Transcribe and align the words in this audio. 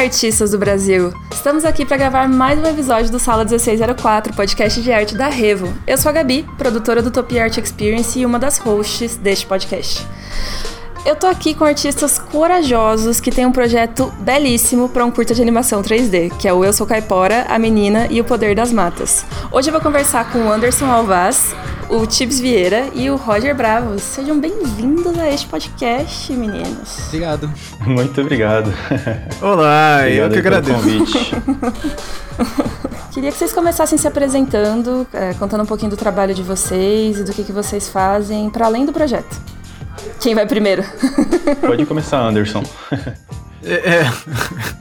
Artistas 0.00 0.52
do 0.52 0.58
Brasil! 0.58 1.12
Estamos 1.30 1.62
aqui 1.62 1.84
para 1.84 1.98
gravar 1.98 2.26
mais 2.26 2.58
um 2.58 2.64
episódio 2.64 3.12
do 3.12 3.18
Sala 3.18 3.44
1604, 3.44 4.32
podcast 4.34 4.80
de 4.80 4.90
arte 4.90 5.14
da 5.14 5.28
Revo. 5.28 5.70
Eu 5.86 5.98
sou 5.98 6.08
a 6.08 6.12
Gabi, 6.12 6.48
produtora 6.56 7.02
do 7.02 7.08
Utopia 7.08 7.44
Art 7.44 7.58
Experience 7.58 8.18
e 8.18 8.24
uma 8.24 8.38
das 8.38 8.56
hosts 8.56 9.18
deste 9.18 9.44
podcast. 9.44 10.06
Eu 11.04 11.16
tô 11.16 11.26
aqui 11.26 11.54
com 11.54 11.66
artistas 11.66 12.18
corajosos 12.18 13.20
que 13.20 13.30
têm 13.30 13.44
um 13.44 13.52
projeto 13.52 14.10
belíssimo 14.20 14.88
para 14.88 15.04
um 15.04 15.10
curta 15.10 15.34
de 15.34 15.42
animação 15.42 15.82
3D, 15.82 16.34
que 16.38 16.48
é 16.48 16.52
o 16.52 16.64
Eu 16.64 16.72
Sou 16.72 16.86
Caipora, 16.86 17.44
A 17.50 17.58
Menina 17.58 18.06
e 18.08 18.22
o 18.22 18.24
Poder 18.24 18.54
das 18.54 18.72
Matas. 18.72 19.26
Hoje 19.52 19.68
eu 19.68 19.72
vou 19.72 19.82
conversar 19.82 20.32
com 20.32 20.46
o 20.46 20.50
Anderson 20.50 20.86
Alvaz, 20.86 21.54
o 21.90 22.06
Tibbs 22.06 22.38
Vieira 22.38 22.88
e 22.94 23.10
o 23.10 23.16
Roger 23.16 23.54
Bravo. 23.54 23.98
Sejam 23.98 24.38
bem-vindos 24.38 25.18
a 25.18 25.28
este 25.28 25.48
podcast, 25.48 26.32
meninos. 26.32 27.08
Obrigado. 27.08 27.52
Muito 27.80 28.20
obrigado. 28.20 28.72
Olá, 29.42 30.02
obrigado 30.02 30.24
eu 30.24 30.30
que 30.30 30.38
agradeço. 30.38 31.36
Queria 33.10 33.32
que 33.32 33.36
vocês 33.36 33.52
começassem 33.52 33.98
se 33.98 34.06
apresentando, 34.06 35.04
é, 35.12 35.34
contando 35.34 35.64
um 35.64 35.66
pouquinho 35.66 35.90
do 35.90 35.96
trabalho 35.96 36.32
de 36.32 36.44
vocês 36.44 37.18
e 37.18 37.24
do 37.24 37.32
que, 37.32 37.42
que 37.42 37.52
vocês 37.52 37.88
fazem 37.88 38.48
para 38.50 38.66
além 38.66 38.86
do 38.86 38.92
projeto. 38.92 39.40
Quem 40.20 40.32
vai 40.32 40.46
primeiro? 40.46 40.84
Pode 41.60 41.84
começar, 41.86 42.20
Anderson. 42.20 42.62
É, 43.64 43.72
é... 43.72 44.12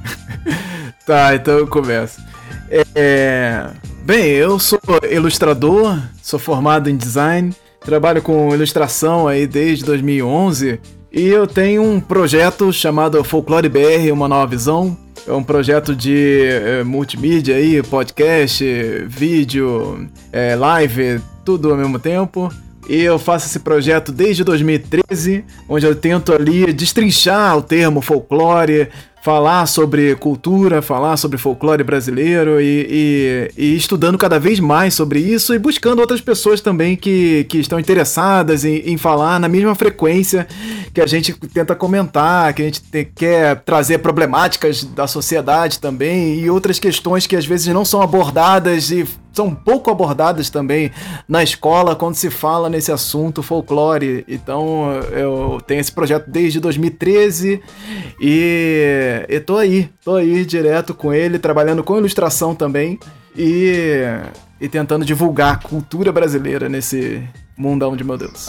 tá, 1.07 1.33
então 1.33 1.57
eu 1.57 1.67
começo. 1.67 2.21
É... 2.69 3.71
Bem, 4.03 4.25
eu 4.25 4.57
sou 4.57 4.79
ilustrador, 5.09 5.99
sou 6.21 6.39
formado 6.39 6.89
em 6.89 6.97
design, 6.97 7.53
trabalho 7.79 8.21
com 8.21 8.53
ilustração 8.53 9.27
aí 9.27 9.45
desde 9.45 9.85
2011 9.85 10.79
e 11.11 11.27
eu 11.27 11.47
tenho 11.47 11.81
um 11.83 11.99
projeto 11.99 12.71
chamado 12.71 13.23
Folklore 13.23 13.67
BR, 13.67 14.11
uma 14.11 14.27
nova 14.27 14.45
visão. 14.45 14.95
É 15.27 15.33
um 15.33 15.43
projeto 15.43 15.95
de 15.95 16.45
é, 16.45 16.83
multimídia 16.83 17.55
aí, 17.55 17.81
podcast, 17.83 18.63
vídeo, 19.07 20.07
é, 20.31 20.55
live, 20.55 21.19
tudo 21.43 21.71
ao 21.71 21.77
mesmo 21.77 21.99
tempo. 21.99 22.51
E 22.87 23.01
eu 23.01 23.19
faço 23.19 23.47
esse 23.47 23.59
projeto 23.59 24.11
desde 24.11 24.43
2013, 24.43 25.43
onde 25.67 25.85
eu 25.85 25.95
tento 25.95 26.33
ali 26.33 26.71
destrinchar 26.73 27.57
o 27.57 27.61
termo 27.61 28.01
folclore, 28.01 28.89
falar 29.21 29.65
sobre 29.65 30.15
cultura, 30.15 30.81
falar 30.81 31.17
sobre 31.17 31.37
folclore 31.37 31.83
brasileiro 31.83 32.61
e, 32.61 32.87
e, 32.89 33.51
e, 33.57 33.75
estudando 33.75 34.17
cada 34.17 34.39
vez 34.39 34.59
mais 34.59 34.93
sobre 34.93 35.19
isso 35.19 35.53
e 35.53 35.59
buscando 35.59 35.99
outras 35.99 36.21
pessoas 36.21 36.61
também 36.61 36.95
que, 36.95 37.43
que 37.45 37.57
estão 37.59 37.79
interessadas 37.79 38.63
em, 38.63 38.77
em 38.85 38.97
falar 38.97 39.39
na 39.39 39.49
mesma 39.49 39.75
frequência 39.75 40.47
que 40.93 41.01
a 41.01 41.07
gente 41.07 41.33
tenta 41.53 41.75
comentar, 41.75 42.53
que 42.53 42.61
a 42.61 42.65
gente 42.65 42.81
te, 42.81 43.03
quer 43.03 43.57
trazer 43.57 43.99
problemáticas 43.99 44.83
da 44.83 45.05
sociedade 45.05 45.79
também 45.79 46.39
e 46.39 46.49
outras 46.49 46.79
questões 46.79 47.27
que 47.27 47.35
às 47.35 47.45
vezes 47.45 47.67
não 47.73 47.83
são 47.83 48.01
abordadas 48.01 48.89
e 48.89 49.05
são 49.39 49.55
pouco 49.55 49.89
abordadas 49.89 50.49
também 50.49 50.91
na 51.25 51.41
escola 51.41 51.95
quando 51.95 52.15
se 52.15 52.29
fala 52.29 52.69
nesse 52.69 52.91
assunto 52.91 53.41
folclore. 53.41 54.25
Então 54.27 54.91
eu 55.13 55.61
tenho 55.65 55.79
esse 55.79 55.93
projeto 55.93 56.29
desde 56.29 56.59
2013 56.59 57.61
e 58.19 59.41
tô 59.45 59.55
aí, 59.55 59.89
tô 60.03 60.15
aí 60.15 60.43
direto 60.43 60.93
com 60.93 61.13
ele, 61.13 61.39
trabalhando 61.39 61.85
com 61.85 61.97
ilustração 61.97 62.53
também 62.53 62.99
e, 63.33 64.01
e 64.59 64.67
tentando 64.67 65.05
divulgar 65.05 65.61
cultura 65.61 66.11
brasileira 66.11 66.67
nesse, 66.67 67.23
mundão 67.59 67.95
de 67.95 68.05
meu 68.05 68.17
Deus. 68.17 68.47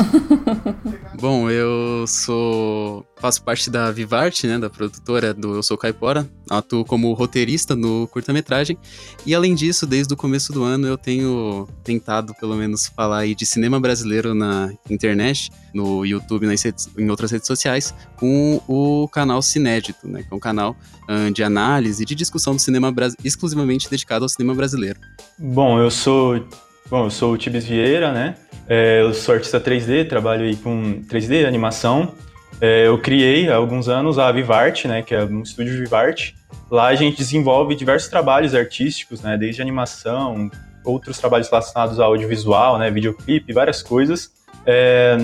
Bom, 1.21 1.51
eu 1.51 2.07
sou. 2.07 3.05
faço 3.17 3.43
parte 3.43 3.69
da 3.69 3.91
Vivarte, 3.91 4.47
né? 4.47 4.57
Da 4.57 4.71
produtora 4.71 5.35
do 5.35 5.57
Eu 5.57 5.63
Sou 5.65 5.77
Caipora. 5.77 6.31
Atuo 6.49 6.85
como 6.85 7.13
roteirista 7.13 7.75
no 7.75 8.07
curta-metragem. 8.09 8.79
E 9.27 9.35
além 9.35 9.55
disso, 9.55 9.85
desde 9.87 10.15
o 10.15 10.17
começo 10.17 10.53
do 10.53 10.63
ano 10.63 10.87
eu 10.87 10.97
tenho 10.97 11.69
tentado, 11.83 12.33
pelo 12.35 12.55
menos, 12.55 12.87
falar 12.87 13.19
aí 13.19 13.35
de 13.35 13.45
cinema 13.45 13.81
brasileiro 13.81 14.33
na 14.33 14.73
internet, 14.89 15.51
no 15.75 16.05
YouTube, 16.07 16.47
nas 16.47 16.63
redes, 16.63 16.89
em 16.97 17.11
outras 17.11 17.33
redes 17.33 17.49
sociais, 17.49 17.93
com 18.17 18.63
o 18.69 19.09
canal 19.09 19.43
Cinédito, 19.43 20.07
né? 20.09 20.23
Que 20.23 20.33
é 20.33 20.37
um 20.37 20.41
canal 20.41 20.77
uh, 21.09 21.33
de 21.33 21.43
análise 21.43 22.03
e 22.03 22.07
de 22.07 22.15
discussão 22.15 22.55
do 22.55 22.61
cinema 22.61 22.95
exclusivamente 23.25 23.91
dedicado 23.91 24.25
ao 24.25 24.29
cinema 24.29 24.55
brasileiro. 24.55 25.01
Bom, 25.37 25.81
eu 25.81 25.91
sou. 25.91 26.47
Bom, 26.89 27.05
eu 27.05 27.11
sou 27.11 27.33
o 27.33 27.39
Tibes 27.39 27.67
Vieira, 27.67 28.13
né? 28.13 28.37
É, 28.69 29.01
eu 29.01 29.13
sou 29.13 29.35
artista 29.35 29.61
3D, 29.61 30.09
trabalho 30.09 30.45
aí 30.45 30.57
com 30.57 31.03
3D, 31.03 31.47
animação. 31.47 32.15
É, 32.61 32.87
eu 32.87 32.99
criei 32.99 33.51
há 33.51 33.57
alguns 33.57 33.89
anos 33.89 34.19
a 34.19 34.31
Vivarte, 34.31 34.87
né, 34.87 35.03
que 35.03 35.15
é 35.15 35.25
um 35.25 35.43
estúdio 35.43 35.77
Vivarte. 35.79 36.37
Lá 36.71 36.87
a 36.87 36.95
gente 36.95 37.17
desenvolve 37.17 37.75
diversos 37.75 38.09
trabalhos 38.09 38.55
artísticos, 38.55 39.23
né, 39.23 39.37
desde 39.37 39.63
animação, 39.63 40.51
outros 40.85 41.19
trabalhos 41.19 41.49
relacionados 41.49 41.99
ao 41.99 42.13
audiovisual, 42.13 42.79
né, 42.79 42.91
videoclipe, 42.91 43.53
várias 43.53 43.83
coisas. 43.83 44.31
É, 44.67 45.19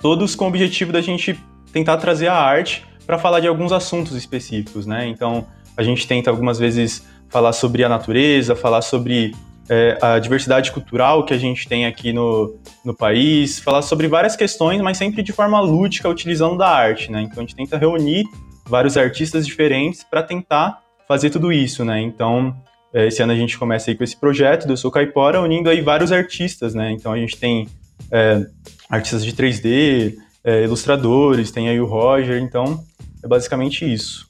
todos 0.00 0.34
com 0.34 0.44
o 0.44 0.48
objetivo 0.48 0.92
da 0.92 1.00
gente 1.00 1.38
tentar 1.72 1.96
trazer 1.96 2.28
a 2.28 2.34
arte 2.34 2.84
para 3.06 3.18
falar 3.18 3.40
de 3.40 3.46
alguns 3.46 3.72
assuntos 3.72 4.14
específicos, 4.14 4.86
né? 4.86 5.06
Então 5.06 5.46
a 5.76 5.82
gente 5.82 6.06
tenta 6.06 6.30
algumas 6.30 6.58
vezes 6.58 7.06
falar 7.28 7.52
sobre 7.52 7.84
a 7.84 7.88
natureza, 7.88 8.54
falar 8.54 8.82
sobre 8.82 9.34
é, 9.68 9.98
a 10.00 10.18
diversidade 10.18 10.70
cultural 10.72 11.24
que 11.24 11.32
a 11.32 11.38
gente 11.38 11.66
tem 11.68 11.86
aqui 11.86 12.12
no, 12.12 12.56
no 12.84 12.94
país, 12.94 13.58
falar 13.58 13.82
sobre 13.82 14.08
várias 14.08 14.36
questões, 14.36 14.80
mas 14.80 14.96
sempre 14.96 15.22
de 15.22 15.32
forma 15.32 15.60
lúdica, 15.60 16.08
utilizando 16.08 16.56
da 16.58 16.68
arte, 16.68 17.10
né? 17.10 17.22
Então 17.22 17.38
a 17.38 17.40
gente 17.40 17.56
tenta 17.56 17.78
reunir 17.78 18.24
vários 18.66 18.96
artistas 18.96 19.46
diferentes 19.46 20.04
para 20.04 20.22
tentar 20.22 20.80
fazer 21.08 21.30
tudo 21.30 21.52
isso, 21.52 21.84
né? 21.84 22.00
Então 22.00 22.54
é, 22.92 23.08
esse 23.08 23.22
ano 23.22 23.32
a 23.32 23.36
gente 23.36 23.58
começa 23.58 23.90
aí 23.90 23.96
com 23.96 24.04
esse 24.04 24.16
projeto 24.16 24.66
do 24.66 24.76
Sou 24.76 24.90
Caipora, 24.90 25.40
unindo 25.40 25.68
aí 25.68 25.80
vários 25.80 26.12
artistas, 26.12 26.74
né? 26.74 26.92
Então 26.92 27.12
a 27.12 27.18
gente 27.18 27.36
tem 27.36 27.68
é, 28.10 28.46
artistas 28.88 29.24
de 29.24 29.32
3D, 29.32 30.14
é, 30.44 30.64
ilustradores, 30.64 31.50
tem 31.50 31.68
aí 31.68 31.80
o 31.80 31.86
Roger, 31.86 32.40
então 32.40 32.84
é 33.22 33.26
basicamente 33.26 33.90
isso. 33.90 34.28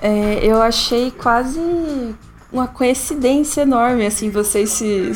É, 0.00 0.38
eu 0.42 0.62
achei 0.62 1.10
quase 1.10 1.60
uma 2.56 2.66
coincidência 2.66 3.62
enorme, 3.62 4.06
assim, 4.06 4.30
vocês 4.30 4.70
se, 4.70 5.12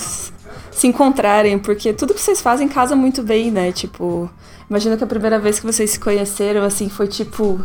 se 0.70 0.86
encontrarem, 0.86 1.58
porque 1.58 1.92
tudo 1.92 2.12
que 2.12 2.20
vocês 2.20 2.40
fazem 2.40 2.68
casa 2.68 2.94
muito 2.94 3.22
bem, 3.22 3.50
né? 3.50 3.72
Tipo, 3.72 4.30
imagina 4.68 4.96
que 4.96 5.04
a 5.04 5.06
primeira 5.06 5.38
vez 5.38 5.58
que 5.58 5.66
vocês 5.66 5.90
se 5.90 5.98
conheceram, 5.98 6.62
assim, 6.62 6.90
foi 6.90 7.06
tipo 7.06 7.60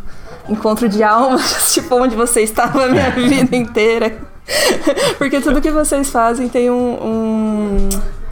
encontro 0.47 0.87
de 0.87 1.03
almas, 1.03 1.73
tipo, 1.75 1.93
onde 1.95 2.15
você 2.15 2.41
estava 2.41 2.85
a 2.85 2.87
minha 2.87 3.11
vida 3.11 3.55
inteira. 3.55 4.17
porque 5.17 5.41
tudo 5.41 5.59
que 5.59 5.71
vocês 5.71 6.09
fazem 6.09 6.47
tem 6.47 6.69
um, 6.69 6.93
um, 7.03 7.89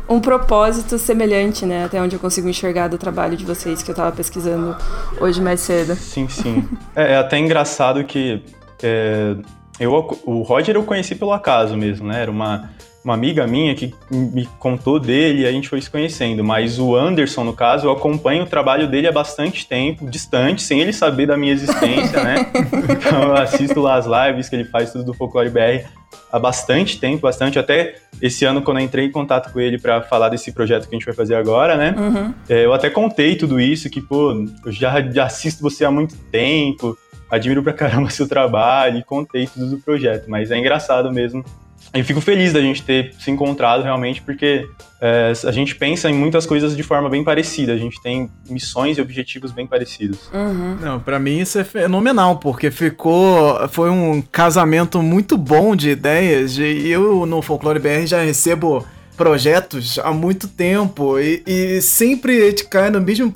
um, 0.07 0.19
propósito 0.21 0.97
semelhante, 0.99 1.65
né? 1.65 1.85
Até 1.85 1.99
onde 1.99 2.15
eu 2.15 2.19
consigo 2.19 2.47
enxergar 2.47 2.87
do 2.87 2.99
trabalho 2.99 3.35
de 3.35 3.43
vocês 3.43 3.81
que 3.81 3.89
eu 3.89 3.93
estava 3.93 4.15
pesquisando 4.15 4.77
hoje 5.19 5.41
mais 5.41 5.59
cedo. 5.59 5.95
Sim, 5.95 6.29
sim. 6.29 6.69
É, 6.95 7.13
é 7.13 7.17
até 7.17 7.37
engraçado 7.37 8.03
que. 8.03 8.43
É 8.81 9.35
eu, 9.79 9.93
o 10.25 10.41
Roger 10.41 10.75
eu 10.75 10.83
conheci 10.83 11.15
pelo 11.15 11.31
acaso 11.31 11.75
mesmo, 11.75 12.07
né? 12.07 12.21
Era 12.21 12.31
uma, 12.31 12.69
uma 13.03 13.13
amiga 13.13 13.45
minha 13.47 13.73
que 13.75 13.93
me 14.11 14.47
contou 14.59 14.99
dele 14.99 15.41
e 15.41 15.45
a 15.47 15.51
gente 15.51 15.67
foi 15.67 15.81
se 15.81 15.89
conhecendo. 15.89 16.43
Mas 16.43 16.79
o 16.79 16.95
Anderson, 16.95 17.43
no 17.43 17.53
caso, 17.53 17.87
eu 17.87 17.91
acompanho 17.91 18.43
o 18.43 18.45
trabalho 18.45 18.87
dele 18.87 19.07
há 19.07 19.11
bastante 19.11 19.67
tempo, 19.67 20.09
distante, 20.09 20.61
sem 20.61 20.79
ele 20.79 20.93
saber 20.93 21.25
da 21.25 21.35
minha 21.35 21.51
existência, 21.51 22.23
né? 22.23 22.51
Então 23.03 23.23
eu 23.23 23.33
assisto 23.35 23.79
lá 23.79 23.95
as 23.95 24.05
lives 24.05 24.49
que 24.49 24.55
ele 24.55 24.65
faz, 24.65 24.91
tudo 24.91 25.05
do 25.05 25.13
Folclore 25.13 25.49
BR, 25.49 25.87
há 26.31 26.39
bastante 26.39 26.99
tempo, 26.99 27.21
bastante. 27.21 27.59
Até 27.59 27.95
esse 28.21 28.45
ano, 28.45 28.61
quando 28.61 28.79
eu 28.79 28.85
entrei 28.85 29.05
em 29.05 29.11
contato 29.11 29.51
com 29.51 29.59
ele 29.59 29.77
para 29.77 30.01
falar 30.01 30.29
desse 30.29 30.51
projeto 30.51 30.87
que 30.87 30.95
a 30.95 30.97
gente 30.97 31.05
vai 31.05 31.13
fazer 31.13 31.35
agora, 31.35 31.75
né? 31.75 31.95
Uhum. 31.97 32.33
É, 32.47 32.65
eu 32.65 32.73
até 32.73 32.89
contei 32.89 33.35
tudo 33.35 33.59
isso, 33.59 33.89
que, 33.89 34.01
pô, 34.01 34.45
eu 34.65 34.71
já, 34.71 35.01
já 35.01 35.25
assisto 35.25 35.61
você 35.61 35.83
há 35.83 35.91
muito 35.91 36.15
tempo 36.31 36.97
admiro 37.33 37.63
pra 37.63 37.73
caramba 37.73 38.09
seu 38.11 38.27
trabalho 38.27 38.99
e 38.99 39.03
contei 39.03 39.47
tudo 39.47 39.67
do 39.71 39.77
projeto, 39.77 40.29
mas 40.29 40.51
é 40.51 40.57
engraçado 40.57 41.11
mesmo. 41.11 41.43
E 41.93 42.01
fico 42.01 42.21
feliz 42.21 42.53
da 42.53 42.61
gente 42.61 42.81
ter 42.81 43.13
se 43.19 43.29
encontrado 43.29 43.83
realmente, 43.83 44.21
porque 44.21 44.67
é, 44.99 45.31
a 45.45 45.51
gente 45.51 45.75
pensa 45.75 46.09
em 46.09 46.13
muitas 46.13 46.45
coisas 46.45 46.75
de 46.75 46.81
forma 46.81 47.09
bem 47.09 47.23
parecida, 47.23 47.73
a 47.73 47.77
gente 47.77 48.01
tem 48.01 48.31
missões 48.49 48.97
e 48.97 49.01
objetivos 49.01 49.51
bem 49.51 49.67
parecidos. 49.67 50.29
Uhum. 50.33 50.77
Não, 50.81 50.99
para 50.99 51.19
mim 51.19 51.39
isso 51.39 51.59
é 51.59 51.63
fenomenal, 51.63 52.37
porque 52.37 52.71
ficou. 52.71 53.67
Foi 53.69 53.91
um 53.91 54.21
casamento 54.21 55.03
muito 55.03 55.37
bom 55.37 55.75
de 55.75 55.89
ideias, 55.89 56.57
e 56.57 56.87
eu 56.87 57.25
no 57.25 57.41
Folclore 57.41 57.79
BR 57.79 58.07
já 58.07 58.23
recebo 58.23 58.83
projetos 59.15 59.99
há 59.99 60.11
muito 60.11 60.47
tempo 60.47 61.19
e, 61.19 61.43
e 61.45 61.81
sempre 61.81 62.41
a 62.41 62.49
gente 62.49 62.65
cai 62.65 62.89
nas 62.89 63.03
mesmo, 63.03 63.31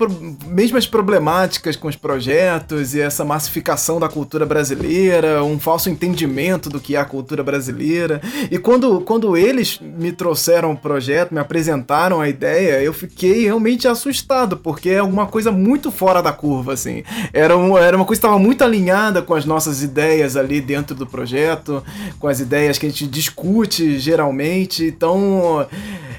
mesmas 0.47 0.88
problemáticas 0.88 1.75
com 1.75 1.88
os 1.88 1.95
projetos 1.95 2.95
e 2.95 3.01
essa 3.01 3.24
massificação 3.24 4.00
da 4.00 4.09
cultura 4.09 4.45
brasileira, 4.45 5.44
um 5.44 5.59
falso 5.59 5.89
entendimento 5.89 6.69
do 6.69 6.79
que 6.79 6.95
é 6.95 7.00
a 7.00 7.06
cultura 7.06 7.44
brasileira. 7.44 8.21
E 8.50 8.57
quando, 8.57 9.01
quando 9.01 9.38
eles 9.38 9.79
me 9.79 10.12
trouxeram 10.12 10.71
o 10.71 10.77
projeto, 10.77 11.33
me 11.33 11.39
apresentaram 11.39 12.19
a 12.19 12.27
ideia, 12.27 12.81
eu 12.81 12.94
fiquei 12.94 13.44
realmente 13.44 13.88
assustado, 13.88 14.57
porque 14.57 14.89
é 14.89 15.00
alguma 15.00 15.27
coisa 15.27 15.51
muito 15.51 15.91
fora 15.91 16.21
da 16.21 16.31
curva, 16.31 16.73
assim. 16.73 17.03
Era, 17.31 17.57
um, 17.57 17.77
era 17.77 17.95
uma 17.95 18.06
coisa 18.06 18.19
que 18.19 18.25
estava 18.25 18.39
muito 18.39 18.63
alinhada 18.63 19.21
com 19.21 19.33
as 19.33 19.45
nossas 19.45 19.83
ideias 19.83 20.35
ali 20.35 20.59
dentro 20.59 20.95
do 20.95 21.06
projeto, 21.06 21.83
com 22.19 22.27
as 22.27 22.39
ideias 22.39 22.77
que 22.77 22.85
a 22.85 22.89
gente 22.89 23.07
discute 23.07 24.00
geralmente. 24.00 24.85
Então, 24.85 25.67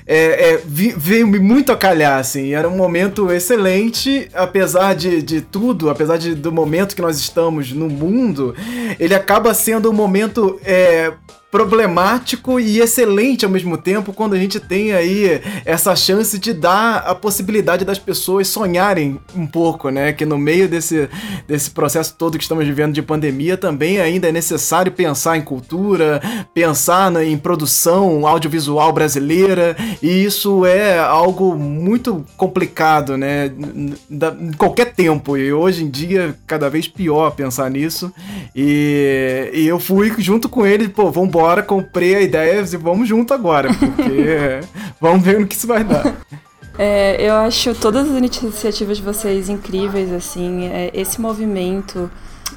é, 0.06 0.53
é, 0.55 0.62
veio 0.65 1.27
muito 1.27 1.71
a 1.71 1.77
calhar, 1.77 2.19
assim. 2.19 2.55
Era 2.55 2.69
um 2.69 2.77
momento 2.77 3.31
excelente, 3.31 4.29
apesar 4.33 4.95
de, 4.95 5.23
de 5.23 5.41
tudo, 5.41 5.91
apesar 5.91 6.17
de, 6.17 6.35
do 6.35 6.50
momento 6.50 6.97
que 6.97 7.03
nós 7.03 7.19
estamos 7.19 7.73
no 7.73 7.89
mundo, 7.89 8.55
ele 8.99 9.15
acaba 9.15 9.53
sendo 9.53 9.91
um 9.91 9.93
momento 9.93 10.59
é, 10.65 11.12
problemático 11.50 12.61
e 12.61 12.81
excelente 12.81 13.45
ao 13.45 13.50
mesmo 13.50 13.79
tempo 13.79 14.12
quando 14.12 14.35
a 14.35 14.39
gente 14.39 14.61
tem 14.61 14.93
aí 14.93 15.41
essa 15.65 15.97
chance 15.97 16.39
de 16.39 16.53
dar 16.53 16.99
a 16.99 17.15
possibilidade 17.15 17.85
das 17.85 17.99
pessoas 17.99 18.49
sonharem 18.49 19.19
um 19.35 19.47
pouco, 19.47 19.89
né? 19.89 20.12
Que 20.12 20.27
no 20.27 20.37
meio 20.37 20.69
desse, 20.69 21.09
desse 21.47 21.71
processo 21.71 22.15
todo 22.19 22.37
que 22.37 22.45
estamos 22.45 22.67
vivendo 22.67 22.93
de 22.93 23.00
pandemia 23.00 23.56
também 23.56 23.99
ainda 23.99 24.29
é 24.29 24.33
necessário 24.33 24.93
pensar 24.93 25.39
em 25.39 25.43
cultura, 25.43 26.21
pensar 26.53 27.11
na, 27.11 27.25
em 27.25 27.39
produção 27.39 28.27
audiovisual 28.27 28.93
brasileira 28.93 29.75
e 30.03 30.25
isso 30.25 30.67
é 30.67 30.99
algo 30.99 31.55
muito 31.56 32.27
complicado, 32.37 33.17
né? 33.17 33.50
em 34.11 34.53
qualquer 34.53 34.93
tempo 34.93 35.37
e 35.37 35.53
hoje 35.53 35.85
em 35.85 35.89
dia 35.89 36.35
cada 36.47 36.69
vez 36.69 36.87
pior 36.87 37.31
pensar 37.31 37.71
nisso 37.71 38.12
e, 38.55 39.50
e 39.55 39.67
eu 39.67 39.81
fui 39.81 40.12
junto 40.19 40.49
com 40.49 40.67
ele, 40.67 40.89
pô, 40.89 41.11
vamos 41.11 41.31
embora, 41.38 41.62
comprei 41.62 42.17
a 42.17 42.20
ideia 42.20 42.61
e 42.61 42.76
vamos 42.76 43.08
junto 43.08 43.32
agora, 43.32 43.69
porque 43.73 44.61
vamos 45.00 45.23
ver 45.23 45.38
no 45.38 45.46
que 45.46 45.55
isso 45.55 45.69
vai 45.69 45.85
dar. 45.85 46.17
É, 46.76 47.17
eu 47.20 47.35
acho 47.35 47.75
todas 47.75 48.11
as 48.11 48.17
iniciativas 48.17 48.96
de 48.96 49.02
vocês 49.02 49.49
incríveis, 49.49 50.12
assim, 50.12 50.67
é, 50.67 50.90
esse 50.93 51.20
movimento 51.20 52.11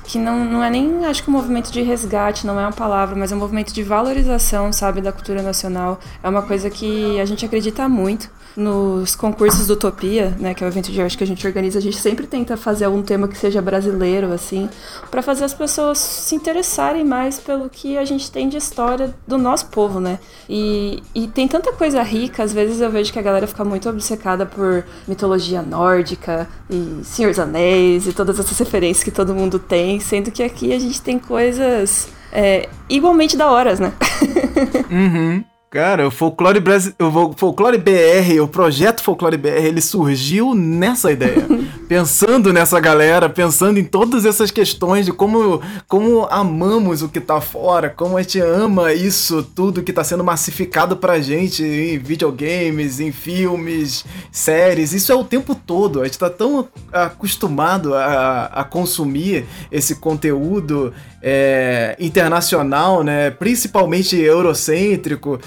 que 0.05 0.17
não, 0.17 0.43
não 0.45 0.63
é 0.63 0.69
nem, 0.69 1.05
acho 1.05 1.23
que 1.23 1.29
um 1.29 1.33
movimento 1.33 1.71
de 1.71 1.81
resgate, 1.81 2.45
não 2.47 2.59
é 2.59 2.63
uma 2.63 2.71
palavra, 2.71 3.15
mas 3.15 3.31
é 3.31 3.35
um 3.35 3.39
movimento 3.39 3.73
de 3.73 3.83
valorização, 3.83 4.73
sabe, 4.73 4.99
da 4.99 5.11
cultura 5.11 5.41
nacional. 5.41 5.99
É 6.23 6.29
uma 6.29 6.41
coisa 6.41 6.69
que 6.69 7.19
a 7.19 7.25
gente 7.25 7.45
acredita 7.45 7.87
muito 7.87 8.29
nos 8.55 9.15
concursos 9.15 9.67
do 9.67 9.73
Utopia, 9.73 10.35
né, 10.39 10.53
que 10.53 10.63
é 10.63 10.67
o 10.67 10.69
evento 10.69 10.91
de 10.91 11.01
arte 11.01 11.17
que 11.17 11.23
a 11.23 11.27
gente 11.27 11.45
organiza, 11.45 11.79
a 11.79 11.81
gente 11.81 11.97
sempre 11.97 12.27
tenta 12.27 12.57
fazer 12.57 12.85
algum 12.85 13.01
tema 13.01 13.27
que 13.27 13.37
seja 13.37 13.61
brasileiro, 13.61 14.31
assim, 14.31 14.69
para 15.09 15.21
fazer 15.21 15.45
as 15.45 15.53
pessoas 15.53 15.97
se 15.97 16.35
interessarem 16.35 17.03
mais 17.03 17.39
pelo 17.39 17.69
que 17.69 17.97
a 17.97 18.05
gente 18.05 18.31
tem 18.31 18.49
de 18.49 18.57
história 18.57 19.13
do 19.27 19.37
nosso 19.37 19.67
povo, 19.67 19.99
né? 19.99 20.19
E, 20.49 21.01
e 21.15 21.27
tem 21.27 21.47
tanta 21.47 21.71
coisa 21.73 22.01
rica, 22.03 22.43
às 22.43 22.53
vezes 22.53 22.81
eu 22.81 22.89
vejo 22.89 23.11
que 23.11 23.19
a 23.19 23.21
galera 23.21 23.47
fica 23.47 23.63
muito 23.63 23.89
obcecada 23.89 24.45
por 24.45 24.83
mitologia 25.07 25.61
nórdica 25.61 26.47
e 26.69 27.01
Senhor 27.03 27.29
dos 27.29 27.39
Anéis 27.39 28.07
e 28.07 28.13
todas 28.13 28.39
essas 28.39 28.57
referências 28.57 29.03
que 29.03 29.11
todo 29.11 29.33
mundo 29.33 29.59
tem, 29.59 29.99
sendo 29.99 30.31
que 30.31 30.43
aqui 30.43 30.73
a 30.73 30.79
gente 30.79 31.01
tem 31.01 31.17
coisas 31.17 32.09
é, 32.31 32.69
igualmente 32.89 33.35
da 33.35 33.49
horas, 33.49 33.79
né? 33.79 33.93
uhum. 34.89 35.50
Cara, 35.71 36.05
o 36.05 36.11
Folclore, 36.11 36.59
Brasi... 36.59 36.93
o 36.99 37.31
Folclore 37.31 37.77
BR, 37.77 38.41
o 38.41 38.47
projeto 38.49 39.01
Folclore 39.01 39.37
BR, 39.37 39.47
ele 39.47 39.79
surgiu 39.79 40.53
nessa 40.53 41.13
ideia. 41.13 41.47
pensando 41.87 42.51
nessa 42.51 42.77
galera, 42.77 43.29
pensando 43.29 43.77
em 43.77 43.83
todas 43.85 44.25
essas 44.25 44.51
questões 44.51 45.05
de 45.05 45.13
como, 45.13 45.61
como 45.87 46.27
amamos 46.29 47.01
o 47.01 47.07
que 47.07 47.21
tá 47.21 47.39
fora, 47.39 47.89
como 47.89 48.17
a 48.17 48.21
gente 48.21 48.39
ama 48.39 48.93
isso 48.93 49.43
tudo 49.43 49.81
que 49.81 49.93
tá 49.93 50.03
sendo 50.03 50.25
massificado 50.25 50.97
pra 50.97 51.21
gente 51.21 51.63
em 51.63 51.97
videogames, 51.97 52.99
em 52.99 53.13
filmes, 53.13 54.03
séries. 54.29 54.91
Isso 54.91 55.09
é 55.09 55.15
o 55.15 55.23
tempo 55.23 55.55
todo. 55.55 56.01
A 56.01 56.05
gente 56.05 56.19
tá 56.19 56.29
tão 56.29 56.67
acostumado 56.91 57.93
a, 57.93 58.45
a 58.45 58.63
consumir 58.65 59.45
esse 59.71 59.95
conteúdo 59.95 60.93
é, 61.21 61.95
internacional, 61.99 63.03
né? 63.03 63.31
Principalmente 63.31 64.17
eurocêntrico 64.17 65.39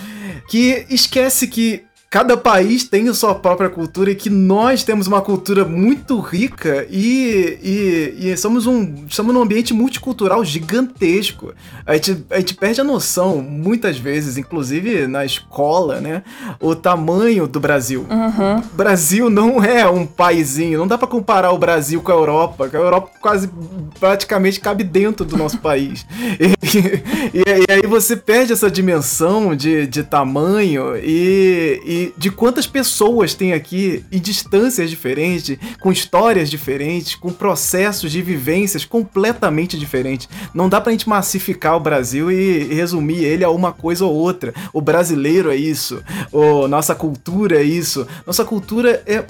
que 0.48 0.86
esquece 0.88 1.46
que 1.46 1.84
cada 2.14 2.36
país 2.36 2.84
tem 2.84 3.08
a 3.08 3.12
sua 3.12 3.34
própria 3.34 3.68
cultura 3.68 4.12
e 4.12 4.14
que 4.14 4.30
nós 4.30 4.84
temos 4.84 5.08
uma 5.08 5.20
cultura 5.20 5.64
muito 5.64 6.20
rica 6.20 6.86
e, 6.88 7.58
e, 7.60 8.30
e 8.30 8.36
somos, 8.36 8.68
um, 8.68 9.08
somos 9.08 9.34
num 9.34 9.42
ambiente 9.42 9.74
multicultural 9.74 10.44
gigantesco. 10.44 11.52
A 11.84 11.94
gente, 11.94 12.24
a 12.30 12.38
gente 12.38 12.54
perde 12.54 12.80
a 12.80 12.84
noção, 12.84 13.42
muitas 13.42 13.98
vezes, 13.98 14.38
inclusive 14.38 15.08
na 15.08 15.24
escola, 15.24 16.00
né? 16.00 16.22
O 16.60 16.76
tamanho 16.76 17.48
do 17.48 17.58
Brasil. 17.58 18.06
Uhum. 18.08 18.58
O 18.58 18.76
Brasil 18.76 19.28
não 19.28 19.64
é 19.64 19.84
um 19.90 20.06
paizinho, 20.06 20.78
não 20.78 20.86
dá 20.86 20.96
para 20.96 21.08
comparar 21.08 21.50
o 21.50 21.58
Brasil 21.58 22.00
com 22.00 22.12
a 22.12 22.14
Europa, 22.14 22.68
que 22.68 22.76
a 22.76 22.80
Europa 22.80 23.10
quase 23.20 23.50
praticamente 23.98 24.60
cabe 24.60 24.84
dentro 24.84 25.26
do 25.26 25.36
nosso 25.36 25.58
país. 25.58 26.06
E, 26.34 27.38
e, 27.38 27.42
e, 27.68 27.72
aí 27.72 27.86
você 27.86 28.16
perde 28.16 28.52
essa 28.52 28.70
dimensão 28.70 29.54
de, 29.54 29.86
de 29.86 30.02
tamanho 30.02 30.96
e, 30.96 32.03
e 32.04 32.14
de 32.16 32.30
quantas 32.30 32.66
pessoas 32.66 33.34
tem 33.34 33.52
aqui 33.52 34.04
em 34.10 34.18
distâncias 34.18 34.90
diferentes, 34.90 35.58
com 35.80 35.92
histórias 35.92 36.50
diferentes, 36.50 37.14
com 37.14 37.32
processos 37.32 38.10
de 38.10 38.20
vivências 38.20 38.84
completamente 38.84 39.78
diferentes. 39.78 40.28
Não 40.52 40.68
dá 40.68 40.80
pra 40.80 40.92
gente 40.92 41.08
massificar 41.08 41.76
o 41.76 41.80
Brasil 41.80 42.30
e 42.30 42.64
resumir 42.74 43.24
ele 43.24 43.44
a 43.44 43.50
uma 43.50 43.72
coisa 43.72 44.04
ou 44.04 44.12
outra. 44.12 44.52
O 44.72 44.80
brasileiro 44.80 45.50
é 45.50 45.56
isso, 45.56 46.02
o, 46.32 46.68
nossa 46.68 46.94
cultura 46.94 47.60
é 47.60 47.62
isso. 47.62 48.06
Nossa 48.26 48.44
cultura 48.44 49.02
é, 49.06 49.24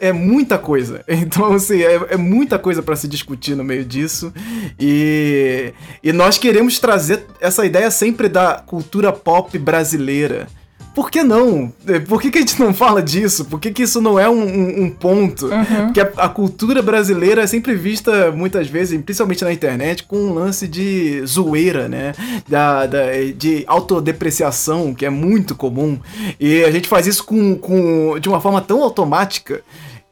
é 0.00 0.12
muita 0.12 0.58
coisa. 0.58 1.02
Então, 1.32 1.52
assim, 1.52 1.80
é, 1.80 1.94
é 2.10 2.16
muita 2.16 2.58
coisa 2.58 2.82
para 2.82 2.96
se 2.96 3.06
discutir 3.06 3.54
no 3.54 3.62
meio 3.62 3.84
disso. 3.84 4.32
E, 4.78 5.72
e 6.02 6.12
nós 6.12 6.36
queremos 6.36 6.78
trazer 6.78 7.24
essa 7.40 7.64
ideia 7.64 7.90
sempre 7.90 8.28
da 8.28 8.56
cultura 8.66 9.12
pop 9.12 9.56
brasileira 9.58 10.48
por 10.94 11.10
que 11.10 11.22
não? 11.22 11.72
É, 11.86 11.98
por 11.98 12.20
que, 12.20 12.30
que 12.30 12.38
a 12.38 12.40
gente 12.40 12.60
não 12.60 12.74
fala 12.74 13.02
disso? 13.02 13.44
Por 13.46 13.58
que, 13.58 13.70
que 13.70 13.82
isso 13.82 14.00
não 14.00 14.18
é 14.18 14.28
um, 14.28 14.42
um, 14.42 14.84
um 14.84 14.90
ponto? 14.90 15.46
Uhum. 15.46 15.86
Porque 15.86 16.00
a, 16.00 16.10
a, 16.18 16.28
cultura 16.28 16.82
brasileira 16.82 17.42
é 17.42 17.46
sempre 17.46 17.74
vista, 17.74 18.30
muitas 18.30 18.66
vezes, 18.68 19.00
principalmente 19.00 19.44
na 19.44 19.52
internet, 19.52 20.04
com 20.04 20.16
um 20.16 20.34
lance 20.34 20.68
de 20.68 21.24
zoeira, 21.26 21.88
né? 21.88 22.12
Da, 22.48 22.86
da, 22.86 23.04
de 23.36 23.64
autodepreciação, 23.66 24.94
que 24.94 25.06
é 25.06 25.10
muito 25.10 25.54
comum. 25.54 25.98
E 26.38 26.62
a 26.64 26.70
gente 26.70 26.88
faz 26.88 27.06
isso 27.06 27.24
com, 27.24 27.56
com, 27.56 28.18
de 28.20 28.28
uma 28.28 28.40
forma 28.40 28.60
tão 28.60 28.82
automática 28.82 29.62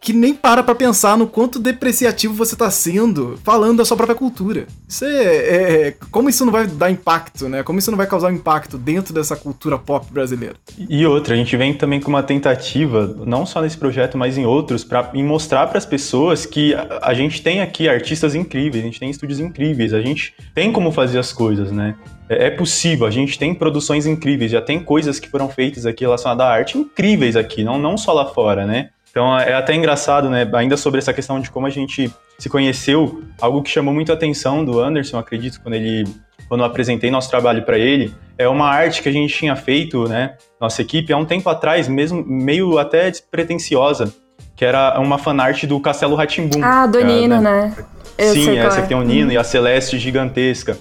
que 0.01 0.13
nem 0.13 0.35
para 0.35 0.63
pra 0.63 0.75
pensar 0.75 1.17
no 1.17 1.27
quanto 1.27 1.59
depreciativo 1.59 2.33
você 2.33 2.57
tá 2.57 2.71
sendo 2.71 3.39
falando 3.45 3.79
da 3.79 3.85
sua 3.85 3.97
própria 3.97 4.17
cultura. 4.17 4.67
Isso 4.89 5.05
é, 5.05 5.25
é, 5.25 5.89
é, 5.89 5.95
Como 6.11 6.31
isso 6.31 6.45
não 6.45 6.53
vai 6.53 6.67
dar 6.67 6.91
impacto, 6.91 7.49
né? 7.49 7.63
Como 7.63 7.79
isso 7.79 7.91
não 7.91 7.99
vai 7.99 8.07
causar 8.07 8.33
impacto 8.33 8.79
dentro 8.79 9.13
dessa 9.13 9.37
cultura 9.37 9.79
pop 9.79 10.07
brasileira. 10.11 10.55
E 10.89 11.05
outra, 11.05 11.35
a 11.35 11.37
gente 11.37 11.55
vem 11.57 11.75
também 11.75 12.01
com 12.01 12.09
uma 12.09 12.23
tentativa, 12.23 13.15
não 13.27 13.45
só 13.45 13.61
nesse 13.61 13.77
projeto, 13.77 14.17
mas 14.17 14.39
em 14.39 14.47
outros, 14.47 14.83
para 14.83 15.11
mostrar 15.15 15.67
para 15.67 15.77
as 15.77 15.85
pessoas 15.85 16.47
que 16.47 16.75
a, 16.75 17.01
a 17.03 17.15
gente 17.15 17.43
tem 17.43 17.61
aqui 17.61 17.89
artistas 17.89 18.35
incríveis, 18.35 18.83
a 18.83 18.87
gente 18.87 18.99
tem 18.99 19.11
estúdios 19.11 19.39
incríveis, 19.39 19.93
a 19.93 20.01
gente 20.01 20.35
tem 20.55 20.73
como 20.73 20.91
fazer 20.91 21.19
as 21.19 21.31
coisas, 21.31 21.71
né? 21.71 21.95
É, 22.31 22.47
é 22.47 22.51
possível, 22.51 23.07
a 23.07 23.11
gente 23.11 23.39
tem 23.39 23.55
produções 23.55 24.07
incríveis, 24.07 24.51
já 24.51 24.63
tem 24.63 24.83
coisas 24.83 25.19
que 25.19 25.29
foram 25.29 25.49
feitas 25.49 25.85
aqui 25.85 26.05
relacionadas 26.05 26.47
à 26.47 26.49
arte 26.49 26.79
incríveis 26.79 27.37
aqui, 27.37 27.63
não, 27.63 27.79
não 27.79 27.99
só 27.99 28.13
lá 28.13 28.27
fora, 28.27 28.65
né? 28.65 28.91
Então 29.11 29.37
é 29.39 29.55
até 29.55 29.75
engraçado, 29.75 30.31
né? 30.31 30.49
Ainda 30.55 30.77
sobre 30.77 30.99
essa 30.99 31.13
questão 31.13 31.41
de 31.41 31.51
como 31.51 31.67
a 31.67 31.71
gente 31.71 32.13
se 32.39 32.49
conheceu, 32.49 33.23
algo 33.41 33.63
que 33.63 33.71
chamou 33.71 33.93
muito 33.93 34.13
a 34.13 34.15
atenção 34.15 34.65
do 34.65 34.81
Anderson, 34.81 35.19
acredito, 35.19 35.61
quando 35.61 35.75
ele 35.75 36.05
quando 36.49 36.63
eu 36.63 36.67
apresentei 36.67 37.13
nosso 37.13 37.31
trabalho 37.31 37.63
para 37.63 37.79
ele, 37.79 38.13
é 38.37 38.49
uma 38.49 38.69
arte 38.69 39.03
que 39.03 39.09
a 39.09 39.13
gente 39.13 39.33
tinha 39.33 39.55
feito, 39.55 40.09
né, 40.09 40.35
nossa 40.61 40.83
equipe, 40.83 41.13
há 41.13 41.17
um 41.17 41.25
tempo 41.25 41.49
atrás, 41.49 41.87
mesmo 41.87 42.25
meio 42.27 42.77
até 42.77 43.09
despretensiosa, 43.09 44.13
que 44.57 44.65
era 44.65 44.99
uma 44.99 45.17
fanart 45.17 45.65
do 45.65 45.79
Castelo 45.79 46.17
Ratimbum. 46.17 46.61
Ah, 46.61 46.89
do 46.89 47.05
Nino, 47.05 47.41
né? 47.41 47.73
né? 48.19 48.33
Sim, 48.33 48.59
essa 48.59 48.81
é. 48.81 48.83
que 48.83 48.89
tem 48.89 48.97
o 48.97 49.03
Nino 49.03 49.29
uhum. 49.29 49.33
e 49.33 49.39
a 49.39 49.45
Celeste 49.45 49.97
gigantesca. 49.97 50.77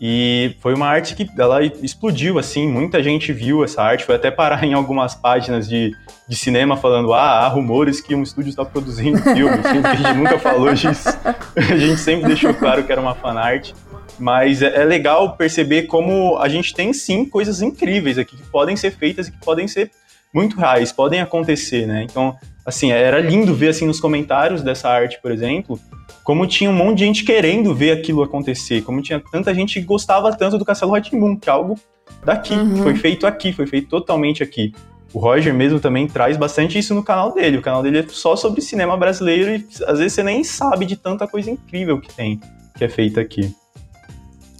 E 0.00 0.56
foi 0.60 0.72
uma 0.72 0.86
arte 0.86 1.14
que 1.14 1.28
ela 1.38 1.62
explodiu, 1.62 2.38
assim, 2.38 2.66
muita 2.66 3.02
gente 3.02 3.34
viu 3.34 3.62
essa 3.62 3.82
arte, 3.82 4.04
foi 4.04 4.14
até 4.14 4.30
parar 4.30 4.64
em 4.64 4.72
algumas 4.72 5.14
páginas 5.14 5.68
de, 5.68 5.94
de 6.26 6.36
cinema 6.36 6.76
falando, 6.76 7.12
ah, 7.12 7.40
há 7.40 7.48
rumores 7.48 8.00
que 8.00 8.14
um 8.14 8.22
estúdio 8.22 8.48
está 8.48 8.64
produzindo 8.64 9.18
filme, 9.18 9.58
que 9.58 9.68
a 9.68 9.94
gente 9.94 10.12
nunca 10.14 10.38
falou 10.38 10.72
disso. 10.72 11.08
A 11.54 11.76
gente 11.76 11.98
sempre 11.98 12.28
deixou 12.28 12.54
claro 12.54 12.84
que 12.84 12.92
era 12.92 13.00
uma 13.00 13.14
fanart. 13.14 13.72
Mas 14.18 14.62
é, 14.62 14.82
é 14.82 14.84
legal 14.84 15.36
perceber 15.36 15.84
como 15.84 16.36
a 16.36 16.46
gente 16.46 16.74
tem 16.74 16.92
sim 16.92 17.24
coisas 17.24 17.62
incríveis 17.62 18.18
aqui 18.18 18.36
que 18.36 18.42
podem 18.50 18.76
ser 18.76 18.90
feitas 18.90 19.28
e 19.28 19.32
que 19.32 19.38
podem 19.38 19.66
ser 19.66 19.90
muito 20.32 20.58
reais, 20.58 20.92
podem 20.92 21.20
acontecer, 21.20 21.86
né? 21.86 22.02
Então, 22.02 22.36
assim, 22.64 22.92
era 22.92 23.18
lindo 23.18 23.54
ver 23.54 23.68
assim 23.68 23.86
nos 23.86 23.98
comentários 23.98 24.62
dessa 24.62 24.88
arte, 24.90 25.18
por 25.22 25.32
exemplo, 25.32 25.80
como 26.24 26.46
tinha 26.46 26.70
um 26.70 26.74
monte 26.74 26.98
de 26.98 27.04
gente 27.04 27.24
querendo 27.24 27.74
ver 27.74 27.92
aquilo 27.92 28.22
acontecer, 28.22 28.82
como 28.82 29.02
tinha 29.02 29.22
tanta 29.32 29.54
gente 29.54 29.80
que 29.80 29.86
gostava 29.86 30.34
tanto 30.36 30.58
do 30.58 30.64
Castelo 30.64 30.92
Ratimbun, 30.92 31.36
que 31.36 31.48
é 31.48 31.52
algo 31.52 31.78
daqui, 32.24 32.54
uhum. 32.54 32.74
que 32.74 32.82
foi 32.82 32.94
feito 32.96 33.26
aqui, 33.26 33.52
foi 33.52 33.66
feito 33.66 33.88
totalmente 33.88 34.42
aqui. 34.42 34.72
O 35.12 35.18
Roger 35.18 35.52
mesmo 35.52 35.80
também 35.80 36.06
traz 36.06 36.36
bastante 36.36 36.78
isso 36.78 36.94
no 36.94 37.02
canal 37.02 37.34
dele. 37.34 37.58
O 37.58 37.62
canal 37.62 37.82
dele 37.82 37.98
é 37.98 38.06
só 38.08 38.36
sobre 38.36 38.60
cinema 38.60 38.96
brasileiro 38.96 39.50
e 39.50 39.66
às 39.84 39.98
vezes 39.98 40.12
você 40.12 40.22
nem 40.22 40.44
sabe 40.44 40.86
de 40.86 40.96
tanta 40.96 41.26
coisa 41.26 41.50
incrível 41.50 42.00
que 42.00 42.14
tem, 42.14 42.40
que 42.76 42.84
é 42.84 42.88
feita 42.88 43.20
aqui. 43.20 43.52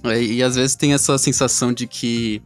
É, 0.03 0.21
e 0.21 0.43
às 0.43 0.55
vezes 0.55 0.75
tem 0.75 0.93
essa 0.93 1.17
sensação 1.17 1.71
de 1.71 1.87
que 1.87 2.41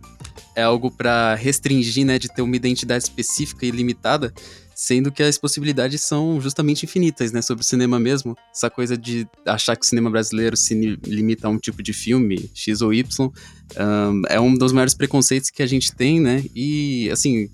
é 0.55 0.63
algo 0.63 0.91
para 0.91 1.36
restringir, 1.36 2.05
né, 2.05 2.19
de 2.19 2.27
ter 2.27 2.41
uma 2.41 2.55
identidade 2.55 3.03
específica 3.03 3.65
e 3.65 3.72
limitada, 3.72 4.34
sendo 4.75 5.10
que 5.10 5.24
as 5.24 5.38
possibilidades 5.38 6.01
são 6.01 6.39
justamente 6.41 6.84
infinitas, 6.84 7.32
né, 7.32 7.41
sobre 7.41 7.63
o 7.63 7.65
cinema 7.65 7.98
mesmo. 7.98 8.38
Essa 8.53 8.70
coisa 8.70 8.98
de 8.98 9.25
achar 9.46 9.75
que 9.77 9.86
o 9.86 9.88
cinema 9.88 10.10
brasileiro 10.10 10.58
se 10.58 10.75
limita 11.05 11.48
a 11.48 11.50
um 11.50 11.58
tipo 11.58 11.82
de 11.82 11.94
filme, 11.94 12.51
X 12.53 12.82
ou 12.82 12.94
Y, 12.94 13.32
um, 13.77 14.22
é 14.27 14.39
um 14.39 14.53
dos 14.53 14.74
maiores 14.74 14.94
preconceitos 14.94 15.50
que 15.50 15.63
a 15.63 15.65
gente 15.65 15.96
tem, 15.96 16.20
né, 16.20 16.44
e, 16.53 17.10
assim, 17.10 17.50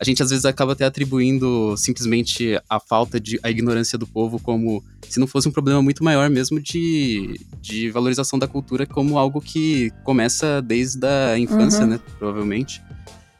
a 0.00 0.04
gente 0.04 0.22
às 0.22 0.30
vezes 0.30 0.44
acaba 0.44 0.72
até 0.72 0.84
atribuindo 0.84 1.76
simplesmente 1.76 2.60
a 2.68 2.80
falta 2.80 3.20
de 3.20 3.38
a 3.42 3.50
ignorância 3.50 3.96
do 3.96 4.06
povo 4.06 4.40
como 4.40 4.84
se 5.08 5.20
não 5.20 5.26
fosse 5.26 5.48
um 5.48 5.52
problema 5.52 5.80
muito 5.80 6.02
maior 6.02 6.28
mesmo 6.28 6.60
de, 6.60 7.40
de 7.62 7.90
valorização 7.90 8.36
da 8.36 8.48
cultura 8.48 8.84
como 8.84 9.16
algo 9.16 9.40
que 9.40 9.92
começa 10.02 10.60
desde 10.60 11.06
a 11.06 11.38
infância, 11.38 11.82
uhum. 11.82 11.90
né, 11.90 12.00
provavelmente. 12.18 12.82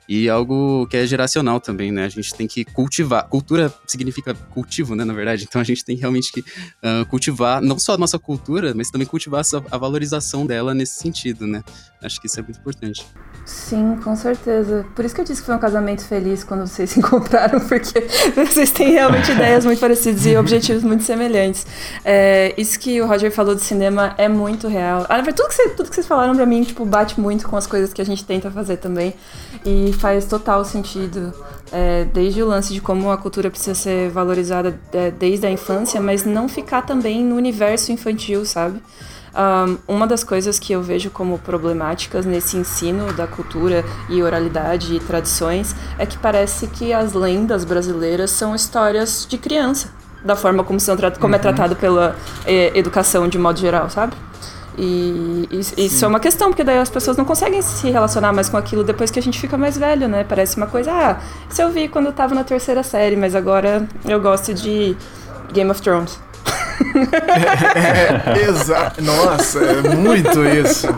E 0.08 0.28
algo 0.28 0.86
que 0.86 0.96
é 0.96 1.06
geracional 1.06 1.60
também, 1.60 1.90
né? 1.90 2.04
A 2.04 2.08
gente 2.08 2.34
tem 2.34 2.46
que 2.46 2.64
cultivar. 2.64 3.26
Cultura 3.28 3.72
significa 3.86 4.34
cultivo, 4.34 4.94
né? 4.94 5.04
Na 5.04 5.14
verdade. 5.14 5.44
Então 5.48 5.60
a 5.60 5.64
gente 5.64 5.84
tem 5.84 5.96
realmente 5.96 6.30
que 6.30 6.40
uh, 6.40 7.06
cultivar 7.08 7.62
não 7.62 7.78
só 7.78 7.94
a 7.94 7.98
nossa 7.98 8.18
cultura, 8.18 8.74
mas 8.74 8.90
também 8.90 9.06
cultivar 9.06 9.42
a 9.70 9.78
valorização 9.78 10.46
dela 10.46 10.74
nesse 10.74 11.00
sentido, 11.00 11.46
né? 11.46 11.62
Acho 12.04 12.20
que 12.20 12.26
isso 12.26 12.38
é 12.38 12.42
muito 12.42 12.58
importante. 12.58 13.06
Sim, 13.46 13.96
com 14.02 14.14
certeza. 14.14 14.86
Por 14.94 15.04
isso 15.04 15.14
que 15.14 15.20
eu 15.22 15.24
disse 15.24 15.40
que 15.40 15.46
foi 15.46 15.54
um 15.54 15.58
casamento 15.58 16.04
feliz 16.04 16.44
quando 16.44 16.66
vocês 16.66 16.90
se 16.90 16.98
encontraram, 16.98 17.60
porque 17.60 18.06
vocês 18.34 18.70
têm 18.70 18.92
realmente 18.92 19.32
ideias 19.32 19.64
muito 19.64 19.78
parecidas 19.78 20.24
e 20.26 20.36
objetivos 20.36 20.82
muito 20.82 21.02
semelhantes. 21.02 21.66
É, 22.04 22.54
isso 22.58 22.78
que 22.78 23.00
o 23.00 23.06
Roger 23.06 23.30
falou 23.32 23.54
de 23.54 23.62
cinema 23.62 24.14
é 24.18 24.28
muito 24.28 24.68
real. 24.68 25.06
Ah, 25.08 25.22
tudo 25.22 25.48
que, 25.48 25.68
tudo 25.70 25.88
que 25.88 25.94
vocês 25.94 26.06
falaram 26.06 26.34
pra 26.34 26.44
mim, 26.44 26.62
tipo, 26.62 26.84
bate 26.84 27.18
muito 27.18 27.48
com 27.48 27.56
as 27.56 27.66
coisas 27.66 27.92
que 27.92 28.02
a 28.02 28.04
gente 28.04 28.24
tenta 28.24 28.50
fazer 28.50 28.76
também. 28.76 29.14
E 29.64 29.92
faz 29.94 30.26
total 30.26 30.64
sentido. 30.64 31.32
É, 31.72 32.04
desde 32.12 32.42
o 32.42 32.46
lance 32.46 32.72
de 32.72 32.80
como 32.80 33.10
a 33.10 33.16
cultura 33.16 33.50
precisa 33.50 33.74
ser 33.74 34.10
valorizada 34.10 34.78
é, 34.92 35.10
desde 35.10 35.46
a 35.46 35.50
infância, 35.50 36.00
mas 36.00 36.24
não 36.24 36.48
ficar 36.48 36.82
também 36.82 37.24
no 37.24 37.34
universo 37.34 37.90
infantil, 37.90 38.44
sabe? 38.44 38.80
Um, 39.36 39.78
uma 39.88 40.06
das 40.06 40.22
coisas 40.22 40.60
que 40.60 40.72
eu 40.72 40.80
vejo 40.80 41.10
como 41.10 41.38
problemáticas 41.40 42.24
nesse 42.24 42.56
ensino 42.56 43.12
da 43.14 43.26
cultura 43.26 43.84
e 44.08 44.22
oralidade 44.22 44.94
e 44.94 45.00
tradições 45.00 45.74
é 45.98 46.06
que 46.06 46.16
parece 46.16 46.68
que 46.68 46.92
as 46.92 47.14
lendas 47.14 47.64
brasileiras 47.64 48.30
são 48.30 48.54
histórias 48.54 49.26
de 49.28 49.36
criança, 49.36 49.88
da 50.24 50.36
forma 50.36 50.62
como, 50.62 50.78
são 50.78 50.96
como 51.18 51.34
é 51.34 51.36
uhum. 51.36 51.42
tratado 51.42 51.74
pela 51.74 52.14
eh, 52.46 52.70
educação 52.76 53.26
de 53.26 53.36
modo 53.36 53.58
geral, 53.58 53.90
sabe? 53.90 54.14
E 54.78 55.48
isso, 55.50 55.74
isso 55.76 56.04
é 56.04 56.08
uma 56.08 56.20
questão, 56.20 56.50
porque 56.50 56.62
daí 56.62 56.78
as 56.78 56.90
pessoas 56.90 57.16
não 57.16 57.24
conseguem 57.24 57.60
se 57.60 57.90
relacionar 57.90 58.32
mais 58.32 58.48
com 58.48 58.56
aquilo 58.56 58.84
depois 58.84 59.10
que 59.10 59.18
a 59.18 59.22
gente 59.22 59.40
fica 59.40 59.58
mais 59.58 59.76
velho, 59.76 60.06
né? 60.06 60.22
Parece 60.22 60.56
uma 60.56 60.68
coisa, 60.68 60.92
ah, 60.92 61.20
isso 61.50 61.60
eu 61.60 61.70
vi 61.70 61.88
quando 61.88 62.06
eu 62.06 62.12
tava 62.12 62.36
na 62.36 62.44
terceira 62.44 62.84
série, 62.84 63.16
mas 63.16 63.34
agora 63.34 63.88
eu 64.04 64.20
gosto 64.20 64.54
de 64.54 64.96
Game 65.52 65.70
of 65.70 65.82
Thrones 65.82 66.20
é, 68.34 68.38
é, 68.38 68.48
exato. 68.48 69.02
Nossa, 69.02 69.58
é 69.60 69.94
muito 69.94 70.44
isso. 70.44 70.88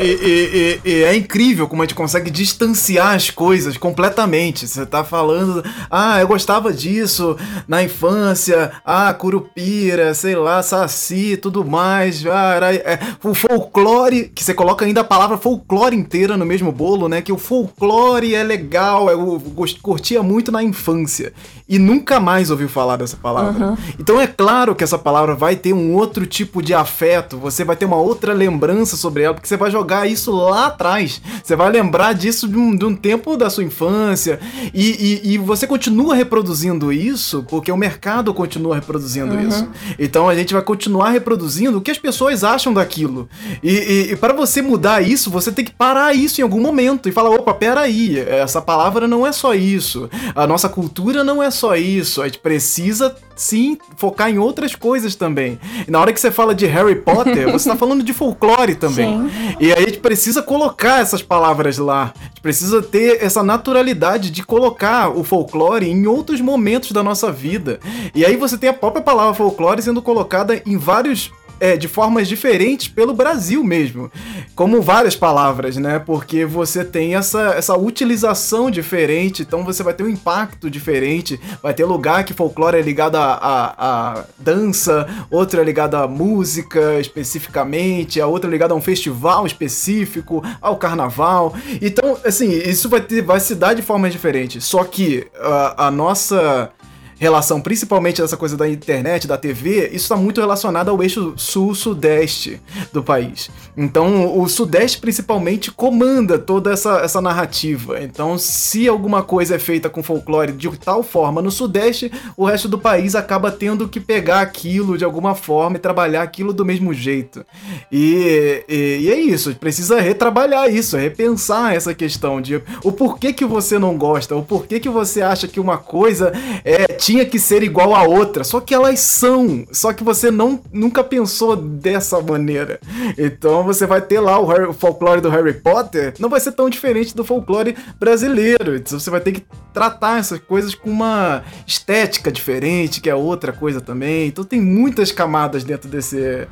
E, 0.00 0.80
e, 0.84 0.90
e, 0.90 1.02
é 1.02 1.16
incrível 1.16 1.66
como 1.68 1.82
a 1.82 1.84
gente 1.84 1.94
consegue 1.94 2.30
distanciar 2.30 3.14
as 3.14 3.30
coisas 3.30 3.76
completamente. 3.76 4.66
Você 4.66 4.86
tá 4.86 5.02
falando, 5.02 5.64
ah, 5.90 6.20
eu 6.20 6.28
gostava 6.28 6.72
disso 6.72 7.36
na 7.66 7.82
infância, 7.82 8.72
ah, 8.84 9.12
curupira, 9.12 10.14
sei 10.14 10.36
lá, 10.36 10.62
saci, 10.62 11.36
tudo 11.36 11.64
mais. 11.64 12.24
Ah, 12.26 12.54
era, 12.54 12.74
é, 12.74 12.98
o 13.22 13.34
folclore, 13.34 14.30
que 14.34 14.44
você 14.44 14.54
coloca 14.54 14.84
ainda 14.84 15.00
a 15.00 15.04
palavra 15.04 15.36
folclore 15.36 15.96
inteira 15.96 16.36
no 16.36 16.46
mesmo 16.46 16.70
bolo, 16.70 17.08
né? 17.08 17.20
Que 17.20 17.32
o 17.32 17.38
folclore 17.38 18.34
é 18.34 18.42
legal, 18.42 19.08
eu 19.10 19.42
curtia 19.82 20.22
muito 20.22 20.52
na 20.52 20.62
infância. 20.62 21.32
E 21.68 21.78
nunca 21.78 22.18
mais 22.18 22.50
ouviu 22.50 22.68
falar 22.68 22.96
dessa 22.96 23.16
palavra. 23.16 23.68
Uhum. 23.68 23.76
Então 23.98 24.20
é 24.20 24.26
claro 24.26 24.74
que 24.74 24.82
essa 24.82 24.98
palavra 24.98 25.34
vai 25.34 25.54
ter 25.56 25.72
um 25.72 25.94
outro 25.94 26.26
tipo 26.26 26.62
de 26.62 26.72
afeto, 26.72 27.36
você 27.36 27.64
vai 27.64 27.76
ter 27.76 27.84
uma 27.84 27.96
outra 27.96 28.32
lembrança 28.32 28.96
sobre 28.96 29.22
ela, 29.22 29.34
porque 29.34 29.48
você 29.48 29.56
vai 29.56 29.70
jogar 29.70 29.87
isso 30.06 30.32
lá 30.32 30.66
atrás. 30.66 31.20
Você 31.42 31.56
vai 31.56 31.70
lembrar 31.70 32.12
disso 32.12 32.48
de 32.48 32.56
um, 32.56 32.76
de 32.76 32.84
um 32.84 32.94
tempo 32.94 33.36
da 33.36 33.48
sua 33.48 33.64
infância. 33.64 34.40
E, 34.74 35.22
e, 35.24 35.34
e, 35.34 35.38
você 35.38 35.66
continua 35.66 36.14
reproduzindo 36.14 36.92
isso, 36.92 37.44
porque 37.48 37.70
o 37.70 37.76
mercado 37.76 38.32
continua 38.34 38.74
reproduzindo 38.74 39.34
uhum. 39.34 39.48
isso. 39.48 39.68
Então 39.98 40.28
a 40.28 40.34
gente 40.34 40.52
vai 40.52 40.62
continuar 40.62 41.10
reproduzindo 41.10 41.78
o 41.78 41.80
que 41.80 41.90
as 41.90 41.98
pessoas 41.98 42.44
acham 42.44 42.72
daquilo. 42.72 43.28
E, 43.62 43.70
e, 43.70 44.12
e 44.12 44.16
para 44.16 44.32
você 44.32 44.60
mudar 44.60 45.00
isso, 45.00 45.30
você 45.30 45.50
tem 45.50 45.64
que 45.64 45.72
parar 45.72 46.14
isso 46.14 46.40
em 46.40 46.44
algum 46.44 46.60
momento 46.60 47.08
e 47.08 47.12
falar: 47.12 47.30
opa, 47.30 47.54
peraí, 47.54 48.18
essa 48.18 48.60
palavra 48.60 49.06
não 49.06 49.26
é 49.26 49.32
só 49.32 49.54
isso. 49.54 50.08
A 50.34 50.46
nossa 50.46 50.68
cultura 50.68 51.24
não 51.24 51.42
é 51.42 51.50
só 51.50 51.76
isso. 51.76 52.22
A 52.22 52.26
gente 52.26 52.38
precisa 52.38 53.14
sim 53.38 53.78
focar 53.96 54.28
em 54.28 54.38
outras 54.38 54.74
coisas 54.74 55.14
também. 55.14 55.58
E 55.86 55.90
na 55.90 56.00
hora 56.00 56.12
que 56.12 56.20
você 56.20 56.30
fala 56.30 56.54
de 56.54 56.66
Harry 56.66 56.96
Potter, 56.96 57.46
você 57.52 57.68
está 57.68 57.76
falando 57.76 58.02
de 58.02 58.12
folclore 58.12 58.74
também. 58.74 59.28
Sim. 59.28 59.56
E 59.60 59.72
aí 59.72 59.84
a 59.84 59.86
gente 59.86 60.00
precisa 60.00 60.42
colocar 60.42 61.00
essas 61.00 61.22
palavras 61.22 61.78
lá. 61.78 62.12
A 62.14 62.28
gente 62.28 62.40
precisa 62.42 62.82
ter 62.82 63.24
essa 63.24 63.42
naturalidade 63.42 64.30
de 64.30 64.42
colocar 64.42 65.08
o 65.08 65.22
folclore 65.22 65.88
em 65.88 66.06
outros 66.06 66.40
momentos 66.40 66.92
da 66.92 67.02
nossa 67.02 67.30
vida. 67.30 67.78
E 68.14 68.24
aí 68.24 68.36
você 68.36 68.58
tem 68.58 68.68
a 68.68 68.74
própria 68.74 69.02
palavra 69.02 69.34
folclore 69.34 69.80
sendo 69.80 70.02
colocada 70.02 70.60
em 70.66 70.76
vários 70.76 71.30
é, 71.60 71.76
de 71.76 71.88
formas 71.88 72.28
diferentes 72.28 72.88
pelo 72.88 73.14
Brasil 73.14 73.62
mesmo. 73.64 74.10
Como 74.54 74.82
várias 74.82 75.16
palavras, 75.16 75.76
né? 75.76 75.98
Porque 75.98 76.44
você 76.44 76.84
tem 76.84 77.14
essa, 77.14 77.54
essa 77.56 77.76
utilização 77.76 78.70
diferente, 78.70 79.42
então 79.42 79.64
você 79.64 79.82
vai 79.82 79.94
ter 79.94 80.02
um 80.02 80.08
impacto 80.08 80.70
diferente. 80.70 81.40
Vai 81.62 81.74
ter 81.74 81.84
lugar 81.84 82.24
que 82.24 82.34
folclore 82.34 82.76
é 82.76 82.82
ligado 82.82 83.16
a, 83.16 83.74
a 83.78 84.24
dança, 84.38 85.06
outro 85.30 85.60
é 85.60 85.64
ligado 85.64 85.94
à 85.94 86.06
música 86.06 87.00
especificamente, 87.00 88.20
a 88.20 88.26
outra 88.26 88.48
é 88.48 88.52
ligado 88.52 88.72
a 88.72 88.74
um 88.74 88.80
festival 88.80 89.46
específico, 89.46 90.42
ao 90.60 90.76
carnaval. 90.76 91.54
Então, 91.80 92.16
assim, 92.24 92.50
isso 92.50 92.88
vai, 92.88 93.00
ter, 93.00 93.22
vai 93.22 93.40
se 93.40 93.54
dar 93.54 93.74
de 93.74 93.82
formas 93.82 94.12
diferentes. 94.12 94.64
Só 94.64 94.84
que 94.84 95.26
a, 95.36 95.86
a 95.86 95.90
nossa 95.90 96.70
relação, 97.18 97.60
principalmente 97.60 98.22
dessa 98.22 98.36
coisa 98.36 98.56
da 98.56 98.68
internet, 98.68 99.26
da 99.26 99.36
TV, 99.36 99.88
isso 99.88 100.04
está 100.04 100.16
muito 100.16 100.40
relacionado 100.40 100.88
ao 100.88 101.02
eixo 101.02 101.34
sul-sudeste 101.36 102.60
do 102.92 103.02
país. 103.02 103.50
Então, 103.76 104.38
o 104.38 104.48
sudeste 104.48 104.98
principalmente 104.98 105.70
comanda 105.70 106.38
toda 106.38 106.72
essa, 106.72 107.00
essa 107.00 107.20
narrativa. 107.20 108.00
Então, 108.02 108.38
se 108.38 108.88
alguma 108.88 109.22
coisa 109.22 109.56
é 109.56 109.58
feita 109.58 109.90
com 109.90 110.02
folclore 110.02 110.52
de 110.52 110.68
tal 110.78 111.02
forma 111.02 111.42
no 111.42 111.50
sudeste, 111.50 112.10
o 112.36 112.44
resto 112.44 112.68
do 112.68 112.78
país 112.78 113.14
acaba 113.14 113.50
tendo 113.50 113.88
que 113.88 114.00
pegar 114.00 114.40
aquilo 114.40 114.96
de 114.96 115.04
alguma 115.04 115.34
forma 115.34 115.76
e 115.76 115.80
trabalhar 115.80 116.22
aquilo 116.22 116.52
do 116.52 116.64
mesmo 116.64 116.94
jeito. 116.94 117.44
E, 117.90 118.64
e, 118.68 118.98
e 119.02 119.10
é 119.10 119.20
isso, 119.20 119.54
precisa 119.56 120.00
retrabalhar 120.00 120.72
isso, 120.72 120.96
repensar 120.96 121.74
essa 121.74 121.94
questão 121.94 122.40
de 122.40 122.62
o 122.84 122.92
porquê 122.92 123.32
que 123.32 123.44
você 123.44 123.78
não 123.78 123.96
gosta, 123.96 124.36
o 124.36 124.44
porquê 124.44 124.78
que 124.78 124.88
você 124.88 125.22
acha 125.22 125.48
que 125.48 125.58
uma 125.58 125.78
coisa 125.78 126.32
é 126.64 126.86
tinha 127.08 127.24
que 127.24 127.38
ser 127.38 127.62
igual 127.62 127.94
a 127.94 128.02
outra, 128.02 128.44
só 128.44 128.60
que 128.60 128.74
elas 128.74 129.00
são, 129.00 129.64
só 129.72 129.94
que 129.94 130.04
você 130.04 130.30
não 130.30 130.60
nunca 130.70 131.02
pensou 131.02 131.56
dessa 131.56 132.20
maneira. 132.20 132.78
Então 133.16 133.64
você 133.64 133.86
vai 133.86 134.02
ter 134.02 134.20
lá 134.20 134.38
o, 134.38 134.44
Harry, 134.44 134.66
o 134.66 134.74
folclore 134.74 135.22
do 135.22 135.30
Harry 135.30 135.54
Potter, 135.54 136.12
não 136.18 136.28
vai 136.28 136.38
ser 136.38 136.52
tão 136.52 136.68
diferente 136.68 137.16
do 137.16 137.24
folclore 137.24 137.74
brasileiro. 137.98 138.76
Então 138.76 139.00
você 139.00 139.08
vai 139.08 139.22
ter 139.22 139.32
que 139.32 139.42
tratar 139.72 140.18
essas 140.18 140.38
coisas 140.38 140.74
com 140.74 140.90
uma 140.90 141.42
estética 141.66 142.30
diferente, 142.30 143.00
que 143.00 143.08
é 143.08 143.14
outra 143.14 143.54
coisa 143.54 143.80
também. 143.80 144.28
Então 144.28 144.44
tem 144.44 144.60
muitas 144.60 145.10
camadas 145.10 145.64
dentro 145.64 145.88
desse 145.88 146.46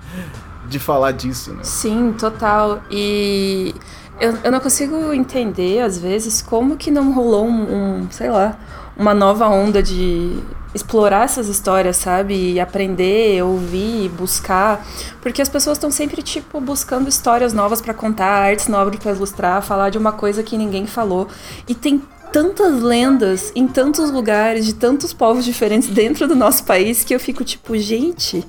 de 0.70 0.78
falar 0.78 1.12
disso, 1.12 1.52
né? 1.52 1.64
Sim, 1.64 2.14
total. 2.18 2.80
E 2.90 3.74
eu, 4.18 4.38
eu 4.42 4.50
não 4.50 4.60
consigo 4.60 5.12
entender, 5.12 5.82
às 5.82 5.98
vezes, 5.98 6.40
como 6.40 6.78
que 6.78 6.90
não 6.90 7.12
rolou 7.12 7.46
um, 7.46 8.04
um 8.04 8.10
sei 8.10 8.30
lá, 8.30 8.58
uma 8.96 9.14
nova 9.14 9.48
onda 9.48 9.82
de 9.82 10.38
explorar 10.74 11.24
essas 11.24 11.48
histórias, 11.48 11.96
sabe? 11.96 12.52
E 12.52 12.60
aprender, 12.60 13.42
ouvir, 13.42 14.08
buscar. 14.10 14.86
Porque 15.20 15.40
as 15.40 15.48
pessoas 15.48 15.76
estão 15.76 15.90
sempre, 15.90 16.22
tipo, 16.22 16.60
buscando 16.60 17.08
histórias 17.08 17.52
novas 17.52 17.80
para 17.80 17.94
contar, 17.94 18.28
artes 18.28 18.68
novas 18.68 18.96
para 18.96 19.12
ilustrar, 19.12 19.62
falar 19.62 19.90
de 19.90 19.98
uma 19.98 20.12
coisa 20.12 20.42
que 20.42 20.56
ninguém 20.56 20.86
falou. 20.86 21.28
E 21.68 21.74
tem 21.74 22.02
tantas 22.32 22.82
lendas 22.82 23.52
em 23.54 23.66
tantos 23.66 24.10
lugares, 24.10 24.66
de 24.66 24.74
tantos 24.74 25.12
povos 25.12 25.44
diferentes 25.44 25.88
dentro 25.88 26.28
do 26.28 26.34
nosso 26.34 26.64
país, 26.64 27.04
que 27.04 27.14
eu 27.14 27.20
fico 27.20 27.44
tipo, 27.44 27.76
gente. 27.76 28.44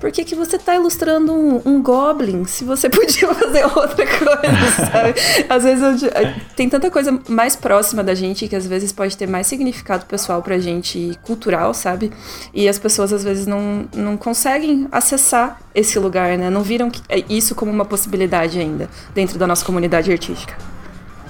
Por 0.00 0.12
que, 0.12 0.24
que 0.24 0.34
você 0.34 0.58
tá 0.58 0.74
ilustrando 0.76 1.32
um, 1.32 1.60
um, 1.64 1.82
Goblin 1.82 2.44
se 2.44 2.64
você 2.64 2.88
podia 2.90 3.34
fazer 3.34 3.64
outra 3.64 4.06
coisa, 4.06 4.90
sabe? 4.90 5.14
Às 5.48 5.64
vezes 5.64 6.02
eu, 6.02 6.10
tem 6.54 6.68
tanta 6.68 6.90
coisa 6.90 7.18
mais 7.28 7.56
próxima 7.56 8.02
da 8.04 8.14
gente 8.14 8.46
que 8.48 8.56
às 8.56 8.66
vezes 8.66 8.92
pode 8.92 9.16
ter 9.16 9.26
mais 9.26 9.46
significado 9.46 10.06
pessoal 10.06 10.42
pra 10.42 10.58
gente 10.58 11.18
cultural, 11.22 11.74
sabe? 11.74 12.12
E 12.54 12.68
as 12.68 12.78
pessoas 12.78 13.12
às 13.12 13.24
vezes 13.24 13.46
não, 13.46 13.86
não 13.94 14.16
conseguem 14.16 14.86
acessar 14.90 15.60
esse 15.74 15.98
lugar, 15.98 16.36
né? 16.38 16.50
Não 16.50 16.62
viram 16.62 16.90
isso 17.28 17.54
como 17.54 17.70
uma 17.70 17.84
possibilidade 17.84 18.58
ainda 18.58 18.88
dentro 19.14 19.38
da 19.38 19.46
nossa 19.46 19.64
comunidade 19.64 20.10
artística. 20.10 20.56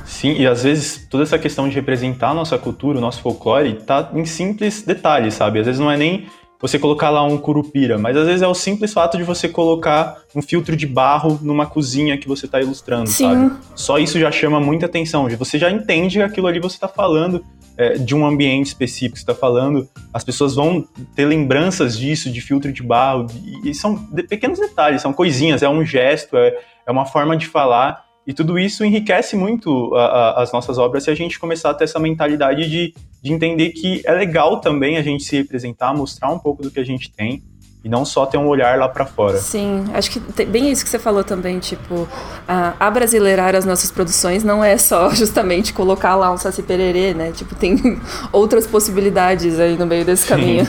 Sim, 0.09 0.33
e 0.39 0.47
às 0.47 0.63
vezes 0.63 1.07
toda 1.09 1.23
essa 1.23 1.39
questão 1.39 1.69
de 1.69 1.75
representar 1.75 2.31
a 2.31 2.35
nossa 2.35 2.57
cultura, 2.57 2.97
o 2.97 3.01
nosso 3.01 3.21
folclore, 3.21 3.75
tá 3.75 4.11
em 4.15 4.25
simples 4.25 4.83
detalhes, 4.83 5.35
sabe? 5.35 5.61
Às 5.61 5.67
vezes 5.67 5.79
não 5.79 5.91
é 5.91 5.99
nem 5.99 6.27
você 6.61 6.79
colocar 6.79 7.11
lá 7.11 7.23
um 7.23 7.39
curupira, 7.39 7.99
mas 7.99 8.17
às 8.17 8.27
vezes 8.27 8.43
é 8.43 8.47
o 8.47 8.55
simples 8.55 8.93
fato 8.93 9.17
de 9.17 9.23
você 9.23 9.49
colocar 9.49 10.19
um 10.35 10.43
filtro 10.43 10.77
de 10.77 10.87
barro 10.87 11.39
numa 11.43 11.67
cozinha 11.67 12.19
que 12.19 12.27
você 12.27 12.47
está 12.47 12.61
ilustrando, 12.61 13.09
Sim. 13.09 13.25
sabe? 13.25 13.57
Só 13.75 13.99
isso 13.99 14.19
já 14.19 14.31
chama 14.31 14.61
muita 14.61 14.87
atenção, 14.87 15.29
você 15.39 15.59
já 15.59 15.71
entende 15.71 16.19
que 16.19 16.23
aquilo 16.23 16.47
ali 16.47 16.59
você 16.59 16.77
está 16.77 16.89
falando 16.89 17.45
é, 17.77 17.97
de 17.97 18.15
um 18.15 18.27
ambiente 18.27 18.67
específico, 18.67 19.17
você 19.17 19.23
está 19.23 19.35
falando, 19.35 19.89
as 20.13 20.25
pessoas 20.25 20.57
vão 20.57 20.85
ter 21.15 21.25
lembranças 21.25 21.97
disso, 21.97 22.31
de 22.31 22.41
filtro 22.41 22.73
de 22.73 22.83
barro, 22.83 23.27
e 23.63 23.73
são 23.73 23.95
de 24.11 24.25
pequenos 24.25 24.59
detalhes, 24.59 25.01
são 25.01 25.13
coisinhas, 25.13 25.63
é 25.63 25.69
um 25.69 25.85
gesto, 25.85 26.37
é, 26.37 26.59
é 26.85 26.91
uma 26.91 27.07
forma 27.07 27.37
de 27.37 27.47
falar 27.47 28.08
e 28.29 28.35
tudo 28.35 28.59
isso 28.59 28.85
enriquece 28.85 29.35
muito 29.35 29.95
a, 29.95 30.05
a, 30.05 30.43
as 30.43 30.53
nossas 30.53 30.77
obras 30.77 31.05
se 31.05 31.11
a 31.11 31.15
gente 31.15 31.41
começar 31.41 31.71
a 31.71 31.75
ter 31.75 31.85
essa 31.85 31.99
mentalidade 31.99 32.69
de, 32.69 32.95
de 33.23 33.33
entender 33.33 33.71
que 33.71 34.03
é 34.05 34.13
legal 34.13 34.61
também 34.61 34.99
a 34.99 35.03
gente 35.03 35.25
se 35.25 35.35
representar, 35.35 35.97
mostrar 35.97 36.31
um 36.31 36.39
pouco 36.39 36.63
do 36.63 36.71
que 36.71 36.79
a 36.79 36.85
gente 36.85 37.11
tem 37.11 37.43
e 37.83 37.89
não 37.89 38.05
só 38.05 38.27
ter 38.27 38.37
um 38.37 38.47
olhar 38.47 38.79
lá 38.79 38.87
para 38.87 39.07
fora. 39.07 39.39
Sim, 39.39 39.87
acho 39.95 40.11
que 40.11 40.21
tem 40.21 40.45
bem 40.45 40.71
isso 40.71 40.85
que 40.85 40.91
você 40.91 40.99
falou 40.99 41.25
também, 41.25 41.59
tipo, 41.59 42.07
a 42.47 42.75
abrasileirar 42.79 43.55
as 43.55 43.65
nossas 43.65 43.91
produções 43.91 44.45
não 44.45 44.63
é 44.63 44.77
só 44.77 45.09
justamente 45.17 45.73
colocar 45.73 46.15
lá 46.15 46.31
um 46.31 46.37
saci 46.37 46.63
pererê, 46.63 47.15
né? 47.15 47.33
Tipo, 47.33 47.55
tem 47.55 47.99
outras 48.31 48.67
possibilidades 48.67 49.59
aí 49.59 49.79
no 49.79 49.87
meio 49.87 50.05
desse 50.05 50.25
Sim. 50.25 50.29
caminho. 50.29 50.65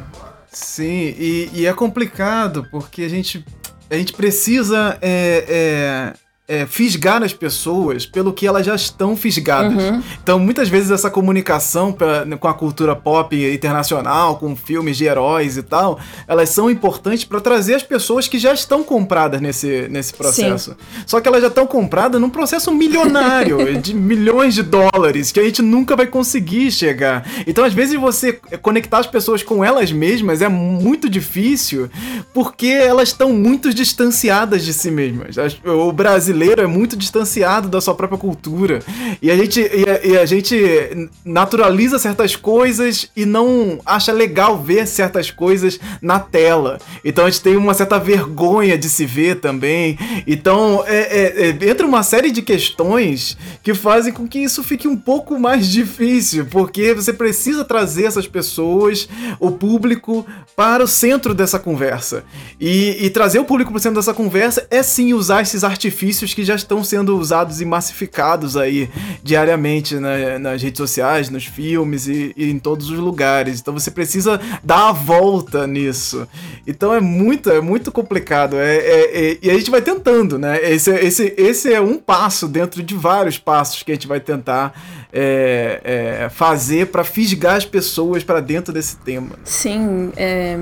Sim, 0.52 1.14
e, 1.16 1.50
e, 1.54 1.66
é 1.66 1.72
complicado 1.72 2.66
porque 2.70 3.02
a 3.02 3.08
gente, 3.08 3.42
a 3.88 3.94
gente 3.94 4.12
precisa 4.12 4.98
é, 5.00 5.44
é 5.48 6.27
é, 6.48 6.64
fisgar 6.64 7.22
as 7.22 7.34
pessoas 7.34 8.06
pelo 8.06 8.32
que 8.32 8.46
elas 8.46 8.64
já 8.64 8.74
estão 8.74 9.14
fisgadas. 9.14 9.84
Uhum. 9.84 10.02
Então, 10.22 10.38
muitas 10.38 10.70
vezes, 10.70 10.90
essa 10.90 11.10
comunicação 11.10 11.92
pra, 11.92 12.24
com 12.40 12.48
a 12.48 12.54
cultura 12.54 12.96
pop 12.96 13.36
internacional, 13.54 14.36
com 14.38 14.56
filmes 14.56 14.96
de 14.96 15.04
heróis 15.04 15.58
e 15.58 15.62
tal, 15.62 16.00
elas 16.26 16.48
são 16.48 16.70
importantes 16.70 17.26
para 17.26 17.38
trazer 17.38 17.74
as 17.74 17.82
pessoas 17.82 18.26
que 18.26 18.38
já 18.38 18.54
estão 18.54 18.82
compradas 18.82 19.42
nesse, 19.42 19.88
nesse 19.90 20.14
processo. 20.14 20.70
Sim. 20.70 21.02
Só 21.06 21.20
que 21.20 21.28
elas 21.28 21.42
já 21.42 21.48
estão 21.48 21.66
compradas 21.66 22.18
num 22.18 22.30
processo 22.30 22.72
milionário, 22.72 23.58
de 23.78 23.92
milhões 23.92 24.54
de 24.54 24.62
dólares, 24.62 25.30
que 25.30 25.40
a 25.40 25.44
gente 25.44 25.60
nunca 25.60 25.94
vai 25.94 26.06
conseguir 26.06 26.72
chegar. 26.72 27.28
Então, 27.46 27.62
às 27.62 27.74
vezes, 27.74 28.00
você 28.00 28.40
conectar 28.62 29.00
as 29.00 29.06
pessoas 29.06 29.42
com 29.42 29.62
elas 29.62 29.92
mesmas 29.92 30.40
é 30.40 30.48
muito 30.48 31.10
difícil, 31.10 31.90
porque 32.32 32.68
elas 32.68 33.10
estão 33.10 33.34
muito 33.34 33.74
distanciadas 33.74 34.64
de 34.64 34.72
si 34.72 34.90
mesmas. 34.90 35.36
O 35.62 35.92
Brasil 35.92 36.37
brasileiro 36.38 36.62
é 36.62 36.66
muito 36.66 36.96
distanciado 36.96 37.68
da 37.68 37.80
sua 37.80 37.94
própria 37.94 38.18
cultura. 38.18 38.80
E 39.20 39.30
a 39.30 39.36
gente, 39.36 39.60
e 39.60 39.88
a, 39.88 40.06
e 40.06 40.18
a 40.18 40.24
gente 40.24 41.08
naturaliza 41.24 41.98
certas 41.98 42.36
coisas 42.36 43.10
e 43.16 43.26
não 43.26 43.80
acha 43.84 44.12
legal 44.12 44.62
ver 44.62 44.86
certas 44.86 45.30
coisas 45.30 45.80
na 46.00 46.20
tela. 46.20 46.78
Então 47.04 47.26
a 47.26 47.30
gente 47.30 47.42
tem 47.42 47.56
uma 47.56 47.74
certa 47.74 47.98
vergonha 47.98 48.78
de 48.78 48.88
se 48.88 49.04
ver 49.04 49.40
também. 49.40 49.98
Então 50.26 50.84
é, 50.86 50.98
é, 50.98 51.48
é, 51.48 51.70
entra 51.70 51.86
uma 51.86 52.02
série 52.02 52.30
de 52.30 52.40
questões 52.40 53.36
que 53.62 53.74
fazem 53.74 54.12
com 54.12 54.28
que 54.28 54.38
isso 54.38 54.62
fique 54.62 54.86
um 54.86 54.96
pouco 54.96 55.38
mais 55.38 55.68
difícil, 55.68 56.46
porque 56.46 56.94
você 56.94 57.12
precisa 57.12 57.64
trazer 57.64 58.04
essas 58.04 58.26
pessoas, 58.26 59.08
o 59.40 59.50
público, 59.50 60.24
para 60.54 60.84
o 60.84 60.88
centro 60.88 61.34
dessa 61.34 61.58
conversa. 61.58 62.24
E, 62.60 63.04
e 63.04 63.10
trazer 63.10 63.38
o 63.38 63.44
público 63.44 63.70
para 63.70 63.78
o 63.78 63.80
centro 63.80 63.98
dessa 63.98 64.14
conversa 64.14 64.66
é 64.70 64.82
sim 64.82 65.12
usar 65.12 65.42
esses 65.42 65.64
artifícios 65.64 66.27
que 66.34 66.44
já 66.44 66.54
estão 66.54 66.82
sendo 66.82 67.16
usados 67.18 67.60
e 67.60 67.64
massificados 67.64 68.56
aí 68.56 68.88
diariamente 69.22 69.96
na, 69.96 70.38
nas 70.38 70.62
redes 70.62 70.78
sociais, 70.78 71.30
nos 71.30 71.44
filmes 71.44 72.06
e, 72.06 72.32
e, 72.36 72.50
em 72.50 72.58
todos 72.58 72.90
os 72.90 72.98
lugares. 72.98 73.60
Então 73.60 73.74
você 73.74 73.90
precisa 73.90 74.40
dar 74.62 74.88
a 74.88 74.92
volta 74.92 75.66
nisso. 75.66 76.26
Então 76.66 76.94
é 76.94 77.00
muito, 77.00 77.50
é 77.50 77.60
muito 77.60 77.90
complicado. 77.92 78.56
É, 78.56 78.76
é, 78.76 79.30
é, 79.30 79.38
e 79.42 79.50
a 79.50 79.54
gente 79.54 79.70
vai 79.70 79.82
tentando, 79.82 80.38
né? 80.38 80.58
Esse, 80.70 80.90
esse, 80.90 81.34
esse 81.36 81.72
é 81.72 81.80
um 81.80 81.98
passo 81.98 82.48
dentro 82.48 82.82
de 82.82 82.94
vários 82.94 83.38
passos 83.38 83.82
que 83.82 83.92
a 83.92 83.94
gente 83.94 84.06
vai 84.06 84.20
tentar 84.20 84.72
é, 85.12 85.80
é, 85.84 86.28
fazer 86.28 86.88
para 86.88 87.04
fisgar 87.04 87.56
as 87.56 87.64
pessoas 87.64 88.22
para 88.22 88.40
dentro 88.40 88.72
desse 88.72 88.96
tema. 88.96 89.30
Sim, 89.44 90.12
é, 90.16 90.58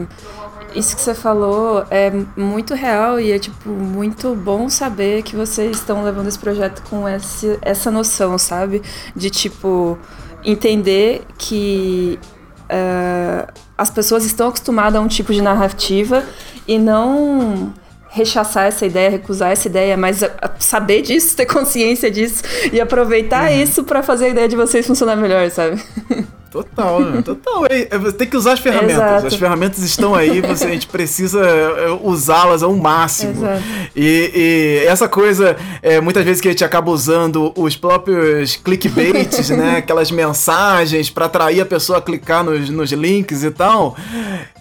isso 0.77 0.95
que 0.95 1.03
você 1.03 1.15
falou 1.15 1.85
é 1.91 2.12
muito 2.37 2.75
real 2.75 3.19
e 3.19 3.33
é 3.33 3.39
tipo 3.39 3.71
muito 3.71 4.35
bom 4.35 4.69
saber 4.69 5.23
que 5.23 5.35
vocês 5.35 5.79
estão 5.79 6.05
levando 6.05 6.29
esse 6.29 6.39
projeto 6.39 6.83
com 6.89 7.09
esse, 7.09 7.59
essa 7.62 7.91
noção, 7.91 8.37
sabe? 8.37 8.83
De 9.15 9.31
tipo 9.31 9.99
entender 10.45 11.25
que 11.39 12.19
uh, 12.65 13.53
as 13.77 13.91
pessoas 13.91 14.25
estão 14.25 14.49
acostumadas 14.49 15.01
a 15.01 15.03
um 15.03 15.09
tipo 15.09 15.33
de 15.33 15.41
narrativa 15.41 16.23
e 16.69 16.79
não 16.79 17.73
rechaçar 18.09 18.67
essa 18.67 18.87
ideia, 18.87 19.11
recusar 19.11 19.51
essa 19.51 19.69
ideia, 19.69 19.97
mas 19.97 20.21
saber 20.59 21.03
disso, 21.03 21.35
ter 21.37 21.47
consciência 21.47 22.11
disso 22.11 22.43
e 22.73 22.81
aproveitar 22.81 23.51
uhum. 23.51 23.62
isso 23.62 23.85
para 23.85 24.03
fazer 24.03 24.27
a 24.27 24.29
ideia 24.29 24.49
de 24.49 24.57
vocês 24.57 24.87
funcionar 24.87 25.17
melhor, 25.17 25.51
sabe? 25.51 25.83
Total, 26.57 27.01
né? 27.01 27.23
total. 27.23 27.66
É, 27.66 27.83
é, 27.83 28.12
tem 28.12 28.27
que 28.27 28.37
usar 28.37 28.53
as 28.53 28.61
ferramentas. 28.61 28.97
Exato. 28.97 29.27
As 29.27 29.35
ferramentas 29.35 29.79
estão 29.83 30.14
aí, 30.14 30.40
você, 30.40 30.64
a 30.64 30.71
gente 30.71 30.87
precisa 30.87 31.45
é, 31.45 31.90
usá-las 32.03 32.62
ao 32.62 32.75
máximo. 32.75 33.47
E, 33.95 34.31
e, 34.35 34.87
essa 34.87 35.09
coisa, 35.09 35.57
é, 35.83 36.01
muitas 36.01 36.25
vezes 36.25 36.40
que 36.40 36.49
a 36.49 36.51
gente 36.51 36.64
acaba 36.64 36.90
usando 36.90 37.53
os 37.57 37.77
próprios 37.77 38.57
clickbaits, 38.57 39.51
né? 39.51 39.77
Aquelas 39.87 40.11
mensagens 40.11 41.11
para 41.11 41.27
atrair 41.27 41.61
a 41.61 41.66
pessoa 41.66 41.99
a 41.99 42.03
clicar 42.03 42.42
nos, 42.42 42.71
nos 42.71 42.90
links 42.92 43.42
e 43.42 43.51
tal. 43.51 43.97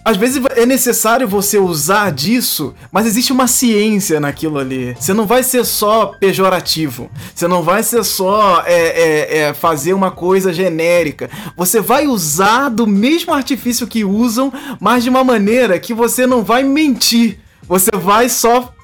Às 0.06 0.16
vezes 0.16 0.40
é 0.54 0.64
necessário 0.64 1.26
você 1.26 1.58
usar 1.58 2.12
disso, 2.12 2.72
mas 2.92 3.06
existe 3.06 3.32
uma 3.32 3.48
ciência 3.48 4.20
naquilo 4.20 4.56
ali. 4.56 4.96
Você 4.96 5.12
não 5.12 5.26
vai 5.26 5.42
ser 5.42 5.64
só 5.64 6.06
pejorativo. 6.06 7.10
Você 7.34 7.48
não 7.48 7.60
vai 7.60 7.82
ser 7.82 8.04
só 8.04 8.62
é, 8.64 9.38
é, 9.38 9.54
fazer 9.54 9.94
uma 9.94 10.12
coisa 10.12 10.52
genérica. 10.52 11.28
Você 11.56 11.80
vai 11.86 12.06
usar 12.06 12.68
do 12.68 12.86
mesmo 12.86 13.32
artifício 13.32 13.86
que 13.86 14.04
usam, 14.04 14.52
mas 14.80 15.04
de 15.04 15.08
uma 15.08 15.24
maneira 15.24 15.78
que 15.78 15.94
você 15.94 16.26
não 16.26 16.42
vai 16.42 16.62
mentir. 16.62 17.38
Você 17.66 17.90
vai 17.94 18.28
só 18.28 18.74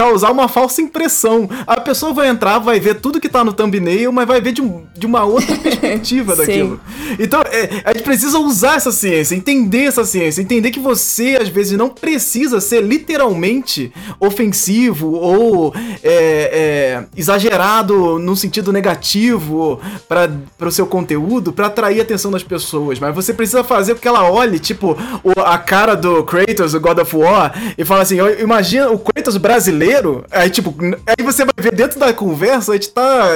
causar 0.00 0.30
uma 0.30 0.48
falsa 0.48 0.80
impressão. 0.80 1.46
A 1.66 1.78
pessoa 1.78 2.14
vai 2.14 2.28
entrar, 2.28 2.58
vai 2.58 2.80
ver 2.80 2.94
tudo 2.94 3.20
que 3.20 3.28
tá 3.28 3.44
no 3.44 3.52
thumbnail, 3.52 4.10
mas 4.10 4.26
vai 4.26 4.40
ver 4.40 4.52
de, 4.52 4.62
um, 4.62 4.86
de 4.96 5.04
uma 5.04 5.24
outra 5.24 5.54
perspectiva 5.60 6.34
daquilo. 6.34 6.80
Então, 7.18 7.42
é, 7.42 7.82
a 7.84 7.92
gente 7.92 8.02
precisa 8.02 8.38
usar 8.38 8.76
essa 8.76 8.90
ciência, 8.90 9.34
entender 9.34 9.84
essa 9.84 10.02
ciência, 10.02 10.40
entender 10.40 10.70
que 10.70 10.80
você, 10.80 11.36
às 11.38 11.50
vezes, 11.50 11.76
não 11.76 11.90
precisa 11.90 12.62
ser 12.62 12.82
literalmente 12.82 13.92
ofensivo 14.18 15.10
ou 15.12 15.74
é, 16.02 16.02
é, 16.02 17.04
exagerado 17.14 18.18
no 18.18 18.34
sentido 18.34 18.72
negativo 18.72 19.78
para 20.08 20.30
o 20.66 20.72
seu 20.72 20.86
conteúdo 20.86 21.52
para 21.52 21.66
atrair 21.66 22.00
a 22.00 22.02
atenção 22.02 22.30
das 22.30 22.42
pessoas, 22.42 22.98
mas 22.98 23.14
você 23.14 23.34
precisa 23.34 23.62
fazer 23.62 23.96
com 23.96 24.00
que 24.00 24.08
ela 24.08 24.30
olhe, 24.30 24.58
tipo, 24.58 24.96
a 25.44 25.58
cara 25.58 25.94
do 25.94 26.24
Kratos, 26.24 26.72
o 26.72 26.80
God 26.80 27.00
of 27.00 27.14
War, 27.14 27.52
e 27.76 27.84
fala 27.84 28.00
assim: 28.00 28.16
imagina 28.40 28.88
o 28.88 28.98
Kratos 28.98 29.36
brasileiro 29.36 29.89
brasileiro, 29.90 30.24
aí 30.30 30.48
tipo, 30.50 30.74
aí 31.06 31.24
você 31.24 31.44
vai 31.44 31.54
ver 31.58 31.74
dentro 31.74 31.98
da 31.98 32.12
conversa, 32.12 32.72
a 32.72 32.74
gente 32.74 32.90
tá 32.90 33.28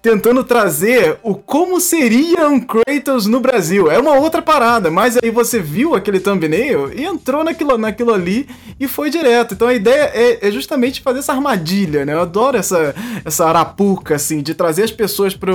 tentando 0.00 0.44
trazer 0.44 1.18
o 1.22 1.34
como 1.34 1.80
seria 1.80 2.48
um 2.48 2.60
Kratos 2.60 3.26
no 3.26 3.40
Brasil. 3.40 3.90
É 3.90 3.98
uma 3.98 4.14
outra 4.14 4.42
parada, 4.42 4.90
mas 4.90 5.16
aí 5.22 5.30
você 5.30 5.58
viu 5.58 5.94
aquele 5.94 6.20
thumbnail 6.20 6.92
e 6.92 7.04
entrou 7.04 7.42
naquilo, 7.42 7.78
naquilo 7.78 8.12
ali 8.12 8.46
e 8.78 8.86
foi 8.86 9.08
direto. 9.10 9.54
Então 9.54 9.68
a 9.68 9.74
ideia 9.74 10.10
é, 10.12 10.48
é 10.48 10.50
justamente 10.50 11.00
fazer 11.00 11.20
essa 11.20 11.32
armadilha, 11.32 12.04
né? 12.04 12.12
Eu 12.12 12.20
adoro 12.20 12.56
essa, 12.56 12.94
essa 13.24 13.46
arapuca, 13.46 14.16
assim, 14.16 14.42
de 14.42 14.54
trazer 14.54 14.82
as 14.82 14.92
pessoas 14.92 15.34
pro, 15.34 15.54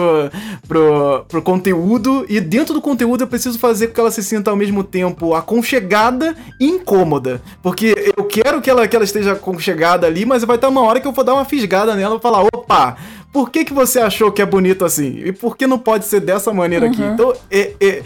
pro, 0.68 1.26
pro 1.28 1.42
conteúdo 1.42 2.26
e 2.28 2.40
dentro 2.40 2.74
do 2.74 2.82
conteúdo 2.82 3.24
eu 3.24 3.28
preciso 3.28 3.60
fazer 3.60 3.88
com 3.88 3.94
que 3.94 4.00
ela 4.00 4.12
se 4.12 4.24
sinta 4.24 4.50
ao 4.50 4.58
mesmo 4.58 4.84
tempo 4.84 5.36
aconchegada 5.36 6.36
e 6.60 6.66
incômoda. 6.66 7.42
Porque 7.62 8.14
eu 8.18 8.24
quero 8.24 8.62
que 8.62 8.70
ela, 8.70 8.88
que 8.88 8.96
ela 8.96 9.06
esteja 9.06 9.34
aconchegada 9.34 10.08
ali, 10.08 10.26
mas 10.26 10.44
vai 10.48 10.56
estar 10.56 10.70
uma 10.70 10.82
hora 10.82 11.00
que 11.00 11.08
eu 11.08 11.12
vou 11.12 11.24
dar 11.24 11.34
uma 11.34 11.46
fisgada 11.46 11.96
nela 11.96 12.16
e 12.16 12.20
falar: 12.20 12.44
opa, 12.44 12.98
por 13.32 13.52
que, 13.52 13.66
que 13.66 13.74
você 13.74 14.00
achou 14.00 14.32
que 14.32 14.42
é 14.42 14.46
bonito 14.46 14.84
assim? 14.84 15.22
E 15.24 15.32
por 15.32 15.56
que 15.56 15.68
não 15.68 15.78
pode 15.78 16.06
ser 16.06 16.22
dessa 16.22 16.54
maneira 16.54 16.86
uhum. 16.86 16.92
aqui? 16.92 17.04
Então, 17.04 17.34
é, 17.52 17.74
é, 17.80 18.04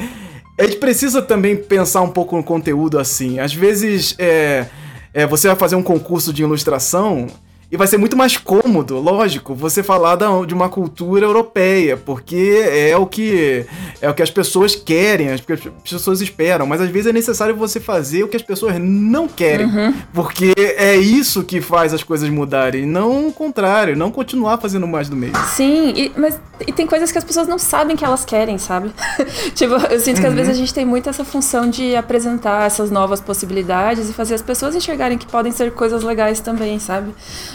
a 0.60 0.64
gente 0.64 0.78
precisa 0.78 1.22
também 1.22 1.56
pensar 1.56 2.02
um 2.02 2.10
pouco 2.10 2.36
no 2.36 2.44
conteúdo 2.44 3.00
assim. 3.00 3.40
Às 3.40 3.54
vezes, 3.54 4.16
é, 4.20 4.66
é, 5.14 5.26
você 5.26 5.48
vai 5.48 5.56
fazer 5.56 5.76
um 5.76 5.84
concurso 5.84 6.34
de 6.34 6.42
ilustração 6.44 7.28
e 7.72 7.78
vai 7.78 7.88
ser 7.88 7.98
muito 7.98 8.18
mais 8.18 8.36
cômodo, 8.36 9.00
lógico, 9.00 9.56
você 9.56 9.82
falar 9.82 10.18
da, 10.18 10.28
de 10.46 10.54
uma 10.54 10.68
cultura 10.68 11.26
europeia, 11.26 11.96
porque 11.96 12.66
é 12.70 12.98
o 12.98 13.06
que 13.06 13.66
é 14.02 14.10
o 14.10 14.14
que 14.14 14.22
as 14.22 14.30
pessoas 14.30 14.76
querem, 14.76 15.30
as, 15.30 15.42
as 15.42 15.92
pessoas 15.92 16.22
esperam, 16.22 16.66
mas 16.66 16.82
às 16.82 16.90
vezes 16.90 17.08
é 17.08 17.14
necessário 17.14 17.56
você 17.56 17.80
fazer 17.80 18.24
o 18.24 18.28
que 18.28 18.36
as 18.36 18.42
pessoas 18.42 18.78
não 18.78 19.26
querem, 19.26 19.68
uhum. 19.68 19.94
porque 20.14 20.54
é 20.58 20.98
isso 20.98 21.44
que 21.44 21.62
faz 21.62 21.94
as 21.94 22.04
coisas 22.04 22.30
mudarem, 22.30 22.86
não 22.86 23.30
o 23.30 23.34
contrário, 23.34 23.96
não 23.96 24.12
continuar 24.12 24.58
fazendo 24.58 24.86
mais 24.86 25.08
do 25.08 25.16
mesmo. 25.16 25.38
Sim, 25.48 25.94
e, 25.96 26.12
mas 26.18 26.38
e 26.68 26.74
tem 26.74 26.86
coisas 26.86 27.12
que 27.12 27.18
as 27.18 27.24
pessoas 27.24 27.48
não 27.48 27.58
sabem 27.58 27.96
que 27.96 28.04
elas 28.04 28.26
querem, 28.26 28.58
sabe? 28.58 28.92
tipo, 29.56 29.74
eu 29.74 30.00
sinto 30.00 30.20
que 30.20 30.28
às 30.28 30.32
uhum. 30.32 30.36
vezes 30.36 30.50
a 30.52 30.58
gente 30.58 30.74
tem 30.74 30.86
muito 30.86 31.10
essa 31.10 31.24
função 31.24 31.70
de 31.70 31.96
apresentar 31.96 32.66
essas 32.66 32.92
novas 32.92 33.22
possibilidades 33.22 34.10
e 34.10 34.14
fazer 34.14 34.36
as 34.36 34.42
pessoas 34.42 34.76
enxergarem 34.76 35.18
que 35.18 35.26
podem 35.26 35.54
ser 35.54 35.72
coisas 35.72 36.04
legais 36.04 36.42
também, 36.42 36.78
sabe? 36.80 37.14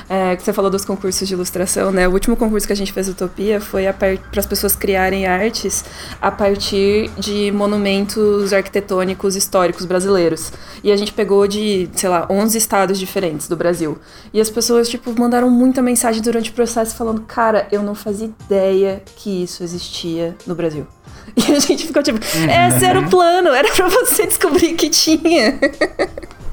É, 0.08 0.36
você 0.36 0.52
falou 0.52 0.70
dos 0.70 0.84
concursos 0.84 1.26
de 1.26 1.34
ilustração, 1.34 1.90
né? 1.90 2.06
O 2.06 2.12
último 2.12 2.36
concurso 2.36 2.66
que 2.66 2.72
a 2.72 2.76
gente 2.76 2.92
fez 2.92 3.08
Utopia 3.08 3.60
foi 3.60 3.84
para 3.92 4.18
as 4.36 4.46
pessoas 4.46 4.76
criarem 4.76 5.26
artes 5.26 5.84
a 6.20 6.30
partir 6.30 7.10
de 7.18 7.50
monumentos 7.50 8.52
arquitetônicos 8.52 9.34
históricos 9.34 9.84
brasileiros. 9.84 10.52
E 10.84 10.92
a 10.92 10.96
gente 10.96 11.12
pegou 11.12 11.46
de, 11.48 11.88
sei 11.94 12.08
lá, 12.08 12.26
11 12.30 12.56
estados 12.56 12.98
diferentes 12.98 13.48
do 13.48 13.56
Brasil. 13.56 13.98
E 14.32 14.40
as 14.40 14.48
pessoas, 14.48 14.88
tipo, 14.88 15.12
mandaram 15.18 15.50
muita 15.50 15.82
mensagem 15.82 16.22
durante 16.22 16.50
o 16.50 16.52
processo 16.52 16.94
falando: 16.94 17.22
Cara, 17.22 17.66
eu 17.72 17.82
não 17.82 17.94
fazia 17.94 18.30
ideia 18.46 19.02
que 19.16 19.42
isso 19.42 19.64
existia 19.64 20.36
no 20.46 20.54
Brasil. 20.54 20.86
E 21.36 21.52
a 21.52 21.58
gente 21.58 21.86
ficou 21.86 22.02
tipo: 22.02 22.18
uhum. 22.18 22.68
Esse 22.68 22.84
era 22.84 22.98
o 22.98 23.10
plano, 23.10 23.50
era 23.50 23.68
para 23.70 23.88
você 23.88 24.26
descobrir 24.26 24.74
que 24.74 24.88
tinha. 24.88 25.58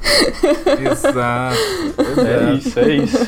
Exato. 0.92 1.56
É 2.26 2.54
isso, 2.54 2.78
é 2.78 2.96
isso. 2.96 3.18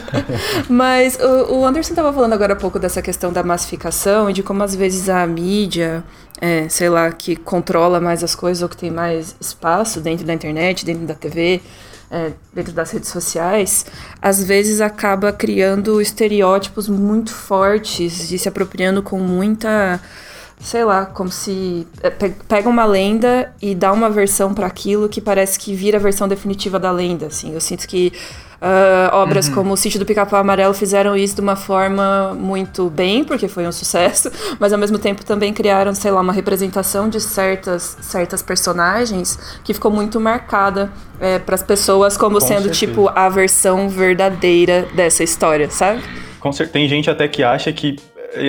Mas 0.69 1.19
o, 1.51 1.65
Anderson 1.65 1.93
estava 1.93 2.12
falando 2.12 2.33
agora 2.33 2.53
há 2.53 2.57
pouco 2.57 2.79
dessa 2.79 3.01
questão 3.01 3.33
da 3.33 3.43
massificação 3.43 4.29
e 4.29 4.33
de 4.33 4.43
como 4.43 4.62
às 4.62 4.75
vezes 4.75 5.09
a 5.09 5.27
mídia, 5.27 6.05
é, 6.41 6.69
sei 6.69 6.89
lá, 6.89 7.11
que 7.11 7.37
controla 7.37 8.01
mais 8.01 8.23
as 8.23 8.35
coisas 8.35 8.62
ou 8.62 8.69
que 8.69 8.77
tem 8.77 8.91
mais 8.91 9.35
espaço 9.41 10.01
dentro 10.01 10.27
da 10.27 10.35
internet, 10.35 10.85
dentro 10.85 11.07
da 11.07 11.15
TV, 11.15 11.61
é, 12.11 12.33
dentro 12.55 12.73
das 12.73 12.91
redes 12.91 13.09
sociais, 13.09 13.87
às 14.23 14.43
vezes 14.43 14.81
acaba 14.81 15.33
criando 15.33 16.01
estereótipos 16.01 16.89
muito 16.89 17.33
fortes 17.33 18.31
e 18.31 18.39
se 18.39 18.49
apropriando 18.49 19.03
com 19.03 19.19
muita 19.19 20.01
sei 20.59 20.85
lá, 20.85 21.07
como 21.07 21.31
se 21.31 21.87
é, 22.03 22.11
pega 22.11 22.69
uma 22.69 22.85
lenda 22.85 23.53
e 23.61 23.75
dá 23.75 23.92
uma 23.92 24.09
versão 24.09 24.55
para 24.55 24.66
aquilo 24.66 25.09
que 25.09 25.21
parece 25.21 25.59
que 25.59 25.75
vira 25.75 25.99
a 25.99 26.01
versão 26.01 26.27
definitiva 26.27 26.79
da 26.79 26.90
lenda, 26.90 27.27
assim. 27.27 27.53
Eu 27.53 27.61
sinto 27.61 27.87
que 27.87 28.12
uh, 28.61 29.14
obras 29.14 29.49
uhum. 29.49 29.55
como 29.55 29.73
O 29.75 29.77
Sítio 29.77 29.99
do 29.99 30.07
Pica-Pau 30.07 30.40
Amarelo 30.40 30.73
fizeram 30.73 31.14
isso 31.16 31.35
de 31.35 31.40
uma 31.40 31.57
forma 31.57 32.35
muito 32.35 32.88
bem, 32.88 33.23
porque 33.23 33.49
foi 33.49 33.66
um 33.66 33.73
sucesso, 33.73 34.31
mas 34.59 34.73
ao 34.73 34.79
mesmo 34.79 34.99
tempo 34.99 35.25
também 35.25 35.53
criaram, 35.53 35.95
sei 35.95 36.11
lá, 36.11 36.21
uma 36.21 36.33
representação 36.33 37.09
de 37.09 37.21
certas, 37.21 37.99
certas 38.01 38.42
personagens 38.42 39.38
que 39.62 39.75
ficou 39.75 39.90
muito 39.90 40.19
marcada 40.19 40.90
é, 41.21 41.38
para 41.38 41.55
as 41.55 41.62
pessoas 41.62 42.16
como 42.16 42.40
Com 42.40 42.47
sendo, 42.47 42.75
certeza. 42.75 42.87
tipo, 42.87 43.11
a 43.14 43.29
versão 43.29 43.88
verdadeira 43.88 44.88
dessa 44.95 45.23
história, 45.23 45.71
sabe? 45.71 46.03
Com 46.40 46.53
certeza. 46.53 46.73
Tem 46.73 46.88
gente 46.88 47.11
até 47.11 47.29
que 47.29 47.42
acha 47.42 47.73
que 47.73 47.97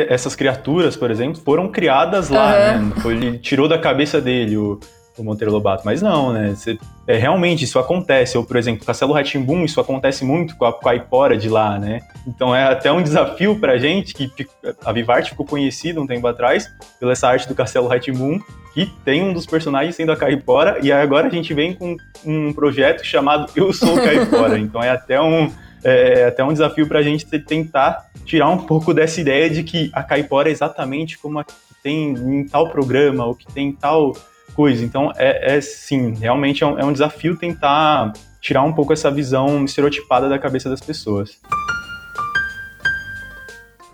essas 0.09 0.35
criaturas, 0.35 0.95
por 0.95 1.11
exemplo, 1.11 1.41
foram 1.43 1.69
criadas 1.69 2.29
lá, 2.29 2.75
uhum. 2.77 2.85
né? 2.87 2.93
Ele 3.05 3.37
tirou 3.39 3.67
da 3.67 3.77
cabeça 3.77 4.21
dele 4.21 4.57
o, 4.57 4.79
o 5.17 5.23
Monteiro 5.23 5.51
Lobato. 5.51 5.83
Mas 5.85 6.01
não, 6.01 6.31
né? 6.31 6.49
Você, 6.49 6.77
é, 7.07 7.17
realmente 7.17 7.63
isso 7.63 7.79
acontece. 7.79 8.37
Ou, 8.37 8.43
por 8.43 8.55
exemplo, 8.57 8.85
Castelo 8.85 9.13
Ratimbum, 9.13 9.65
isso 9.65 9.79
acontece 9.79 10.23
muito 10.23 10.55
com 10.55 10.65
a, 10.65 10.73
com 10.73 10.89
a 10.89 10.95
Ipora 10.95 11.37
de 11.37 11.49
lá, 11.49 11.79
né? 11.79 12.01
Então 12.27 12.55
é 12.55 12.63
até 12.63 12.91
um 12.91 13.01
desafio 13.01 13.59
pra 13.59 13.77
gente, 13.77 14.13
que 14.13 14.47
a 14.83 14.91
Vivarte 14.91 15.31
ficou 15.31 15.45
conhecida 15.45 15.99
um 15.99 16.07
tempo 16.07 16.27
atrás 16.27 16.69
pela 16.99 17.11
essa 17.11 17.27
arte 17.27 17.47
do 17.47 17.55
Castelo 17.55 17.87
Ratimbum, 17.87 18.39
que 18.73 18.85
tem 19.03 19.23
um 19.23 19.33
dos 19.33 19.45
personagens 19.45 19.95
sendo 19.95 20.11
a 20.11 20.15
Caipora, 20.15 20.79
e 20.83 20.91
agora 20.91 21.27
a 21.27 21.31
gente 21.31 21.53
vem 21.53 21.73
com 21.73 21.97
um 22.25 22.53
projeto 22.53 23.03
chamado 23.03 23.49
Eu 23.55 23.73
Sou 23.73 23.95
Caipora. 23.95 24.57
então 24.59 24.83
é 24.83 24.91
até 24.91 25.19
um 25.19 25.51
é, 25.87 26.19
é 26.19 26.25
até 26.25 26.43
um 26.43 26.51
desafio 26.51 26.85
para 26.85 26.99
a 26.99 27.01
gente 27.01 27.25
tentar 27.39 28.09
tirar 28.25 28.49
um 28.49 28.57
pouco 28.57 28.93
dessa 28.93 29.21
ideia 29.21 29.49
de 29.49 29.63
que 29.63 29.89
a 29.93 30.03
caipora 30.03 30.49
é 30.49 30.51
exatamente 30.51 31.17
como 31.17 31.39
a 31.39 31.45
que 31.45 31.53
tem 31.81 32.11
em 32.11 32.45
tal 32.45 32.69
programa 32.69 33.25
ou 33.25 33.33
que 33.33 33.47
tem 33.47 33.71
tal 33.71 34.11
coisa. 34.53 34.83
Então, 34.83 35.13
é, 35.15 35.55
é 35.55 35.61
sim, 35.61 36.13
realmente 36.15 36.61
é 36.61 36.67
um, 36.67 36.77
é 36.77 36.83
um 36.83 36.91
desafio 36.91 37.37
tentar 37.37 38.11
tirar 38.41 38.63
um 38.63 38.73
pouco 38.73 38.91
essa 38.91 39.09
visão 39.09 39.63
estereotipada 39.63 40.27
da 40.27 40.37
cabeça 40.37 40.69
das 40.69 40.81
pessoas. 40.81 41.39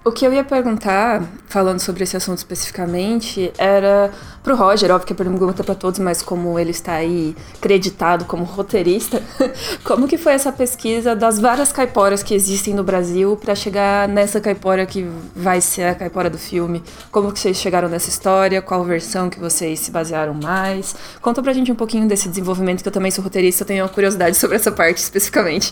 O 0.04 0.12
que 0.12 0.26
eu 0.26 0.34
ia 0.34 0.44
perguntar, 0.44 1.24
falando 1.48 1.80
sobre 1.80 2.04
esse 2.04 2.18
assunto 2.18 2.40
especificamente, 2.40 3.54
era 3.58 4.12
pro 4.44 4.56
Roger, 4.56 4.92
óbvio 4.92 5.08
que 5.08 5.14
a 5.14 5.16
pergunta 5.16 5.64
para 5.64 5.74
todos, 5.74 6.00
mas 6.00 6.22
como 6.22 6.60
ele 6.60 6.72
está 6.72 6.94
aí 6.94 7.36
creditado 7.62 8.26
como 8.26 8.44
roteirista, 8.44 9.24
como 9.84 10.08
que 10.08 10.18
foi 10.18 10.34
essa 10.34 10.52
pesquisa 10.52 11.16
das 11.16 11.40
várias 11.40 11.72
caiporas 11.72 12.22
que 12.22 12.34
existem 12.34 12.74
no 12.74 12.84
Brasil 12.84 13.38
para 13.38 13.56
chegar 13.56 14.08
nessa 14.08 14.42
caipora 14.42 14.86
que 14.86 15.08
vai 15.36 15.62
ser 15.62 15.84
a 15.84 15.96
caipora 15.96 16.30
do 16.30 16.38
filme? 16.38 16.84
Como 17.10 17.32
que 17.32 17.40
vocês 17.40 17.58
chegaram 17.58 17.88
nessa 17.88 18.10
história? 18.10 18.62
Qual 18.62 18.84
versão 18.84 19.30
que 19.30 19.40
vocês 19.40 19.80
se 19.80 19.92
basearam 19.92 20.34
mais? 20.34 20.96
Conta 21.22 21.42
pra 21.42 21.54
gente 21.54 21.72
um 21.72 21.76
pouquinho 21.76 22.08
desse 22.08 22.28
desenvolvimento, 22.28 22.82
que 22.82 22.88
eu 22.88 22.92
também 22.94 23.12
sou 23.12 23.24
roteirista, 23.24 23.64
eu 23.64 23.68
tenho 23.68 23.84
uma 23.84 23.90
curiosidade 23.90 24.36
sobre 24.36 24.58
essa 24.58 24.72
parte 24.72 24.98
especificamente. 24.98 25.72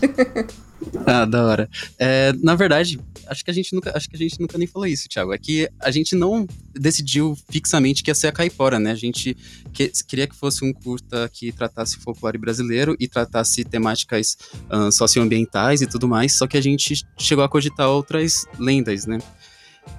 ah, 1.05 1.25
da 1.25 1.45
hora. 1.45 1.69
É, 1.99 2.33
na 2.41 2.55
verdade, 2.55 2.99
acho 3.27 3.43
que 3.43 3.51
a 3.51 3.53
gente 3.53 3.73
nunca, 3.73 3.95
acho 3.95 4.09
que 4.09 4.15
a 4.15 4.19
gente 4.19 4.39
nunca 4.39 4.57
nem 4.57 4.67
falou 4.67 4.87
isso, 4.87 5.07
Thiago. 5.07 5.33
É 5.33 5.37
que 5.37 5.69
a 5.79 5.91
gente 5.91 6.15
não 6.15 6.47
decidiu 6.73 7.37
fixamente 7.49 8.03
que 8.03 8.09
ia 8.09 8.15
ser 8.15 8.27
a 8.27 8.31
caipora, 8.31 8.60
né? 8.79 8.91
A 8.91 8.95
gente 8.95 9.35
que, 9.73 9.91
queria 10.07 10.27
que 10.27 10.35
fosse 10.35 10.63
um 10.63 10.73
curta 10.73 11.29
que 11.31 11.51
tratasse 11.51 11.97
folclore 11.97 12.37
brasileiro 12.37 12.95
e 12.99 13.07
tratasse 13.07 13.63
temáticas 13.63 14.37
uh, 14.69 14.91
socioambientais 14.91 15.81
e 15.81 15.87
tudo 15.87 16.07
mais, 16.07 16.33
só 16.33 16.47
que 16.47 16.57
a 16.57 16.61
gente 16.61 17.05
chegou 17.17 17.43
a 17.43 17.49
cogitar 17.49 17.89
outras 17.89 18.45
lendas, 18.59 19.05
né? 19.05 19.19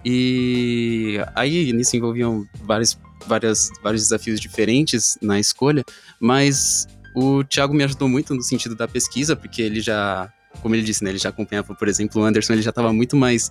E 0.04 1.18
aí 1.34 1.72
nisso 1.72 1.96
envolviam 1.96 2.46
vários, 2.64 2.98
várias, 3.26 3.70
vários 3.82 4.02
desafios 4.02 4.40
diferentes 4.40 5.18
na 5.20 5.40
escolha, 5.40 5.84
mas 6.20 6.86
o 7.14 7.44
Thiago 7.44 7.74
me 7.74 7.84
ajudou 7.84 8.08
muito 8.08 8.34
no 8.34 8.42
sentido 8.42 8.74
da 8.74 8.88
pesquisa, 8.88 9.36
porque 9.36 9.60
ele 9.60 9.80
já 9.80 10.32
como 10.62 10.74
ele 10.74 10.82
disse, 10.82 11.02
né, 11.02 11.10
ele 11.10 11.18
já 11.18 11.28
acompanhava, 11.28 11.74
por 11.74 11.88
exemplo, 11.88 12.22
o 12.22 12.24
Anderson, 12.24 12.52
ele 12.54 12.62
já 12.62 12.70
estava 12.70 12.92
muito 12.92 13.16
mais 13.16 13.50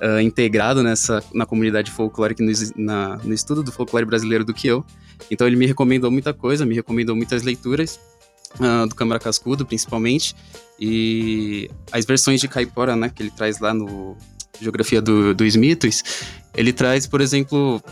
uh, 0.00 0.20
integrado 0.20 0.82
nessa, 0.82 1.22
na 1.34 1.44
comunidade 1.44 1.90
folclórica, 1.90 2.42
no, 2.42 2.52
na, 2.76 3.16
no 3.18 3.34
estudo 3.34 3.62
do 3.62 3.72
folclore 3.72 4.06
brasileiro 4.06 4.44
do 4.44 4.54
que 4.54 4.68
eu. 4.68 4.84
Então 5.30 5.46
ele 5.46 5.56
me 5.56 5.66
recomendou 5.66 6.10
muita 6.10 6.32
coisa, 6.32 6.64
me 6.64 6.74
recomendou 6.74 7.16
muitas 7.16 7.42
leituras, 7.42 7.98
uh, 8.60 8.86
do 8.88 8.94
Câmara 8.94 9.20
Cascudo, 9.20 9.66
principalmente, 9.66 10.34
e 10.78 11.70
as 11.90 12.04
versões 12.04 12.40
de 12.40 12.48
caipora, 12.48 12.96
né, 12.96 13.10
que 13.14 13.22
ele 13.22 13.30
traz 13.30 13.58
lá 13.60 13.74
no 13.74 14.16
Geografia 14.60 15.02
do, 15.02 15.34
dos 15.34 15.56
Mitos, 15.56 16.02
ele 16.54 16.72
traz, 16.72 17.06
por 17.06 17.20
exemplo, 17.20 17.82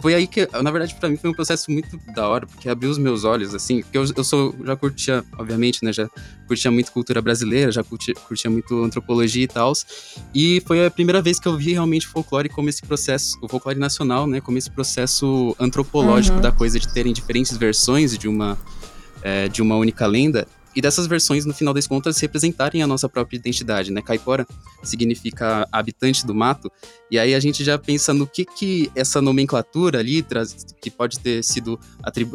foi 0.00 0.14
aí 0.14 0.26
que, 0.26 0.48
na 0.62 0.70
verdade, 0.70 0.94
para 0.94 1.08
mim 1.08 1.16
foi 1.16 1.30
um 1.30 1.34
processo 1.34 1.70
muito 1.70 1.98
da 2.14 2.28
hora, 2.28 2.46
porque 2.46 2.68
abriu 2.68 2.90
os 2.90 2.98
meus 2.98 3.24
olhos, 3.24 3.54
assim, 3.54 3.82
porque 3.82 3.96
eu, 3.96 4.04
eu 4.16 4.24
sou, 4.24 4.54
já 4.64 4.76
curtia, 4.76 5.24
obviamente, 5.38 5.84
né, 5.84 5.92
já 5.92 6.08
curtia 6.46 6.70
muito 6.70 6.92
cultura 6.92 7.20
brasileira, 7.20 7.70
já 7.72 7.82
curtia, 7.82 8.14
curtia 8.14 8.50
muito 8.50 8.82
antropologia 8.82 9.44
e 9.44 9.48
tal, 9.48 9.72
e 10.34 10.62
foi 10.66 10.86
a 10.86 10.90
primeira 10.90 11.20
vez 11.20 11.38
que 11.38 11.48
eu 11.48 11.56
vi 11.56 11.72
realmente 11.72 12.06
folclore 12.06 12.48
como 12.48 12.68
esse 12.68 12.82
processo, 12.82 13.38
o 13.42 13.48
folclore 13.48 13.78
nacional, 13.78 14.26
né, 14.26 14.40
como 14.40 14.58
esse 14.58 14.70
processo 14.70 15.56
antropológico 15.58 16.36
uhum. 16.36 16.42
da 16.42 16.52
coisa 16.52 16.78
de 16.78 16.92
terem 16.92 17.12
diferentes 17.12 17.56
versões 17.56 18.16
de 18.16 18.28
uma, 18.28 18.58
é, 19.22 19.48
de 19.48 19.62
uma 19.62 19.76
única 19.76 20.06
lenda, 20.06 20.46
e 20.74 20.80
dessas 20.80 21.06
versões, 21.06 21.44
no 21.44 21.54
final 21.54 21.72
das 21.72 21.86
contas, 21.86 22.18
representarem 22.18 22.82
a 22.82 22.86
nossa 22.86 23.08
própria 23.08 23.36
identidade, 23.36 23.90
né? 23.92 24.02
Caipora 24.02 24.46
significa 24.82 25.66
habitante 25.70 26.26
do 26.26 26.34
mato, 26.34 26.70
e 27.10 27.18
aí 27.18 27.34
a 27.34 27.40
gente 27.40 27.64
já 27.64 27.78
pensa 27.78 28.12
no 28.12 28.26
que 28.26 28.44
que 28.44 28.90
essa 28.94 29.20
nomenclatura 29.20 29.98
ali, 29.98 30.24
que 30.80 30.90
pode 30.90 31.18
ter 31.20 31.42
sido, 31.42 31.78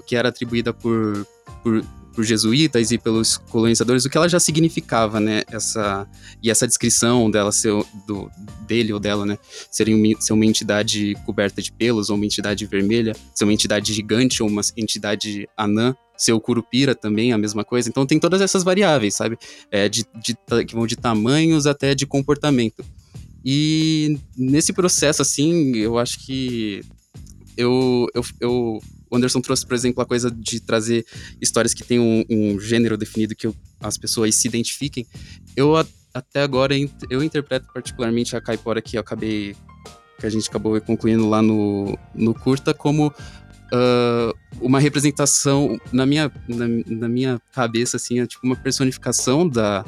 que 0.06 0.15
era 0.15 0.30
atribuída 0.30 0.73
por, 0.73 1.25
por 1.63 1.84
por 2.19 2.25
jesuítas 2.25 2.91
e 2.91 2.97
pelos 2.97 3.38
colonizadores, 3.38 4.04
o 4.04 4.10
que 4.10 4.17
ela 4.17 4.28
já 4.28 4.41
significava, 4.41 5.21
né? 5.21 5.43
Essa, 5.49 6.06
e 6.43 6.52
essa 6.52 6.67
descrição 6.67 7.32
dela 7.32 7.49
ser, 7.49 7.71
do, 8.06 8.30
dele 8.67 8.91
ou 8.91 8.99
dela, 8.99 9.25
né? 9.25 9.38
Ser 9.71 9.88
uma, 9.88 10.21
ser 10.21 10.34
uma 10.34 10.45
entidade 10.45 11.15
coberta 11.25 11.62
de 11.62 11.71
pelos, 11.71 12.10
ou 12.10 12.17
uma 12.17 12.25
entidade 12.25 12.65
vermelha, 12.65 13.15
ser 13.34 13.45
uma 13.45 13.54
entidade 13.54 13.93
gigante 13.93 14.43
ou 14.43 14.49
uma 14.49 14.62
entidade 14.75 15.47
anã, 15.56 15.95
ser 16.19 16.34
o 16.34 16.39
curupira 16.39 16.93
também, 16.93 17.32
a 17.32 17.38
mesma 17.38 17.63
coisa. 17.63 17.89
Então 17.89 18.05
tem 18.05 18.19
todas 18.19 18.41
essas 18.41 18.63
variáveis, 18.63 19.15
sabe? 19.15 19.38
É, 19.71 19.88
de, 19.88 20.05
de, 20.21 20.65
que 20.65 20.75
vão 20.75 20.86
de 20.86 20.95
tamanhos 20.95 21.65
até 21.65 21.95
de 21.95 22.05
comportamento. 22.05 22.86
E 23.43 24.19
nesse 24.38 24.73
processo, 24.73 25.21
assim, 25.21 25.77
eu 25.77 25.97
acho 25.97 26.19
que 26.25 26.82
eu, 27.55 28.08
eu, 28.13 28.23
eu 28.39 28.82
o 29.10 29.17
Anderson 29.17 29.41
trouxe, 29.41 29.65
por 29.65 29.73
exemplo, 29.73 30.03
a 30.03 30.05
coisa 30.05 30.29
de 30.29 30.60
trazer 30.60 31.05
histórias 31.41 31.73
que 31.73 31.84
têm 31.84 31.99
um, 31.99 32.23
um 32.29 32.60
gênero 32.60 32.97
definido 32.97 33.36
que 33.36 33.47
eu, 33.47 33.55
as 33.79 33.97
pessoas 33.97 34.36
se 34.36 34.47
identifiquem. 34.47 35.08
Eu 35.55 35.75
até 36.13 36.41
agora 36.41 36.75
eu 37.10 37.23
interpreto 37.23 37.67
particularmente 37.73 38.36
a 38.36 38.41
caipora 38.41 38.82
que 38.82 38.97
eu 38.97 39.01
acabei 39.01 39.55
que 40.19 40.25
a 40.25 40.29
gente 40.29 40.49
acabou 40.49 40.79
concluindo 40.82 41.27
lá 41.29 41.41
no, 41.41 41.97
no 42.13 42.34
curta 42.34 42.73
como 42.73 43.13
uh, 43.73 44.38
uma 44.62 44.79
representação 44.79 45.79
na 45.91 46.05
minha, 46.05 46.32
na, 46.47 46.65
na, 46.88 47.10
minha 47.10 47.41
cabeça 47.53 47.97
assim 47.97 48.19
é 48.19 48.27
tipo 48.27 48.45
uma 48.45 48.55
personificação 48.55 49.47
da 49.47 49.86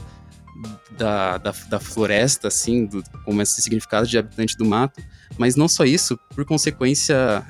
da, 0.97 1.37
da, 1.37 1.53
da 1.69 1.79
floresta 1.79 2.47
assim 2.47 2.85
do, 2.85 3.03
como 3.25 3.41
esse 3.41 3.61
significado 3.61 4.05
de 4.05 4.17
habitante 4.17 4.55
do 4.57 4.65
mato 4.65 5.01
mas 5.37 5.55
não 5.55 5.67
só 5.67 5.85
isso 5.85 6.19
por 6.35 6.45
consequência 6.45 7.43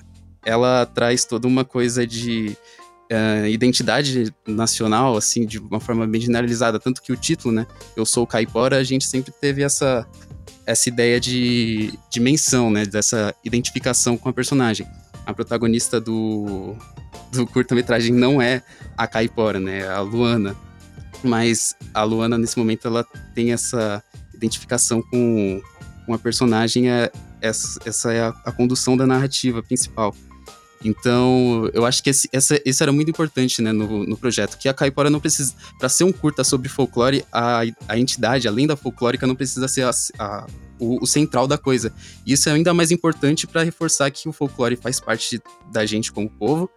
ela 0.45 0.85
traz 0.85 1.25
toda 1.25 1.47
uma 1.47 1.65
coisa 1.65 2.05
de 2.05 2.55
uh, 3.11 3.45
identidade 3.47 4.33
nacional, 4.47 5.17
assim, 5.17 5.45
de 5.45 5.59
uma 5.59 5.79
forma 5.79 6.07
bem 6.07 6.21
generalizada. 6.21 6.79
Tanto 6.79 7.01
que 7.01 7.11
o 7.11 7.17
título, 7.17 7.53
né? 7.53 7.67
Eu 7.95 8.05
sou 8.05 8.25
caipora, 8.25 8.77
a 8.77 8.83
gente 8.83 9.05
sempre 9.05 9.31
teve 9.31 9.61
essa, 9.61 10.07
essa 10.65 10.89
ideia 10.89 11.19
de 11.19 11.93
dimensão, 12.09 12.71
né? 12.71 12.85
Dessa 12.85 13.35
identificação 13.43 14.17
com 14.17 14.29
a 14.29 14.33
personagem. 14.33 14.87
A 15.25 15.33
protagonista 15.33 15.99
do, 15.99 16.75
do 17.31 17.45
curta-metragem 17.47 18.13
não 18.13 18.41
é 18.41 18.61
a 18.97 19.07
caipora, 19.07 19.59
né? 19.59 19.79
É 19.79 19.87
a 19.87 20.01
Luana. 20.01 20.55
Mas 21.23 21.75
a 21.93 22.03
Luana, 22.03 22.37
nesse 22.37 22.57
momento, 22.57 22.87
ela 22.87 23.05
tem 23.35 23.53
essa 23.53 24.03
identificação 24.33 25.01
com, 25.01 25.61
com 26.05 26.13
a 26.13 26.17
personagem, 26.17 26.89
é, 26.89 27.11
essa, 27.41 28.11
é 28.11 28.27
a 28.43 28.51
condução 28.51 28.97
da 28.97 29.05
narrativa 29.05 29.61
principal. 29.61 30.15
Então, 30.83 31.69
eu 31.73 31.85
acho 31.85 32.01
que 32.01 32.09
esse, 32.09 32.27
essa, 32.31 32.59
esse 32.65 32.81
era 32.81 32.91
muito 32.91 33.09
importante 33.09 33.61
né, 33.61 33.71
no, 33.71 34.05
no 34.05 34.17
projeto, 34.17 34.57
que 34.57 34.67
a 34.67 34.73
caipora 34.73 35.09
não 35.09 35.19
precisa, 35.19 35.53
para 35.77 35.87
ser 35.87 36.03
um 36.03 36.11
curta 36.11 36.43
sobre 36.43 36.69
folclore, 36.69 37.23
a, 37.31 37.61
a 37.87 37.97
entidade, 37.97 38.47
além 38.47 38.65
da 38.65 38.75
folclórica, 38.75 39.27
não 39.27 39.35
precisa 39.35 39.67
ser 39.67 39.83
a, 39.83 39.91
a, 40.17 40.47
o, 40.79 41.03
o, 41.03 41.07
central 41.07 41.47
da 41.47 41.57
coisa. 41.57 41.93
E 42.25 42.33
isso 42.33 42.49
é 42.49 42.53
ainda 42.53 42.73
mais 42.73 42.91
importante 42.91 43.45
para 43.45 43.63
reforçar 43.63 44.09
que 44.09 44.27
o 44.27 44.33
folclore 44.33 44.75
faz 44.75 44.99
parte 44.99 45.39
da 45.71 45.85
gente 45.85 46.11
como 46.11 46.29
povo 46.29 46.69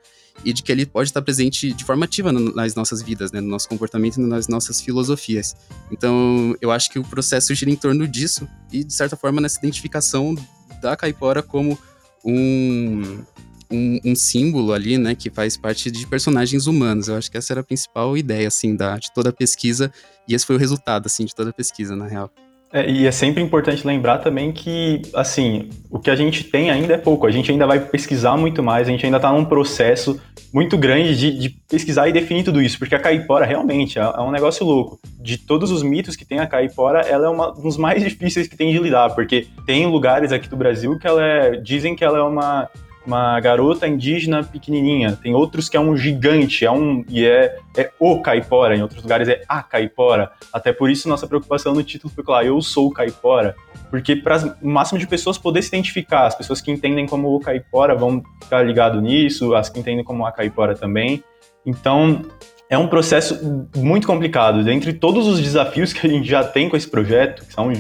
e 0.44 0.52
de 0.52 0.62
que 0.62 0.72
ele 0.72 0.84
pode 0.84 1.08
estar 1.08 1.22
presente 1.22 1.72
de 1.72 1.84
forma 1.84 2.04
ativa 2.04 2.32
nas 2.32 2.74
nossas 2.74 3.00
vidas, 3.00 3.30
né, 3.30 3.40
no 3.40 3.48
nosso 3.48 3.68
comportamento 3.68 4.20
e 4.20 4.26
nas 4.26 4.48
nossas 4.48 4.80
filosofias. 4.80 5.54
Então, 5.90 6.56
eu 6.60 6.70
acho 6.70 6.90
que 6.90 6.98
o 6.98 7.04
processo 7.04 7.54
gira 7.54 7.70
em 7.70 7.76
torno 7.76 8.06
disso 8.06 8.48
e, 8.72 8.82
de 8.82 8.92
certa 8.92 9.16
forma, 9.16 9.40
nessa 9.40 9.58
identificação 9.58 10.34
da 10.82 10.96
caipora 10.96 11.42
como 11.42 11.78
um 12.24 13.22
um, 13.70 13.98
um, 14.04 14.14
símbolo 14.14 14.72
ali, 14.72 14.98
né, 14.98 15.14
que 15.14 15.30
faz 15.30 15.56
parte 15.56 15.90
de 15.90 16.06
personagens 16.06 16.66
humanos. 16.66 17.08
Eu 17.08 17.16
acho 17.16 17.30
que 17.30 17.36
essa 17.36 17.52
era 17.52 17.60
a 17.60 17.64
principal 17.64 18.16
ideia, 18.16 18.48
assim, 18.48 18.76
da, 18.76 18.96
de 18.98 19.12
toda 19.12 19.30
a 19.30 19.32
pesquisa, 19.32 19.92
e 20.28 20.34
esse 20.34 20.46
foi 20.46 20.56
o 20.56 20.58
resultado, 20.58 21.06
assim, 21.06 21.24
de 21.24 21.34
toda 21.34 21.50
a 21.50 21.52
pesquisa, 21.52 21.94
na 21.94 22.06
real. 22.06 22.30
É, 22.74 22.90
e 22.90 23.06
é 23.06 23.12
sempre 23.12 23.40
importante 23.40 23.86
lembrar 23.86 24.18
também 24.18 24.50
que, 24.50 25.00
assim, 25.14 25.68
o 25.88 26.00
que 26.00 26.10
a 26.10 26.16
gente 26.16 26.42
tem 26.42 26.72
ainda 26.72 26.94
é 26.94 26.98
pouco. 26.98 27.24
A 27.24 27.30
gente 27.30 27.48
ainda 27.48 27.68
vai 27.68 27.78
pesquisar 27.78 28.36
muito 28.36 28.64
mais, 28.64 28.88
a 28.88 28.90
gente 28.90 29.06
ainda 29.06 29.18
está 29.18 29.30
num 29.30 29.44
processo 29.44 30.20
muito 30.52 30.76
grande 30.76 31.16
de, 31.16 31.38
de, 31.38 31.50
pesquisar 31.68 32.08
e 32.08 32.12
definir 32.12 32.42
tudo 32.42 32.60
isso, 32.60 32.76
porque 32.76 32.96
a 32.96 32.98
caipora 32.98 33.46
realmente 33.46 33.96
é, 33.96 34.02
é, 34.02 34.20
um 34.20 34.32
negócio 34.32 34.66
louco. 34.66 34.98
De 35.20 35.38
todos 35.38 35.70
os 35.70 35.84
mitos 35.84 36.16
que 36.16 36.24
tem 36.24 36.40
a 36.40 36.48
caipora, 36.48 37.02
ela 37.02 37.26
é 37.26 37.28
uma, 37.28 37.56
um 37.56 37.62
dos 37.62 37.76
mais 37.76 38.02
difíceis 38.06 38.48
que 38.48 38.56
tem 38.56 38.72
de 38.72 38.78
lidar, 38.80 39.14
porque 39.14 39.46
tem 39.64 39.86
lugares 39.86 40.32
aqui 40.32 40.48
do 40.48 40.56
Brasil 40.56 40.98
que 40.98 41.06
ela 41.06 41.24
é, 41.24 41.50
dizem 41.52 41.94
que 41.94 42.04
ela 42.04 42.18
é 42.18 42.22
uma 42.22 42.68
uma 43.06 43.38
garota 43.40 43.86
indígena 43.86 44.42
pequenininha. 44.42 45.18
Tem 45.20 45.34
outros 45.34 45.68
que 45.68 45.76
é 45.76 45.80
um 45.80 45.96
gigante, 45.96 46.64
é 46.64 46.70
um 46.70 47.04
e 47.08 47.24
é, 47.24 47.58
é 47.76 47.90
o 47.98 48.20
caipora. 48.20 48.76
Em 48.76 48.82
outros 48.82 49.02
lugares 49.02 49.28
é 49.28 49.42
a 49.48 49.62
caipora. 49.62 50.32
Até 50.52 50.72
por 50.72 50.90
isso 50.90 51.08
nossa 51.08 51.26
preocupação 51.26 51.74
no 51.74 51.82
título 51.82 52.12
foi 52.14 52.24
claro, 52.24 52.46
eu 52.46 52.60
sou 52.62 52.88
o 52.88 52.90
caipora, 52.90 53.54
porque 53.90 54.16
para 54.16 54.56
o 54.62 54.68
máximo 54.68 54.98
de 54.98 55.06
pessoas 55.06 55.36
poder 55.36 55.62
se 55.62 55.68
identificar, 55.68 56.26
as 56.26 56.34
pessoas 56.34 56.60
que 56.60 56.70
entendem 56.70 57.06
como 57.06 57.34
o 57.34 57.40
caipora 57.40 57.94
vão 57.94 58.22
ficar 58.42 58.62
ligado 58.62 59.00
nisso, 59.00 59.54
as 59.54 59.68
que 59.68 59.78
entendem 59.78 60.04
como 60.04 60.24
a 60.26 60.32
caipora 60.32 60.74
também. 60.74 61.22
Então 61.66 62.22
é 62.68 62.78
um 62.78 62.88
processo 62.88 63.68
muito 63.76 64.06
complicado. 64.06 64.64
Dentre 64.64 64.92
todos 64.92 65.26
os 65.26 65.40
desafios 65.40 65.92
que 65.92 66.06
a 66.06 66.10
gente 66.10 66.28
já 66.28 66.42
tem 66.42 66.68
com 66.68 66.76
esse 66.76 66.88
projeto, 66.88 67.44
que 67.44 67.52
são 67.52 67.72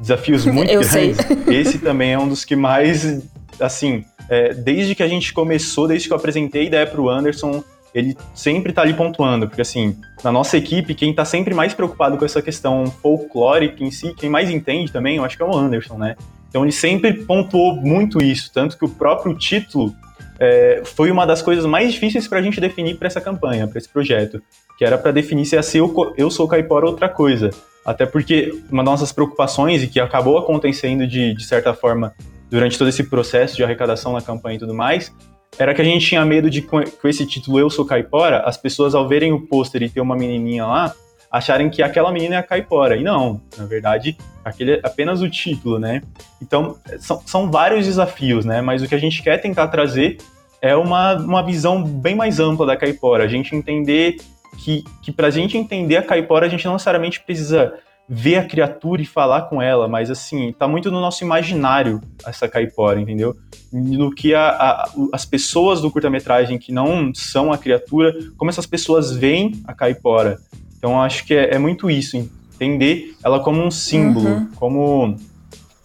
desafios 0.00 0.44
muito 0.46 0.70
eu 0.70 0.80
grandes, 0.80 1.16
sei. 1.16 1.36
esse 1.48 1.78
também 1.78 2.12
é 2.12 2.18
um 2.18 2.28
dos 2.28 2.44
que 2.44 2.56
mais 2.56 3.22
assim 3.60 4.04
é, 4.32 4.54
desde 4.54 4.94
que 4.94 5.02
a 5.02 5.08
gente 5.08 5.30
começou, 5.30 5.86
desde 5.86 6.08
que 6.08 6.14
eu 6.14 6.16
apresentei 6.16 6.62
a 6.62 6.64
ideia 6.64 6.86
para 6.86 6.98
o 6.98 7.10
Anderson, 7.10 7.62
ele 7.94 8.16
sempre 8.34 8.70
está 8.70 8.80
ali 8.80 8.94
pontuando, 8.94 9.46
porque 9.46 9.60
assim, 9.60 9.94
na 10.24 10.32
nossa 10.32 10.56
equipe, 10.56 10.94
quem 10.94 11.10
está 11.10 11.22
sempre 11.22 11.54
mais 11.54 11.74
preocupado 11.74 12.16
com 12.16 12.24
essa 12.24 12.40
questão 12.40 12.86
folclórica 12.86 13.84
em 13.84 13.90
si, 13.90 14.14
quem 14.14 14.30
mais 14.30 14.48
entende 14.48 14.90
também, 14.90 15.16
eu 15.16 15.24
acho 15.24 15.36
que 15.36 15.42
é 15.42 15.46
o 15.46 15.54
Anderson, 15.54 15.98
né? 15.98 16.16
Então 16.48 16.62
ele 16.62 16.72
sempre 16.72 17.12
pontuou 17.12 17.76
muito 17.76 18.22
isso, 18.22 18.50
tanto 18.54 18.78
que 18.78 18.86
o 18.86 18.88
próprio 18.88 19.36
título 19.36 19.94
é, 20.40 20.80
foi 20.82 21.10
uma 21.10 21.26
das 21.26 21.42
coisas 21.42 21.66
mais 21.66 21.92
difíceis 21.92 22.26
para 22.26 22.38
a 22.38 22.42
gente 22.42 22.58
definir 22.58 22.96
para 22.96 23.08
essa 23.08 23.20
campanha, 23.20 23.68
para 23.68 23.76
esse 23.76 23.88
projeto, 23.90 24.42
que 24.78 24.84
era 24.84 24.96
para 24.96 25.12
definir 25.12 25.44
se 25.44 25.56
ia 25.56 25.62
ser 25.62 25.80
eu, 25.80 26.14
eu 26.16 26.30
sou 26.30 26.48
caipora 26.48 26.86
outra 26.86 27.06
coisa. 27.06 27.50
Até 27.84 28.06
porque 28.06 28.50
uma 28.70 28.82
das 28.82 28.92
nossas 28.92 29.12
preocupações, 29.12 29.82
e 29.82 29.88
que 29.88 30.00
acabou 30.00 30.38
acontecendo 30.38 31.06
de, 31.06 31.34
de 31.34 31.44
certa 31.44 31.74
forma 31.74 32.14
durante 32.52 32.76
todo 32.76 32.88
esse 32.88 33.04
processo 33.04 33.56
de 33.56 33.64
arrecadação 33.64 34.12
na 34.12 34.20
campanha 34.20 34.56
e 34.56 34.58
tudo 34.58 34.74
mais, 34.74 35.10
era 35.58 35.74
que 35.74 35.80
a 35.80 35.84
gente 35.84 36.06
tinha 36.06 36.22
medo 36.22 36.50
de, 36.50 36.60
com 36.60 36.82
esse 37.04 37.24
título 37.24 37.58
Eu 37.58 37.70
Sou 37.70 37.86
Caipora, 37.86 38.40
as 38.40 38.58
pessoas 38.58 38.94
ao 38.94 39.08
verem 39.08 39.32
o 39.32 39.40
pôster 39.40 39.82
e 39.82 39.88
ter 39.88 40.02
uma 40.02 40.14
menininha 40.14 40.66
lá, 40.66 40.94
acharem 41.30 41.70
que 41.70 41.82
aquela 41.82 42.12
menina 42.12 42.34
é 42.34 42.38
a 42.38 42.42
caipora. 42.42 42.94
E 42.94 43.02
não, 43.02 43.40
na 43.56 43.64
verdade, 43.64 44.18
aquele 44.44 44.72
é 44.72 44.80
apenas 44.82 45.22
o 45.22 45.30
título, 45.30 45.78
né? 45.78 46.02
Então, 46.42 46.76
são, 46.98 47.22
são 47.24 47.50
vários 47.50 47.86
desafios, 47.86 48.44
né? 48.44 48.60
Mas 48.60 48.82
o 48.82 48.86
que 48.86 48.94
a 48.94 48.98
gente 48.98 49.22
quer 49.22 49.38
tentar 49.38 49.68
trazer 49.68 50.18
é 50.60 50.76
uma, 50.76 51.14
uma 51.14 51.42
visão 51.42 51.82
bem 51.82 52.14
mais 52.14 52.38
ampla 52.38 52.66
da 52.66 52.76
caipora. 52.76 53.24
A 53.24 53.28
gente 53.28 53.56
entender 53.56 54.16
que, 54.58 54.84
que 55.02 55.10
para 55.10 55.28
a 55.28 55.30
gente 55.30 55.56
entender 55.56 55.96
a 55.96 56.02
caipora, 56.02 56.44
a 56.44 56.48
gente 56.50 56.66
não 56.66 56.74
necessariamente 56.74 57.18
precisa 57.20 57.72
ver 58.14 58.36
a 58.36 58.44
criatura 58.44 59.00
e 59.00 59.06
falar 59.06 59.42
com 59.42 59.62
ela, 59.62 59.88
mas 59.88 60.10
assim, 60.10 60.52
tá 60.52 60.68
muito 60.68 60.90
no 60.90 61.00
nosso 61.00 61.24
imaginário 61.24 61.98
essa 62.26 62.46
caipora, 62.46 63.00
entendeu? 63.00 63.34
No 63.72 64.14
que 64.14 64.34
a, 64.34 64.50
a, 64.50 64.90
as 65.14 65.24
pessoas 65.24 65.80
do 65.80 65.90
curta-metragem 65.90 66.58
que 66.58 66.70
não 66.70 67.14
são 67.14 67.50
a 67.50 67.56
criatura, 67.56 68.14
como 68.36 68.50
essas 68.50 68.66
pessoas 68.66 69.12
veem 69.12 69.62
a 69.66 69.72
caipora. 69.72 70.38
Então 70.76 71.00
acho 71.00 71.24
que 71.24 71.32
é, 71.32 71.54
é 71.54 71.58
muito 71.58 71.90
isso, 71.90 72.18
entender 72.54 73.16
ela 73.24 73.40
como 73.40 73.64
um 73.64 73.70
símbolo, 73.70 74.28
uhum. 74.28 74.48
como 74.56 75.16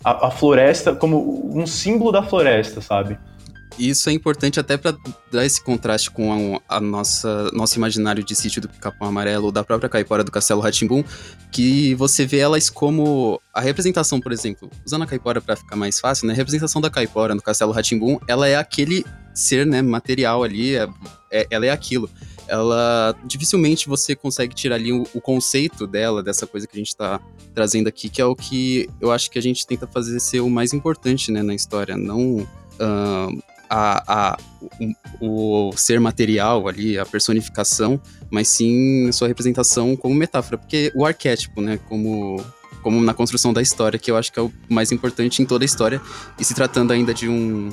a, 0.04 0.28
a 0.28 0.30
floresta, 0.30 0.94
como 0.94 1.50
um 1.58 1.66
símbolo 1.66 2.12
da 2.12 2.22
floresta, 2.22 2.82
sabe? 2.82 3.18
Isso 3.78 4.10
é 4.10 4.14
importante 4.14 4.60
até 4.60 4.78
para 4.78 4.98
dar 5.32 5.46
esse 5.46 5.64
contraste 5.64 6.10
com 6.10 6.62
a, 6.68 6.78
a, 6.78 6.80
nossa 6.80 7.52
nosso 7.52 7.78
imaginário 7.78 8.24
de 8.24 8.36
sítio 8.36 8.62
do 8.62 8.70
Capão 8.70 9.08
Amarelo 9.08 9.46
ou 9.46 9.52
da 9.52 9.64
própria 9.64 9.90
caipora 9.90 10.24
do 10.24 10.32
Castelo 10.32 10.62
Ratimbum, 10.62 11.04
que 11.52 11.94
você 11.96 12.26
vê 12.26 12.40
elas 12.40 12.70
como 12.70 13.42
a 13.54 13.62
representação, 13.62 14.20
por 14.20 14.32
exemplo, 14.32 14.70
usando 14.86 15.04
a 15.04 15.08
caipora 15.08 15.42
para 15.42 15.56
ficar 15.56 15.76
mais 15.76 16.00
fácil, 16.00 16.28
né? 16.28 16.34
A 16.34 16.36
representação 16.36 16.82
da 16.82 16.90
caipora 16.90 17.36
no 17.36 17.42
Castelo 17.42 17.72
Ratimbum, 17.72 18.20
ela 18.28 18.48
é 18.48 18.56
aquele 18.56 19.06
ser, 19.34 19.66
né, 19.66 19.82
material 19.82 20.44
ali, 20.44 20.76
é, 20.76 20.88
é, 21.32 21.48
ela 21.50 21.66
é 21.66 21.70
aquilo. 21.70 22.10
Ela 22.48 23.16
dificilmente 23.26 23.88
você 23.88 24.16
consegue 24.16 24.56
tirar 24.56 24.76
ali 24.76 24.92
o, 24.92 25.06
o 25.14 25.22
conceito 25.22 25.86
dela, 25.86 26.24
dessa 26.24 26.48
coisa 26.48 26.66
que 26.66 26.76
a 26.76 26.80
gente 26.80 26.88
está 26.88 27.20
trazendo 27.54 27.88
aqui, 27.88 28.10
que 28.10 28.22
é 28.22 28.26
o 28.26 28.36
que 28.36 28.90
eu 29.00 29.12
acho 29.12 29.30
que 29.30 29.38
a 29.38 29.42
gente 29.42 29.68
tenta 29.68 29.86
fazer 29.86 30.20
ser 30.20 30.40
o 30.40 30.50
mais 30.50 30.74
importante, 30.74 31.32
né, 31.32 31.44
na 31.44 31.54
história, 31.54 31.96
não 31.96 32.38
uh, 32.38 33.44
a, 33.70 34.32
a 34.34 34.38
o, 35.22 35.70
o, 35.70 35.78
ser 35.78 36.00
material 36.00 36.68
ali, 36.68 36.98
a 36.98 37.06
personificação, 37.06 38.00
mas 38.30 38.48
sim 38.50 39.12
sua 39.12 39.28
representação 39.28 39.96
como 39.96 40.16
metáfora, 40.16 40.58
porque 40.58 40.92
o 40.96 41.06
arquétipo, 41.06 41.62
né, 41.62 41.80
como 41.88 42.44
como 42.82 43.02
na 43.02 43.14
construção 43.14 43.52
da 43.52 43.62
história, 43.62 44.00
que 44.00 44.10
eu 44.10 44.16
acho 44.16 44.32
que 44.32 44.40
é 44.40 44.42
o 44.42 44.52
mais 44.70 44.92
importante 44.92 45.42
em 45.42 45.46
toda 45.46 45.64
a 45.64 45.68
história, 45.68 46.02
e 46.40 46.46
se 46.46 46.54
tratando 46.54 46.94
ainda 46.94 47.14
de 47.14 47.28
um 47.28 47.70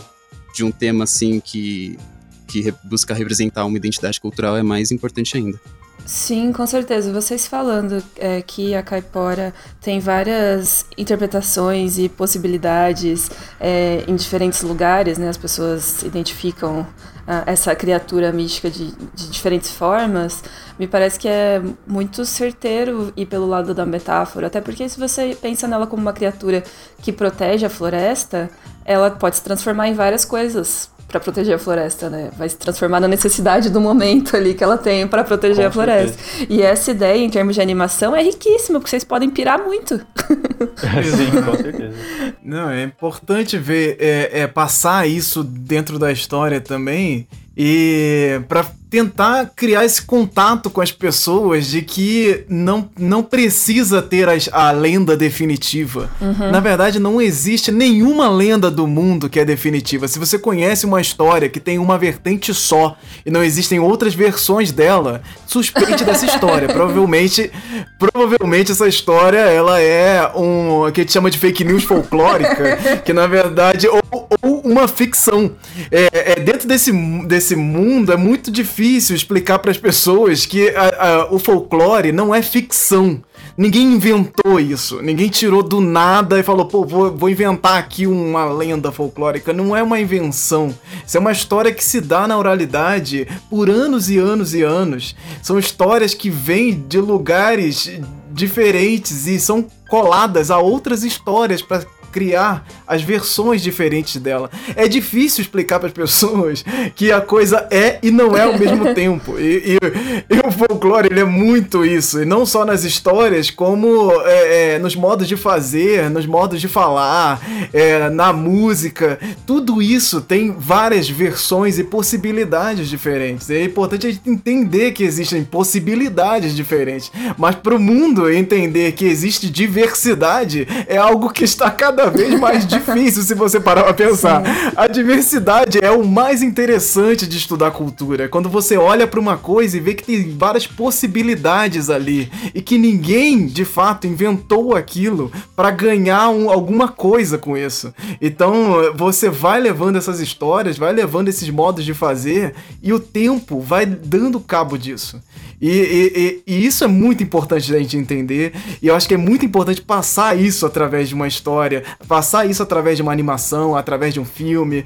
de 0.54 0.64
um 0.64 0.70
tema 0.70 1.04
assim 1.04 1.40
que 1.40 1.98
que 2.46 2.72
busca 2.84 3.14
representar 3.14 3.64
uma 3.64 3.76
identidade 3.76 4.20
cultural 4.20 4.56
é 4.56 4.62
mais 4.62 4.90
importante 4.90 5.36
ainda. 5.36 5.58
Sim, 6.06 6.52
com 6.52 6.66
certeza. 6.66 7.10
Vocês 7.12 7.46
falando 7.46 8.02
é, 8.16 8.42
que 8.42 8.74
a 8.74 8.82
caipora 8.82 9.54
tem 9.80 10.00
várias 10.00 10.84
interpretações 10.98 11.96
e 11.96 12.10
possibilidades 12.10 13.30
é, 13.58 14.04
em 14.06 14.14
diferentes 14.14 14.60
lugares, 14.62 15.16
né? 15.16 15.30
As 15.30 15.38
pessoas 15.38 16.02
identificam 16.02 16.86
ah, 17.26 17.44
essa 17.46 17.74
criatura 17.74 18.30
mística 18.32 18.70
de, 18.70 18.92
de 19.14 19.30
diferentes 19.30 19.70
formas. 19.70 20.44
Me 20.78 20.86
parece 20.86 21.18
que 21.18 21.26
é 21.26 21.62
muito 21.86 22.22
certeiro 22.26 23.10
ir 23.16 23.24
pelo 23.24 23.46
lado 23.46 23.72
da 23.72 23.86
metáfora, 23.86 24.48
até 24.48 24.60
porque 24.60 24.86
se 24.90 25.00
você 25.00 25.34
pensa 25.40 25.66
nela 25.66 25.86
como 25.86 26.02
uma 26.02 26.12
criatura 26.12 26.62
que 27.00 27.12
protege 27.12 27.64
a 27.64 27.70
floresta, 27.70 28.50
ela 28.84 29.10
pode 29.10 29.36
se 29.36 29.42
transformar 29.42 29.88
em 29.88 29.94
várias 29.94 30.26
coisas 30.26 30.90
para 31.14 31.20
proteger 31.20 31.54
a 31.54 31.58
floresta, 31.58 32.10
né? 32.10 32.30
Vai 32.36 32.48
se 32.48 32.56
transformar 32.56 32.98
na 32.98 33.06
necessidade 33.06 33.70
do 33.70 33.80
momento 33.80 34.36
ali 34.36 34.52
que 34.52 34.64
ela 34.64 34.76
tem 34.76 35.06
para 35.06 35.22
proteger 35.22 35.64
Com 35.64 35.68
a 35.68 35.70
floresta. 35.70 36.18
Certeza. 36.18 36.46
E 36.52 36.60
essa 36.60 36.90
ideia, 36.90 37.24
em 37.24 37.30
termos 37.30 37.54
de 37.54 37.60
animação, 37.60 38.16
é 38.16 38.22
riquíssima, 38.22 38.80
porque 38.80 38.90
vocês 38.90 39.04
podem 39.04 39.30
pirar 39.30 39.62
muito. 39.62 39.94
Sim, 40.76 41.42
com 41.44 41.56
certeza. 41.56 41.94
Não, 42.42 42.68
é 42.68 42.82
importante 42.82 43.56
ver, 43.56 43.96
é, 44.00 44.40
é 44.40 44.46
passar 44.48 45.08
isso 45.08 45.44
dentro 45.44 46.00
da 46.00 46.10
história 46.10 46.60
também 46.60 47.28
e 47.56 48.40
para 48.48 48.66
tentar 48.94 49.50
criar 49.56 49.84
esse 49.84 50.02
contato 50.02 50.70
com 50.70 50.80
as 50.80 50.92
pessoas 50.92 51.66
de 51.66 51.82
que 51.82 52.44
não, 52.48 52.88
não 52.96 53.24
precisa 53.24 54.00
ter 54.00 54.28
as, 54.28 54.48
a 54.52 54.70
lenda 54.70 55.16
definitiva. 55.16 56.08
Uhum. 56.20 56.52
Na 56.52 56.60
verdade, 56.60 57.00
não 57.00 57.20
existe 57.20 57.72
nenhuma 57.72 58.28
lenda 58.28 58.70
do 58.70 58.86
mundo 58.86 59.28
que 59.28 59.40
é 59.40 59.44
definitiva. 59.44 60.06
Se 60.06 60.16
você 60.16 60.38
conhece 60.38 60.86
uma 60.86 61.00
história 61.00 61.48
que 61.48 61.58
tem 61.58 61.76
uma 61.76 61.98
vertente 61.98 62.54
só 62.54 62.96
e 63.26 63.32
não 63.32 63.42
existem 63.42 63.80
outras 63.80 64.14
versões 64.14 64.70
dela, 64.70 65.22
suspeite 65.44 66.04
dessa 66.04 66.26
história. 66.26 66.68
provavelmente, 66.72 67.50
provavelmente 67.98 68.70
essa 68.70 68.86
história 68.86 69.38
ela 69.38 69.80
é 69.80 70.30
um 70.36 70.88
que 70.92 71.00
a 71.00 71.02
gente 71.02 71.12
chama 71.12 71.32
de 71.32 71.38
fake 71.38 71.64
news 71.64 71.82
folclórica, 71.82 73.00
que 73.04 73.12
na 73.12 73.26
verdade 73.26 73.88
ou, 73.88 74.28
ou 74.40 74.53
uma 74.74 74.88
ficção. 74.88 75.52
É, 75.90 76.32
é 76.32 76.40
dentro 76.40 76.68
desse, 76.68 76.92
desse 77.26 77.56
mundo 77.56 78.12
é 78.12 78.16
muito 78.16 78.50
difícil 78.50 79.14
explicar 79.14 79.58
para 79.58 79.70
as 79.70 79.78
pessoas 79.78 80.44
que 80.44 80.68
a, 80.70 81.06
a, 81.06 81.32
o 81.32 81.38
folclore 81.38 82.12
não 82.12 82.34
é 82.34 82.42
ficção. 82.42 83.22
Ninguém 83.56 83.92
inventou 83.92 84.58
isso. 84.58 85.00
Ninguém 85.00 85.28
tirou 85.28 85.62
do 85.62 85.80
nada 85.80 86.38
e 86.38 86.42
falou, 86.42 86.66
pô, 86.66 86.84
vou, 86.84 87.16
vou 87.16 87.30
inventar 87.30 87.78
aqui 87.78 88.06
uma 88.06 88.46
lenda 88.46 88.90
folclórica. 88.90 89.52
Não 89.52 89.76
é 89.76 89.82
uma 89.82 90.00
invenção. 90.00 90.74
Isso 91.06 91.16
é 91.16 91.20
uma 91.20 91.32
história 91.32 91.72
que 91.72 91.84
se 91.84 92.00
dá 92.00 92.26
na 92.26 92.36
oralidade 92.36 93.28
por 93.48 93.70
anos 93.70 94.10
e 94.10 94.18
anos 94.18 94.54
e 94.54 94.62
anos. 94.62 95.14
São 95.40 95.58
histórias 95.58 96.14
que 96.14 96.28
vêm 96.28 96.84
de 96.88 96.98
lugares 96.98 97.90
diferentes 98.32 99.28
e 99.28 99.38
são 99.38 99.64
coladas 99.88 100.50
a 100.50 100.58
outras 100.58 101.04
histórias 101.04 101.62
para 101.62 101.86
criar 102.10 102.66
as 102.86 103.02
versões 103.02 103.62
diferentes 103.62 104.20
dela. 104.20 104.50
É 104.76 104.86
difícil 104.86 105.42
explicar 105.42 105.78
para 105.78 105.88
as 105.88 105.94
pessoas 105.94 106.64
que 106.94 107.10
a 107.10 107.20
coisa 107.20 107.66
é 107.70 107.98
e 108.02 108.10
não 108.10 108.36
é 108.36 108.42
ao 108.42 108.58
mesmo 108.58 108.92
tempo. 108.94 109.38
E, 109.38 109.74
e, 109.74 110.34
e, 110.34 110.46
o 110.46 110.52
folclore 110.52 111.08
ele 111.10 111.20
é 111.20 111.24
muito 111.24 111.84
isso, 111.84 112.22
e 112.22 112.24
não 112.24 112.44
só 112.44 112.64
nas 112.64 112.84
histórias, 112.84 113.50
como 113.50 114.12
é, 114.22 114.74
é, 114.74 114.78
nos 114.78 114.94
modos 114.94 115.26
de 115.26 115.36
fazer, 115.36 116.10
nos 116.10 116.26
modos 116.26 116.60
de 116.60 116.68
falar, 116.68 117.40
é, 117.72 118.08
na 118.10 118.32
música. 118.32 119.18
Tudo 119.46 119.80
isso 119.80 120.20
tem 120.20 120.54
várias 120.56 121.08
versões 121.08 121.78
e 121.78 121.84
possibilidades 121.84 122.88
diferentes. 122.88 123.50
É 123.50 123.64
importante 123.64 124.06
a 124.06 124.10
gente 124.10 124.28
entender 124.28 124.92
que 124.92 125.04
existem 125.04 125.44
possibilidades 125.44 126.54
diferentes, 126.54 127.10
mas 127.38 127.54
para 127.54 127.74
o 127.74 127.78
mundo 127.78 128.30
entender 128.30 128.92
que 128.92 129.04
existe 129.04 129.48
diversidade 129.48 130.66
é 130.86 130.96
algo 130.96 131.30
que 131.30 131.44
está 131.44 131.70
cada 131.70 131.94
cada 131.94 132.10
vez 132.10 132.38
mais 132.40 132.66
difícil 132.78 133.22
se 133.22 133.34
você 133.34 133.60
parar 133.60 133.84
pra 133.84 133.94
pensar. 133.94 134.44
Sim. 134.44 134.72
A 134.76 134.86
diversidade 134.86 135.78
é 135.82 135.90
o 135.90 136.04
mais 136.04 136.42
interessante 136.42 137.26
de 137.26 137.36
estudar 137.36 137.70
cultura. 137.70 138.28
Quando 138.28 138.48
você 138.48 138.76
olha 138.76 139.06
para 139.06 139.20
uma 139.20 139.36
coisa 139.36 139.76
e 139.76 139.80
vê 139.80 139.94
que 139.94 140.04
tem 140.04 140.36
várias 140.36 140.66
possibilidades 140.66 141.90
ali 141.90 142.30
e 142.54 142.60
que 142.60 142.78
ninguém 142.78 143.46
de 143.46 143.64
fato 143.64 144.06
inventou 144.06 144.74
aquilo 144.74 145.30
para 145.56 145.70
ganhar 145.70 146.28
um, 146.30 146.50
alguma 146.50 146.88
coisa 146.88 147.38
com 147.38 147.56
isso. 147.56 147.92
Então 148.20 148.92
você 148.94 149.28
vai 149.28 149.60
levando 149.60 149.96
essas 149.96 150.20
histórias, 150.20 150.78
vai 150.78 150.92
levando 150.92 151.28
esses 151.28 151.48
modos 151.50 151.84
de 151.84 151.94
fazer 151.94 152.54
e 152.82 152.92
o 152.92 153.00
tempo 153.00 153.60
vai 153.60 153.86
dando 153.86 154.40
cabo 154.40 154.76
disso. 154.76 155.20
E, 155.60 156.42
e, 156.46 156.52
e, 156.52 156.66
isso 156.66 156.84
é 156.84 156.86
muito 156.86 157.22
importante 157.22 157.70
da 157.70 157.78
gente 157.78 157.96
entender. 157.96 158.52
E 158.82 158.86
eu 158.86 158.94
acho 158.94 159.08
que 159.08 159.14
é 159.14 159.18
muito 159.18 159.44
importante 159.44 159.82
passar 159.82 160.38
isso 160.38 160.66
através 160.66 161.08
de 161.08 161.14
uma 161.14 161.28
história, 161.28 161.82
passar 162.06 162.48
isso 162.48 162.62
através 162.62 162.96
de 162.96 163.02
uma 163.02 163.12
animação, 163.12 163.76
através 163.76 164.14
de 164.14 164.20
um 164.20 164.24
filme. 164.24 164.84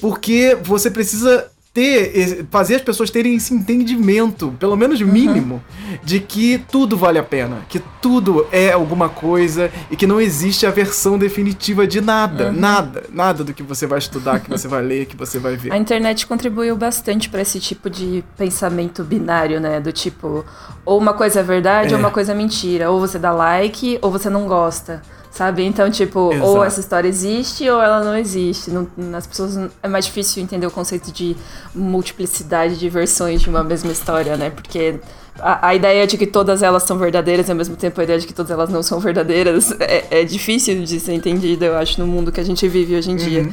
Porque 0.00 0.56
você 0.62 0.90
precisa 0.90 1.50
ter, 1.76 2.46
fazer 2.50 2.76
as 2.76 2.80
pessoas 2.80 3.10
terem 3.10 3.34
esse 3.34 3.52
entendimento, 3.52 4.54
pelo 4.58 4.74
menos 4.74 4.98
uhum. 4.98 5.08
mínimo, 5.08 5.54
uhum. 5.56 5.98
de 6.02 6.20
que 6.20 6.56
tudo 6.56 6.96
vale 6.96 7.18
a 7.18 7.22
pena, 7.22 7.66
que 7.68 7.82
tudo 8.00 8.46
é 8.50 8.72
alguma 8.72 9.10
coisa 9.10 9.70
e 9.90 9.96
que 9.96 10.06
não 10.06 10.18
existe 10.18 10.64
a 10.64 10.70
versão 10.70 11.18
definitiva 11.18 11.86
de 11.86 12.00
nada, 12.00 12.46
uhum. 12.46 12.52
nada, 12.52 13.04
nada 13.12 13.44
do 13.44 13.52
que 13.52 13.62
você 13.62 13.86
vai 13.86 13.98
estudar, 13.98 14.40
que 14.40 14.48
você 14.48 14.66
vai 14.66 14.82
ler, 14.82 15.04
que 15.04 15.14
você 15.14 15.38
vai 15.38 15.54
ver. 15.54 15.70
A 15.70 15.76
internet 15.76 16.26
contribuiu 16.26 16.74
bastante 16.78 17.28
para 17.28 17.42
esse 17.42 17.60
tipo 17.60 17.90
de 17.90 18.24
pensamento 18.38 19.04
binário, 19.04 19.60
né, 19.60 19.78
do 19.78 19.92
tipo, 19.92 20.46
ou 20.82 20.98
uma 20.98 21.12
coisa 21.12 21.40
é 21.40 21.42
verdade 21.42 21.92
é. 21.92 21.94
ou 21.94 22.00
uma 22.00 22.10
coisa 22.10 22.32
é 22.32 22.34
mentira, 22.34 22.90
ou 22.90 22.98
você 22.98 23.18
dá 23.18 23.32
like 23.32 23.98
ou 24.00 24.10
você 24.10 24.30
não 24.30 24.46
gosta. 24.46 25.02
Sabe? 25.36 25.64
Então, 25.64 25.90
tipo, 25.90 26.32
Exato. 26.32 26.48
ou 26.48 26.64
essa 26.64 26.80
história 26.80 27.06
existe 27.06 27.68
ou 27.68 27.78
ela 27.78 28.02
não 28.02 28.16
existe. 28.16 28.70
Não, 28.70 28.88
as 29.14 29.26
pessoas 29.26 29.70
é 29.82 29.86
mais 29.86 30.06
difícil 30.06 30.42
entender 30.42 30.66
o 30.66 30.70
conceito 30.70 31.12
de 31.12 31.36
multiplicidade 31.74 32.78
de 32.78 32.88
versões 32.88 33.42
de 33.42 33.50
uma 33.50 33.62
mesma 33.62 33.92
história, 33.92 34.34
né? 34.38 34.48
Porque 34.48 34.98
a, 35.38 35.68
a, 35.68 35.74
ideia 35.74 36.06
de 36.06 36.16
que 36.16 36.26
todas 36.26 36.62
elas 36.62 36.84
são 36.84 36.96
verdadeiras 36.96 37.48
e 37.48 37.50
ao 37.50 37.56
mesmo 37.56 37.76
tempo 37.76 38.00
a 38.00 38.04
ideia 38.04 38.18
de 38.18 38.26
que 38.26 38.32
todas 38.32 38.50
elas 38.50 38.70
não 38.70 38.82
são 38.82 38.98
verdadeiras 38.98 39.74
é, 39.78 40.22
é 40.22 40.24
difícil 40.24 40.82
de 40.82 40.98
ser 40.98 41.12
entendida, 41.12 41.66
eu 41.66 41.76
acho, 41.76 42.00
no 42.00 42.06
mundo 42.06 42.32
que 42.32 42.40
a 42.40 42.44
gente 42.44 42.66
vive 42.66 42.96
hoje 42.96 43.10
em 43.10 43.16
dia. 43.16 43.42
Uhum. 43.42 43.52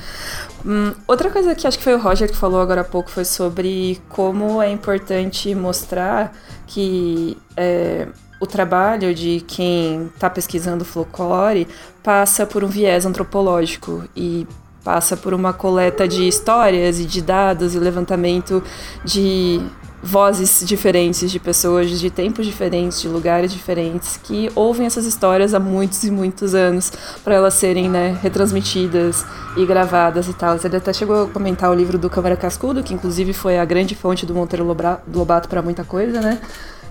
Hum, 0.66 0.94
outra 1.06 1.30
coisa 1.30 1.54
que 1.54 1.68
acho 1.68 1.78
que 1.78 1.84
foi 1.84 1.96
o 1.96 2.00
Roger 2.00 2.32
que 2.32 2.38
falou 2.38 2.62
agora 2.62 2.80
há 2.80 2.86
pouco 2.86 3.10
foi 3.10 3.26
sobre 3.26 4.02
como 4.08 4.62
é 4.62 4.72
importante 4.72 5.54
mostrar 5.54 6.34
que 6.66 7.38
é, 7.58 8.08
o 8.44 8.48
trabalho 8.48 9.14
de 9.16 9.42
quem 9.48 10.12
está 10.14 10.30
pesquisando 10.30 10.84
folclore 10.84 11.68
passa 12.04 12.46
por 12.46 12.64
um 12.64 12.68
viés 12.68 13.06
antropológico 13.06 14.04
e 14.16 14.46
passa 14.84 15.16
por 15.16 15.34
uma 15.34 15.54
coleta 15.54 16.08
de 16.08 16.28
histórias 16.28 17.00
e 17.00 17.06
de 17.06 17.22
dados 17.22 17.74
e 17.74 17.80
levantamento 17.80 18.62
de 19.06 19.62
vozes 20.04 20.62
diferentes 20.68 21.32
de 21.32 21.40
pessoas 21.40 21.90
de 21.90 22.10
tempos 22.10 22.46
diferentes, 22.46 23.02
de 23.02 23.08
lugares 23.08 23.54
diferentes 23.54 24.20
que 24.22 24.52
ouvem 24.54 24.86
essas 24.86 25.06
histórias 25.06 25.54
há 25.54 25.60
muitos 25.62 26.04
e 26.04 26.12
muitos 26.12 26.54
anos 26.54 26.92
para 27.24 27.36
elas 27.36 27.54
serem, 27.54 27.90
né, 27.90 28.20
retransmitidas 28.22 29.26
e 29.56 29.66
gravadas 29.66 30.28
e 30.28 30.34
tal. 30.34 30.58
Ele 30.62 30.76
até 30.76 30.92
chegou 30.92 31.24
a 31.24 31.30
comentar 31.30 31.72
o 31.72 31.74
livro 31.74 31.98
do 31.98 32.10
Câmara 32.10 32.36
Cascudo, 32.36 32.84
que 32.84 32.94
inclusive 32.94 33.32
foi 33.32 33.58
a 33.58 33.64
grande 33.64 33.96
fonte 33.96 34.26
do 34.26 34.36
Monteiro 34.36 34.66
Lobato 34.66 35.48
para 35.48 35.62
muita 35.62 35.86
coisa, 35.86 36.20
né? 36.20 36.42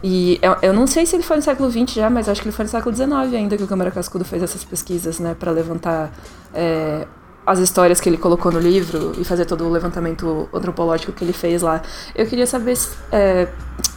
E 0.03 0.39
eu, 0.43 0.57
eu, 0.63 0.73
não 0.73 0.87
sei 0.87 1.07
se 1.07 1.15
ele 1.15 1.23
foi 1.23 1.37
no 1.37 1.43
século 1.43 1.71
XX 1.71 1.95
já, 1.95 2.11
mas 2.11 2.29
acho 2.29 2.41
que 2.41 2.49
ele 2.49 2.57
foi 2.57 2.65
no 2.65 2.71
século 2.71 2.95
XIX 2.95 3.13
ainda 3.35 3.57
que 3.57 3.63
o 3.63 3.69
Câmara 3.69 3.91
Cascudo 3.91 4.25
fez 4.25 4.43
essas 4.43 4.65
pesquisas, 4.65 5.21
né, 5.21 5.37
para 5.39 5.53
levantar 5.53 6.13
é, 6.53 7.07
as 7.47 7.59
histórias 7.59 8.01
que 8.01 8.09
ele 8.09 8.17
colocou 8.17 8.51
no 8.51 8.59
livro 8.59 9.13
e 9.19 9.25
fazer 9.25 9.45
todo 9.45 9.65
o 9.65 9.71
levantamento 9.71 10.49
antropológico 10.53 11.13
que 11.13 11.25
ele 11.25 11.33
fez 11.33 11.63
lá. 11.63 11.83
Eu 12.15 12.27
queria 12.27 12.47
saber 12.47 12.77
é, 13.13 13.49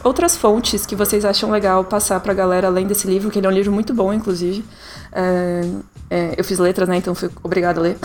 outras 0.04 0.36
fontes 0.36 0.86
que 0.86 0.94
vocês 0.94 1.24
acham 1.24 1.50
legal 1.50 1.84
passar 1.84 2.20
para 2.20 2.32
a 2.32 2.34
galera 2.34 2.68
além 2.68 2.86
desse 2.86 3.06
livro, 3.06 3.30
que 3.30 3.38
ele 3.38 3.46
é 3.46 3.50
um 3.50 3.52
livro 3.52 3.72
muito 3.72 3.92
bom, 3.92 4.12
inclusive. 4.12 4.64
É, 5.12 5.60
é, 6.08 6.34
eu 6.36 6.44
fiz 6.44 6.58
letras, 6.58 6.88
né? 6.88 6.96
Então 6.96 7.14
fui 7.14 7.28
obrigada 7.42 7.80
a 7.80 7.82
ler. 7.82 7.96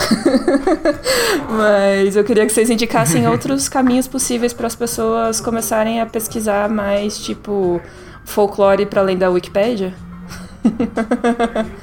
Mas 1.48 2.16
eu 2.16 2.24
queria 2.24 2.44
que 2.44 2.52
vocês 2.52 2.68
indicassem 2.68 3.26
outros 3.28 3.68
caminhos 3.68 4.08
possíveis 4.08 4.52
para 4.52 4.66
as 4.66 4.74
pessoas 4.74 5.40
começarem 5.40 6.00
a 6.00 6.06
pesquisar 6.06 6.68
mais, 6.68 7.18
tipo, 7.18 7.80
folclore 8.24 8.86
para 8.86 9.00
além 9.00 9.16
da 9.16 9.30
Wikipédia. 9.30 9.94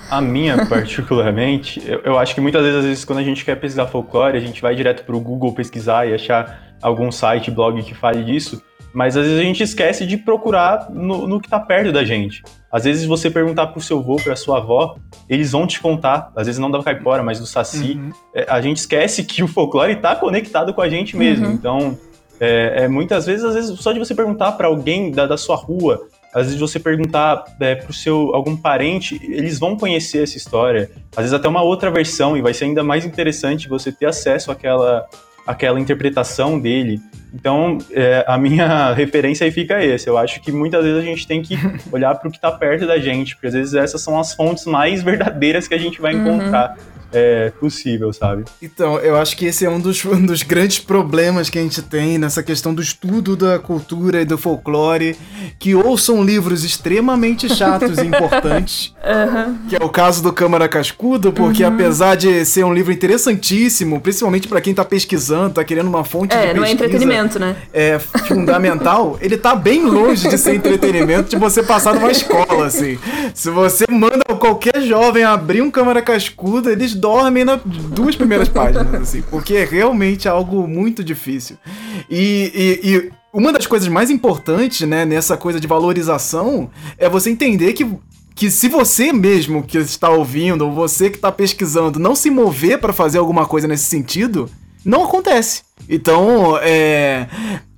a 0.09 0.21
minha, 0.21 0.63
particularmente, 0.67 1.81
eu, 1.85 1.99
eu, 2.03 2.19
acho 2.19 2.35
que 2.35 2.41
muitas 2.41 2.61
vezes, 2.61 2.77
às 2.77 2.85
vezes, 2.85 3.05
quando 3.05 3.19
a 3.19 3.23
gente 3.23 3.45
quer 3.45 3.55
pesquisar 3.55 3.87
folclore, 3.87 4.37
a 4.37 4.41
gente 4.41 4.61
vai 4.61 4.75
direto 4.75 5.05
para 5.05 5.15
o 5.15 5.19
Google 5.19 5.53
pesquisar 5.53 6.05
e 6.05 6.13
achar 6.13 6.75
algum 6.81 7.11
site, 7.11 7.51
blog 7.51 7.81
que 7.83 7.93
fale 7.93 8.23
disso. 8.23 8.61
Mas 8.93 9.15
às 9.15 9.25
vezes 9.25 9.39
a 9.39 9.43
gente 9.43 9.63
esquece 9.63 10.05
de 10.05 10.17
procurar 10.17 10.89
no, 10.89 11.27
no 11.27 11.39
que 11.39 11.47
está 11.47 11.59
perto 11.59 11.91
da 11.91 12.03
gente. 12.03 12.43
Às 12.71 12.83
vezes 12.83 13.05
você 13.05 13.29
perguntar 13.29 13.67
pro 13.67 13.81
seu 13.81 13.99
avô, 13.99 14.15
pra 14.17 14.35
sua 14.35 14.57
avó, 14.57 14.97
eles 15.27 15.51
vão 15.51 15.67
te 15.67 15.79
contar, 15.79 16.31
às 16.35 16.47
vezes 16.47 16.59
não 16.59 16.69
da 16.69 16.81
caipora, 16.81 17.23
mas 17.23 17.39
do 17.39 17.45
saci. 17.45 17.93
Uhum. 17.93 18.11
É, 18.33 18.45
a 18.49 18.61
gente 18.61 18.77
esquece 18.77 19.23
que 19.23 19.43
o 19.43 19.47
folclore 19.47 19.93
está 19.93 20.15
conectado 20.15 20.73
com 20.73 20.81
a 20.81 20.89
gente 20.89 21.15
mesmo. 21.15 21.47
Uhum. 21.47 21.53
Então, 21.53 21.97
é, 22.39 22.83
é, 22.83 22.87
muitas 22.87 23.25
vezes, 23.25 23.43
às 23.43 23.55
vezes, 23.55 23.79
só 23.79 23.91
de 23.91 23.99
você 23.99 24.15
perguntar 24.15 24.53
para 24.53 24.67
alguém 24.67 25.11
da, 25.11 25.25
da, 25.25 25.37
sua 25.37 25.55
rua 25.55 26.07
às 26.33 26.45
vezes 26.45 26.59
você 26.59 26.79
perguntar 26.79 27.43
é, 27.59 27.75
pro 27.75 27.91
seu 27.91 28.35
algum 28.35 28.55
parente, 28.55 29.19
eles 29.23 29.57
vão 29.57 29.75
conhecer 29.75 30.23
essa 30.23 30.37
história, 30.37 30.91
às 31.11 31.23
vezes 31.23 31.33
até 31.33 31.47
uma 31.47 31.63
outra 31.63 31.89
versão, 31.89 32.37
e 32.37 32.41
vai 32.41 32.53
ser 32.53 32.65
ainda 32.65 32.83
mais 32.83 33.05
interessante 33.05 33.67
você 33.67 33.91
ter 33.91 34.05
acesso 34.05 34.51
àquela, 34.51 35.07
àquela 35.49 35.79
interpretação 35.79 36.59
dele. 36.59 37.01
Então, 37.33 37.79
é, 37.91 38.23
a 38.27 38.37
minha 38.37 38.93
referência 38.93 39.45
aí 39.45 39.51
fica 39.51 39.83
essa. 39.83 40.07
Eu 40.07 40.17
acho 40.17 40.39
que 40.41 40.51
muitas 40.51 40.83
vezes 40.83 40.99
a 40.99 41.05
gente 41.05 41.27
tem 41.27 41.41
que 41.41 41.55
olhar 41.91 42.13
para 42.15 42.27
o 42.27 42.31
que 42.31 42.37
está 42.37 42.51
perto 42.51 42.85
da 42.85 42.99
gente, 42.99 43.35
porque 43.35 43.47
às 43.47 43.53
vezes 43.53 43.73
essas 43.73 44.01
são 44.01 44.19
as 44.19 44.33
fontes 44.33 44.65
mais 44.65 45.01
verdadeiras 45.01 45.67
que 45.67 45.73
a 45.73 45.77
gente 45.77 45.99
vai 45.99 46.13
uhum. 46.13 46.21
encontrar. 46.21 46.77
Uhum 46.77 46.98
é 47.11 47.51
possível, 47.59 48.11
sabe? 48.13 48.45
Então, 48.61 48.99
eu 48.99 49.17
acho 49.17 49.35
que 49.35 49.45
esse 49.45 49.65
é 49.65 49.69
um 49.69 49.79
dos, 49.79 50.03
um 50.05 50.25
dos 50.25 50.43
grandes 50.43 50.79
problemas 50.79 51.49
que 51.49 51.57
a 51.57 51.61
gente 51.61 51.81
tem 51.81 52.17
nessa 52.17 52.43
questão 52.43 52.73
do 52.73 52.81
estudo 52.81 53.35
da 53.35 53.59
cultura 53.59 54.21
e 54.21 54.25
do 54.25 54.37
folclore, 54.37 55.15
que 55.57 55.75
ou 55.75 55.97
são 55.97 56.23
livros 56.23 56.63
extremamente 56.63 57.49
chatos 57.53 57.97
e 57.97 58.05
importantes, 58.05 58.93
uhum. 59.03 59.57
que 59.67 59.75
é 59.75 59.83
o 59.83 59.89
caso 59.89 60.21
do 60.21 60.31
Câmara 60.31 60.67
Cascudo, 60.67 61.31
porque 61.31 61.63
uhum. 61.63 61.73
apesar 61.73 62.15
de 62.15 62.45
ser 62.45 62.63
um 62.63 62.73
livro 62.73 62.91
interessantíssimo, 62.91 63.99
principalmente 63.99 64.47
para 64.47 64.61
quem 64.61 64.73
tá 64.73 64.85
pesquisando, 64.85 65.55
tá 65.55 65.63
querendo 65.63 65.87
uma 65.87 66.03
fonte 66.03 66.33
é, 66.33 66.39
de 66.39 66.41
pesquisa... 66.41 66.51
É, 66.51 66.59
não 66.59 66.65
é 66.65 66.71
entretenimento, 66.71 67.39
né? 67.39 67.55
É 67.73 67.99
fundamental, 67.99 69.17
ele 69.21 69.37
tá 69.37 69.55
bem 69.55 69.85
longe 69.85 70.27
de 70.27 70.37
ser 70.37 70.55
entretenimento 70.55 71.29
de 71.29 71.37
você 71.37 71.63
passar 71.63 71.95
numa 71.95 72.11
escola, 72.11 72.65
assim. 72.65 72.97
Se 73.33 73.49
você 73.49 73.85
manda 73.89 74.23
qualquer 74.39 74.81
jovem 74.81 75.23
abrir 75.23 75.61
um 75.61 75.71
Câmara 75.71 76.01
Cascudo, 76.01 76.69
eles 76.69 76.95
dormem 76.99 77.45
nas 77.45 77.61
duas 77.63 78.15
primeiras 78.15 78.49
páginas, 78.49 78.93
assim, 78.93 79.21
porque 79.23 79.55
é 79.55 79.65
realmente 79.65 80.27
algo 80.27 80.67
muito 80.67 81.03
difícil. 81.03 81.57
E, 82.09 82.79
e, 82.83 82.89
e 82.89 83.11
uma 83.33 83.53
das 83.53 83.65
coisas 83.65 83.87
mais 83.87 84.09
importantes, 84.09 84.87
né, 84.87 85.05
nessa 85.05 85.37
coisa 85.37 85.59
de 85.59 85.67
valorização 85.67 86.69
é 86.97 87.07
você 87.09 87.29
entender 87.29 87.73
que 87.73 87.89
que 88.35 88.49
se 88.49 88.69
você 88.69 89.11
mesmo 89.11 89.63
que 89.63 89.77
está 89.77 90.09
ouvindo, 90.09 90.65
ou 90.65 90.71
você 90.71 91.09
que 91.09 91.17
está 91.17 91.29
pesquisando, 91.29 91.99
não 91.99 92.15
se 92.15 92.29
mover 92.29 92.79
para 92.79 92.93
fazer 92.93 93.17
alguma 93.17 93.45
coisa 93.45 93.67
nesse 93.67 93.83
sentido, 93.83 94.49
não 94.85 95.03
acontece. 95.03 95.63
Então, 95.89 96.57
é, 96.61 97.27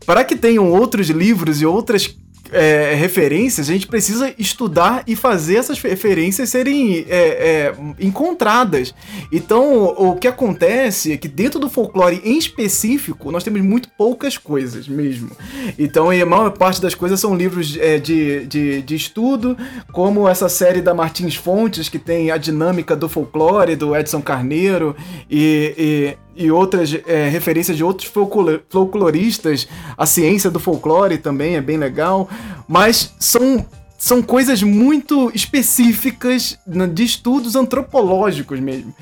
para 0.05 0.24
que 0.24 0.36
tenham 0.36 0.72
outros 0.72 1.09
livros 1.09 1.61
e 1.61 1.65
outras 1.65 2.15
é, 2.52 2.93
referências, 2.95 3.70
a 3.70 3.74
gente 3.74 3.88
precisa 3.88 4.34
estudar 4.38 5.04
e 5.08 5.16
fazer 5.16 5.56
essas 5.56 5.80
referências 5.82 6.49
serem 6.49 7.06
é, 7.08 7.16
é, 7.18 7.76
encontradas. 7.99 8.93
Então, 9.32 9.86
o 9.86 10.16
que 10.16 10.28
acontece 10.28 11.14
é 11.14 11.18
que 11.18 11.28
dentro 11.28 11.60
do 11.60 11.70
folclore 11.70 12.22
em 12.24 12.38
específico, 12.38 13.32
nós 13.32 13.43
temos 13.43 13.62
muito 13.62 13.89
poucas 13.97 14.38
coisas 14.38 14.88
mesmo. 14.88 15.32
Então, 15.80 16.10
a 16.10 16.26
maior 16.26 16.52
parte 16.52 16.82
das 16.82 16.93
coisas 16.93 17.20
são 17.20 17.36
livros 17.36 17.78
é, 17.78 17.97
de, 17.97 18.45
de, 18.45 18.82
de 18.82 18.95
estudo, 18.95 19.58
como 19.91 20.28
essa 20.28 20.49
série 20.49 20.82
da 20.82 20.93
Martins 20.93 21.36
Fontes, 21.36 21.89
que 21.89 21.99
tem 21.99 22.32
a 22.32 22.38
dinâmica 22.38 22.95
do 22.95 23.08
folclore, 23.08 23.76
do 23.76 23.95
Edson 23.95 24.22
Carneiro, 24.22 24.95
e, 25.30 25.74
e 25.78 26.30
e 26.36 26.51
outras 26.51 26.93
é, 27.05 27.27
referências 27.29 27.77
de 27.77 27.84
outros 27.84 28.11
folcloristas. 28.69 29.67
A 29.97 30.05
ciência 30.05 30.49
do 30.49 30.59
folclore 30.59 31.17
também 31.17 31.55
é 31.55 31.61
bem 31.61 31.77
legal. 31.77 32.29
Mas 32.67 33.13
são, 33.19 33.65
são 33.97 34.21
coisas 34.21 34.63
muito 34.63 35.32
específicas 35.34 36.57
de 36.65 37.03
estudos 37.03 37.55
antropológicos 37.55 38.59
mesmo. 38.59 38.93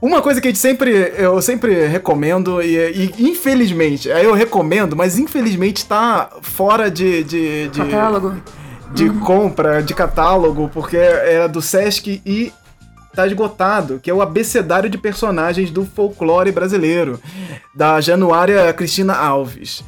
Uma 0.00 0.20
coisa 0.20 0.40
que 0.40 0.48
a 0.48 0.50
gente 0.50 0.58
sempre, 0.58 0.90
eu 1.16 1.40
sempre 1.40 1.86
recomendo, 1.86 2.60
e, 2.60 2.76
e 2.76 3.30
infelizmente, 3.30 4.08
eu 4.08 4.32
recomendo, 4.32 4.96
mas 4.96 5.16
infelizmente 5.18 5.78
está 5.78 6.28
fora 6.40 6.90
de. 6.90 7.22
de, 7.22 7.68
de 7.68 7.78
catálogo. 7.78 8.34
De 8.92 9.04
uhum. 9.08 9.20
compra, 9.20 9.82
de 9.82 9.94
catálogo, 9.94 10.70
porque 10.74 10.98
era 10.98 11.48
do 11.48 11.62
Sesc 11.62 12.20
e 12.26 12.52
tá 13.14 13.26
esgotado, 13.26 14.00
que 14.00 14.10
é 14.10 14.14
o 14.14 14.22
abecedário 14.22 14.88
de 14.88 14.98
personagens 14.98 15.70
do 15.70 15.84
folclore 15.84 16.50
brasileiro, 16.52 17.20
da 17.74 18.00
Januária 18.00 18.72
Cristina 18.72 19.14
Alves. 19.14 19.84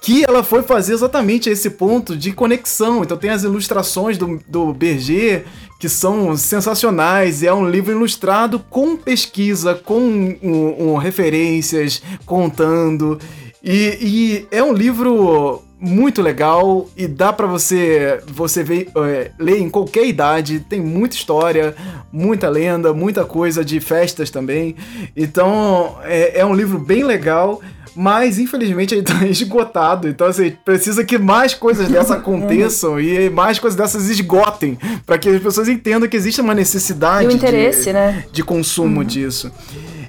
Que 0.00 0.24
ela 0.24 0.42
foi 0.42 0.62
fazer 0.62 0.94
exatamente 0.94 1.48
esse 1.48 1.70
ponto 1.70 2.16
de 2.16 2.32
conexão. 2.32 3.02
Então 3.02 3.16
tem 3.16 3.30
as 3.30 3.44
ilustrações 3.44 4.18
do, 4.18 4.40
do 4.48 4.72
Berger, 4.72 5.44
que 5.78 5.88
são 5.88 6.36
sensacionais. 6.36 7.42
É 7.42 7.54
um 7.54 7.68
livro 7.68 7.92
ilustrado 7.92 8.58
com 8.58 8.96
pesquisa, 8.96 9.76
com 9.76 10.00
um, 10.00 10.92
um, 10.92 10.96
referências, 10.96 12.02
contando. 12.26 13.18
E, 13.62 13.98
e 14.00 14.46
é 14.50 14.60
um 14.62 14.72
livro 14.72 15.62
muito 15.82 16.22
legal 16.22 16.88
e 16.96 17.08
dá 17.08 17.32
para 17.32 17.46
você 17.46 18.20
você 18.28 18.62
ver, 18.62 18.88
é, 18.96 19.32
ler 19.36 19.58
em 19.58 19.68
qualquer 19.68 20.06
idade. 20.06 20.60
Tem 20.60 20.80
muita 20.80 21.16
história, 21.16 21.74
muita 22.12 22.48
lenda, 22.48 22.94
muita 22.94 23.24
coisa 23.24 23.64
de 23.64 23.80
festas 23.80 24.30
também. 24.30 24.76
Então 25.16 25.98
é, 26.04 26.38
é 26.38 26.46
um 26.46 26.54
livro 26.54 26.78
bem 26.78 27.02
legal. 27.02 27.60
Mas 27.94 28.38
infelizmente 28.38 28.94
ele 28.94 29.02
tá 29.02 29.22
esgotado. 29.28 30.08
Então, 30.08 30.26
assim, 30.26 30.56
precisa 30.64 31.04
que 31.04 31.18
mais 31.18 31.52
coisas 31.52 31.90
dessas 31.90 32.12
aconteçam 32.16 32.98
e 32.98 33.28
mais 33.28 33.58
coisas 33.58 33.76
dessas 33.76 34.08
esgotem. 34.08 34.78
para 35.04 35.18
que 35.18 35.28
as 35.28 35.42
pessoas 35.42 35.68
entendam 35.68 36.08
que 36.08 36.16
existe 36.16 36.40
uma 36.40 36.54
necessidade 36.54 37.26
e 37.26 37.28
o 37.28 37.32
interesse, 37.32 37.84
de, 37.84 37.92
né? 37.92 38.24
de 38.32 38.42
consumo 38.42 39.00
uhum. 39.00 39.06
disso. 39.06 39.52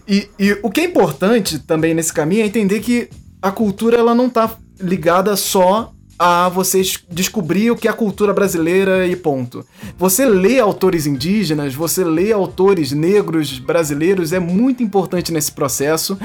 E, 0.08 0.30
e 0.40 0.58
o 0.64 0.70
que 0.70 0.80
é 0.80 0.86
importante 0.86 1.60
também 1.60 1.94
nesse 1.94 2.14
caminho 2.14 2.44
é 2.44 2.46
entender 2.46 2.80
que 2.80 3.10
a 3.42 3.52
cultura 3.52 3.98
ela 3.98 4.16
não 4.16 4.30
tá 4.30 4.50
ligada 4.84 5.36
só 5.36 5.94
a 6.18 6.48
vocês 6.50 7.04
descobrir 7.10 7.72
o 7.72 7.76
que 7.76 7.88
é 7.88 7.92
a 7.92 7.94
cultura 7.94 8.34
brasileira 8.34 9.08
e 9.08 9.16
ponto. 9.16 9.66
Você 9.98 10.26
lê 10.26 10.60
autores 10.60 11.06
indígenas, 11.06 11.74
você 11.74 12.04
lê 12.04 12.32
autores 12.32 12.92
negros 12.92 13.60
brasileiros 13.60 14.32
é 14.32 14.40
muito 14.40 14.84
importante 14.84 15.32
nesse 15.32 15.52
processo. 15.52 16.18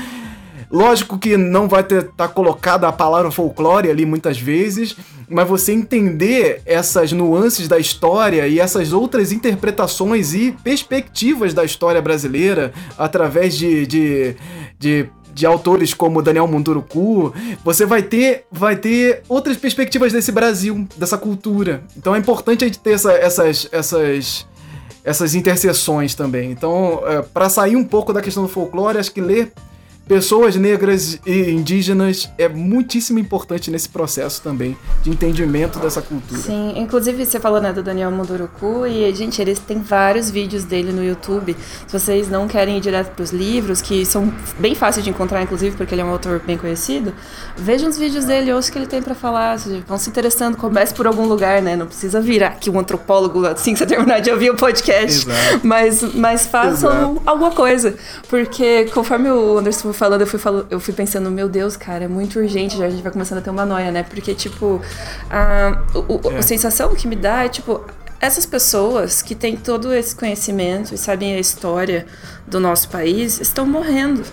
Lógico 0.71 1.19
que 1.19 1.37
não 1.37 1.67
vai 1.67 1.81
estar 1.81 2.03
tá 2.03 2.29
colocada 2.29 2.87
a 2.87 2.93
palavra 2.93 3.31
folclore 3.31 3.91
ali 3.91 4.05
muitas 4.05 4.39
vezes, 4.39 4.95
mas 5.29 5.49
você 5.49 5.73
entender 5.73 6.61
essas 6.67 7.11
nuances 7.11 7.67
da 7.67 7.79
história 7.79 8.47
e 8.47 8.61
essas 8.61 8.93
outras 8.93 9.33
interpretações 9.33 10.35
e 10.35 10.53
perspectivas 10.63 11.55
da 11.55 11.65
história 11.65 12.03
brasileira 12.03 12.73
através 12.99 13.57
de, 13.57 13.87
de, 13.87 14.37
de 14.79 15.09
de 15.39 15.47
autores 15.47 15.95
como 15.95 16.21
Daniel 16.21 16.49
Munduruku, 16.49 17.33
você 17.65 17.87
vai 17.87 18.03
ter, 18.03 18.45
vai 18.51 18.75
ter 18.75 19.23
outras 19.29 19.57
perspectivas 19.57 20.13
desse 20.13 20.33
Brasil, 20.33 20.87
dessa 20.97 21.17
cultura. 21.17 21.83
Então 21.97 22.15
é 22.15 22.19
importante 22.19 22.65
a 22.65 22.67
gente 22.67 22.81
ter 22.81 22.93
essa, 22.93 23.13
essas, 23.13 23.69
essas, 23.71 24.47
essas 25.05 25.35
interseções 25.37 26.17
também. 26.17 26.51
Então, 26.51 27.03
é, 27.07 27.23
para 27.23 27.49
sair 27.49 27.77
um 27.77 27.85
pouco 27.85 28.13
da 28.13 28.21
questão 28.21 28.43
do 28.43 28.49
folclore, 28.49 28.99
acho 28.99 29.13
que 29.13 29.21
ler 29.21 29.53
pessoas 30.09 30.57
negras 30.57 31.21
e 31.27 31.51
indígenas 31.51 32.31
é 32.39 32.49
muitíssimo 32.49 33.19
importante 33.19 33.71
nesse 33.71 33.91
processo 33.91 34.41
também 34.41 34.77
de 35.03 35.11
entendimento 35.11 35.79
dessa 35.79 36.01
cultura. 36.01 36.41
Sim, 36.41 36.73
inclusive 36.77 37.27
você 37.27 37.39
falou 37.39 37.61
né, 37.61 37.73
do 37.75 37.83
Daniel 37.83 38.11
Munduruku 38.11 38.87
e, 38.87 39.15
gente, 39.15 39.41
eles 39.41 39.59
têm 39.59 39.81
vários 39.81 40.31
vídeos 40.31 40.65
dele 40.65 40.93
no 40.93 41.05
YouTube. 41.05 41.55
Se 41.87 41.93
vocês 41.99 42.29
não 42.31 42.49
querem 42.49 42.79
ir 42.79 42.81
direto 42.81 43.15
para 43.15 43.23
os 43.23 43.31
livros, 43.31 43.83
que 43.83 44.07
são 44.07 44.33
bem 44.59 44.75
fáceis 44.75 45.05
de 45.05 45.11
encontrar, 45.11 45.43
inclusive, 45.43 45.77
porque 45.77 45.95
ele 45.95 46.01
é 46.01 46.05
um 46.05 46.11
autor 46.11 46.41
bem 46.41 46.57
conhecido, 46.57 47.13
vejam 47.55 47.91
os 47.91 47.99
vídeos 47.99 48.25
dele, 48.25 48.53
ouçam 48.53 48.71
o 48.71 48.73
que 48.73 48.79
ele 48.79 48.87
tem 48.87 49.03
para 49.03 49.15
falar, 49.15 49.59
vão 49.87 49.99
se 49.99 50.09
interessando, 50.09 50.57
comece 50.57 50.95
por 50.95 51.07
algum 51.07 51.27
lugar, 51.27 51.61
né? 51.61 51.77
Não 51.77 51.87
precisa 51.87 52.19
virar 52.19 52.49
aqui 52.49 52.71
um 52.71 52.79
antropólogo 52.79 53.45
assim 53.47 53.73
que 53.75 53.79
você 53.79 53.87
terminar 53.87 54.21
de 54.21 54.31
ouvir 54.31 54.51
o 54.51 54.57
podcast, 54.57 55.29
Exato. 55.29 55.61
mas, 55.67 56.03
mas 56.15 56.47
façam 56.47 56.91
Exato. 56.91 57.23
alguma 57.27 57.51
coisa, 57.51 57.95
porque 58.31 58.87
conforme 58.87 59.31
o 59.31 59.59
Anderson 59.59 59.93
falando, 59.99 60.23
eu 60.23 60.27
fui, 60.27 60.39
falo, 60.39 60.67
eu 60.71 60.81
fui 60.81 60.95
pensando, 60.95 61.31
meu 61.31 61.49
Deus, 61.49 61.77
cara, 61.77 62.05
é 62.05 62.09
muito 62.09 62.39
urgente, 62.39 62.77
já 62.77 62.87
a 62.87 62.91
gente 62.91 63.03
vai 63.03 63.13
começando 63.13 63.39
a 63.39 63.41
ter 63.43 63.51
uma 63.51 63.67
noia, 63.67 63.91
né? 63.91 64.03
Porque, 64.03 64.35
tipo, 64.35 64.81
a, 65.29 65.83
o, 65.95 66.33
é. 66.33 66.39
a 66.39 66.43
sensação 66.43 66.95
que 66.95 67.07
me 67.07 67.17
dá 67.17 67.45
é, 67.45 67.49
tipo, 67.49 67.85
essas 68.21 68.47
pessoas 68.47 69.21
que 69.21 69.35
têm 69.35 69.57
todo 69.57 69.93
esse 69.93 70.15
conhecimento 70.15 70.95
e 70.95 70.99
sabem 70.99 71.35
a 71.35 71.39
história 71.39 72.07
do 72.47 72.59
nosso 72.59 72.89
país 72.89 73.41
estão 73.41 73.67
morrendo. 73.67 74.25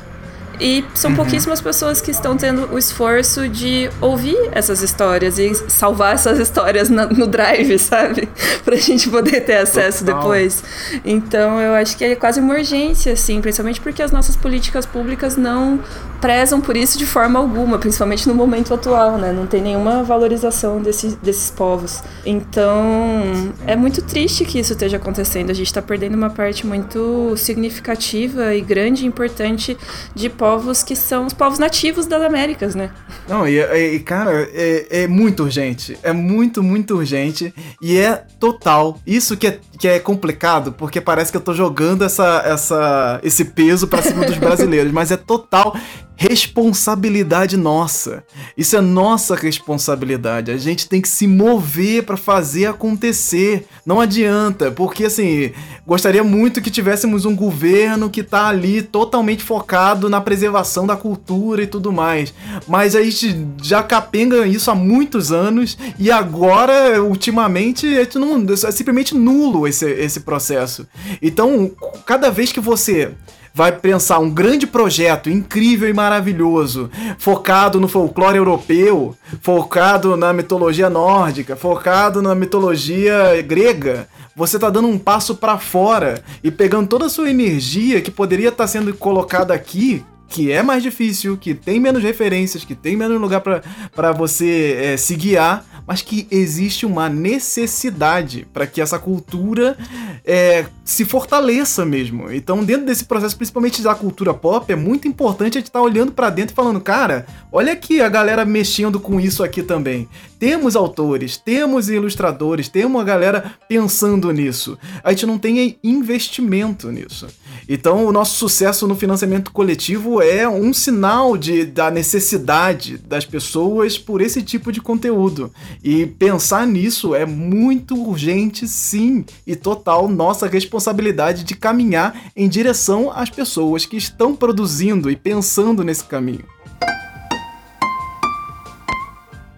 E 0.60 0.86
são 0.94 1.12
uhum. 1.12 1.18
pouquíssimas 1.18 1.62
pessoas 1.62 2.02
que 2.02 2.12
estão 2.12 2.38
tendo 2.38 2.74
o 2.74 2.78
esforço 2.78 3.48
de 3.48 3.90
ouvir 4.02 4.38
essas 4.52 4.82
histórias 4.82 5.38
e 5.38 5.54
salvar 5.70 6.16
essas 6.16 6.40
histórias 6.40 6.90
na, 6.90 7.06
no 7.08 7.28
drive, 7.28 7.78
sabe? 7.80 8.30
pra 8.64 8.76
gente 8.76 9.10
poder 9.10 9.42
ter 9.42 9.58
acesso 9.58 10.04
Total. 10.04 10.22
depois. 10.22 10.64
Então 11.04 11.60
eu 11.60 11.74
acho 11.74 11.98
que 11.98 12.04
é 12.04 12.16
quase 12.16 12.40
uma 12.40 12.56
urgência, 12.56 13.14
assim, 13.14 13.42
principalmente 13.42 13.80
porque 13.80 14.02
as 14.02 14.12
nossas 14.12 14.36
políticas 14.36 14.86
públicas 14.86 15.38
não 15.38 15.80
prezam 16.22 16.62
por 16.62 16.76
isso 16.76 16.98
de 16.98 17.06
forma 17.06 17.40
alguma, 17.40 17.78
principalmente 17.78 18.28
no 18.28 18.34
momento 18.34 18.74
atual, 18.74 19.18
né? 19.18 19.32
Não 19.32 19.46
tem 19.46 19.62
nenhuma 19.62 20.04
valorização 20.04 20.82
desse, 20.82 21.16
desses 21.18 21.52
povos. 21.52 22.04
Então, 22.26 23.54
é 23.66 23.76
muito 23.76 24.02
triste 24.02 24.46
que 24.46 24.60
isso 24.60 24.74
esteja 24.74 24.98
acontecendo. 24.98 25.50
A 25.50 25.54
gente 25.54 25.68
está 25.68 25.82
perdendo 25.82 26.16
uma 26.16 26.30
parte 26.30 26.66
muito 26.66 27.36
significativa 27.38 28.56
e 28.56 28.62
grande 28.62 29.04
e 29.04 29.08
importante 29.08 29.78
de 30.14 30.30
povos 30.30 30.84
que 30.84 30.96
são 30.96 31.26
os 31.26 31.34
povos 31.34 31.60
nativos 31.60 32.06
das 32.06 32.22
Américas, 32.22 32.76
né? 32.76 32.90
Não, 33.28 33.48
e, 33.48 33.60
e 33.60 34.00
cara, 34.00 34.48
é, 34.54 35.04
é 35.04 35.08
muito 35.08 35.44
urgente. 35.44 35.98
É 36.02 36.12
muito, 36.12 36.64
muito 36.64 36.96
urgente. 36.96 37.54
E 37.82 37.98
é 37.98 38.24
total. 38.40 39.00
Isso 39.06 39.38
que 39.38 39.48
é, 39.48 39.60
que 39.78 39.88
é 39.88 40.00
complicado, 40.00 40.72
porque 40.72 41.00
parece 41.02 41.32
que 41.32 41.38
eu 41.38 41.42
tô 41.42 41.54
jogando 41.54 42.04
essa, 42.04 42.42
essa, 42.46 43.20
esse 43.24 43.46
peso 43.46 43.88
pra 43.88 44.02
cima 44.02 44.26
dos 44.26 44.38
brasileiros, 44.40 44.92
mas 44.92 45.12
é 45.12 45.18
total 45.18 45.76
responsabilidade 46.18 47.58
nossa. 47.58 48.24
Isso 48.58 48.76
é 48.76 48.82
nossa 48.82 49.36
responsabilidade. 49.36 50.52
A 50.52 50.58
gente 50.58 50.88
tem 50.88 51.02
que 51.02 51.08
se 51.08 51.28
mover 51.28 52.04
para 52.04 52.18
fazer 52.18 52.68
acontecer. 52.68 53.66
Não 53.86 54.00
adianta, 54.00 54.72
porque 54.72 55.06
assim, 55.06 55.52
gostaria 55.86 56.24
muito 56.24 56.62
que 56.62 56.72
tivéssemos 56.72 57.26
um 57.26 57.36
governo 57.36 58.10
que 58.10 58.24
tá 58.24 58.48
ali 58.48 58.82
totalmente 58.82 59.44
focado 59.44 60.10
na 60.10 60.22
preservação 60.22 60.88
da 60.88 60.96
cultura 60.96 61.64
e 61.64 61.68
tudo 61.68 61.92
mais. 61.92 62.34
Mas 62.68 62.96
a 62.96 63.04
gente 63.04 63.48
já 63.62 63.84
capenga 63.84 64.48
isso 64.48 64.72
há 64.72 64.76
muitos 64.76 65.32
anos 65.32 65.78
e 66.00 66.10
agora, 66.12 67.04
ultimamente, 67.04 67.88
não, 68.16 68.46
é 68.52 68.72
simplesmente 68.72 69.14
nulo 69.14 69.68
esse, 69.68 69.90
esse 69.90 70.22
processo. 70.22 70.88
Então, 71.22 71.72
cada 72.06 72.30
vez 72.30 72.52
que 72.52 72.60
você 72.60 73.12
vai 73.56 73.72
pensar 73.72 74.20
um 74.20 74.30
grande 74.30 74.68
projeto 74.68 75.30
incrível 75.30 75.88
e 75.88 75.94
maravilhoso, 75.94 76.92
focado 77.18 77.80
no 77.80 77.88
folclore 77.88 78.38
europeu, 78.38 79.16
focado 79.42 80.18
na 80.18 80.34
mitologia 80.34 80.90
nórdica, 80.90 81.56
focado 81.56 82.22
na 82.22 82.36
mitologia 82.36 83.42
grega, 83.42 84.10
você 84.36 84.60
tá 84.60 84.70
dando 84.70 84.90
um 84.90 85.00
passo 85.00 85.36
para 85.36 85.58
fora 85.58 86.22
e 86.44 86.52
pegando 86.52 86.90
toda 86.90 87.06
a 87.06 87.10
sua 87.10 87.30
energia 87.30 88.02
que 88.02 88.12
poderia 88.12 88.50
estar 88.50 88.66
tá 88.66 88.68
sendo 88.68 88.94
colocada 88.94 89.54
aqui 89.54 90.04
que 90.28 90.52
é 90.52 90.62
mais 90.62 90.84
difícil, 90.84 91.38
que 91.38 91.54
tem 91.54 91.80
menos 91.80 92.04
referências, 92.04 92.66
que 92.66 92.76
tem 92.76 92.96
menos 92.96 93.20
lugar 93.20 93.42
para 93.42 94.12
você 94.12 94.78
é, 94.80 94.98
se 94.98 95.16
guiar, 95.16 95.66
mas 95.88 96.02
que 96.02 96.28
existe 96.32 96.86
uma 96.86 97.08
necessidade 97.08 98.48
para 98.52 98.66
que 98.66 98.82
essa 98.82 98.98
cultura 98.98 99.78
é, 100.26 100.66
se 100.84 101.06
fortaleça 101.06 101.86
mesmo. 101.86 102.32
Então, 102.32 102.64
dentro 102.64 102.88
desse 102.88 103.06
processo, 103.06 103.38
principalmente 103.38 103.82
da 103.82 103.94
cultura 103.94 104.34
pop, 104.34 104.72
é 104.72 104.76
muito 104.76 105.08
importante 105.08 105.58
a 105.58 105.60
gente 105.60 105.68
estar 105.68 105.80
tá 105.80 105.86
olhando 105.86 106.12
para 106.12 106.30
dentro 106.30 106.54
e 106.54 106.56
falando, 106.56 106.82
cara, 106.82 107.28
olha 107.52 107.74
aqui 107.74 108.02
a 108.02 108.10
galera 108.10 108.44
mexendo 108.44 109.00
com 109.00 109.20
isso 109.20 109.44
aqui 109.44 109.62
também. 109.62 110.10
Temos 110.40 110.76
autores, 110.76 111.38
temos 111.38 111.88
ilustradores, 111.90 112.68
temos 112.68 113.00
a 113.00 113.04
galera 113.04 113.54
pensando 113.70 114.32
nisso. 114.32 114.78
A 115.04 115.12
gente 115.12 115.26
não 115.26 115.38
tem 115.38 115.78
investimento 115.84 116.92
nisso. 116.92 117.28
Então, 117.68 118.06
o 118.06 118.12
nosso 118.12 118.38
sucesso 118.38 118.88
no 118.88 118.96
financiamento 118.96 119.52
coletivo 119.52 120.22
é 120.22 120.48
um 120.48 120.74
sinal 120.74 121.36
de, 121.36 121.66
da 121.66 121.90
necessidade 121.90 122.98
das 122.98 123.26
pessoas 123.26 123.98
por 123.98 124.22
esse 124.22 124.42
tipo 124.42 124.72
de 124.72 124.80
conteúdo. 124.80 125.52
E 125.84 126.06
pensar 126.06 126.68
nisso 126.68 127.16
é 127.16 127.26
muito 127.26 127.96
urgente, 127.96 128.68
sim, 128.68 129.26
e 129.46 129.56
total 129.56 130.08
nossa 130.08 130.48
responsabilidade 130.48 131.44
de 131.44 131.56
caminhar 131.56 132.32
em 132.36 132.48
direção 132.48 133.12
às 133.12 133.30
pessoas 133.30 133.86
que 133.86 133.98
estão 133.98 134.36
produzindo 134.36 135.10
e 135.10 135.16
pensando 135.16 135.84
nesse 135.84 136.04
caminho. 136.04 136.55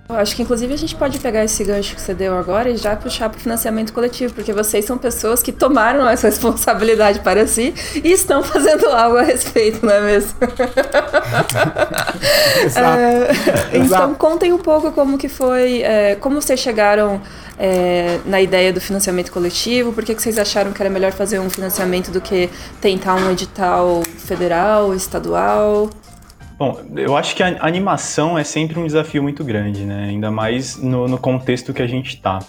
Acho 0.10 0.38
que 0.38 0.42
inclusive 0.42 0.74
a 0.74 0.78
gente 0.78 0.96
pode 0.96 1.20
pegar 1.20 1.44
esse 1.44 1.62
gancho 1.66 1.94
que 1.94 2.02
você 2.02 2.14
deu 2.14 2.38
agora 2.38 2.70
e 2.70 2.78
já 2.78 2.96
puxar 2.96 3.28
para 3.28 3.38
o 3.38 3.42
financiamento 3.42 3.92
coletivo, 3.92 4.34
porque 4.34 4.54
vocês 4.54 4.86
são 4.86 4.98
pessoas 4.98 5.44
que 5.44 5.52
tomaram 5.52 6.08
essa 6.08 6.28
responsabilidade 6.32 7.20
para 7.20 7.46
si 7.46 7.74
e 7.96 8.14
estão 8.14 8.42
fazendo 8.42 8.88
algo 8.88 9.18
a 9.18 9.22
respeito, 9.22 9.86
não 9.86 9.94
é 9.94 10.00
mesmo? 10.00 10.32
Exato. 12.64 13.00
É, 13.00 13.28
então 13.74 13.84
Exato. 13.84 14.16
contem 14.16 14.54
um 14.54 14.58
pouco 14.58 14.94
como 14.94 15.18
que 15.18 15.28
foi, 15.28 15.82
é, 15.82 16.16
como 16.16 16.42
vocês 16.42 16.60
chegaram 16.60 17.22
é, 17.60 18.20
na 18.26 18.42
ideia 18.42 18.72
do 18.72 18.80
financiamento 18.80 19.30
coletivo, 19.30 19.92
por 19.92 20.06
que, 20.06 20.16
que 20.16 20.22
vocês 20.22 20.38
acharam 20.38 20.72
que 20.72 20.82
era 20.82 20.90
melhor 20.90 21.12
fazer 21.12 21.40
um 21.40 21.50
financiamento 21.50 22.12
do 22.12 22.22
que 22.22 22.50
tentar 22.80 23.16
um 23.16 23.30
edital 23.30 24.04
federal, 24.18 24.96
estadual? 24.96 25.90
Bom, 26.58 26.82
eu 26.96 27.16
acho 27.16 27.36
que 27.36 27.44
a 27.44 27.58
animação 27.60 28.38
é 28.38 28.44
sempre 28.44 28.80
um 28.80 28.86
desafio 28.86 29.22
muito 29.22 29.44
grande, 29.44 29.86
né? 29.86 30.06
Ainda 30.10 30.32
mais 30.32 30.76
no, 30.76 31.08
no 31.08 31.18
contexto 31.18 31.72
que 31.72 31.84
a 31.84 31.88
gente 31.88 32.16
está. 32.16 32.40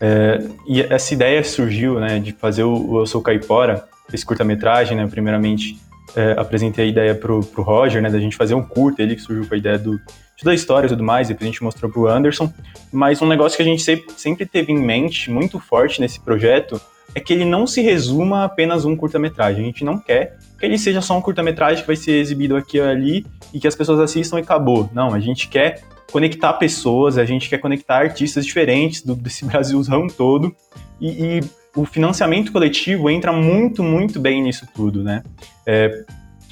É, 0.00 0.38
e 0.66 0.80
essa 0.82 1.12
ideia 1.12 1.42
surgiu, 1.42 1.98
né, 1.98 2.20
de 2.20 2.32
fazer 2.32 2.62
o, 2.62 3.00
Eu 3.00 3.06
Sou 3.06 3.20
Caipora, 3.20 3.84
esse 4.12 4.24
curta-metragem, 4.24 4.96
né? 4.96 5.08
Primeiramente, 5.08 5.76
é, 6.14 6.36
apresentei 6.38 6.84
a 6.84 6.88
ideia 6.88 7.14
pro, 7.16 7.40
pro 7.40 7.64
Roger, 7.64 8.00
né, 8.00 8.08
da 8.08 8.20
gente 8.20 8.36
fazer 8.36 8.54
um 8.54 8.62
curta, 8.62 9.02
ele 9.02 9.16
que 9.16 9.22
surgiu 9.22 9.44
com 9.46 9.54
a 9.54 9.58
ideia 9.58 9.76
do, 9.76 10.00
da 10.44 10.54
história 10.54 10.86
e 10.86 10.90
tudo 10.90 11.02
mais, 11.02 11.26
depois 11.26 11.42
a 11.42 11.50
gente 11.50 11.64
mostrou 11.64 11.90
pro 11.90 12.06
Anderson. 12.06 12.52
Mas 12.92 13.20
um 13.20 13.26
negócio 13.26 13.56
que 13.56 13.62
a 13.62 13.66
gente 13.66 13.82
sempre, 13.82 14.14
sempre 14.16 14.46
teve 14.46 14.72
em 14.72 14.78
mente, 14.78 15.32
muito 15.32 15.58
forte 15.58 16.00
nesse 16.00 16.20
projeto, 16.20 16.80
é 17.14 17.20
que 17.20 17.32
ele 17.32 17.44
não 17.44 17.66
se 17.66 17.80
resuma 17.80 18.40
a 18.40 18.44
apenas 18.44 18.84
um 18.84 18.94
curta-metragem. 18.94 19.62
A 19.62 19.66
gente 19.66 19.84
não 19.84 19.98
quer 19.98 20.36
que 20.58 20.66
ele 20.66 20.78
seja 20.78 21.00
só 21.00 21.16
um 21.16 21.22
curta-metragem 21.22 21.80
que 21.80 21.86
vai 21.86 21.96
ser 21.96 22.12
exibido 22.12 22.56
aqui 22.56 22.78
e 22.78 22.80
ali 22.80 23.26
e 23.52 23.60
que 23.60 23.66
as 23.66 23.74
pessoas 23.74 24.00
assistam 24.00 24.38
e 24.38 24.42
acabou. 24.42 24.88
Não, 24.92 25.14
a 25.14 25.20
gente 25.20 25.48
quer 25.48 25.82
conectar 26.10 26.52
pessoas, 26.54 27.18
a 27.18 27.24
gente 27.24 27.48
quer 27.48 27.58
conectar 27.58 27.98
artistas 27.98 28.44
diferentes 28.44 29.02
do, 29.02 29.14
desse 29.14 29.44
Brasilzão 29.46 30.06
todo 30.06 30.54
e, 31.00 31.38
e 31.38 31.40
o 31.76 31.84
financiamento 31.84 32.50
coletivo 32.50 33.08
entra 33.08 33.32
muito, 33.32 33.82
muito 33.82 34.18
bem 34.18 34.42
nisso 34.42 34.66
tudo, 34.74 35.02
né? 35.02 35.22
É, 35.66 36.04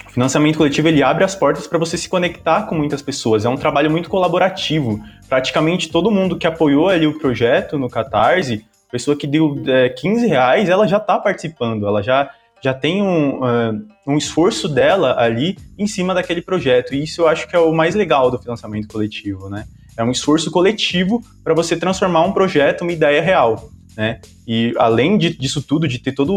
o 0.07 0.11
financiamento 0.11 0.57
coletivo 0.57 0.89
ele 0.89 1.03
abre 1.03 1.25
as 1.25 1.35
portas 1.35 1.67
para 1.67 1.79
você 1.79 1.99
se 1.99 2.09
conectar 2.09 2.63
com 2.63 2.75
muitas 2.75 3.03
pessoas. 3.03 3.45
É 3.45 3.49
um 3.49 3.57
trabalho 3.57 3.91
muito 3.91 4.09
colaborativo. 4.09 5.03
Praticamente 5.29 5.91
todo 5.91 6.11
mundo 6.11 6.39
que 6.39 6.47
apoiou 6.47 6.89
ali 6.89 7.07
o 7.07 7.19
projeto 7.19 7.79
no 7.79 7.91
Catarse, 7.91 8.65
pessoa 8.91 9.17
que 9.17 9.27
deu 9.27 9.63
é, 9.67 9.89
15 9.89 10.27
reais, 10.27 10.69
ela 10.69 10.87
já 10.87 10.99
está 10.99 11.19
participando, 11.19 11.87
ela 11.87 12.03
já 12.03 12.31
já 12.63 12.73
tem 12.73 13.03
um, 13.03 13.41
uh, 13.41 13.87
um 14.07 14.17
esforço 14.17 14.67
dela 14.69 15.15
ali 15.21 15.57
em 15.79 15.87
cima 15.87 16.15
daquele 16.15 16.41
projeto. 16.41 16.95
E 16.95 17.03
isso 17.03 17.21
eu 17.21 17.29
acho 17.29 17.47
que 17.47 17.55
é 17.55 17.59
o 17.59 17.73
mais 17.73 17.95
legal 17.95 18.31
do 18.31 18.39
financiamento 18.39 18.89
coletivo, 18.89 19.49
né? 19.49 19.67
É 19.97 20.03
um 20.03 20.11
esforço 20.11 20.51
coletivo 20.51 21.23
para 21.45 21.55
você 21.55 21.77
transformar 21.77 22.23
um 22.23 22.33
projeto, 22.33 22.83
uma 22.83 22.93
ideia 22.93 23.23
real. 23.23 23.71
Né? 23.97 24.21
E 24.47 24.75
além 24.77 25.17
de, 25.17 25.31
disso 25.31 25.63
tudo, 25.63 25.89
de 25.89 25.99
ter 25.99 26.13
toda 26.13 26.33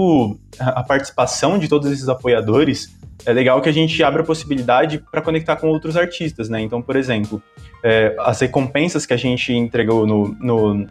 a 0.59 0.81
participação 0.81 1.59
de 1.59 1.67
todos 1.67 1.91
esses 1.91 2.07
apoiadores, 2.07 2.95
é 3.25 3.33
legal 3.33 3.61
que 3.61 3.67
a 3.67 3.71
gente 3.71 4.01
abra 4.01 4.21
a 4.21 4.25
possibilidade 4.25 5.03
para 5.11 5.21
conectar 5.21 5.57
com 5.57 5.67
outros 5.67 5.97
artistas, 5.97 6.47
né? 6.47 6.61
Então, 6.61 6.81
por 6.81 6.95
exemplo, 6.95 7.43
é, 7.83 8.15
as 8.19 8.39
recompensas 8.39 9.05
que 9.05 9.13
a 9.13 9.17
gente 9.17 9.51
entregou 9.51 10.07
no, 10.07 10.29
no, 10.39 10.87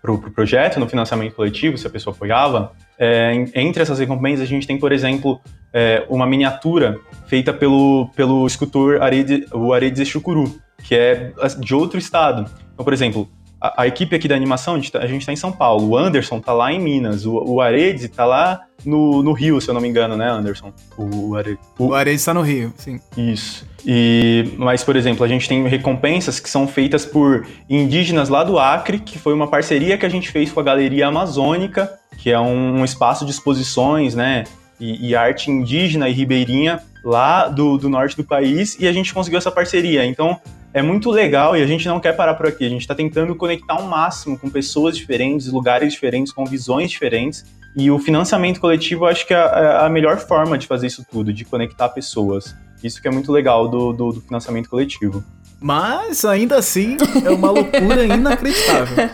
pro, 0.00 0.18
pro 0.18 0.30
projeto, 0.30 0.78
no 0.78 0.88
financiamento 0.88 1.34
coletivo, 1.34 1.76
se 1.78 1.86
a 1.86 1.90
pessoa 1.90 2.14
apoiava, 2.14 2.72
é, 2.98 3.32
entre 3.54 3.82
essas 3.82 3.98
recompensas 3.98 4.42
a 4.42 4.46
gente 4.48 4.66
tem, 4.66 4.78
por 4.78 4.92
exemplo, 4.92 5.40
é, 5.72 6.06
uma 6.08 6.26
miniatura 6.26 6.98
feita 7.26 7.52
pelo, 7.52 8.08
pelo 8.14 8.46
escultor 8.46 9.02
Aredes, 9.02 9.46
o 9.52 9.72
Aredes 9.72 10.06
Chucuru, 10.08 10.60
que 10.82 10.94
é 10.94 11.32
de 11.58 11.74
outro 11.74 11.98
estado. 11.98 12.50
Então, 12.72 12.84
por 12.84 12.92
exemplo, 12.92 13.28
a, 13.64 13.82
a 13.82 13.86
equipe 13.86 14.14
aqui 14.14 14.28
da 14.28 14.34
animação, 14.34 14.74
a 14.74 14.76
gente 14.76 14.86
está 14.86 15.00
tá 15.00 15.32
em 15.32 15.36
São 15.36 15.50
Paulo, 15.50 15.88
o 15.88 15.96
Anderson 15.96 16.36
está 16.36 16.52
lá 16.52 16.70
em 16.70 16.78
Minas, 16.78 17.24
o, 17.24 17.32
o 17.32 17.60
Aredes 17.62 18.04
está 18.04 18.26
lá 18.26 18.60
no, 18.84 19.22
no 19.22 19.32
Rio, 19.32 19.58
se 19.58 19.70
eu 19.70 19.74
não 19.74 19.80
me 19.80 19.88
engano, 19.88 20.18
né, 20.18 20.28
Anderson? 20.28 20.70
O, 20.98 21.34
Are... 21.34 21.58
o... 21.78 21.94
Aredes 21.94 22.20
está 22.20 22.34
no 22.34 22.42
Rio, 22.42 22.74
sim. 22.76 23.00
Isso. 23.16 23.66
E, 23.86 24.52
mas, 24.58 24.84
por 24.84 24.96
exemplo, 24.96 25.24
a 25.24 25.28
gente 25.28 25.48
tem 25.48 25.66
recompensas 25.66 26.38
que 26.38 26.50
são 26.50 26.68
feitas 26.68 27.06
por 27.06 27.46
indígenas 27.68 28.28
lá 28.28 28.44
do 28.44 28.58
Acre, 28.58 28.98
que 28.98 29.18
foi 29.18 29.32
uma 29.32 29.46
parceria 29.46 29.96
que 29.96 30.04
a 30.04 30.10
gente 30.10 30.30
fez 30.30 30.52
com 30.52 30.60
a 30.60 30.62
Galeria 30.62 31.06
Amazônica, 31.06 31.90
que 32.18 32.30
é 32.30 32.38
um, 32.38 32.80
um 32.80 32.84
espaço 32.84 33.24
de 33.24 33.30
exposições, 33.30 34.14
né? 34.14 34.44
E, 34.78 35.08
e, 35.08 35.16
arte 35.16 35.50
indígena 35.50 36.08
e 36.08 36.12
ribeirinha 36.12 36.82
lá 37.04 37.48
do, 37.48 37.78
do 37.78 37.88
norte 37.88 38.16
do 38.16 38.24
país, 38.24 38.76
e 38.78 38.88
a 38.88 38.92
gente 38.92 39.14
conseguiu 39.14 39.38
essa 39.38 39.50
parceria. 39.50 40.04
Então, 40.04 40.38
é 40.74 40.82
muito 40.82 41.08
legal 41.08 41.56
e 41.56 41.62
a 41.62 41.66
gente 41.66 41.86
não 41.86 42.00
quer 42.00 42.14
parar 42.14 42.34
por 42.34 42.48
aqui. 42.48 42.66
A 42.66 42.68
gente 42.68 42.80
está 42.80 42.96
tentando 42.96 43.32
conectar 43.36 43.74
ao 43.74 43.84
máximo 43.84 44.36
com 44.36 44.50
pessoas 44.50 44.96
diferentes, 44.96 45.46
lugares 45.46 45.92
diferentes, 45.92 46.32
com 46.32 46.44
visões 46.44 46.90
diferentes. 46.90 47.44
E 47.76 47.92
o 47.92 47.98
financiamento 47.98 48.60
coletivo, 48.60 49.04
eu 49.04 49.08
acho 49.08 49.24
que 49.24 49.32
é, 49.32 49.36
é 49.36 49.84
a 49.84 49.88
melhor 49.88 50.18
forma 50.18 50.58
de 50.58 50.66
fazer 50.66 50.88
isso 50.88 51.06
tudo, 51.08 51.32
de 51.32 51.44
conectar 51.44 51.88
pessoas. 51.90 52.56
Isso 52.82 53.00
que 53.00 53.06
é 53.06 53.10
muito 53.10 53.30
legal 53.30 53.68
do, 53.68 53.92
do, 53.92 54.12
do 54.14 54.20
financiamento 54.20 54.68
coletivo. 54.68 55.24
Mas 55.60 56.24
ainda 56.24 56.56
assim 56.56 56.96
é 57.24 57.30
uma 57.30 57.52
loucura 57.52 58.04
inacreditável. 58.04 59.08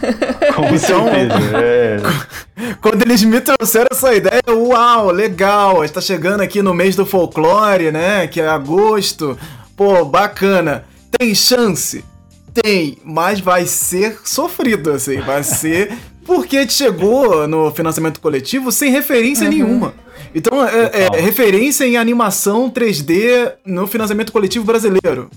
Com 0.56 0.64
então, 0.64 0.78
certeza. 0.78 1.58
É. 1.58 1.96
Quando 2.80 3.02
eles 3.02 3.22
me 3.22 3.40
trouxeram 3.40 3.88
essa 3.92 4.14
ideia, 4.14 4.42
uau, 4.48 5.10
legal, 5.10 5.84
está 5.84 6.00
chegando 6.00 6.40
aqui 6.40 6.62
no 6.62 6.72
mês 6.72 6.96
do 6.96 7.04
folclore, 7.04 7.92
né? 7.92 8.26
Que 8.26 8.40
é 8.40 8.48
agosto. 8.48 9.38
pô, 9.76 10.06
bacana. 10.06 10.84
Tem 11.10 11.34
chance? 11.34 12.04
Tem, 12.52 12.98
mas 13.04 13.40
vai 13.40 13.66
ser 13.66 14.18
sofrido, 14.24 14.90
assim. 14.92 15.20
Vai 15.20 15.42
ser 15.42 15.92
porque 16.24 16.68
chegou 16.68 17.46
no 17.46 17.70
financiamento 17.72 18.20
coletivo 18.20 18.70
sem 18.72 18.90
referência 18.90 19.44
uhum. 19.44 19.50
nenhuma. 19.50 19.94
Então, 20.34 20.64
é, 20.64 21.08
é, 21.16 21.20
referência 21.20 21.84
em 21.84 21.96
animação 21.96 22.70
3D 22.70 23.52
no 23.64 23.86
financiamento 23.86 24.32
coletivo 24.32 24.64
brasileiro. 24.64 25.30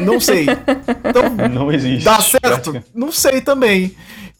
Não 0.00 0.20
sei. 0.20 0.46
Então, 1.08 1.48
não 1.48 1.72
existe. 1.72 2.04
Dá 2.04 2.20
certo? 2.20 2.82
Não 2.94 3.12
sei 3.12 3.40
também. 3.40 3.94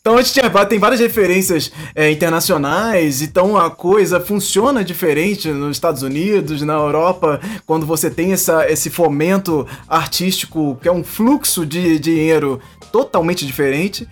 Então 0.06 0.16
a 0.16 0.22
gente 0.22 0.40
tem 0.68 0.78
várias 0.78 1.00
referências 1.00 1.72
é, 1.92 2.12
internacionais, 2.12 3.22
então 3.22 3.56
a 3.56 3.68
coisa 3.68 4.20
funciona 4.20 4.84
diferente 4.84 5.48
nos 5.48 5.76
Estados 5.76 6.02
Unidos, 6.02 6.62
na 6.62 6.74
Europa, 6.74 7.40
quando 7.66 7.84
você 7.84 8.08
tem 8.08 8.32
essa, 8.32 8.70
esse 8.70 8.88
fomento 8.88 9.66
artístico, 9.88 10.78
que 10.80 10.86
é 10.86 10.92
um 10.92 11.02
fluxo 11.02 11.66
de 11.66 11.98
dinheiro 11.98 12.60
totalmente 12.92 13.44
diferente. 13.44 14.08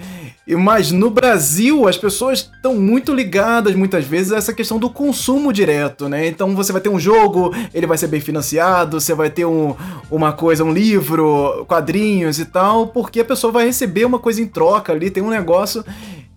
Mas 0.47 0.91
no 0.91 1.09
Brasil, 1.09 1.89
as 1.89 1.97
pessoas 1.97 2.41
estão 2.41 2.75
muito 2.75 3.15
ligadas, 3.15 3.75
muitas 3.75 4.05
vezes, 4.05 4.31
a 4.31 4.37
essa 4.37 4.53
questão 4.53 4.79
do 4.79 4.91
consumo 4.91 5.51
direto, 5.51 6.07
né? 6.07 6.27
Então 6.27 6.55
você 6.55 6.71
vai 6.71 6.83
ter 6.83 6.91
um 6.91 7.01
jogo, 7.01 7.55
ele 7.73 7.87
vai 7.87 7.97
ser 7.97 8.09
bem 8.09 8.21
financiado, 8.21 9.01
você 9.01 9.15
vai 9.15 9.31
ter 9.31 9.47
um, 9.47 9.75
uma 10.11 10.35
coisa, 10.35 10.63
um 10.63 10.73
livro, 10.73 11.65
quadrinhos 11.67 12.39
e 12.39 12.45
tal, 12.45 12.89
porque 12.89 13.21
a 13.21 13.25
pessoa 13.25 13.51
vai 13.51 13.65
receber 13.65 14.05
uma 14.05 14.19
coisa 14.19 14.43
em 14.43 14.47
troca 14.47 14.93
ali, 14.93 15.11
tem 15.11 15.23
um 15.23 15.31
negócio. 15.31 15.83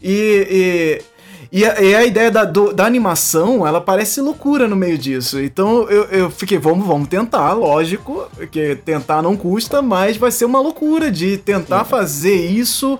E. 0.01 0.47
e 0.49 1.17
e 1.49 1.63
a, 1.63 1.81
e 1.81 1.95
a, 1.95 2.05
ideia 2.05 2.29
da, 2.29 2.43
do, 2.43 2.73
da 2.73 2.85
animação, 2.85 3.65
ela 3.65 3.79
parece 3.79 4.19
loucura 4.19 4.67
no 4.67 4.75
meio 4.75 4.97
disso. 4.97 5.39
Então 5.39 5.89
eu, 5.89 6.03
eu 6.05 6.29
fiquei, 6.29 6.57
vamos, 6.57 6.85
vamos 6.85 7.07
tentar, 7.07 7.53
lógico, 7.53 8.29
que 8.51 8.75
tentar 8.75 9.21
não 9.21 9.37
custa, 9.37 9.81
mas 9.81 10.17
vai 10.17 10.29
ser 10.29 10.43
uma 10.43 10.59
loucura 10.59 11.09
de 11.09 11.37
tentar 11.37 11.85
fazer 11.85 12.35
isso 12.35 12.97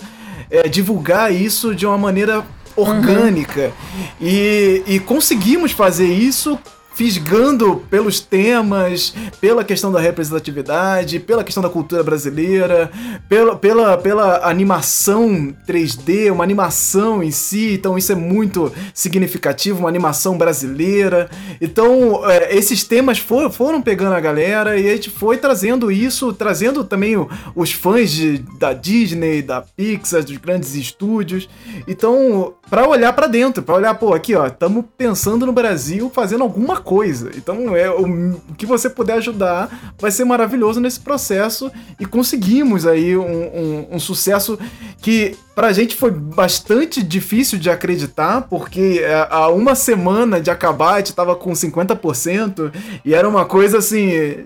é, 0.50 0.68
divulgar 0.68 1.34
isso 1.34 1.76
de 1.76 1.86
uma 1.86 1.98
maneira 1.98 2.46
orgânica. 2.76 3.72
Uhum. 3.72 4.06
E, 4.22 4.84
e 4.86 5.00
conseguimos 5.00 5.72
fazer 5.72 6.08
isso 6.08 6.58
fisgando 6.98 7.84
pelos 7.92 8.20
temas, 8.20 9.14
pela 9.40 9.64
questão 9.64 9.92
da 9.92 10.00
representatividade, 10.00 11.20
pela 11.20 11.44
questão 11.44 11.62
da 11.62 11.70
cultura 11.70 12.02
brasileira, 12.02 12.90
pela, 13.30 13.56
pela, 13.56 13.96
pela 14.00 14.50
animação 14.50 15.56
3D, 15.68 16.32
uma 16.32 16.44
animação 16.44 17.22
em 17.22 17.30
si, 17.30 17.74
então 17.74 18.00
isso 18.00 18.12
é 18.12 18.16
muito 18.16 18.74
significativo, 18.96 19.82
uma 19.82 19.90
animação 19.90 20.40
brasileira. 20.40 21.30
Então, 21.62 22.28
é, 22.28 22.58
esses 22.58 22.84
temas 22.84 23.20
for, 23.20 23.52
foram 23.52 23.80
pegando 23.80 24.16
a 24.16 24.20
galera 24.20 24.76
e 24.76 24.90
a 24.90 24.96
gente 24.96 25.12
foi 25.12 25.38
trazendo 25.38 25.92
isso, 25.92 26.34
trazendo 26.34 26.84
também 26.84 27.14
os 27.56 27.72
fãs 27.72 28.10
de, 28.10 28.40
da 28.58 28.74
Disney, 28.74 29.44
da 29.44 29.62
Pixar, 29.62 30.24
dos 30.24 30.38
grandes 30.38 30.74
estúdios. 30.74 31.48
Então, 31.88 32.56
para 32.72 32.88
olhar 32.90 33.14
para 33.14 33.28
dentro, 33.28 33.62
para 33.62 33.76
olhar, 33.76 33.94
pô, 33.94 34.16
aqui 34.16 34.34
ó, 34.34 34.48
estamos 34.48 34.84
pensando 34.98 35.46
no 35.46 35.54
Brasil 35.54 36.12
fazendo 36.12 36.42
alguma 36.42 36.87
coisa. 36.88 37.32
Então, 37.36 37.76
é 37.76 37.90
o, 37.90 38.40
que 38.58 38.66
você 38.66 38.90
puder 38.90 39.18
ajudar 39.18 39.94
vai 40.00 40.10
ser 40.10 40.24
maravilhoso 40.24 40.80
nesse 40.80 41.02
processo 41.02 41.70
e 42.00 42.06
conseguimos 42.06 42.88
aí 42.88 43.18
um, 43.18 43.22
um, 43.22 43.88
um 43.92 44.00
sucesso 44.00 44.58
que 45.02 45.36
pra 45.54 45.74
gente 45.74 45.98
foi 45.98 46.12
bastante 46.12 47.04
difícil 47.04 47.60
de 47.60 47.70
acreditar, 47.70 48.44
porque 48.44 49.02
é, 49.04 49.28
há 49.30 49.50
uma 49.50 49.76
semana 49.76 50.40
de 50.40 50.50
acabar 50.50 50.94
a 50.94 50.98
gente 51.00 51.14
tava 51.14 51.36
com 51.36 51.52
50% 51.52 52.72
e 53.04 53.14
era 53.14 53.28
uma 53.28 53.44
coisa 53.44 53.80
assim 53.80 54.46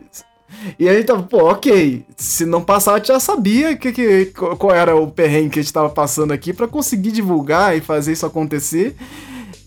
e 0.77 0.89
aí 0.89 1.03
tava, 1.03 1.23
pô, 1.23 1.49
ok. 1.49 2.03
Se 2.17 2.45
não 2.45 2.61
passar, 2.61 2.99
eu 2.99 3.05
já 3.05 3.19
sabia 3.19 3.75
que, 3.75 3.91
que, 3.91 4.25
qual 4.57 4.73
era 4.73 4.95
o 4.95 5.07
perrengue 5.07 5.51
que 5.51 5.59
a 5.59 5.61
gente 5.61 5.73
tava 5.73 5.89
passando 5.89 6.31
aqui 6.31 6.53
para 6.53 6.67
conseguir 6.67 7.11
divulgar 7.11 7.77
e 7.77 7.81
fazer 7.81 8.13
isso 8.13 8.25
acontecer. 8.25 8.95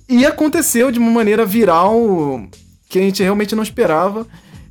E 0.08 0.26
aconteceu 0.26 0.90
de 0.90 0.98
uma 0.98 1.10
maneira 1.10 1.46
viral 1.46 2.46
que 2.94 2.98
a 3.00 3.02
gente 3.02 3.24
realmente 3.24 3.56
não 3.56 3.62
esperava. 3.64 4.24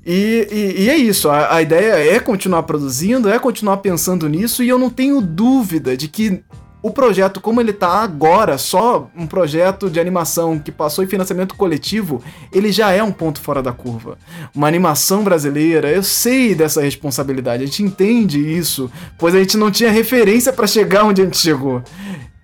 E, 0.05 0.47
e, 0.49 0.84
e 0.84 0.89
é 0.89 0.95
isso, 0.95 1.30
a, 1.30 1.55
a, 1.55 1.61
ideia 1.61 2.15
é 2.15 2.19
continuar 2.19 2.63
produzindo, 2.63 3.30
é 3.30 3.38
continuar 3.38 3.78
pensando 3.78 4.28
nisso, 4.30 4.63
e 4.63 4.69
eu 4.69 4.80
não 4.80 4.89
tenho 4.89 5.21
dúvida 5.21 5.95
de 5.95 6.07
que 6.07 6.41
o 6.82 6.91
projeto, 6.91 7.39
como 7.41 7.59
ele 7.61 7.71
tá 7.71 8.01
agora, 8.01 8.57
só 8.57 9.09
um 9.15 9.26
projeto 9.28 9.89
de 9.89 9.99
animação 9.99 10.59
que 10.59 10.71
passou 10.71 11.03
em 11.03 11.07
financiamento 11.07 11.55
coletivo, 11.55 12.21
ele 12.51 12.71
já 12.71 12.91
é 12.91 13.01
um 13.01 13.11
ponto 13.11 13.39
fora 13.39 13.61
da 13.61 13.71
curva. 13.71 14.17
Uma 14.53 14.67
animação 14.67 15.24
brasileira, 15.24 15.89
eu 15.89 16.03
sei 16.03 16.53
dessa 16.55 16.82
responsabilidade, 16.82 17.63
a 17.63 17.65
gente 17.65 17.84
entende 17.84 18.39
isso, 18.39 18.91
pois 19.17 19.36
a 19.36 19.39
gente 19.39 19.57
não 19.57 19.71
tinha 19.71 19.91
referência 19.91 20.51
para 20.51 20.67
chegar 20.67 21.05
onde 21.05 21.21
a 21.21 21.26
gente 21.26 21.38
chegou. 21.38 21.82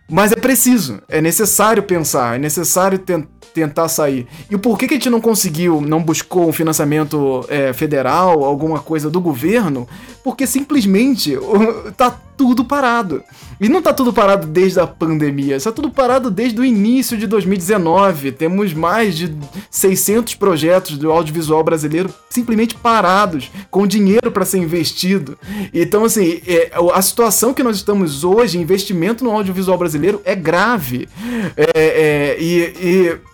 Mas 0.10 0.32
é 0.32 0.36
preciso, 0.36 1.02
é 1.08 1.22
necessário 1.22 1.84
pensar, 1.84 2.36
é 2.36 2.40
necessário 2.40 2.98
tentar 2.98 3.40
tentar 3.54 3.90
sair. 3.90 4.28
E 4.50 4.56
o 4.56 4.60
porquê 4.60 4.88
que 4.88 4.94
a 4.94 4.98
gente 4.98 5.10
não 5.10 5.20
conseguiu, 5.20 5.82
não 5.82 6.04
buscou 6.04 6.48
um 6.48 6.54
financiamento 6.54 7.44
é, 7.50 7.74
federal, 7.74 8.44
alguma 8.44 8.80
coisa 8.80 9.10
do 9.10 9.20
governo? 9.20 9.88
Porque 10.24 10.46
simplesmente 10.46 11.36
tá 11.98 12.16
tudo 12.40 12.64
parado. 12.64 13.22
E 13.60 13.68
não 13.68 13.82
tá 13.82 13.94
tudo 13.94 14.14
parado 14.14 14.48
desde 14.48 14.80
a 14.80 14.88
pandemia, 14.88 15.58
está 15.58 15.74
tudo 15.74 15.92
parado 15.92 16.32
desde 16.32 16.58
o 16.58 16.64
início 16.64 17.18
de 17.18 17.28
2019. 17.28 18.32
Temos 18.32 18.74
mais 18.74 19.18
de 19.18 19.36
600 19.70 20.36
projetos 20.36 20.98
do 20.98 21.12
audiovisual 21.12 21.62
brasileiro 21.66 22.14
simplesmente 22.30 22.76
parados, 22.76 23.52
com 23.70 23.86
dinheiro 23.86 24.32
para 24.32 24.46
ser 24.46 24.60
investido. 24.60 25.38
Então, 25.74 26.06
assim, 26.06 26.40
é, 26.48 26.72
a 26.94 27.02
situação 27.02 27.54
que 27.54 27.62
nós 27.62 27.76
estamos 27.76 28.24
hoje, 28.24 28.58
investimento 28.58 29.22
no 29.22 29.32
audiovisual 29.32 29.78
brasileiro, 29.78 30.22
é 30.24 30.34
grave. 30.34 31.10
É, 31.58 31.68
é, 31.76 32.38
e, 32.40 32.74
e 32.82 33.30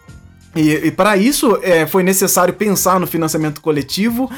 e, 0.56 0.88
e 0.88 0.91
para 0.91 1.18
isso 1.18 1.60
é, 1.62 1.86
foi 1.86 2.01
necessário 2.01 2.53
pensar 2.53 2.97
no 2.97 3.06
financiamento 3.06 3.60
coletivo, 3.60 4.32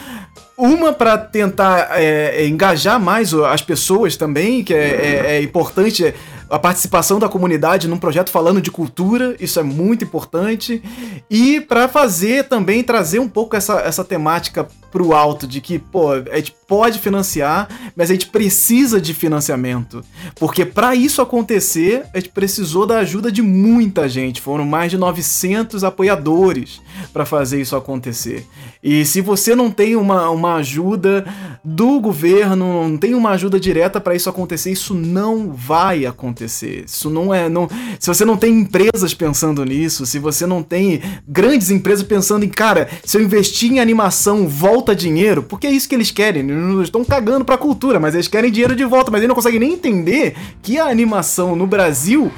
uma 0.58 0.92
para 0.92 1.18
tentar 1.18 1.90
é, 1.92 2.42
é, 2.42 2.48
engajar 2.48 3.00
mais 3.00 3.32
as 3.34 3.62
pessoas 3.62 4.18
também, 4.18 4.64
que 4.64 4.74
é, 4.74 4.78
é, 4.78 5.38
é 5.38 5.42
importante 5.42 6.14
a 6.50 6.58
participação 6.58 7.20
da 7.20 7.30
comunidade 7.30 7.88
num 7.88 7.98
projeto 7.98 8.32
falando 8.32 8.60
de 8.60 8.72
cultura, 8.72 9.36
isso 9.40 9.60
é 9.60 9.64
muito 9.64 10.04
importante. 10.04 10.82
E 11.30 11.62
para 11.62 11.88
fazer 11.88 12.46
também, 12.46 12.84
trazer 12.84 13.20
um 13.20 13.28
pouco 13.28 13.56
essa, 13.56 13.82
essa 13.82 14.04
temática 14.04 14.68
pro 14.92 15.14
alto 15.14 15.48
de 15.48 15.62
que, 15.62 15.78
pô, 15.80 16.12
a 16.12 16.36
gente 16.38 16.56
pode 16.68 17.00
financiar, 17.00 17.68
mas 17.96 18.10
a 18.10 18.14
gente 18.14 18.28
precisa 18.28 19.00
de 19.00 19.14
financiamento. 19.14 20.04
Porque 20.36 20.66
para 20.66 20.96
isso 20.96 21.22
acontecer, 21.22 22.04
a 22.14 22.20
gente 22.20 22.30
precisou 22.30 22.86
da 22.86 23.00
ajuda 23.00 23.32
de 23.32 23.42
muita 23.42 24.10
gente. 24.10 24.42
Foram 24.42 24.66
mais 24.66 24.92
de 24.92 24.98
900 24.98 25.84
apoiadores 25.84 26.82
para 27.14 27.26
fazer 27.26 27.62
isso 27.62 27.76
acontecer. 27.76 28.46
E 28.84 29.06
se 29.06 29.22
você 29.22 29.56
não 29.56 29.72
tem 29.72 29.96
uma, 29.96 30.30
uma 30.30 30.56
ajuda 30.56 31.26
do 31.64 32.00
governo, 32.00 32.88
não 32.88 32.98
tem 32.98 33.16
uma 33.16 33.32
ajuda 33.32 33.60
direta 33.60 34.00
para 34.00 34.16
isso 34.16 34.30
acontecer, 34.30 34.72
isso 34.72 34.94
não 34.94 35.52
vai 35.52 36.06
acontecer. 36.06 36.86
Isso 36.86 37.10
não 37.10 37.34
é. 37.34 37.50
Não, 37.50 37.70
se 38.00 38.08
você 38.08 38.26
não 38.26 38.38
tem 38.38 38.60
empresas 38.60 39.14
pensando 39.14 39.64
nisso, 39.64 40.06
se 40.06 40.20
você 40.20 40.46
não 40.46 40.62
tem 40.62 41.02
grandes 41.28 41.72
empresas 41.72 42.04
pensando 42.04 42.44
em, 42.44 42.50
cara, 42.50 42.90
se 43.04 43.18
eu 43.18 43.22
investir 43.22 43.72
em 43.72 43.80
animação, 43.80 44.48
volta 44.48 44.87
dinheiro, 44.96 45.44
porque 45.44 45.68
é 45.68 45.72
isso 45.72 45.88
que 45.88 45.96
eles 45.96 46.12
querem. 46.12 46.50
Eles 46.50 46.84
estão 46.84 47.04
cagando 47.04 47.46
pra 47.46 47.58
cultura, 47.58 48.00
mas 48.00 48.14
eles 48.14 48.28
querem 48.28 48.52
dinheiro 48.52 48.76
de 48.76 48.86
volta, 48.86 49.12
mas 49.12 49.20
eles 49.20 49.28
não 49.28 49.36
conseguem 49.36 49.60
nem 49.60 49.74
entender 49.74 50.36
que 50.62 50.78
a 50.80 50.86
animação 50.86 51.56
no 51.56 51.68
Brasil 51.68 52.32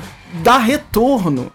dá 0.44 0.58
retorno. 0.58 1.52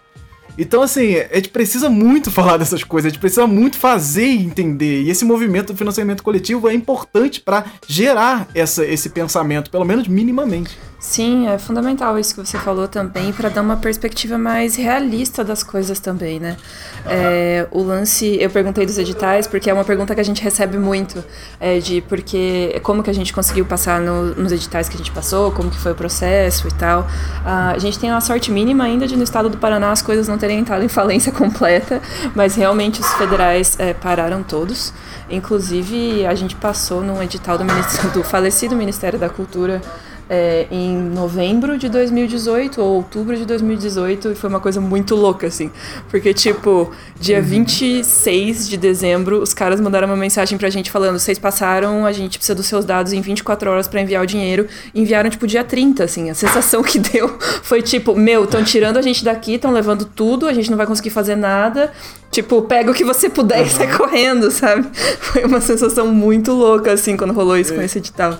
Então, 0.57 0.81
assim, 0.81 1.15
a 1.17 1.35
gente 1.35 1.49
precisa 1.49 1.89
muito 1.89 2.31
falar 2.31 2.57
dessas 2.57 2.83
coisas, 2.83 3.07
a 3.07 3.11
gente 3.11 3.19
precisa 3.19 3.45
muito 3.45 3.77
fazer 3.77 4.25
e 4.25 4.45
entender. 4.45 5.01
E 5.01 5.09
esse 5.09 5.25
movimento 5.25 5.73
do 5.73 5.77
financiamento 5.77 6.23
coletivo 6.23 6.69
é 6.69 6.73
importante 6.73 7.41
para 7.41 7.65
gerar 7.87 8.47
essa, 8.55 8.85
esse 8.85 9.09
pensamento, 9.09 9.69
pelo 9.69 9.83
menos 9.83 10.07
minimamente. 10.07 10.77
Sim, 11.05 11.47
é 11.47 11.59
fundamental 11.59 12.17
isso 12.17 12.33
que 12.33 12.43
você 12.43 12.57
falou 12.57 12.87
também, 12.87 13.31
para 13.31 13.47
dar 13.47 13.61
uma 13.61 13.77
perspectiva 13.77 14.39
mais 14.39 14.75
realista 14.75 15.43
das 15.43 15.61
coisas 15.61 15.99
também, 15.99 16.39
né? 16.39 16.57
É, 17.05 17.67
o 17.69 17.83
lance, 17.83 18.35
eu 18.41 18.49
perguntei 18.49 18.87
dos 18.87 18.97
editais, 18.97 19.45
porque 19.45 19.69
é 19.69 19.73
uma 19.73 19.85
pergunta 19.85 20.15
que 20.15 20.19
a 20.19 20.23
gente 20.23 20.41
recebe 20.41 20.79
muito, 20.79 21.23
é, 21.59 21.77
de 21.77 22.01
porque 22.01 22.81
como 22.81 23.03
que 23.03 23.09
a 23.11 23.13
gente 23.13 23.31
conseguiu 23.31 23.65
passar 23.67 24.01
no, 24.01 24.33
nos 24.33 24.51
editais 24.51 24.89
que 24.89 24.95
a 24.95 24.97
gente 24.97 25.11
passou, 25.11 25.51
como 25.51 25.69
que 25.69 25.77
foi 25.77 25.91
o 25.91 25.95
processo 25.95 26.67
e 26.67 26.71
tal. 26.71 27.07
A 27.45 27.77
gente 27.77 27.99
tem 27.99 28.09
uma 28.09 28.19
sorte 28.19 28.51
mínima 28.51 28.83
ainda 28.83 29.05
de 29.05 29.15
no 29.15 29.23
estado 29.23 29.47
do 29.47 29.59
Paraná 29.59 29.91
as 29.91 30.01
coisas 30.01 30.27
não 30.27 30.39
terem 30.39 30.57
entrado 30.57 30.83
em 30.83 30.89
falência 30.89 31.31
completa, 31.31 32.01
mas 32.33 32.55
realmente 32.55 32.99
os 32.99 33.13
federais 33.13 33.79
é, 33.79 33.93
pararam 33.93 34.41
todos. 34.41 34.91
Inclusive, 35.29 36.25
a 36.25 36.33
gente 36.33 36.55
passou 36.55 37.01
num 37.01 37.21
edital 37.21 37.59
do, 37.59 37.63
do 38.11 38.23
falecido 38.23 38.75
Ministério 38.75 39.19
da 39.19 39.29
Cultura 39.29 39.83
é, 40.29 40.65
em 40.71 40.97
novembro 40.97 41.77
de 41.77 41.87
2018 41.87 42.81
ou 42.81 42.95
outubro 42.95 43.35
de 43.37 43.45
2018 43.45 44.31
e 44.31 44.35
foi 44.35 44.49
uma 44.49 44.59
coisa 44.59 44.81
muito 44.81 45.15
louca, 45.15 45.47
assim. 45.47 45.69
Porque, 46.09 46.33
tipo, 46.33 46.91
dia 47.19 47.37
uhum. 47.37 47.43
26 47.43 48.67
de 48.67 48.77
dezembro, 48.77 49.41
os 49.41 49.53
caras 49.53 49.79
mandaram 49.79 50.07
uma 50.07 50.17
mensagem 50.17 50.57
pra 50.57 50.69
gente 50.69 50.89
falando: 50.89 51.19
vocês 51.19 51.37
passaram, 51.37 52.05
a 52.05 52.11
gente 52.11 52.37
precisa 52.37 52.55
dos 52.55 52.65
seus 52.65 52.85
dados 52.85 53.13
em 53.13 53.21
24 53.21 53.69
horas 53.69 53.87
para 53.87 54.01
enviar 54.01 54.23
o 54.23 54.25
dinheiro. 54.25 54.67
Enviaram, 54.93 55.29
tipo, 55.29 55.45
dia 55.45 55.63
30, 55.63 56.03
assim. 56.03 56.29
A 56.29 56.33
sensação 56.33 56.81
que 56.81 56.97
deu 56.97 57.37
foi 57.61 57.81
tipo: 57.81 58.15
meu, 58.15 58.45
estão 58.45 58.63
tirando 58.63 58.97
a 58.97 59.01
gente 59.01 59.23
daqui, 59.23 59.55
estão 59.55 59.71
levando 59.71 60.05
tudo, 60.05 60.47
a 60.47 60.53
gente 60.53 60.69
não 60.69 60.77
vai 60.77 60.87
conseguir 60.87 61.11
fazer 61.11 61.35
nada. 61.35 61.91
Tipo, 62.35 62.63
pega 62.63 62.91
o 62.91 62.93
que 62.93 63.05
você 63.05 63.29
puder 63.29 63.61
uhum. 63.61 63.65
e 63.65 63.69
sai 63.69 63.95
correndo, 63.95 64.51
sabe? 64.51 64.85
Foi 65.21 65.45
uma 65.45 65.61
sensação 65.61 66.07
muito 66.07 66.51
louca, 66.51 66.91
assim, 66.91 67.15
quando 67.15 67.31
rolou 67.31 67.57
isso 67.57 67.71
é. 67.71 67.77
com 67.77 67.81
esse 67.81 67.97
edital. 67.97 68.37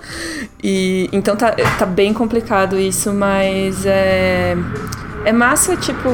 E, 0.62 1.10
então 1.14 1.34
tá, 1.34 1.54
tá 1.80 1.86
bem 1.86 2.14
complicado 2.14 2.78
isso, 2.78 3.14
mas 3.14 3.86
é, 3.86 4.58
é 5.24 5.32
massa, 5.32 5.78
tipo, 5.78 6.10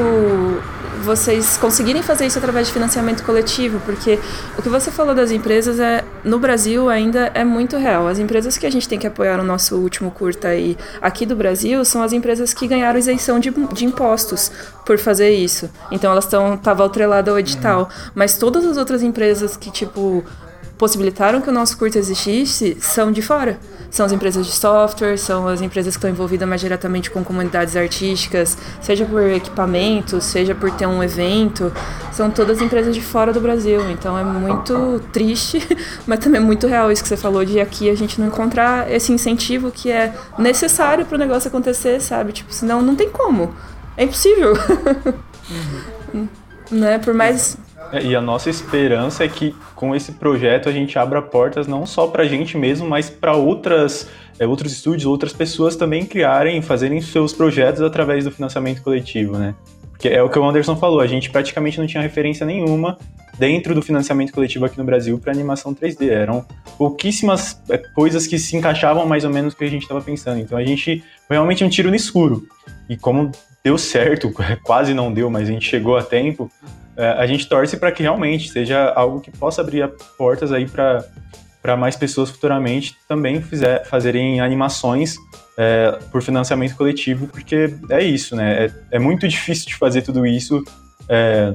vocês 1.02 1.56
conseguirem 1.56 2.02
fazer 2.02 2.26
isso 2.26 2.38
através 2.38 2.68
de 2.68 2.72
financiamento 2.72 3.22
coletivo, 3.22 3.80
porque 3.84 4.18
o 4.56 4.62
que 4.62 4.68
você 4.68 4.90
falou 4.90 5.14
das 5.14 5.30
empresas 5.30 5.78
é 5.78 6.04
no 6.24 6.38
Brasil 6.38 6.88
ainda 6.88 7.30
é 7.34 7.44
muito 7.44 7.76
real. 7.76 8.06
As 8.06 8.18
empresas 8.18 8.56
que 8.56 8.66
a 8.66 8.70
gente 8.70 8.88
tem 8.88 8.98
que 8.98 9.06
apoiar 9.06 9.36
no 9.36 9.44
nosso 9.44 9.76
último 9.76 10.10
curta 10.10 10.48
aí 10.48 10.76
aqui 11.00 11.26
do 11.26 11.36
Brasil 11.36 11.84
são 11.84 12.02
as 12.02 12.12
empresas 12.12 12.54
que 12.54 12.66
ganharam 12.66 12.98
isenção 12.98 13.38
de, 13.40 13.50
de 13.50 13.84
impostos 13.84 14.50
por 14.86 14.98
fazer 14.98 15.30
isso. 15.30 15.68
Então 15.90 16.10
elas 16.12 16.24
estão 16.24 16.56
tava 16.56 16.84
atrelada 16.84 17.30
ao 17.30 17.38
edital, 17.38 17.82
uhum. 17.82 18.10
mas 18.14 18.38
todas 18.38 18.64
as 18.64 18.76
outras 18.76 19.02
empresas 19.02 19.56
que 19.56 19.70
tipo 19.70 20.24
possibilitaram 20.82 21.40
que 21.40 21.48
o 21.48 21.52
nosso 21.52 21.78
curso 21.78 21.96
existisse 21.96 22.76
são 22.80 23.12
de 23.12 23.22
fora. 23.22 23.56
São 23.88 24.04
as 24.04 24.10
empresas 24.10 24.44
de 24.44 24.50
software, 24.50 25.16
são 25.16 25.46
as 25.46 25.60
empresas 25.60 25.94
que 25.94 25.98
estão 25.98 26.10
envolvidas 26.10 26.48
mais 26.48 26.60
diretamente 26.60 27.08
com 27.08 27.22
comunidades 27.22 27.76
artísticas, 27.76 28.58
seja 28.80 29.04
por 29.04 29.22
equipamentos, 29.22 30.24
seja 30.24 30.56
por 30.56 30.72
ter 30.72 30.88
um 30.88 31.00
evento. 31.00 31.72
São 32.10 32.32
todas 32.32 32.60
empresas 32.60 32.96
de 32.96 33.00
fora 33.00 33.32
do 33.32 33.40
Brasil. 33.40 33.88
Então 33.92 34.18
é 34.18 34.24
muito 34.24 35.00
triste, 35.12 35.64
mas 36.04 36.18
também 36.18 36.40
é 36.40 36.44
muito 36.44 36.66
real 36.66 36.90
isso 36.90 37.00
que 37.00 37.08
você 37.08 37.16
falou 37.16 37.44
de 37.44 37.60
aqui 37.60 37.88
a 37.88 37.94
gente 37.94 38.20
não 38.20 38.26
encontrar 38.26 38.90
esse 38.90 39.12
incentivo 39.12 39.70
que 39.70 39.88
é 39.88 40.12
necessário 40.36 41.06
para 41.06 41.14
o 41.14 41.18
negócio 41.18 41.46
acontecer, 41.46 42.00
sabe? 42.00 42.32
Tipo, 42.32 42.52
senão 42.52 42.82
não 42.82 42.96
tem 42.96 43.08
como. 43.08 43.54
É 43.96 44.02
impossível. 44.02 44.54
Uhum. 46.14 46.28
né? 46.70 46.98
Por 46.98 47.12
mais 47.12 47.58
e 48.00 48.16
a 48.16 48.20
nossa 48.20 48.48
esperança 48.48 49.24
é 49.24 49.28
que 49.28 49.54
com 49.74 49.94
esse 49.94 50.12
projeto 50.12 50.68
a 50.68 50.72
gente 50.72 50.98
abra 50.98 51.20
portas 51.20 51.66
não 51.66 51.84
só 51.84 52.06
para 52.06 52.22
a 52.22 52.26
gente 52.26 52.56
mesmo, 52.56 52.88
mas 52.88 53.10
para 53.10 53.34
outras 53.34 54.08
é, 54.38 54.46
outros 54.46 54.72
estúdios, 54.72 55.06
outras 55.06 55.32
pessoas 55.32 55.76
também 55.76 56.06
criarem, 56.06 56.62
fazerem 56.62 57.00
seus 57.00 57.32
projetos 57.32 57.82
através 57.82 58.24
do 58.24 58.30
financiamento 58.30 58.82
coletivo, 58.82 59.36
né? 59.36 59.54
Porque 59.90 60.08
é 60.08 60.22
o 60.22 60.28
que 60.28 60.38
o 60.38 60.44
Anderson 60.44 60.74
falou, 60.74 61.00
a 61.00 61.06
gente 61.06 61.30
praticamente 61.30 61.78
não 61.78 61.86
tinha 61.86 62.02
referência 62.02 62.44
nenhuma 62.44 62.98
dentro 63.38 63.74
do 63.74 63.80
financiamento 63.80 64.32
coletivo 64.32 64.64
aqui 64.64 64.76
no 64.76 64.84
Brasil 64.84 65.18
para 65.18 65.32
animação 65.32 65.74
3D. 65.74 66.08
Eram 66.08 66.44
pouquíssimas 66.76 67.60
é, 67.68 67.78
coisas 67.78 68.26
que 68.26 68.38
se 68.38 68.56
encaixavam 68.56 69.06
mais 69.06 69.24
ou 69.24 69.30
menos 69.30 69.54
no 69.54 69.58
que 69.58 69.64
a 69.64 69.70
gente 69.70 69.82
estava 69.82 70.00
pensando. 70.00 70.40
Então 70.40 70.58
a 70.58 70.64
gente 70.64 71.04
foi 71.28 71.36
realmente 71.36 71.62
um 71.62 71.68
tiro 71.68 71.88
no 71.88 71.96
escuro. 71.96 72.46
E 72.88 72.96
como 72.96 73.30
deu 73.62 73.78
certo, 73.78 74.32
quase 74.64 74.92
não 74.92 75.12
deu, 75.12 75.30
mas 75.30 75.48
a 75.48 75.52
gente 75.52 75.68
chegou 75.68 75.96
a 75.96 76.02
tempo, 76.02 76.50
é, 76.62 76.66
a 76.96 77.26
gente 77.26 77.48
torce 77.48 77.76
para 77.76 77.90
que 77.90 78.02
realmente 78.02 78.50
seja 78.50 78.92
algo 78.92 79.20
que 79.20 79.30
possa 79.30 79.60
abrir 79.62 79.88
portas 80.16 80.52
aí 80.52 80.66
para 80.66 81.04
para 81.62 81.76
mais 81.76 81.94
pessoas 81.94 82.28
futuramente 82.28 82.96
também 83.06 83.40
fizer, 83.40 83.86
fazerem 83.86 84.40
animações 84.40 85.14
é, 85.56 85.96
por 86.10 86.20
financiamento 86.20 86.74
coletivo, 86.74 87.28
porque 87.28 87.72
é 87.88 88.02
isso, 88.02 88.34
né? 88.34 88.64
É, 88.64 88.72
é 88.92 88.98
muito 88.98 89.28
difícil 89.28 89.68
de 89.68 89.76
fazer 89.76 90.02
tudo 90.02 90.26
isso 90.26 90.62
é, 91.08 91.54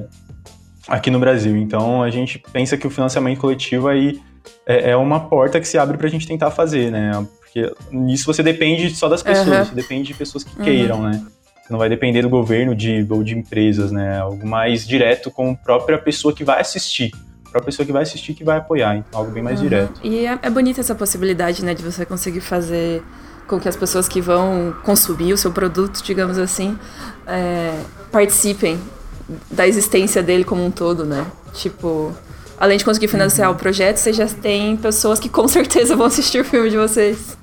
aqui 0.88 1.10
no 1.10 1.18
Brasil. 1.18 1.54
Então 1.56 2.02
a 2.02 2.10
gente 2.10 2.42
pensa 2.52 2.76
que 2.78 2.86
o 2.86 2.90
financiamento 2.90 3.38
coletivo 3.38 3.86
aí 3.86 4.18
é, 4.66 4.92
é 4.92 4.96
uma 4.96 5.28
porta 5.28 5.60
que 5.60 5.68
se 5.68 5.76
abre 5.76 5.98
para 5.98 6.06
a 6.06 6.10
gente 6.10 6.26
tentar 6.26 6.50
fazer, 6.50 6.90
né? 6.90 7.12
Porque 7.40 7.70
nisso 7.90 8.24
você 8.24 8.42
depende 8.42 8.88
só 8.94 9.08
das 9.08 9.22
pessoas, 9.22 9.48
uhum. 9.48 9.64
você 9.66 9.74
depende 9.74 10.08
de 10.08 10.14
pessoas 10.14 10.42
que 10.42 10.58
uhum. 10.58 10.64
queiram, 10.64 11.02
né? 11.02 11.22
Você 11.68 11.72
não 11.74 11.78
vai 11.78 11.90
depender 11.90 12.22
do 12.22 12.30
governo 12.30 12.74
de, 12.74 13.06
ou 13.10 13.22
de 13.22 13.36
empresas, 13.36 13.92
né? 13.92 14.20
Algo 14.20 14.46
mais 14.46 14.86
direto 14.86 15.30
com 15.30 15.50
a 15.50 15.54
própria 15.54 15.98
pessoa 15.98 16.32
que 16.32 16.42
vai 16.42 16.62
assistir. 16.62 17.12
A 17.44 17.50
própria 17.50 17.66
pessoa 17.66 17.84
que 17.84 17.92
vai 17.92 18.04
assistir 18.04 18.32
que 18.32 18.42
vai 18.42 18.56
apoiar, 18.56 18.96
então 18.96 19.20
algo 19.20 19.30
bem 19.30 19.42
mais 19.42 19.58
uhum. 19.58 19.68
direto. 19.68 20.00
E 20.02 20.24
é, 20.24 20.38
é 20.40 20.48
bonita 20.48 20.80
essa 20.80 20.94
possibilidade, 20.94 21.62
né, 21.62 21.74
de 21.74 21.82
você 21.82 22.06
conseguir 22.06 22.40
fazer 22.40 23.02
com 23.46 23.60
que 23.60 23.68
as 23.68 23.76
pessoas 23.76 24.08
que 24.08 24.18
vão 24.18 24.74
consumir 24.82 25.34
o 25.34 25.36
seu 25.36 25.52
produto, 25.52 26.02
digamos 26.02 26.38
assim, 26.38 26.78
é, 27.26 27.78
participem 28.10 28.80
da 29.50 29.68
existência 29.68 30.22
dele 30.22 30.44
como 30.44 30.64
um 30.64 30.70
todo, 30.70 31.04
né? 31.04 31.26
Tipo, 31.52 32.16
além 32.58 32.78
de 32.78 32.84
conseguir 32.84 33.08
financiar 33.08 33.50
uhum. 33.50 33.56
o 33.56 33.58
projeto, 33.58 33.98
você 33.98 34.10
já 34.10 34.26
tem 34.26 34.74
pessoas 34.78 35.20
que 35.20 35.28
com 35.28 35.46
certeza 35.48 35.94
vão 35.94 36.06
assistir 36.06 36.40
o 36.40 36.44
filme 36.46 36.70
de 36.70 36.78
vocês. 36.78 37.36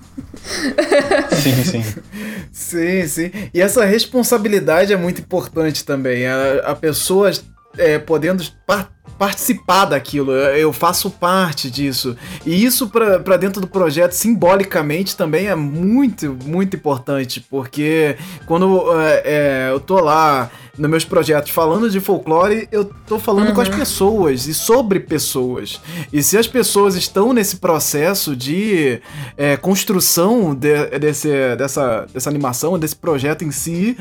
Sim, 1.31 1.63
sim. 1.63 1.83
sim, 2.55 3.05
sim. 3.07 3.31
E 3.53 3.61
essa 3.61 3.83
responsabilidade 3.83 4.93
é 4.93 4.95
muito 4.95 5.19
importante 5.19 5.83
também. 5.83 6.25
A, 6.25 6.71
a 6.71 6.75
pessoa 6.75 7.29
é, 7.77 7.99
podendo 7.99 8.43
par 8.65 8.89
participar 9.17 9.85
daquilo, 9.85 10.33
eu 10.33 10.73
faço 10.73 11.09
parte 11.09 11.71
disso. 11.71 12.17
E 12.45 12.65
isso 12.65 12.89
para 12.89 13.37
dentro 13.37 13.61
do 13.61 13.67
projeto, 13.67 14.11
simbolicamente, 14.11 15.15
também 15.15 15.47
é 15.47 15.55
muito, 15.55 16.37
muito 16.43 16.75
importante, 16.75 17.39
porque 17.49 18.17
quando 18.45 18.91
é, 18.99 19.21
é, 19.23 19.69
eu 19.71 19.79
tô 19.79 20.01
lá 20.01 20.51
nos 20.77 20.89
meus 20.89 21.05
projetos 21.05 21.51
falando 21.51 21.89
de 21.89 21.99
folclore, 21.99 22.67
eu 22.71 22.85
tô 23.07 23.17
falando 23.17 23.49
uhum. 23.49 23.53
com 23.53 23.61
as 23.61 23.69
uhum. 23.69 23.77
pessoas 23.77 24.47
e 24.47 24.53
sobre 24.53 24.99
pessoas. 24.99 25.81
E 26.11 26.21
se 26.21 26.37
as 26.37 26.47
pessoas 26.47 26.95
estão 26.95 27.33
nesse 27.33 27.57
processo 27.57 28.35
de 28.35 28.99
é, 29.37 29.57
construção 29.57 30.53
de, 30.53 30.99
desse, 30.99 31.29
dessa, 31.55 32.07
dessa 32.13 32.29
animação, 32.29 32.77
desse 32.77 32.95
projeto 32.95 33.43
em 33.43 33.51
si, 33.51 33.97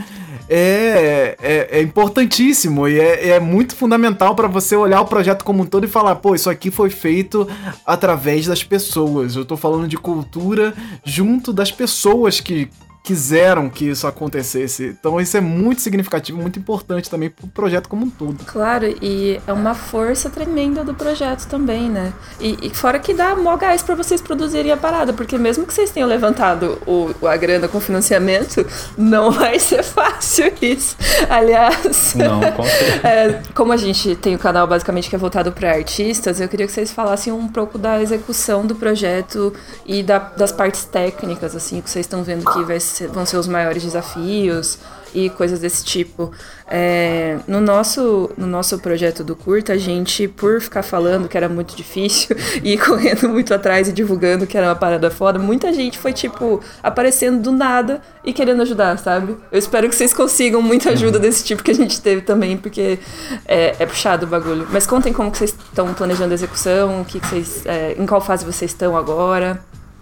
é, 0.48 1.36
é, 1.40 1.78
é 1.78 1.82
importantíssimo 1.82 2.86
e 2.86 2.98
é, 2.98 3.30
é 3.30 3.40
muito 3.40 3.74
fundamental 3.74 4.34
para 4.34 4.48
você 4.48 4.76
olhar 4.76 5.00
o 5.00 5.06
projeto 5.06 5.44
como 5.44 5.62
um 5.62 5.66
todo 5.66 5.84
e 5.84 5.88
falar, 5.88 6.16
pô, 6.16 6.34
isso 6.34 6.50
aqui 6.50 6.70
foi 6.70 6.90
feito 6.90 7.48
através 7.86 8.46
das 8.46 8.62
pessoas. 8.62 9.36
Eu 9.36 9.44
tô 9.44 9.56
falando 9.56 9.88
de 9.88 9.96
cultura 9.96 10.74
junto 11.04 11.52
das 11.52 11.70
pessoas 11.70 12.40
que 12.40 12.68
quiseram 13.04 13.68
que 13.68 13.84
isso 13.84 14.06
acontecesse. 14.06 14.96
Então 14.98 15.20
isso 15.20 15.36
é 15.36 15.40
muito 15.40 15.82
significativo, 15.82 16.40
muito 16.40 16.58
importante 16.58 17.10
também 17.10 17.28
pro 17.28 17.46
projeto 17.48 17.86
como 17.86 18.06
um 18.06 18.10
todo. 18.10 18.42
Claro, 18.46 18.86
e 19.02 19.38
é 19.46 19.52
uma 19.52 19.74
força 19.74 20.30
tremenda 20.30 20.82
do 20.82 20.94
projeto 20.94 21.46
também, 21.46 21.90
né? 21.90 22.14
E, 22.40 22.56
e 22.62 22.70
fora 22.70 22.98
que 22.98 23.12
dá 23.12 23.36
mó 23.36 23.54
gás 23.58 23.82
pra 23.82 23.94
vocês 23.94 24.22
produzirem 24.22 24.72
a 24.72 24.76
parada, 24.76 25.12
porque 25.12 25.36
mesmo 25.36 25.66
que 25.66 25.74
vocês 25.74 25.90
tenham 25.90 26.08
levantado 26.08 26.78
o, 26.86 27.14
a 27.26 27.36
grana 27.36 27.68
com 27.68 27.78
financiamento, 27.78 28.66
não 28.96 29.30
vai 29.30 29.58
ser 29.58 29.82
fácil 29.84 30.50
isso. 30.62 30.96
Aliás, 31.28 32.14
não, 32.14 32.40
com 32.52 32.64
é, 33.06 33.42
como 33.54 33.74
a 33.74 33.76
gente 33.76 34.16
tem 34.16 34.32
o 34.32 34.36
um 34.36 34.40
canal 34.40 34.66
basicamente 34.66 35.10
que 35.10 35.14
é 35.14 35.18
voltado 35.18 35.52
para 35.52 35.72
artistas, 35.72 36.40
eu 36.40 36.48
queria 36.48 36.66
que 36.66 36.72
vocês 36.72 36.90
falassem 36.90 37.30
um 37.30 37.48
pouco 37.48 37.76
da 37.76 38.00
execução 38.00 38.64
do 38.64 38.74
projeto 38.74 39.52
e 39.84 40.02
da, 40.02 40.18
das 40.18 40.52
partes 40.52 40.86
técnicas, 40.86 41.54
assim, 41.54 41.82
que 41.82 41.90
vocês 41.90 42.06
estão 42.06 42.22
vendo 42.22 42.50
que 42.50 42.62
vai 42.62 42.80
ser 42.80 42.93
vão 43.12 43.26
ser 43.26 43.36
os 43.36 43.48
maiores 43.48 43.82
desafios 43.82 44.78
e 45.14 45.30
coisas 45.30 45.60
desse 45.60 45.84
tipo. 45.84 46.32
É, 46.68 47.38
no, 47.46 47.60
nosso, 47.60 48.30
no 48.36 48.46
nosso 48.46 48.78
projeto 48.78 49.22
do 49.22 49.36
curta, 49.36 49.74
a 49.74 49.78
gente, 49.78 50.26
por 50.26 50.60
ficar 50.60 50.82
falando 50.82 51.28
que 51.28 51.36
era 51.36 51.48
muito 51.48 51.76
difícil 51.76 52.36
e 52.64 52.76
correndo 52.78 53.28
muito 53.28 53.54
atrás 53.54 53.88
e 53.88 53.92
divulgando 53.92 54.46
que 54.46 54.58
era 54.58 54.68
uma 54.68 54.74
parada 54.74 55.10
foda, 55.10 55.38
muita 55.38 55.72
gente 55.72 55.98
foi, 55.98 56.12
tipo, 56.12 56.60
aparecendo 56.82 57.40
do 57.40 57.52
nada 57.52 58.02
e 58.24 58.32
querendo 58.32 58.62
ajudar, 58.62 58.98
sabe? 58.98 59.36
Eu 59.52 59.58
espero 59.58 59.88
que 59.88 59.94
vocês 59.94 60.12
consigam 60.12 60.60
muita 60.60 60.90
ajuda 60.90 61.18
desse 61.18 61.44
tipo 61.44 61.62
que 61.62 61.70
a 61.70 61.74
gente 61.74 62.00
teve 62.00 62.22
também, 62.22 62.56
porque 62.56 62.98
é, 63.46 63.76
é 63.78 63.86
puxado 63.86 64.26
o 64.26 64.28
bagulho. 64.28 64.66
Mas 64.70 64.86
contem 64.86 65.12
como 65.12 65.30
que 65.30 65.38
vocês 65.38 65.50
estão 65.50 65.94
planejando 65.94 66.32
a 66.32 66.34
execução, 66.34 67.02
o 67.02 67.04
que, 67.04 67.20
que 67.20 67.26
vocês, 67.26 67.66
é, 67.66 67.94
em 67.96 68.06
qual 68.06 68.20
fase 68.20 68.44
vocês 68.44 68.72
estão 68.72 68.96
agora, 68.96 69.60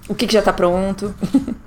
o 0.09 0.15
que, 0.15 0.27
que 0.27 0.33
já 0.33 0.41
está 0.41 0.53
pronto. 0.53 1.15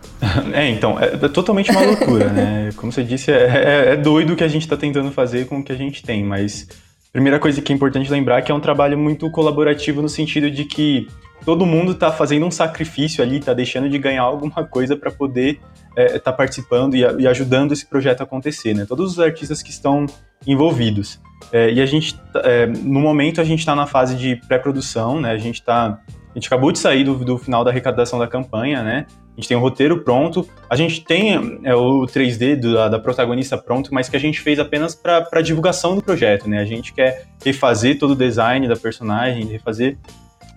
É, 0.54 0.70
então, 0.70 0.98
é, 1.00 1.08
é, 1.08 1.28
totalmente 1.28 1.70
uma 1.70 1.82
loucura, 1.82 2.30
né? 2.30 2.72
Como 2.78 2.92
você 2.92 3.04
disse, 3.04 3.32
é, 3.32 3.36
é, 3.36 3.94
é 3.94 3.96
doido 3.98 4.34
o 4.34 4.36
que 4.36 4.44
a 4.44 4.48
gente 4.48 4.64
está 4.64 4.76
tentando 4.78 5.12
fazer 5.12 5.46
com 5.46 5.60
o 5.60 5.64
que 5.64 5.72
a 5.72 5.76
gente 5.76 6.02
tem, 6.02 6.24
mas 6.24 6.68
primeira 7.12 7.38
coisa 7.38 7.62
que 7.62 7.72
é 7.72 7.76
importante 7.76 8.10
lembrar 8.10 8.40
é 8.40 8.42
que 8.42 8.52
é 8.52 8.56
um 8.56 8.60
trabalho 8.60 8.98
muito 8.98 9.30
colaborativo 9.30 10.02
no 10.02 10.10
sentido 10.10 10.50
de 10.50 10.66
que 10.66 11.08
todo 11.46 11.66
mundo 11.66 11.92
está 11.92 12.12
fazendo 12.12 12.46
um 12.46 12.52
sacrifício 12.52 13.24
ali, 13.24 13.38
está 13.38 13.54
deixando 13.54 13.90
de 13.90 13.98
ganhar 14.00 14.24
alguma 14.24 14.66
coisa 14.66 14.98
para 14.98 15.12
poder 15.12 15.60
estar 15.96 16.16
é, 16.16 16.20
tá 16.20 16.34
participando 16.34 16.96
e, 16.96 17.02
e, 17.02 17.28
ajudando 17.28 17.72
esse 17.72 17.86
projeto 17.86 18.22
a 18.22 18.24
acontecer, 18.24 18.74
né? 18.74 18.86
Todos 18.86 19.14
os 19.14 19.20
artistas 19.20 19.62
que 19.62 19.70
estão 19.70 20.06
envolvidos. 20.46 21.20
É, 21.52 21.72
e 21.72 21.82
a 21.82 21.86
gente, 21.86 22.20
é, 22.44 22.66
no 22.66 23.00
momento, 23.00 23.40
a 23.40 23.44
gente 23.44 23.60
está 23.60 23.76
na 23.76 23.86
fase 23.86 24.16
de 24.16 24.36
pré-produção, 24.48 25.22
né? 25.22 25.32
A 25.32 25.38
gente 25.38 25.56
está 25.62 26.00
A 26.36 26.38
gente 26.38 26.48
acabou 26.48 26.70
de 26.70 26.80
sair 26.80 27.06
do, 27.06 27.16
do 27.16 27.38
final 27.38 27.64
da 27.64 27.72
arrecadação 27.72 28.20
da 28.20 28.28
campanha, 28.28 28.84
né? 28.84 29.06
A 29.38 29.40
gente 29.40 29.48
tem 29.48 29.56
um 29.56 29.62
roteiro 29.62 30.02
pronto, 30.04 30.46
a 30.70 30.76
gente 30.76 31.00
tem 31.00 31.34
é, 31.64 31.74
o 31.74 32.02
3D 32.02 32.60
do, 32.60 32.74
da, 32.74 32.90
da, 32.90 33.00
protagonista 33.00 33.58
pronto, 33.58 33.94
mas 33.94 34.10
que 34.10 34.18
a 34.18 34.20
gente 34.20 34.42
fez 34.42 34.60
apenas 34.60 34.94
para 34.94 35.42
divulgação 35.42 35.96
do 35.96 36.02
projeto, 36.02 36.50
né? 36.50 36.60
A 36.60 36.66
gente 36.66 36.94
quer 36.94 37.28
refazer 37.42 37.98
todo 37.98 38.12
o 38.12 38.16
design 38.16 38.68
da 38.68 38.76
personagem, 38.76 39.46
refazer 39.46 39.98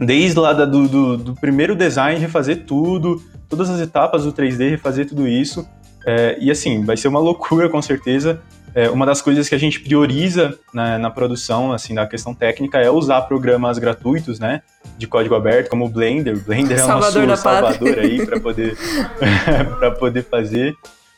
desde 0.01 0.37
lá 0.41 0.53
da, 0.53 0.65
do, 0.65 0.89
do, 0.89 1.17
do, 1.17 1.35
primeiro 1.35 1.77
design, 1.77 2.19
refazer 2.19 2.65
tudo, 2.67 3.23
todas 3.49 3.71
as 3.71 3.81
etapas 3.81 4.25
do 4.25 4.33
3D, 4.33 4.71
refazer 4.71 5.07
tudo 5.07 5.29
isso. 5.29 5.65
É, 6.05 6.37
e 6.41 6.51
assim, 6.51 6.85
vai 6.85 6.97
ser 6.97 7.07
uma 7.07 7.21
loucura 7.21 7.69
com 7.69 7.81
certeza. 7.81 8.41
É, 8.79 8.89
uma 8.89 9.05
das 9.05 9.21
coisas 9.21 9.49
que 9.49 9.57
a 9.57 9.59
gente 9.59 9.81
prioriza 9.81 10.57
na, 10.73 11.01
na, 11.01 11.11
produção, 11.11 11.73
assim, 11.73 11.97
da 11.97 12.07
questão 12.07 12.33
técnica, 12.33 12.79
é 12.79 12.89
usar 12.89 13.23
programas 13.23 13.77
gratuitos, 13.77 14.39
né, 14.39 14.63
de 14.97 15.05
código 15.05 15.35
aberto, 15.35 15.69
como 15.69 15.87
o 15.87 15.89
Blender. 15.89 16.37
O 16.37 16.41
Blender 16.43 16.79
salvador 16.79 17.23
é 17.23 17.25
o 17.25 17.29
nosso 17.29 17.43
salvador 17.43 17.99
aí 17.99 18.25
para 18.25 18.39
poder, 18.39 18.79
poder 19.99 20.23
fazer. 20.23 20.77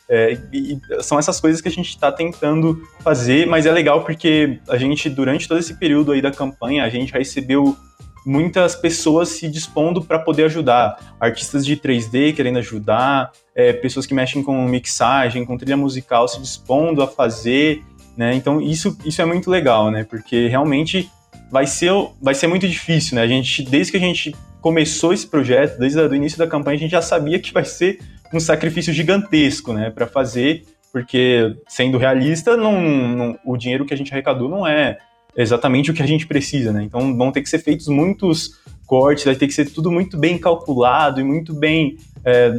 É, 0.09 0.39
e 0.51 0.81
são 1.03 1.19
essas 1.19 1.39
coisas 1.39 1.61
que 1.61 1.69
a 1.69 1.71
gente 1.71 1.91
está 1.91 2.11
tentando 2.11 2.83
fazer, 3.01 3.47
mas 3.47 3.67
é 3.67 3.73
legal 3.73 4.05
porque 4.05 4.59
a 4.67 4.79
gente, 4.79 5.11
durante 5.11 5.47
todo 5.47 5.61
esse 5.61 5.75
período 5.75 6.13
aí 6.13 6.23
da 6.23 6.31
campanha, 6.31 6.83
a 6.83 6.89
gente 6.89 7.13
recebeu 7.13 7.77
muitas 8.25 8.75
pessoas 8.75 9.29
se 9.29 9.49
dispondo 9.49 10.03
para 10.03 10.19
poder 10.19 10.45
ajudar. 10.45 11.15
Artistas 11.19 11.65
de 11.65 11.77
3D 11.77 12.35
querendo 12.35 12.59
ajudar, 12.59 13.33
é, 13.55 13.73
pessoas 13.73 14.07
que 14.07 14.15
mexem 14.15 14.43
com 14.43 14.67
mixagem, 14.67 15.45
com 15.45 15.57
trilha 15.57 15.77
musical 15.77 16.29
se 16.29 16.41
dispondo 16.41 17.03
a 17.03 17.07
fazer, 17.07 17.83
né? 18.17 18.35
Então 18.35 18.61
isso, 18.61 18.97
isso 19.05 19.21
é 19.21 19.25
muito 19.25 19.51
legal, 19.51 19.91
né? 19.91 20.05
Porque 20.05 20.49
realmente 20.49 21.11
vai 21.51 21.67
ser, 21.67 21.93
vai 22.21 22.35
ser 22.35 22.47
muito 22.47 22.69
difícil, 22.69 23.17
né? 23.17 23.23
A 23.23 23.27
gente, 23.27 23.63
desde 23.63 23.93
que 23.93 23.99
a 23.99 24.01
gente 24.01 24.35
começou 24.61 25.13
esse 25.13 25.27
projeto, 25.27 25.79
desde 25.79 25.99
o 25.99 26.15
início 26.15 26.39
da 26.39 26.47
campanha, 26.47 26.77
a 26.77 26.81
gente 26.81 26.91
já 26.91 27.03
sabia 27.03 27.39
que 27.39 27.53
vai 27.53 27.65
ser 27.65 27.99
um 28.33 28.39
sacrifício 28.39 28.93
gigantesco, 28.93 29.73
né? 29.73 29.91
Para 29.91 30.07
fazer, 30.07 30.65
porque 30.93 31.57
sendo 31.69 31.99
realista, 31.99 32.57
não, 32.57 32.81
não, 32.81 33.39
o 33.45 33.57
dinheiro 33.57 33.85
que 33.85 33.95
a 33.95 33.97
gente 33.97 34.13
arrecadou 34.13 34.49
não 34.49 34.67
é 34.67 34.99
exatamente 35.37 35.91
o 35.91 35.95
que 35.95 36.03
a 36.03 36.07
gente 36.07 36.27
precisa, 36.27 36.73
né? 36.73 36.83
Então 36.83 37.17
vão 37.17 37.33
ter 37.33 37.43
que 37.43 37.49
ser 37.49 37.59
feitos 37.59 37.89
muitos 37.89 38.59
cortes, 38.87 39.25
vai 39.25 39.37
ter 39.37 39.47
que 39.47 39.55
ser 39.55 39.71
tudo 39.71 39.91
muito 39.91 40.17
bem 40.17 40.37
calculado 40.39 41.21
e 41.21 41.25
muito 41.25 41.55
bem 41.55 41.97
é, 42.25 42.53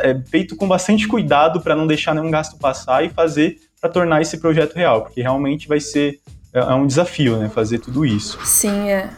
é, 0.00 0.20
feito 0.26 0.56
com 0.56 0.66
bastante 0.66 1.06
cuidado 1.06 1.60
para 1.60 1.76
não 1.76 1.86
deixar 1.86 2.14
nenhum 2.14 2.30
gasto 2.30 2.58
passar 2.58 3.04
e 3.04 3.10
fazer 3.10 3.58
para 3.80 3.90
tornar 3.90 4.22
esse 4.22 4.38
projeto 4.38 4.74
real, 4.74 5.02
porque 5.02 5.20
realmente 5.20 5.68
vai 5.68 5.78
ser 5.78 6.20
é, 6.52 6.60
é 6.60 6.74
um 6.74 6.86
desafio, 6.86 7.36
né? 7.36 7.48
Fazer 7.48 7.78
tudo 7.78 8.06
isso. 8.06 8.38
Sim, 8.44 8.88
é. 8.88 9.10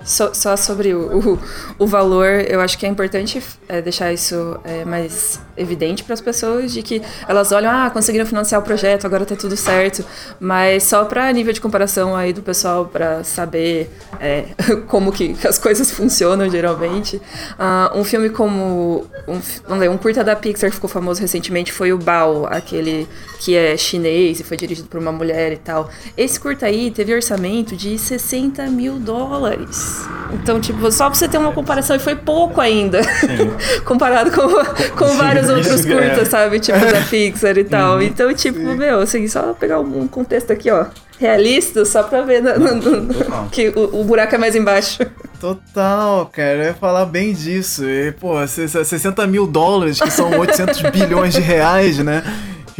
É 0.00 0.04
só, 0.04 0.56
sobre 0.56 0.94
o, 0.94 1.18
o, 1.18 1.38
o, 1.78 1.86
valor, 1.86 2.44
eu 2.48 2.60
acho 2.60 2.78
que 2.78 2.86
é 2.86 2.88
importante 2.88 3.42
é, 3.68 3.82
deixar 3.82 4.12
isso 4.12 4.58
é, 4.64 4.84
mais 4.84 5.40
evidente 5.56 6.02
para 6.02 6.14
as 6.14 6.20
pessoas 6.20 6.72
de 6.72 6.82
que 6.82 7.02
elas 7.28 7.52
olham, 7.52 7.70
ah, 7.70 7.90
conseguiram 7.90 8.24
financiar 8.24 8.60
o 8.60 8.64
projeto, 8.64 9.06
agora 9.06 9.26
tá 9.26 9.36
tudo 9.36 9.56
certo, 9.56 10.04
mas 10.40 10.84
só 10.84 11.04
para 11.04 11.30
nível 11.32 11.52
de 11.52 11.60
comparação 11.60 12.16
aí 12.16 12.32
do 12.32 12.42
pessoal 12.42 12.86
para 12.86 13.22
saber 13.24 13.90
é, 14.18 14.46
como 14.88 15.12
que 15.12 15.36
as 15.46 15.58
coisas 15.58 15.90
funcionam 15.90 16.48
geralmente. 16.48 17.16
Uh, 17.16 17.98
um 17.98 18.04
filme 18.04 18.30
como 18.30 19.06
um, 19.28 19.40
vamos 19.66 19.80
ver, 19.80 19.90
um 19.90 19.98
curta 19.98 20.24
da 20.24 20.34
Pixar 20.34 20.70
que 20.70 20.76
ficou 20.76 20.88
famoso 20.88 21.20
recentemente 21.20 21.72
foi 21.72 21.92
o 21.92 21.98
Bao, 21.98 22.46
aquele 22.46 23.06
que 23.38 23.54
é 23.54 23.76
chinês 23.76 24.40
e 24.40 24.44
foi 24.44 24.56
dirigido 24.56 24.88
por 24.88 24.98
uma 24.98 25.12
mulher 25.12 25.52
e 25.52 25.56
tal. 25.56 25.90
Esse 26.16 26.40
curta 26.40 26.66
aí 26.66 26.90
teve 26.90 27.14
orçamento 27.14 27.76
de 27.76 27.98
60 27.98 28.66
mil 28.66 28.98
dólares. 28.98 29.89
Então, 30.32 30.60
tipo, 30.60 30.90
só 30.92 31.06
pra 31.06 31.14
você 31.14 31.28
ter 31.28 31.38
uma 31.38 31.52
comparação, 31.52 31.96
e 31.96 31.98
foi 31.98 32.14
pouco 32.14 32.60
ainda. 32.60 33.00
comparado 33.84 34.30
com, 34.30 34.48
com 34.96 35.08
Sim, 35.08 35.16
vários 35.16 35.48
outros 35.48 35.84
é. 35.84 35.92
curtas, 35.92 36.22
é. 36.22 36.24
sabe? 36.24 36.60
Tipo, 36.60 36.78
da 36.78 37.00
Pixar 37.10 37.58
e 37.58 37.64
tal. 37.64 37.96
Uhum. 37.96 38.02
Então, 38.02 38.32
tipo, 38.34 38.58
Sim. 38.58 38.76
meu, 38.76 39.00
assim, 39.00 39.26
só 39.26 39.52
pegar 39.52 39.80
um 39.80 40.06
contexto 40.06 40.52
aqui, 40.52 40.70
ó. 40.70 40.86
Realista, 41.18 41.84
só 41.84 42.02
pra 42.02 42.22
ver 42.22 42.42
no, 42.42 42.58
no, 42.58 43.00
no, 43.02 43.48
que 43.50 43.68
o, 43.68 44.00
o 44.00 44.04
buraco 44.04 44.34
é 44.34 44.38
mais 44.38 44.56
embaixo. 44.56 45.04
Total, 45.38 46.26
cara, 46.32 46.56
eu 46.56 46.64
ia 46.64 46.74
falar 46.74 47.04
bem 47.04 47.34
disso. 47.34 47.84
E, 47.84 48.12
pô, 48.12 48.34
60 48.46 49.26
mil 49.26 49.46
dólares, 49.46 50.00
que 50.00 50.10
são 50.10 50.30
800 50.38 50.80
bilhões 50.90 51.34
de 51.34 51.40
reais, 51.40 51.98
né? 51.98 52.22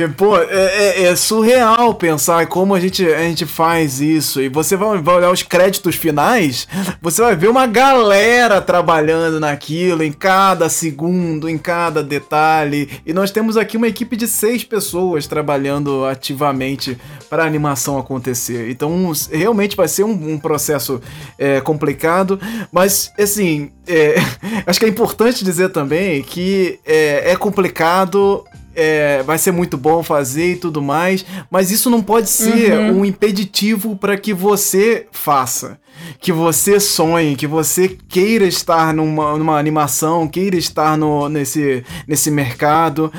Pô, 0.09 0.37
é, 0.37 0.45
é, 0.45 1.03
é, 1.05 1.17
surreal 1.17 1.95
pensar 1.95 2.47
como 2.47 2.75
a 2.75 2.81
gente, 2.81 3.05
a 3.07 3.23
gente 3.23 3.47
faz 3.47 4.01
isso. 4.01 4.41
E 4.41 4.49
você 4.49 4.77
vai, 4.77 4.99
vai, 4.99 5.17
olhar 5.17 5.31
os 5.31 5.43
créditos 5.43 5.95
finais, 5.97 6.67
você 7.01 7.23
vai 7.23 7.35
ver 7.37 7.49
uma 7.49 7.67
galera 7.67 8.61
trabalhando 8.61 9.41
naquilo, 9.41 10.03
em 10.03 10.13
cada 10.13 10.69
segundo, 10.69 11.49
em 11.49 11.59
cada 11.59 12.03
detalhe. 12.03 12.89
E 13.05 13.13
nós 13.13 13.31
temos 13.31 13.57
aqui 13.57 13.77
uma 13.77 13.89
equipe 13.89 14.17
de 14.17 14.27
seis 14.27 14.65
pessoas 14.65 15.27
trabalhando 15.27 16.05
ativamente 16.05 16.97
para 17.29 17.45
a 17.45 17.47
animação 17.47 17.99
acontecer. 17.99 18.71
Então, 18.71 19.13
realmente 19.31 19.77
vai 19.77 19.89
ser 19.89 20.05
um, 20.05 20.33
um 20.33 20.39
processo 20.39 21.01
é, 21.39 21.61
complicado, 21.61 22.41
mas, 22.73 23.13
assim, 23.19 23.71
é, 23.87 24.17
acho 24.67 24.79
que 24.79 24.87
é 24.87 24.89
importante 24.89 25.45
dizer 25.45 25.71
também 25.71 26.23
que 26.23 26.79
é, 26.87 27.33
é 27.33 27.37
complicado 27.37 28.45
é, 28.75 29.23
vai 29.23 29.39
ser 29.39 29.53
muito 29.53 29.77
bom 29.77 30.03
fazer 30.03 30.53
e 30.53 30.57
tudo 30.57 30.81
mais, 30.81 31.25
mas 31.51 31.71
isso 31.71 31.91
não 31.91 32.03
pode 32.03 32.29
ser 32.29 32.73
uhum. 32.73 33.01
um 33.01 33.05
impeditivo 33.05 33.97
para 33.97 34.17
que 34.17 34.33
você 34.33 35.07
faça, 35.11 35.79
que 36.21 36.33
você 36.33 36.79
sonhe, 36.79 37.37
que 37.37 37.47
você 37.47 37.97
queira 38.09 38.45
estar 38.45 38.95
numa, 38.95 39.37
numa 39.37 39.59
animação, 39.59 40.29
queira 40.29 40.57
estar 40.57 40.97
no, 40.97 41.29
nesse, 41.29 41.85
nesse 42.07 42.31
mercado. 42.31 43.13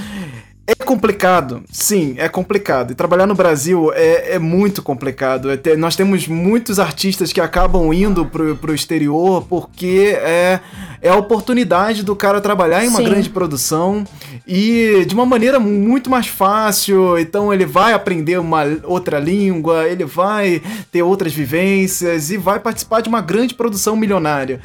É 0.71 0.75
complicado, 0.85 1.63
sim, 1.69 2.15
é 2.17 2.29
complicado. 2.29 2.91
E 2.91 2.95
trabalhar 2.95 3.25
no 3.25 3.35
Brasil 3.35 3.91
é, 3.93 4.35
é 4.35 4.39
muito 4.39 4.81
complicado. 4.81 5.51
É 5.51 5.57
ter, 5.57 5.77
nós 5.77 5.97
temos 5.97 6.27
muitos 6.27 6.79
artistas 6.79 7.33
que 7.33 7.41
acabam 7.41 7.91
indo 7.91 8.25
pro, 8.25 8.55
pro 8.55 8.73
exterior 8.73 9.45
porque 9.49 10.17
é, 10.17 10.61
é 11.01 11.09
a 11.09 11.15
oportunidade 11.15 12.03
do 12.03 12.15
cara 12.15 12.39
trabalhar 12.39 12.85
em 12.85 12.87
uma 12.87 12.99
sim. 12.99 13.05
grande 13.05 13.29
produção 13.29 14.05
e 14.47 15.05
de 15.05 15.13
uma 15.13 15.25
maneira 15.25 15.59
muito 15.59 16.09
mais 16.09 16.27
fácil. 16.27 17.17
Então 17.17 17.53
ele 17.53 17.65
vai 17.65 17.93
aprender 17.93 18.39
uma 18.39 18.63
outra 18.83 19.19
língua, 19.19 19.87
ele 19.87 20.05
vai 20.05 20.61
ter 20.91 21.03
outras 21.03 21.33
vivências 21.33 22.31
e 22.31 22.37
vai 22.37 22.59
participar 22.59 23.01
de 23.01 23.09
uma 23.09 23.21
grande 23.21 23.53
produção 23.53 23.95
milionária. 23.95 24.59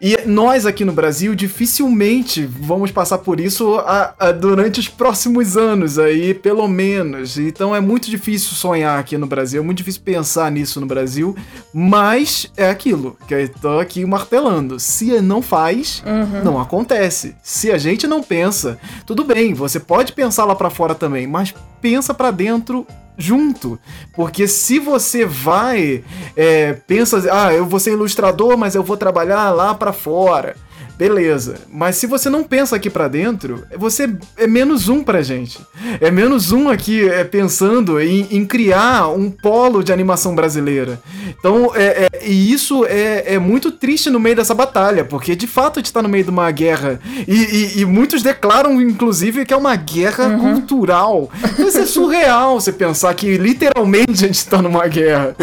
E 0.00 0.18
nós 0.26 0.66
aqui 0.66 0.84
no 0.84 0.92
Brasil 0.92 1.34
dificilmente 1.34 2.44
vamos 2.44 2.90
passar 2.90 3.16
por 3.18 3.40
isso 3.40 3.76
a, 3.78 4.14
a, 4.18 4.32
durante 4.32 4.78
os 4.78 4.86
próximos 4.86 5.56
anos 5.56 5.98
aí, 5.98 6.34
pelo 6.34 6.68
menos. 6.68 7.38
Então 7.38 7.74
é 7.74 7.80
muito 7.80 8.10
difícil 8.10 8.50
sonhar 8.50 8.98
aqui 8.98 9.16
no 9.16 9.26
Brasil, 9.26 9.62
é 9.62 9.64
muito 9.64 9.78
difícil 9.78 10.02
pensar 10.04 10.50
nisso 10.50 10.78
no 10.78 10.86
Brasil, 10.86 11.34
mas 11.72 12.52
é 12.54 12.68
aquilo 12.68 13.16
que 13.26 13.32
eu 13.32 13.48
tô 13.48 13.78
aqui 13.78 14.04
martelando. 14.04 14.78
Se 14.78 15.22
não 15.22 15.40
faz, 15.40 16.02
uhum. 16.04 16.44
não 16.44 16.60
acontece. 16.60 17.34
Se 17.42 17.70
a 17.70 17.78
gente 17.78 18.06
não 18.06 18.22
pensa, 18.22 18.78
tudo 19.14 19.32
bem, 19.32 19.54
você 19.54 19.78
pode 19.78 20.12
pensar 20.12 20.44
lá 20.44 20.56
para 20.56 20.68
fora 20.68 20.92
também, 20.92 21.24
mas 21.24 21.54
pensa 21.80 22.12
para 22.12 22.32
dentro 22.32 22.84
junto. 23.16 23.78
Porque 24.12 24.48
se 24.48 24.80
você 24.80 25.24
vai, 25.24 26.02
é, 26.36 26.72
pensa, 26.72 27.22
ah, 27.30 27.54
eu 27.54 27.64
vou 27.64 27.78
ser 27.78 27.92
ilustrador, 27.92 28.58
mas 28.58 28.74
eu 28.74 28.82
vou 28.82 28.96
trabalhar 28.96 29.52
lá 29.52 29.72
para 29.72 29.92
fora. 29.92 30.56
Beleza. 30.96 31.56
Mas 31.72 31.96
se 31.96 32.06
você 32.06 32.30
não 32.30 32.44
pensa 32.44 32.76
aqui 32.76 32.88
para 32.88 33.08
dentro, 33.08 33.64
você 33.76 34.08
é 34.36 34.46
menos 34.46 34.88
um 34.88 35.02
pra 35.02 35.22
gente. 35.22 35.58
É 36.00 36.10
menos 36.10 36.52
um 36.52 36.68
aqui 36.68 37.08
é, 37.08 37.24
pensando 37.24 38.00
em, 38.00 38.26
em 38.30 38.46
criar 38.46 39.08
um 39.08 39.30
polo 39.30 39.82
de 39.82 39.92
animação 39.92 40.34
brasileira. 40.34 41.00
Então, 41.38 41.72
é, 41.74 42.08
é, 42.12 42.28
e 42.28 42.52
isso 42.52 42.84
é, 42.86 43.34
é 43.34 43.38
muito 43.38 43.72
triste 43.72 44.08
no 44.08 44.20
meio 44.20 44.36
dessa 44.36 44.54
batalha, 44.54 45.04
porque 45.04 45.34
de 45.34 45.46
fato 45.46 45.78
a 45.78 45.82
gente 45.82 45.92
tá 45.92 46.00
no 46.00 46.08
meio 46.08 46.24
de 46.24 46.30
uma 46.30 46.50
guerra. 46.50 47.00
E, 47.26 47.34
e, 47.34 47.80
e 47.80 47.84
muitos 47.84 48.22
declaram, 48.22 48.80
inclusive, 48.80 49.44
que 49.44 49.52
é 49.52 49.56
uma 49.56 49.74
guerra 49.74 50.28
uhum. 50.28 50.54
cultural. 50.54 51.30
Isso 51.58 51.78
é 51.78 51.86
surreal 51.86 52.60
você 52.60 52.72
pensar 52.72 53.12
que 53.14 53.36
literalmente 53.36 54.12
a 54.12 54.26
gente 54.28 54.46
tá 54.46 54.62
numa 54.62 54.86
guerra. 54.86 55.34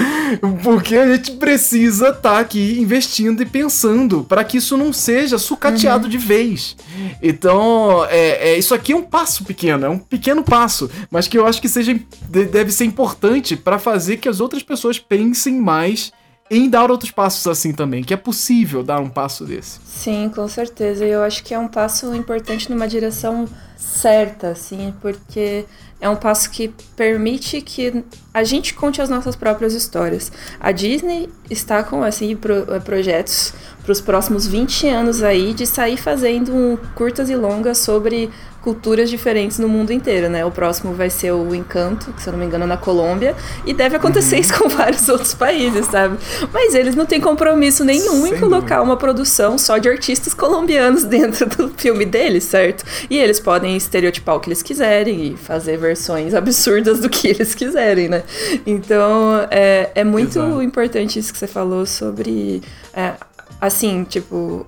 Porque 0.64 0.95
a 0.95 1.08
gente 1.08 1.32
precisa 1.34 2.10
estar 2.10 2.22
tá 2.22 2.39
aqui 2.39 2.80
investindo 2.80 3.41
e 3.41 3.45
pensando 3.45 4.24
para 4.24 4.43
que 4.43 4.58
isso 4.58 4.78
não 4.78 4.93
seja 4.93 5.38
sucateado 5.42 6.06
uhum. 6.06 6.10
de 6.10 6.18
vez. 6.18 6.76
Então, 7.22 8.06
é, 8.06 8.52
é, 8.52 8.58
isso 8.58 8.74
aqui 8.74 8.94
é 8.94 8.96
um 8.96 9.04
passo 9.04 9.44
pequeno, 9.44 9.86
é 9.86 9.89
um 9.89 10.00
pequeno 10.00 10.44
passo, 10.44 10.89
mas 11.10 11.28
que 11.28 11.38
eu 11.38 11.46
acho 11.46 11.62
que 11.62 11.68
seja 11.68 12.00
deve 12.30 12.72
ser 12.72 12.86
importante 12.86 13.56
para 13.56 13.78
fazer 13.78 14.18
que 14.18 14.30
as 14.30 14.39
outras 14.39 14.64
pessoas 14.64 15.00
pensem 15.00 15.60
mais 15.60 16.12
em 16.52 16.70
dar 16.70 16.92
outros 16.92 17.12
passos 17.12 17.48
assim 17.48 17.72
também, 17.72 18.04
que 18.04 18.14
é 18.14 18.18
possível 18.18 18.84
dar 18.84 19.00
um 19.00 19.10
passo 19.10 19.46
desse. 19.46 19.80
Sim, 19.86 20.30
com 20.36 20.46
certeza. 20.50 21.06
Eu 21.06 21.24
acho 21.24 21.42
que 21.46 21.54
é 21.54 21.60
um 21.60 21.68
passo 21.70 22.14
importante 22.14 22.70
numa 22.70 22.89
direção 22.89 23.48
certa, 23.78 24.50
assim, 24.50 24.94
porque 25.02 25.66
é 26.02 26.10
um 26.10 26.16
passo 26.16 26.50
que 26.52 26.74
permite 26.96 27.62
que 27.62 28.04
a 28.34 28.44
gente 28.44 28.74
conte 28.74 29.02
as 29.02 29.10
nossas 29.10 29.36
próprias 29.36 29.74
histórias. 29.74 30.30
A 30.60 30.74
Disney 30.74 31.30
está 31.50 31.84
com 31.84 32.04
assim 32.04 32.36
pro, 32.36 32.66
projetos 32.84 33.54
para 33.84 33.92
os 33.92 34.02
próximos 34.02 34.48
20 34.48 34.88
anos 34.88 35.24
aí 35.24 35.54
de 35.54 35.66
sair 35.66 35.98
fazendo 35.98 36.54
um, 36.54 36.78
curtas 36.96 37.30
e 37.30 37.36
longas 37.36 37.80
sobre 37.80 38.30
culturas 38.62 39.10
diferentes 39.10 39.58
no 39.58 39.68
mundo 39.68 39.92
inteiro, 39.92 40.30
né? 40.30 40.46
O 40.46 40.52
próximo 40.52 40.94
vai 40.94 41.10
ser 41.10 41.32
o 41.32 41.54
Encanto, 41.54 42.14
que 42.14 42.22
se 42.22 42.30
eu 42.30 42.32
não 42.32 42.40
me 42.40 42.46
engano 42.46 42.64
é 42.64 42.68
na 42.68 42.78
Colômbia, 42.78 43.36
e 43.66 43.74
deve 43.74 43.96
acontecer 43.96 44.36
uhum. 44.36 44.42
isso 44.42 44.58
com 44.58 44.70
vários 44.78 45.10
outros 45.10 45.34
países, 45.34 45.88
sabe? 45.88 46.18
Mas 46.54 46.76
eles 46.76 46.96
não 46.96 47.06
têm 47.06 47.20
compromisso 47.20 47.84
nenhum 47.84 48.24
Sem 48.24 48.36
em 48.36 48.40
colocar 48.40 48.76
dúvida. 48.76 48.84
uma 48.84 48.98
produção 48.98 49.58
só 49.58 49.78
de 49.78 49.90
artistas 49.90 50.34
colombianos 50.34 51.04
dentro 51.06 51.48
do 51.48 51.70
filme 51.70 52.06
deles, 52.06 52.44
certo? 52.44 52.86
E 53.10 53.18
eles 53.18 53.40
podem 53.40 53.76
estereotipar 53.76 54.36
o 54.36 54.40
que 54.40 54.50
eles 54.50 54.62
quiserem 54.62 55.34
e 55.34 55.38
fazer 55.38 55.78
versões 55.78 56.34
absurdas 56.36 57.00
do 57.00 57.10
que 57.10 57.30
eles 57.30 57.56
quiserem, 57.56 58.10
né? 58.10 58.24
Então, 58.66 59.48
é, 59.50 59.90
é 59.96 60.04
muito 60.04 60.38
Exato. 60.38 60.62
importante 60.62 61.18
isso 61.18 61.34
que 61.34 61.40
você 61.40 61.48
falou 61.48 61.86
sobre, 61.86 62.62
é, 62.94 63.14
assim, 63.62 64.03
tipo, 64.03 64.66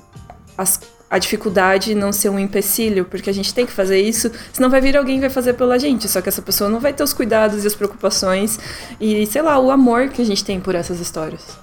as 0.57 0.79
a 1.13 1.19
dificuldade 1.19 1.93
não 1.93 2.11
ser 2.11 2.29
um 2.29 2.39
empecilho, 2.39 3.05
porque 3.05 3.29
a 3.29 3.33
gente 3.33 3.53
tem 3.53 3.67
que 3.67 3.71
fazer 3.71 4.01
isso, 4.01 4.31
senão 4.51 4.67
vai 4.67 4.81
vir 4.81 4.97
alguém 4.97 5.17
que 5.17 5.21
vai 5.21 5.29
fazer 5.29 5.53
pela 5.53 5.77
gente, 5.77 6.09
só 6.09 6.19
que 6.21 6.27
essa 6.27 6.41
pessoa 6.41 6.71
não 6.71 6.79
vai 6.79 6.91
ter 6.91 7.03
os 7.03 7.13
cuidados 7.13 7.63
e 7.63 7.67
as 7.67 7.75
preocupações 7.75 8.59
e, 8.99 9.23
sei 9.27 9.43
lá, 9.43 9.59
o 9.59 9.69
amor 9.69 10.09
que 10.09 10.23
a 10.23 10.25
gente 10.25 10.43
tem 10.43 10.59
por 10.59 10.73
essas 10.73 10.99
histórias, 10.99 11.55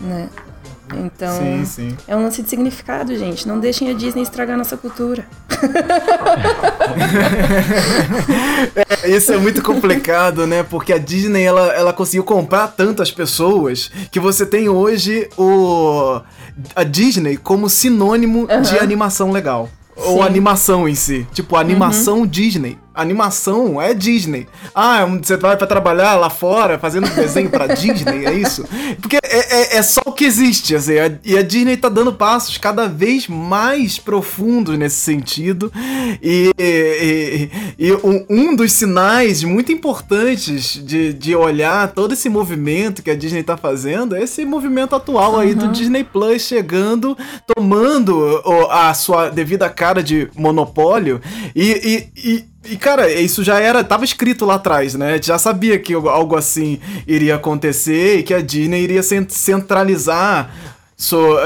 né? 0.00 0.30
Então, 0.94 1.38
sim, 1.38 1.64
sim. 1.64 1.96
é 2.06 2.14
um 2.14 2.22
lance 2.22 2.42
de 2.42 2.48
significado, 2.48 3.16
gente. 3.16 3.48
Não 3.48 3.58
deixem 3.58 3.90
a 3.90 3.92
Disney 3.92 4.22
estragar 4.22 4.56
nossa 4.56 4.76
cultura. 4.76 5.26
é, 9.02 9.10
isso 9.10 9.32
é 9.32 9.38
muito 9.38 9.60
complicado, 9.62 10.46
né? 10.46 10.62
Porque 10.62 10.92
a 10.92 10.98
Disney 10.98 11.42
ela, 11.42 11.72
ela 11.72 11.92
conseguiu 11.92 12.22
comprar 12.24 12.68
tantas 12.68 13.10
pessoas 13.10 13.90
que 14.10 14.20
você 14.20 14.46
tem 14.46 14.68
hoje 14.68 15.28
o 15.36 16.20
a 16.74 16.84
Disney 16.84 17.36
como 17.36 17.68
sinônimo 17.68 18.48
uhum. 18.50 18.62
de 18.62 18.78
animação 18.78 19.32
legal. 19.32 19.68
Sim. 19.96 20.02
Ou 20.04 20.22
animação 20.22 20.88
em 20.88 20.94
si. 20.94 21.26
Tipo, 21.32 21.56
animação 21.56 22.20
uhum. 22.20 22.26
Disney 22.26 22.78
animação 22.96 23.80
é 23.80 23.92
Disney. 23.92 24.46
Ah, 24.74 25.04
você 25.04 25.36
vai 25.36 25.56
para 25.56 25.66
trabalhar 25.66 26.14
lá 26.14 26.30
fora 26.30 26.78
fazendo 26.78 27.08
desenho 27.14 27.50
para 27.50 27.74
Disney, 27.74 28.26
é 28.26 28.32
isso? 28.34 28.64
Porque 29.00 29.16
é, 29.16 29.74
é, 29.74 29.76
é, 29.76 29.82
só 29.82 30.00
o 30.06 30.12
que 30.12 30.24
existe, 30.24 30.74
assim, 30.74 30.94
e 31.24 31.36
a 31.36 31.42
Disney 31.42 31.76
tá 31.76 31.88
dando 31.88 32.12
passos 32.12 32.56
cada 32.58 32.88
vez 32.88 33.28
mais 33.28 33.98
profundos 33.98 34.78
nesse 34.78 34.96
sentido. 34.96 35.70
E, 36.22 36.52
e, 36.58 37.50
e 37.78 37.92
um, 38.28 38.56
dos 38.56 38.72
sinais 38.72 39.44
muito 39.44 39.70
importantes 39.70 40.80
de, 40.82 41.12
de 41.12 41.34
olhar 41.34 41.92
todo 41.92 42.14
esse 42.14 42.28
movimento 42.28 43.02
que 43.02 43.10
a 43.10 43.16
Disney 43.16 43.42
tá 43.42 43.56
fazendo 43.56 44.16
é 44.16 44.22
esse 44.22 44.44
movimento 44.44 44.94
atual 44.94 45.34
uhum. 45.34 45.40
aí 45.40 45.54
do 45.54 45.68
Disney 45.68 46.04
Plus 46.04 46.42
chegando, 46.42 47.16
tomando 47.46 48.42
a 48.70 48.94
sua 48.94 49.28
devida 49.28 49.68
cara 49.68 50.02
de 50.02 50.28
monopólio 50.34 51.20
e, 51.54 52.08
e 52.16 52.55
e, 52.70 52.76
cara, 52.76 53.10
isso 53.10 53.42
já 53.44 53.58
era. 53.58 53.82
Tava 53.84 54.04
escrito 54.04 54.44
lá 54.44 54.54
atrás, 54.54 54.94
né? 54.94 55.10
A 55.10 55.14
gente 55.14 55.26
já 55.26 55.38
sabia 55.38 55.78
que 55.78 55.94
algo 55.94 56.36
assim 56.36 56.78
iria 57.06 57.36
acontecer 57.36 58.18
e 58.18 58.22
que 58.22 58.34
a 58.34 58.40
Disney 58.40 58.82
iria 58.82 59.02
centralizar 59.02 60.54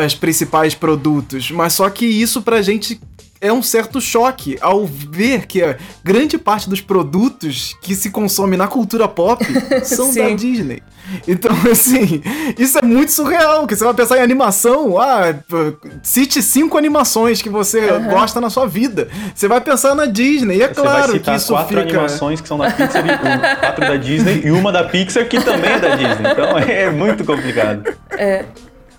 os 0.04 0.14
principais 0.14 0.74
produtos. 0.74 1.50
Mas 1.50 1.74
só 1.74 1.88
que 1.90 2.06
isso 2.06 2.42
pra 2.42 2.62
gente 2.62 3.00
é 3.40 3.52
um 3.52 3.62
certo 3.62 4.00
choque 4.00 4.58
ao 4.60 4.86
ver 4.86 5.46
que 5.46 5.62
a 5.62 5.76
grande 6.04 6.36
parte 6.36 6.68
dos 6.68 6.80
produtos 6.80 7.74
que 7.80 7.94
se 7.94 8.10
consome 8.10 8.56
na 8.56 8.68
cultura 8.68 9.08
pop 9.08 9.44
são 9.82 10.12
da 10.12 10.28
Disney. 10.30 10.82
Então, 11.26 11.50
assim, 11.70 12.22
isso 12.58 12.78
é 12.78 12.82
muito 12.82 13.10
surreal, 13.12 13.66
que 13.66 13.74
você 13.74 13.84
vai 13.84 13.94
pensar 13.94 14.18
em 14.18 14.22
animação, 14.22 14.98
ah, 15.00 15.34
cite 16.02 16.42
cinco 16.42 16.76
animações 16.78 17.42
que 17.42 17.48
você 17.48 17.90
uhum. 17.90 18.08
gosta 18.08 18.40
na 18.40 18.50
sua 18.50 18.66
vida. 18.66 19.08
Você 19.34 19.48
vai 19.48 19.60
pensar 19.60 19.94
na 19.94 20.06
Disney, 20.06 20.58
e 20.58 20.62
é 20.62 20.68
você 20.68 20.74
claro 20.74 21.18
que 21.18 21.30
isso 21.30 21.52
quatro 21.52 21.68
fica... 21.68 21.80
animações 21.80 22.40
que 22.40 22.48
são 22.48 22.58
da 22.58 22.70
Pixar, 22.70 23.60
quatro 23.60 23.80
da 23.80 23.96
Disney 23.96 24.42
e 24.44 24.50
uma 24.50 24.70
da 24.70 24.84
Pixar 24.84 25.26
que 25.28 25.40
também 25.42 25.72
é 25.72 25.78
da 25.78 25.96
Disney. 25.96 26.30
Então, 26.30 26.58
é 26.58 26.90
muito 26.90 27.24
complicado. 27.24 27.82
É, 28.10 28.44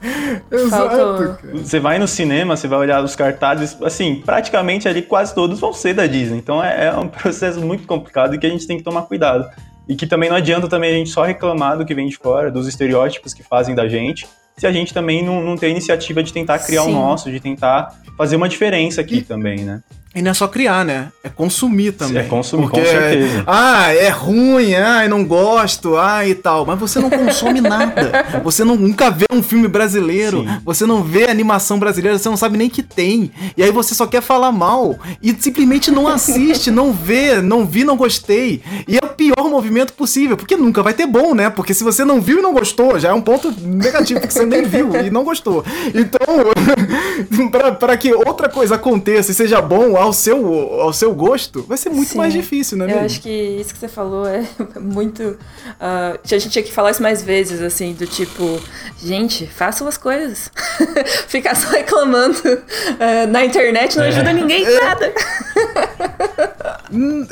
Exato. 0.51 1.37
Você 1.53 1.79
vai 1.79 1.99
no 1.99 2.07
cinema, 2.07 2.55
você 2.55 2.67
vai 2.67 2.79
olhar 2.79 3.03
os 3.03 3.15
cartazes, 3.15 3.77
assim, 3.81 4.21
praticamente 4.25 4.87
ali 4.87 5.01
quase 5.01 5.33
todos 5.33 5.59
vão 5.59 5.73
ser 5.73 5.93
da 5.93 6.07
Disney. 6.07 6.37
Então 6.37 6.63
é, 6.63 6.87
é 6.87 6.93
um 6.93 7.07
processo 7.09 7.59
muito 7.61 7.85
complicado 7.85 8.35
e 8.35 8.39
que 8.39 8.45
a 8.45 8.49
gente 8.49 8.65
tem 8.65 8.77
que 8.77 8.83
tomar 8.83 9.03
cuidado. 9.03 9.49
E 9.87 9.95
que 9.95 10.07
também 10.07 10.29
não 10.29 10.37
adianta 10.37 10.67
também 10.67 10.91
a 10.91 10.97
gente 10.97 11.09
só 11.09 11.23
reclamar 11.23 11.77
do 11.77 11.85
que 11.85 11.93
vem 11.93 12.07
de 12.07 12.17
fora, 12.17 12.51
dos 12.51 12.67
estereótipos 12.67 13.33
que 13.33 13.43
fazem 13.43 13.75
da 13.75 13.87
gente, 13.87 14.27
se 14.57 14.67
a 14.67 14.71
gente 14.71 14.93
também 14.93 15.23
não, 15.23 15.41
não 15.41 15.55
tem 15.55 15.69
a 15.69 15.71
iniciativa 15.71 16.21
de 16.21 16.31
tentar 16.31 16.59
criar 16.59 16.83
Sim. 16.83 16.91
o 16.91 16.93
nosso, 16.93 17.31
de 17.31 17.39
tentar 17.39 17.95
fazer 18.17 18.35
uma 18.35 18.47
diferença 18.47 19.01
aqui 19.01 19.17
e, 19.17 19.21
também, 19.21 19.63
né? 19.63 19.81
E 20.13 20.21
não 20.21 20.31
é 20.31 20.33
só 20.33 20.45
criar, 20.45 20.83
né? 20.83 21.09
É 21.23 21.29
consumir 21.29 21.93
também. 21.93 22.21
É 22.21 22.25
consumir, 22.25 22.63
Porque, 22.63 22.81
com 22.81 22.85
certeza. 22.85 23.43
ah, 23.47 23.93
é 23.93 24.09
ruim, 24.09 24.75
ah, 24.75 25.07
não 25.07 25.23
gosto, 25.23 25.95
ah, 25.95 26.27
e 26.27 26.35
tal. 26.35 26.65
Mas 26.65 26.77
você 26.77 26.99
não 26.99 27.09
consome 27.09 27.61
nada. 27.61 28.41
Você 28.43 28.65
não, 28.65 28.75
nunca 28.75 29.09
vê 29.09 29.25
um 29.31 29.41
filme 29.41 29.69
brasileiro, 29.69 30.41
Sim. 30.41 30.59
você 30.65 30.85
não 30.85 31.01
vê 31.01 31.29
animação 31.29 31.79
brasileira, 31.79 32.17
você 32.19 32.27
não 32.27 32.35
sabe 32.35 32.57
nem 32.57 32.69
que 32.69 32.83
tem. 32.83 33.31
E 33.55 33.63
aí 33.63 33.71
você 33.71 33.95
só 33.95 34.05
quer 34.05 34.21
falar 34.21 34.51
mal. 34.51 34.99
E 35.23 35.33
simplesmente 35.39 35.89
não 35.89 36.09
assiste, 36.09 36.69
não 36.69 36.91
vê, 36.91 37.41
não 37.41 37.65
vi, 37.65 37.85
não 37.85 37.95
gostei. 37.95 38.61
E 38.89 38.97
é 38.97 38.99
o 39.01 39.09
pior 39.09 39.49
movimento 39.49 39.93
possível, 39.93 40.35
porque 40.35 40.57
nunca 40.57 40.83
vai 40.83 40.93
ter 40.93 41.07
bom, 41.07 41.33
né? 41.33 41.49
Porque 41.49 41.73
se 41.73 41.85
você 41.85 42.03
não 42.03 42.19
viu 42.19 42.39
e 42.39 42.41
não 42.41 42.53
gostou, 42.53 42.99
já 42.99 43.09
é 43.09 43.13
um 43.13 43.21
ponto 43.21 43.53
negativo, 43.61 44.19
porque 44.19 44.33
você 44.33 44.45
nem 44.45 44.63
viu 44.63 44.93
e 44.95 45.09
não 45.09 45.23
gostou. 45.23 45.63
Então, 45.95 46.51
para 47.79 47.95
que 47.95 48.13
outra 48.13 48.49
coisa 48.49 48.75
aconteça 48.75 49.31
e 49.31 49.33
seja 49.33 49.61
bom, 49.61 50.00
ao 50.01 50.11
seu, 50.11 50.81
ao 50.81 50.91
seu 50.91 51.13
gosto, 51.13 51.63
vai 51.67 51.77
ser 51.77 51.89
muito 51.89 52.09
Sim. 52.09 52.17
mais 52.17 52.33
difícil, 52.33 52.75
né? 52.75 52.91
Eu 52.91 52.99
acho 53.01 53.21
que 53.21 53.29
isso 53.29 53.71
que 53.71 53.79
você 53.79 53.87
falou 53.87 54.27
é 54.27 54.43
muito. 54.81 55.21
Uh, 55.21 56.17
a 56.23 56.27
gente 56.27 56.49
tinha 56.49 56.63
que 56.63 56.71
falar 56.71 56.89
isso 56.89 57.03
mais 57.03 57.21
vezes, 57.21 57.61
assim, 57.61 57.93
do 57.93 58.07
tipo, 58.07 58.59
gente, 59.01 59.45
façam 59.45 59.87
as 59.87 59.97
coisas. 59.97 60.49
Ficar 61.29 61.55
só 61.55 61.69
reclamando 61.69 62.39
uh, 62.39 63.27
na 63.29 63.45
internet 63.45 63.95
não 63.95 64.05
ajuda 64.05 64.31
é. 64.31 64.33
ninguém 64.33 64.63
em 64.63 64.79
nada. 64.79 65.13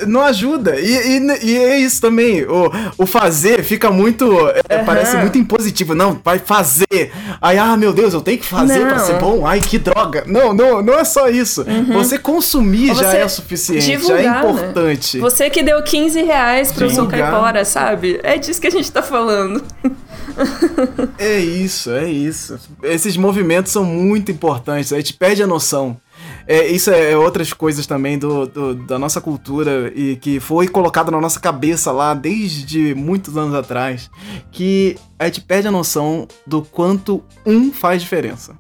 não 0.07 0.21
ajuda. 0.21 0.79
E, 0.79 1.17
e, 1.17 1.49
e, 1.49 1.57
é 1.57 1.79
isso 1.79 1.99
também. 1.99 2.43
O, 2.43 2.71
o 2.99 3.05
fazer 3.07 3.63
fica 3.63 3.89
muito. 3.89 4.25
É, 4.69 4.77
uhum. 4.77 4.85
Parece 4.85 5.17
muito 5.17 5.39
impositivo. 5.39 5.95
Não, 5.95 6.21
vai 6.23 6.37
fazer. 6.37 7.11
Aí, 7.41 7.57
ah, 7.57 7.75
meu 7.75 7.91
Deus, 7.91 8.13
eu 8.13 8.21
tenho 8.21 8.37
que 8.37 8.45
fazer 8.45 8.79
não. 8.79 8.89
pra 8.89 8.99
ser 8.99 9.17
bom. 9.17 9.45
Ai, 9.45 9.59
que 9.59 9.79
droga. 9.79 10.23
Não, 10.27 10.53
não, 10.53 10.83
não 10.83 10.93
é 10.93 11.03
só 11.03 11.27
isso. 11.29 11.63
Uhum. 11.63 11.93
Você 11.93 12.19
consumir 12.19 12.58
já 12.95 13.13
é 13.13 13.27
suficiente. 13.27 13.85
Divulgar, 13.85 14.23
já 14.23 14.29
é 14.29 14.31
né? 14.31 14.51
importante. 14.51 15.17
Né? 15.17 15.21
Você 15.21 15.49
que 15.49 15.63
deu 15.63 15.81
15 15.83 16.21
reais 16.23 16.71
pro 16.71 16.89
seu 16.89 17.07
caipora, 17.07 17.65
sabe? 17.65 18.19
É 18.23 18.37
disso 18.37 18.59
que 18.59 18.67
a 18.67 18.71
gente 18.71 18.91
tá 18.91 19.01
falando. 19.01 19.63
é 21.17 21.39
isso, 21.39 21.91
é 21.91 22.09
isso. 22.09 22.59
Esses 22.83 23.17
movimentos 23.17 23.71
são 23.71 23.83
muito 23.83 24.31
importantes. 24.31 24.93
A 24.93 24.97
gente 24.97 25.13
perde 25.13 25.43
a 25.43 25.47
noção 25.47 25.97
é, 26.47 26.65
isso 26.67 26.89
é 26.89 27.15
outras 27.15 27.53
coisas 27.53 27.85
também 27.85 28.17
do, 28.17 28.47
do, 28.47 28.73
da 28.73 28.97
nossa 28.97 29.21
cultura 29.21 29.91
e 29.95 30.15
que 30.15 30.39
foi 30.39 30.67
colocado 30.67 31.11
na 31.11 31.21
nossa 31.21 31.39
cabeça 31.39 31.91
lá 31.91 32.13
desde 32.13 32.95
muitos 32.95 33.37
anos 33.37 33.53
atrás, 33.53 34.09
que 34.51 34.97
a 35.17 35.25
gente 35.25 35.41
perde 35.41 35.67
a 35.67 35.71
noção 35.71 36.27
do 36.47 36.63
quanto 36.63 37.23
um 37.45 37.71
faz 37.71 38.01
diferença. 38.01 38.55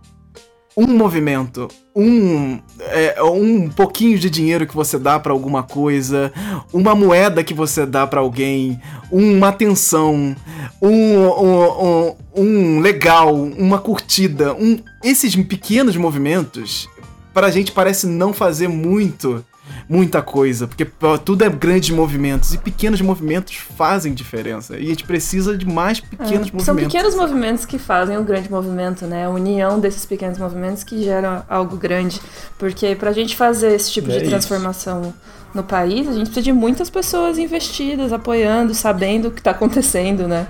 Um 0.81 0.87
movimento, 0.95 1.67
um, 1.93 2.57
é, 2.79 3.21
um 3.21 3.67
pouquinho 3.67 4.17
de 4.17 4.29
dinheiro 4.29 4.65
que 4.65 4.73
você 4.73 4.97
dá 4.97 5.19
para 5.19 5.33
alguma 5.33 5.61
coisa, 5.61 6.31
uma 6.71 6.95
moeda 6.95 7.43
que 7.43 7.53
você 7.53 7.85
dá 7.85 8.07
para 8.07 8.21
alguém, 8.21 8.79
uma 9.11 9.49
atenção, 9.49 10.33
um, 10.81 10.89
um, 10.89 11.83
um, 11.83 12.15
um 12.33 12.79
legal, 12.79 13.35
uma 13.35 13.77
curtida, 13.77 14.53
um, 14.53 14.79
esses 15.03 15.35
pequenos 15.35 15.97
movimentos 15.97 16.87
pra 17.33 17.51
gente 17.51 17.73
parece 17.73 18.07
não 18.07 18.31
fazer 18.31 18.69
muito 18.69 19.43
muita 19.87 20.21
coisa, 20.21 20.67
porque 20.67 20.87
tudo 21.25 21.43
é 21.43 21.49
grandes 21.49 21.89
movimentos 21.89 22.53
e 22.53 22.57
pequenos 22.57 23.01
movimentos 23.01 23.55
fazem 23.55 24.13
diferença. 24.13 24.77
E 24.77 24.85
a 24.85 24.89
gente 24.89 25.03
precisa 25.03 25.57
de 25.57 25.65
mais 25.65 25.99
pequenos 25.99 26.31
é, 26.31 26.37
movimentos. 26.37 26.65
São 26.65 26.75
pequenos 26.75 27.15
movimentos 27.15 27.65
que 27.65 27.77
fazem 27.77 28.17
o 28.17 28.21
um 28.21 28.23
grande 28.23 28.49
movimento, 28.51 29.05
né? 29.05 29.25
A 29.25 29.29
união 29.29 29.79
desses 29.79 30.05
pequenos 30.05 30.37
movimentos 30.37 30.83
que 30.83 31.03
geram 31.03 31.43
algo 31.49 31.77
grande. 31.77 32.21
Porque 32.57 32.95
pra 32.95 33.11
gente 33.11 33.35
fazer 33.35 33.73
esse 33.73 33.91
tipo 33.91 34.11
é 34.11 34.19
de 34.19 34.29
transformação 34.29 35.01
isso. 35.01 35.13
no 35.53 35.63
país, 35.63 36.07
a 36.07 36.13
gente 36.13 36.25
precisa 36.25 36.43
de 36.43 36.53
muitas 36.53 36.89
pessoas 36.89 37.37
investidas, 37.37 38.13
apoiando, 38.13 38.73
sabendo 38.73 39.29
o 39.29 39.31
que 39.31 39.41
tá 39.41 39.51
acontecendo, 39.51 40.27
né? 40.27 40.47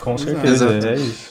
Com 0.00 0.16
certeza, 0.16 0.66
Exato. 0.66 0.86
é 0.86 0.94
isso. 0.94 1.28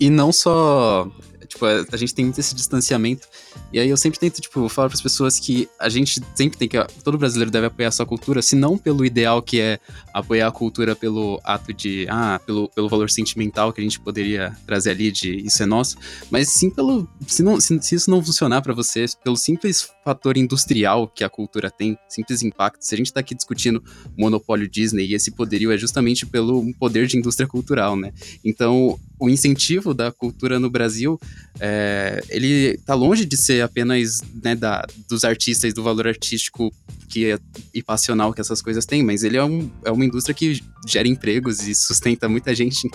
E 0.00 0.10
não 0.10 0.32
só 0.32 1.08
Tipo, 1.48 1.64
a, 1.64 1.96
gente 1.96 2.14
tem 2.14 2.26
muito 2.26 2.38
esse 2.38 2.54
distanciamento. 2.54 3.26
E 3.72 3.80
aí 3.80 3.88
eu 3.88 3.96
sempre 3.96 4.18
tento, 4.18 4.40
tipo, 4.40 4.68
falar 4.68 4.88
as 4.92 5.00
pessoas 5.00 5.40
que 5.40 5.68
a 5.78 5.88
gente 5.88 6.20
sempre 6.34 6.58
tem 6.58 6.68
que. 6.68 6.76
Todo 7.02 7.16
brasileiro 7.18 7.50
deve 7.50 7.66
apoiar 7.66 7.88
a 7.88 7.92
sua 7.92 8.06
cultura, 8.06 8.42
se 8.42 8.54
não 8.54 8.76
pelo 8.76 9.04
ideal 9.04 9.42
que 9.42 9.60
é 9.60 9.78
apoiar 10.12 10.48
a 10.48 10.52
cultura 10.52 10.94
pelo 10.94 11.40
ato 11.42 11.72
de. 11.72 12.06
Ah, 12.08 12.40
pelo, 12.44 12.68
pelo 12.68 12.88
valor 12.88 13.10
sentimental 13.10 13.72
que 13.72 13.80
a 13.80 13.84
gente 13.84 13.98
poderia 13.98 14.56
trazer 14.66 14.90
ali 14.90 15.10
de 15.10 15.36
isso 15.36 15.62
é 15.62 15.66
nosso, 15.66 15.96
mas 16.30 16.50
sim 16.50 16.70
pelo. 16.70 17.08
Se, 17.26 17.42
não, 17.42 17.60
se, 17.60 17.80
se 17.82 17.94
isso 17.94 18.10
não 18.10 18.22
funcionar 18.22 18.62
para 18.62 18.74
vocês, 18.74 19.14
pelo 19.14 19.36
simples 19.36 19.90
fator 20.04 20.36
industrial 20.36 21.08
que 21.08 21.24
a 21.24 21.28
cultura 21.28 21.70
tem, 21.70 21.98
simples 22.08 22.42
impacto. 22.42 22.82
Se 22.82 22.94
a 22.94 22.98
gente 22.98 23.12
tá 23.12 23.20
aqui 23.20 23.34
discutindo 23.34 23.82
monopólio 24.16 24.68
Disney 24.68 25.06
e 25.06 25.14
esse 25.14 25.30
poderio 25.30 25.72
é 25.72 25.78
justamente 25.78 26.26
pelo 26.26 26.72
poder 26.74 27.06
de 27.06 27.16
indústria 27.16 27.46
cultural, 27.46 27.96
né? 27.96 28.12
Então, 28.44 28.98
o 29.18 29.28
incentivo 29.28 29.92
da 29.92 30.12
cultura 30.12 30.58
no 30.58 30.70
Brasil, 30.70 31.18
é, 31.60 32.22
ele 32.28 32.78
tá 32.86 32.94
longe 32.94 33.24
de 33.24 33.36
ser 33.36 33.62
apenas 33.62 34.22
né, 34.42 34.54
da, 34.54 34.86
dos 35.08 35.24
artistas, 35.24 35.74
do 35.74 35.82
valor 35.82 36.06
artístico 36.06 36.72
que 37.08 37.32
é, 37.32 37.38
e 37.74 37.82
passional 37.82 38.32
que 38.32 38.40
essas 38.40 38.62
coisas 38.62 38.86
têm, 38.86 39.02
mas 39.02 39.22
ele 39.22 39.36
é, 39.36 39.44
um, 39.44 39.70
é 39.84 39.90
uma 39.90 40.04
indústria 40.04 40.34
que 40.34 40.62
gera 40.86 41.08
empregos 41.08 41.66
e 41.66 41.74
sustenta 41.74 42.28
muita 42.28 42.54
gente. 42.54 42.88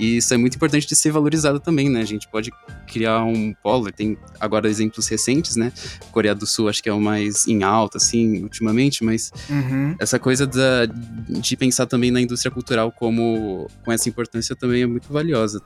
E 0.00 0.16
isso 0.16 0.32
é 0.32 0.36
muito 0.38 0.54
importante 0.56 0.86
de 0.86 0.96
ser 0.96 1.12
valorizado 1.12 1.60
também, 1.60 1.90
né? 1.90 2.00
A 2.00 2.06
gente 2.06 2.26
pode 2.26 2.50
criar 2.86 3.22
um 3.22 3.52
polo, 3.62 3.92
tem 3.92 4.16
agora 4.40 4.66
exemplos 4.66 5.06
recentes, 5.06 5.56
né? 5.56 5.70
Coreia 6.10 6.34
do 6.34 6.46
Sul 6.46 6.70
acho 6.70 6.82
que 6.82 6.88
é 6.88 6.92
o 6.92 7.00
mais 7.00 7.46
em 7.46 7.62
alta, 7.62 7.98
assim, 7.98 8.42
ultimamente, 8.42 9.04
mas 9.04 9.30
uhum. 9.50 9.94
essa 9.98 10.18
coisa 10.18 10.46
da, 10.46 10.86
de 10.86 11.54
pensar 11.54 11.84
também 11.84 12.10
na 12.10 12.20
indústria 12.20 12.50
cultural 12.50 12.90
como 12.90 13.68
com 13.84 13.92
essa 13.92 14.08
importância 14.08 14.56
também 14.56 14.82
é 14.82 14.86
muito 14.86 15.12
valiosa. 15.12 15.62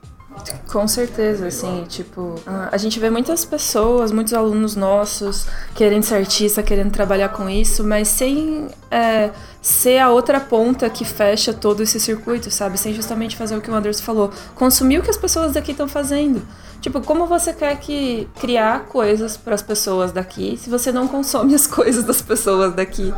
Com 0.67 0.85
certeza, 0.85 1.47
assim, 1.47 1.85
tipo, 1.87 2.35
a 2.45 2.77
gente 2.77 2.99
vê 2.99 3.09
muitas 3.09 3.45
pessoas, 3.45 4.11
muitos 4.11 4.33
alunos 4.33 4.75
nossos 4.75 5.47
querendo 5.73 6.03
ser 6.03 6.15
artista, 6.15 6.61
querendo 6.61 6.91
trabalhar 6.91 7.29
com 7.29 7.49
isso, 7.49 7.83
mas 7.83 8.09
sem 8.09 8.67
é, 8.91 9.31
ser 9.61 9.99
a 9.99 10.09
outra 10.09 10.39
ponta 10.39 10.89
que 10.89 11.05
fecha 11.05 11.53
todo 11.53 11.81
esse 11.81 11.99
circuito, 11.99 12.51
sabe? 12.51 12.77
Sem 12.77 12.93
justamente 12.93 13.35
fazer 13.35 13.55
o 13.55 13.61
que 13.61 13.71
o 13.71 13.73
Anderson 13.73 14.03
falou, 14.03 14.24
consumir 14.55 14.99
o 14.99 15.01
que 15.01 15.09
as 15.09 15.17
pessoas 15.17 15.53
daqui 15.53 15.71
estão 15.71 15.87
fazendo. 15.87 16.41
Tipo, 16.81 17.01
como 17.01 17.25
você 17.25 17.51
quer 17.51 17.79
que 17.79 18.27
criar 18.39 18.85
coisas 18.85 19.37
para 19.37 19.55
as 19.55 19.61
pessoas 19.61 20.11
daqui 20.11 20.55
se 20.55 20.69
você 20.69 20.91
não 20.91 21.07
consome 21.07 21.55
as 21.55 21.65
coisas 21.65 22.03
das 22.03 22.21
pessoas 22.21 22.75
daqui, 22.75 23.13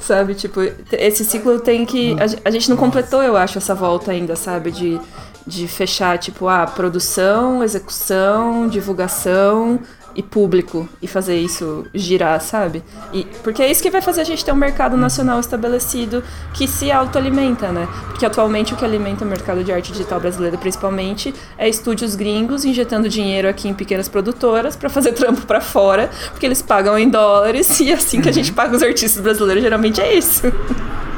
sabe? 0.00 0.34
Tipo, 0.34 0.60
esse 0.92 1.24
ciclo 1.24 1.58
tem 1.60 1.86
que 1.86 2.14
a, 2.44 2.50
gente 2.50 2.68
não 2.68 2.76
completou, 2.76 3.22
eu 3.22 3.36
acho, 3.36 3.56
essa 3.56 3.74
volta 3.74 4.10
ainda, 4.12 4.36
sabe? 4.36 4.70
De 4.70 5.00
de 5.46 5.68
fechar 5.68 6.18
tipo 6.18 6.48
a 6.48 6.64
ah, 6.64 6.66
produção, 6.66 7.62
execução, 7.62 8.66
divulgação, 8.66 9.78
e 10.16 10.22
público 10.22 10.88
e 11.02 11.06
fazer 11.06 11.38
isso 11.38 11.84
girar, 11.94 12.40
sabe? 12.40 12.82
E, 13.12 13.24
porque 13.44 13.62
é 13.62 13.70
isso 13.70 13.82
que 13.82 13.90
vai 13.90 14.00
fazer 14.00 14.22
a 14.22 14.24
gente 14.24 14.42
ter 14.42 14.50
um 14.50 14.56
mercado 14.56 14.96
nacional 14.96 15.38
estabelecido 15.38 16.24
que 16.54 16.66
se 16.66 16.90
autoalimenta, 16.90 17.70
né? 17.70 17.86
Porque 18.08 18.24
atualmente 18.24 18.72
o 18.72 18.76
que 18.76 18.84
alimenta 18.84 19.24
o 19.24 19.28
mercado 19.28 19.62
de 19.62 19.70
arte 19.70 19.92
digital 19.92 20.18
brasileiro, 20.18 20.56
principalmente, 20.56 21.34
é 21.58 21.68
estúdios 21.68 22.14
gringos 22.14 22.64
injetando 22.64 23.10
dinheiro 23.10 23.46
aqui 23.46 23.68
em 23.68 23.74
pequenas 23.74 24.08
produtoras 24.08 24.74
para 24.74 24.88
fazer 24.88 25.12
trampo 25.12 25.42
para 25.42 25.60
fora, 25.60 26.10
porque 26.30 26.46
eles 26.46 26.62
pagam 26.62 26.98
em 26.98 27.10
dólares 27.10 27.78
e 27.80 27.92
assim 27.92 28.22
que 28.22 28.30
a 28.30 28.32
gente 28.32 28.52
paga 28.52 28.74
os 28.74 28.82
artistas 28.82 29.22
brasileiros, 29.22 29.62
geralmente 29.62 30.00
é 30.00 30.14
isso. 30.14 30.42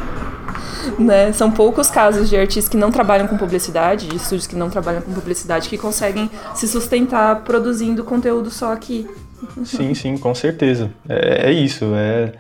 né? 0.99 1.33
São 1.33 1.51
poucos 1.51 1.91
casos 1.91 2.29
de 2.29 2.37
artistas 2.37 2.69
que 2.69 2.77
não 2.77 2.91
trabalham 2.91 3.27
com 3.27 3.37
publicidade, 3.37 4.09
de 4.09 4.17
estúdios 4.17 4.47
que 4.47 4.57
não 4.57 4.71
trabalham 4.71 5.03
com 5.03 5.13
publicidade, 5.13 5.69
que 5.69 5.79
conseguem 5.79 6.31
se 6.55 6.67
sustentar 6.67 7.43
produzindo 7.45 8.05
conteúdo 8.05 8.51
só 8.51 8.73
aqui. 8.73 9.09
Sim, 9.65 9.95
sim, 9.95 10.17
com 10.17 10.35
certeza. 10.35 10.91
É, 11.09 11.51
é 11.51 11.53
isso. 11.53 11.85
É, 11.95 12.33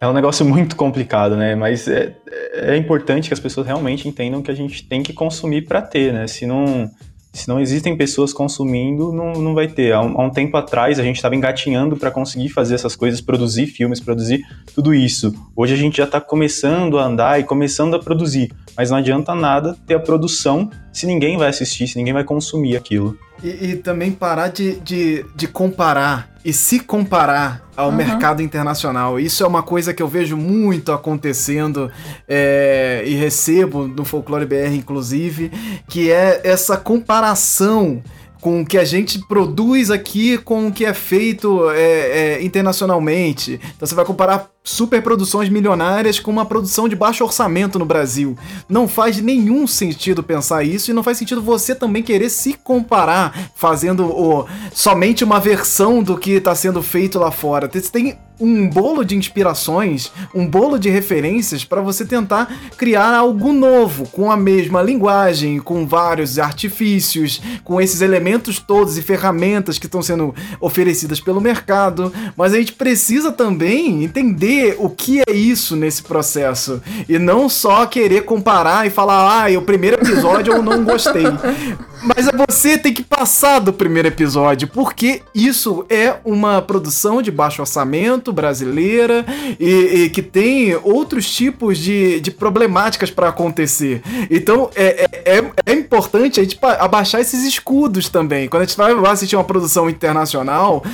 é 0.00 0.08
um 0.08 0.12
negócio 0.12 0.44
muito 0.46 0.76
complicado, 0.76 1.36
né? 1.36 1.54
Mas 1.54 1.88
é, 1.88 2.16
é 2.54 2.76
importante 2.76 3.28
que 3.28 3.34
as 3.34 3.40
pessoas 3.40 3.66
realmente 3.66 4.08
entendam 4.08 4.42
que 4.42 4.50
a 4.50 4.54
gente 4.54 4.86
tem 4.86 5.02
que 5.02 5.12
consumir 5.12 5.62
para 5.62 5.82
ter, 5.82 6.12
né? 6.12 6.26
Se 6.26 6.46
não 6.46 6.90
se 7.36 7.48
não 7.48 7.60
existem 7.60 7.96
pessoas 7.96 8.32
consumindo, 8.32 9.12
não, 9.12 9.34
não 9.34 9.54
vai 9.54 9.68
ter. 9.68 9.92
Há 9.92 10.00
um, 10.00 10.20
há 10.20 10.24
um 10.24 10.30
tempo 10.30 10.56
atrás, 10.56 10.98
a 10.98 11.02
gente 11.02 11.16
estava 11.16 11.36
engatinhando 11.36 11.96
para 11.96 12.10
conseguir 12.10 12.48
fazer 12.48 12.74
essas 12.74 12.96
coisas, 12.96 13.20
produzir 13.20 13.66
filmes, 13.66 14.00
produzir 14.00 14.44
tudo 14.74 14.94
isso. 14.94 15.34
Hoje 15.54 15.74
a 15.74 15.76
gente 15.76 15.98
já 15.98 16.04
está 16.04 16.20
começando 16.20 16.98
a 16.98 17.04
andar 17.04 17.38
e 17.38 17.44
começando 17.44 17.94
a 17.94 17.98
produzir, 17.98 18.50
mas 18.76 18.90
não 18.90 18.98
adianta 18.98 19.34
nada 19.34 19.76
ter 19.86 19.94
a 19.94 20.00
produção 20.00 20.70
se 20.92 21.06
ninguém 21.06 21.36
vai 21.36 21.48
assistir, 21.48 21.86
se 21.86 21.96
ninguém 21.96 22.12
vai 22.12 22.24
consumir 22.24 22.76
aquilo. 22.76 23.18
E, 23.42 23.48
e 23.48 23.76
também 23.76 24.10
parar 24.10 24.48
de, 24.48 24.76
de, 24.80 25.24
de, 25.34 25.46
comparar 25.46 26.30
e 26.42 26.54
se 26.54 26.80
comparar 26.80 27.68
ao 27.76 27.90
uhum. 27.90 27.96
mercado 27.96 28.40
internacional. 28.40 29.20
Isso 29.20 29.44
é 29.44 29.46
uma 29.46 29.62
coisa 29.62 29.92
que 29.92 30.02
eu 30.02 30.08
vejo 30.08 30.38
muito 30.38 30.90
acontecendo 30.90 31.90
é, 32.26 33.02
e 33.04 33.14
recebo 33.14 33.86
no 33.86 34.06
Folclore 34.06 34.46
BR, 34.46 34.74
inclusive, 34.74 35.50
que 35.86 36.10
é 36.10 36.40
essa 36.44 36.78
comparação 36.78 38.02
com 38.40 38.60
o 38.60 38.66
que 38.66 38.78
a 38.78 38.84
gente 38.84 39.18
produz 39.26 39.90
aqui 39.90 40.38
com 40.38 40.68
o 40.68 40.72
que 40.72 40.84
é 40.84 40.94
feito 40.94 41.70
é, 41.70 42.36
é, 42.38 42.44
internacionalmente. 42.44 43.60
Então 43.74 43.86
você 43.86 43.94
vai 43.94 44.04
comparar 44.04 44.50
superproduções 44.62 45.48
milionárias 45.48 46.18
com 46.18 46.30
uma 46.30 46.44
produção 46.44 46.88
de 46.88 46.96
baixo 46.96 47.24
orçamento 47.24 47.78
no 47.78 47.84
Brasil. 47.84 48.36
Não 48.68 48.88
faz 48.88 49.20
nenhum 49.20 49.66
sentido 49.66 50.22
pensar 50.22 50.64
isso 50.64 50.90
e 50.90 50.94
não 50.94 51.02
faz 51.02 51.18
sentido 51.18 51.40
você 51.40 51.74
também 51.74 52.02
querer 52.02 52.28
se 52.28 52.54
comparar 52.54 53.50
fazendo 53.54 54.04
o, 54.06 54.46
somente 54.72 55.22
uma 55.22 55.38
versão 55.38 56.02
do 56.02 56.18
que 56.18 56.32
está 56.32 56.54
sendo 56.54 56.82
feito 56.82 57.18
lá 57.18 57.30
fora. 57.30 57.70
Você 57.72 57.90
tem 57.90 58.18
um 58.38 58.68
bolo 58.68 59.04
de 59.04 59.16
inspirações, 59.16 60.12
um 60.34 60.46
bolo 60.46 60.78
de 60.78 60.90
referências 60.90 61.64
para 61.64 61.80
você 61.80 62.04
tentar 62.04 62.52
criar 62.76 63.14
algo 63.14 63.52
novo, 63.52 64.08
com 64.08 64.30
a 64.30 64.36
mesma 64.36 64.82
linguagem, 64.82 65.58
com 65.58 65.86
vários 65.86 66.38
artifícios, 66.38 67.40
com 67.64 67.80
esses 67.80 68.00
elementos 68.00 68.58
todos 68.58 68.98
e 68.98 69.02
ferramentas 69.02 69.78
que 69.78 69.86
estão 69.86 70.02
sendo 70.02 70.34
oferecidas 70.60 71.20
pelo 71.20 71.40
mercado. 71.40 72.12
Mas 72.36 72.52
a 72.52 72.58
gente 72.58 72.72
precisa 72.72 73.32
também 73.32 74.04
entender 74.04 74.76
o 74.78 74.90
que 74.90 75.20
é 75.26 75.32
isso 75.32 75.76
nesse 75.76 76.02
processo. 76.02 76.82
E 77.08 77.18
não 77.18 77.48
só 77.48 77.86
querer 77.86 78.24
comparar 78.24 78.86
e 78.86 78.90
falar, 78.90 79.46
ah, 79.46 79.58
o 79.58 79.62
primeiro 79.62 79.96
episódio 79.96 80.52
eu 80.52 80.62
não 80.62 80.84
gostei. 80.84 81.24
Mas 82.02 82.28
é 82.28 82.30
você 82.48 82.78
tem 82.78 82.92
que 82.92 83.02
passar 83.02 83.58
do 83.58 83.72
primeiro 83.72 84.08
episódio, 84.08 84.68
porque 84.68 85.22
isso 85.34 85.84
é 85.88 86.16
uma 86.24 86.62
produção 86.62 87.20
de 87.20 87.30
baixo 87.30 87.62
orçamento 87.62 88.25
brasileira 88.32 89.24
e, 89.58 90.04
e 90.04 90.10
que 90.10 90.22
tem 90.22 90.74
outros 90.76 91.30
tipos 91.30 91.78
de, 91.78 92.20
de 92.20 92.30
problemáticas 92.30 93.10
para 93.10 93.28
acontecer. 93.28 94.02
Então 94.30 94.70
é, 94.74 95.06
é, 95.24 95.38
é, 95.38 95.52
é 95.66 95.72
importante 95.72 96.40
a 96.40 96.42
gente 96.42 96.58
abaixar 96.60 97.20
esses 97.20 97.44
escudos 97.44 98.08
também. 98.08 98.48
Quando 98.48 98.62
a 98.62 98.66
gente 98.66 98.76
vai 98.76 98.92
assistir 99.10 99.36
uma 99.36 99.44
produção 99.44 99.88
internacional 99.88 100.84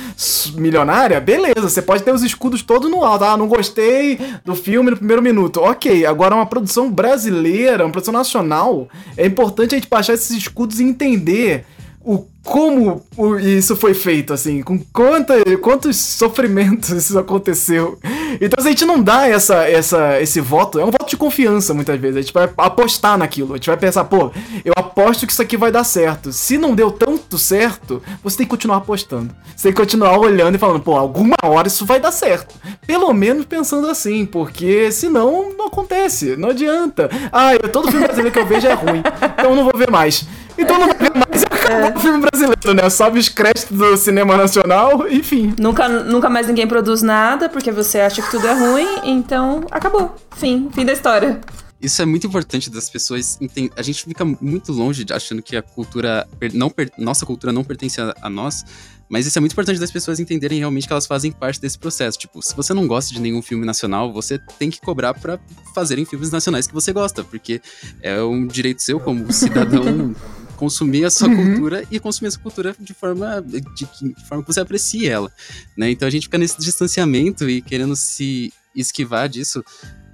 milionária, 0.55 1.19
beleza, 1.19 1.69
você 1.69 1.81
pode 1.81 2.03
ter 2.03 2.13
os 2.13 2.23
escudos 2.23 2.61
todos 2.61 2.89
no 2.89 3.03
alto. 3.03 3.23
Ah, 3.23 3.37
não 3.37 3.47
gostei 3.47 4.19
do 4.43 4.55
filme 4.55 4.91
no 4.91 4.97
primeiro 4.97 5.21
minuto. 5.21 5.59
Ok, 5.61 6.05
agora 6.05 6.35
uma 6.35 6.45
produção 6.45 6.91
brasileira, 6.91 7.85
uma 7.85 7.91
produção 7.91 8.13
nacional, 8.13 8.87
é 9.17 9.25
importante 9.25 9.75
a 9.75 9.77
gente 9.77 9.89
baixar 9.89 10.13
esses 10.13 10.31
escudos 10.31 10.79
e 10.79 10.83
entender 10.83 11.65
o 12.03 12.27
como 12.43 13.01
isso 13.39 13.73
foi 13.75 13.93
feito, 13.93 14.33
assim, 14.33 14.61
com 14.61 14.77
quanta, 14.91 15.33
quantos 15.59 15.95
sofrimentos 15.95 16.89
isso 16.91 17.17
aconteceu. 17.17 17.97
Então 18.41 18.63
a 18.63 18.67
gente 18.67 18.83
não 18.83 19.01
dá 19.01 19.27
essa, 19.27 19.63
essa, 19.63 20.21
esse 20.21 20.41
voto, 20.41 20.77
é 20.77 20.83
um 20.83 20.91
voto 20.91 21.07
de 21.07 21.15
confiança 21.15 21.73
muitas 21.73 21.99
vezes. 21.99 22.17
A 22.17 22.21
gente 22.21 22.33
vai 22.33 22.49
apostar 22.57 23.17
naquilo, 23.17 23.53
a 23.53 23.57
gente 23.57 23.67
vai 23.67 23.77
pensar, 23.77 24.03
pô, 24.03 24.29
eu 24.65 24.73
aposto 24.75 25.25
que 25.25 25.31
isso 25.31 25.41
aqui 25.41 25.55
vai 25.55 25.71
dar 25.71 25.85
certo. 25.85 26.33
Se 26.33 26.57
não 26.57 26.75
deu 26.75 26.91
tanto 26.91 27.37
certo, 27.37 28.03
você 28.21 28.37
tem 28.37 28.45
que 28.45 28.51
continuar 28.51 28.77
apostando. 28.77 29.33
Você 29.55 29.63
tem 29.63 29.71
que 29.71 29.79
continuar 29.79 30.17
olhando 30.19 30.55
e 30.55 30.59
falando, 30.59 30.81
pô, 30.81 30.97
alguma 30.97 31.37
hora 31.43 31.69
isso 31.69 31.85
vai 31.85 31.99
dar 31.99 32.11
certo. 32.11 32.55
Pelo 32.85 33.13
menos 33.13 33.45
pensando 33.45 33.87
assim, 33.87 34.25
porque 34.25 34.91
senão 34.91 35.53
não 35.57 35.67
acontece, 35.67 36.35
não 36.35 36.49
adianta. 36.49 37.09
Ah, 37.31 37.51
todo 37.71 37.89
filme 37.89 38.05
brasileiro 38.05 38.33
que 38.33 38.39
eu 38.39 38.45
vejo 38.45 38.67
é 38.67 38.73
ruim, 38.73 38.99
então 38.99 39.51
eu 39.51 39.55
não 39.55 39.63
vou 39.63 39.77
ver 39.77 39.89
mais. 39.89 40.27
Então 40.57 40.77
não 40.77 40.87
vou 40.87 40.95
ver 40.97 41.11
mais, 41.15 41.42
acabou 41.63 41.87
é. 41.87 41.95
o 41.95 41.99
filme 41.99 42.19
brasileiro, 42.19 42.73
né? 42.73 42.89
Sobe 42.89 43.19
os 43.19 43.29
créditos 43.29 43.77
do 43.77 43.97
cinema 43.97 44.37
nacional, 44.37 45.07
enfim. 45.09 45.53
Nunca, 45.59 45.87
nunca 45.87 46.29
mais 46.29 46.47
ninguém 46.47 46.67
produz 46.67 47.01
nada, 47.01 47.49
porque 47.49 47.71
você 47.71 47.99
acha 47.99 48.21
que 48.21 48.29
tudo 48.29 48.47
é 48.47 48.53
ruim, 48.53 48.87
então 49.03 49.65
acabou. 49.71 50.15
Fim, 50.35 50.69
fim 50.73 50.85
da 50.85 50.93
história. 50.93 51.39
Isso 51.81 52.01
é 52.01 52.05
muito 52.05 52.25
importante 52.25 52.69
das 52.69 52.89
pessoas 52.89 53.37
entender. 53.41 53.73
A 53.75 53.81
gente 53.81 54.05
fica 54.05 54.23
muito 54.23 54.71
longe 54.71 55.03
de 55.03 55.13
achando 55.13 55.41
que 55.41 55.55
a 55.55 55.61
cultura. 55.61 56.25
Não 56.53 56.69
per... 56.69 56.89
Nossa 56.97 57.25
cultura 57.25 57.51
não 57.51 57.63
pertence 57.63 57.99
a, 57.99 58.13
a 58.21 58.29
nós. 58.29 58.63
Mas 59.09 59.27
isso 59.27 59.37
é 59.37 59.41
muito 59.41 59.51
importante 59.51 59.79
das 59.79 59.91
pessoas 59.91 60.19
entenderem 60.19 60.57
realmente 60.57 60.87
que 60.87 60.93
elas 60.93 61.05
fazem 61.05 61.31
parte 61.31 61.59
desse 61.59 61.77
processo. 61.77 62.17
Tipo, 62.17 62.41
se 62.41 62.55
você 62.55 62.73
não 62.73 62.87
gosta 62.87 63.13
de 63.13 63.19
nenhum 63.19 63.41
filme 63.41 63.65
nacional, 63.65 64.11
você 64.11 64.39
tem 64.57 64.71
que 64.71 64.79
cobrar 64.79 65.13
para 65.13 65.37
fazerem 65.75 66.05
filmes 66.05 66.31
nacionais 66.31 66.65
que 66.65 66.73
você 66.73 66.91
gosta, 66.91 67.23
porque 67.23 67.61
é 68.01 68.23
um 68.23 68.47
direito 68.47 68.81
seu 68.81 68.99
como 68.99 69.29
cidadão 69.31 70.15
consumir 70.55 71.05
a 71.05 71.09
sua 71.09 71.27
uhum. 71.27 71.53
cultura 71.53 71.83
e 71.91 71.99
consumir 71.99 72.27
essa 72.27 72.39
cultura 72.39 72.75
de 72.79 72.93
forma, 72.93 73.41
de, 73.41 73.61
de, 73.61 74.25
forma 74.27 74.43
que 74.43 74.53
você 74.53 74.59
aprecie 74.59 75.07
ela, 75.07 75.31
né? 75.77 75.91
Então 75.91 76.07
a 76.07 76.11
gente 76.11 76.23
fica 76.23 76.37
nesse 76.37 76.59
distanciamento 76.59 77.49
e 77.49 77.61
querendo 77.61 77.95
se 77.95 78.53
esquivar 78.75 79.29
disso, 79.29 79.63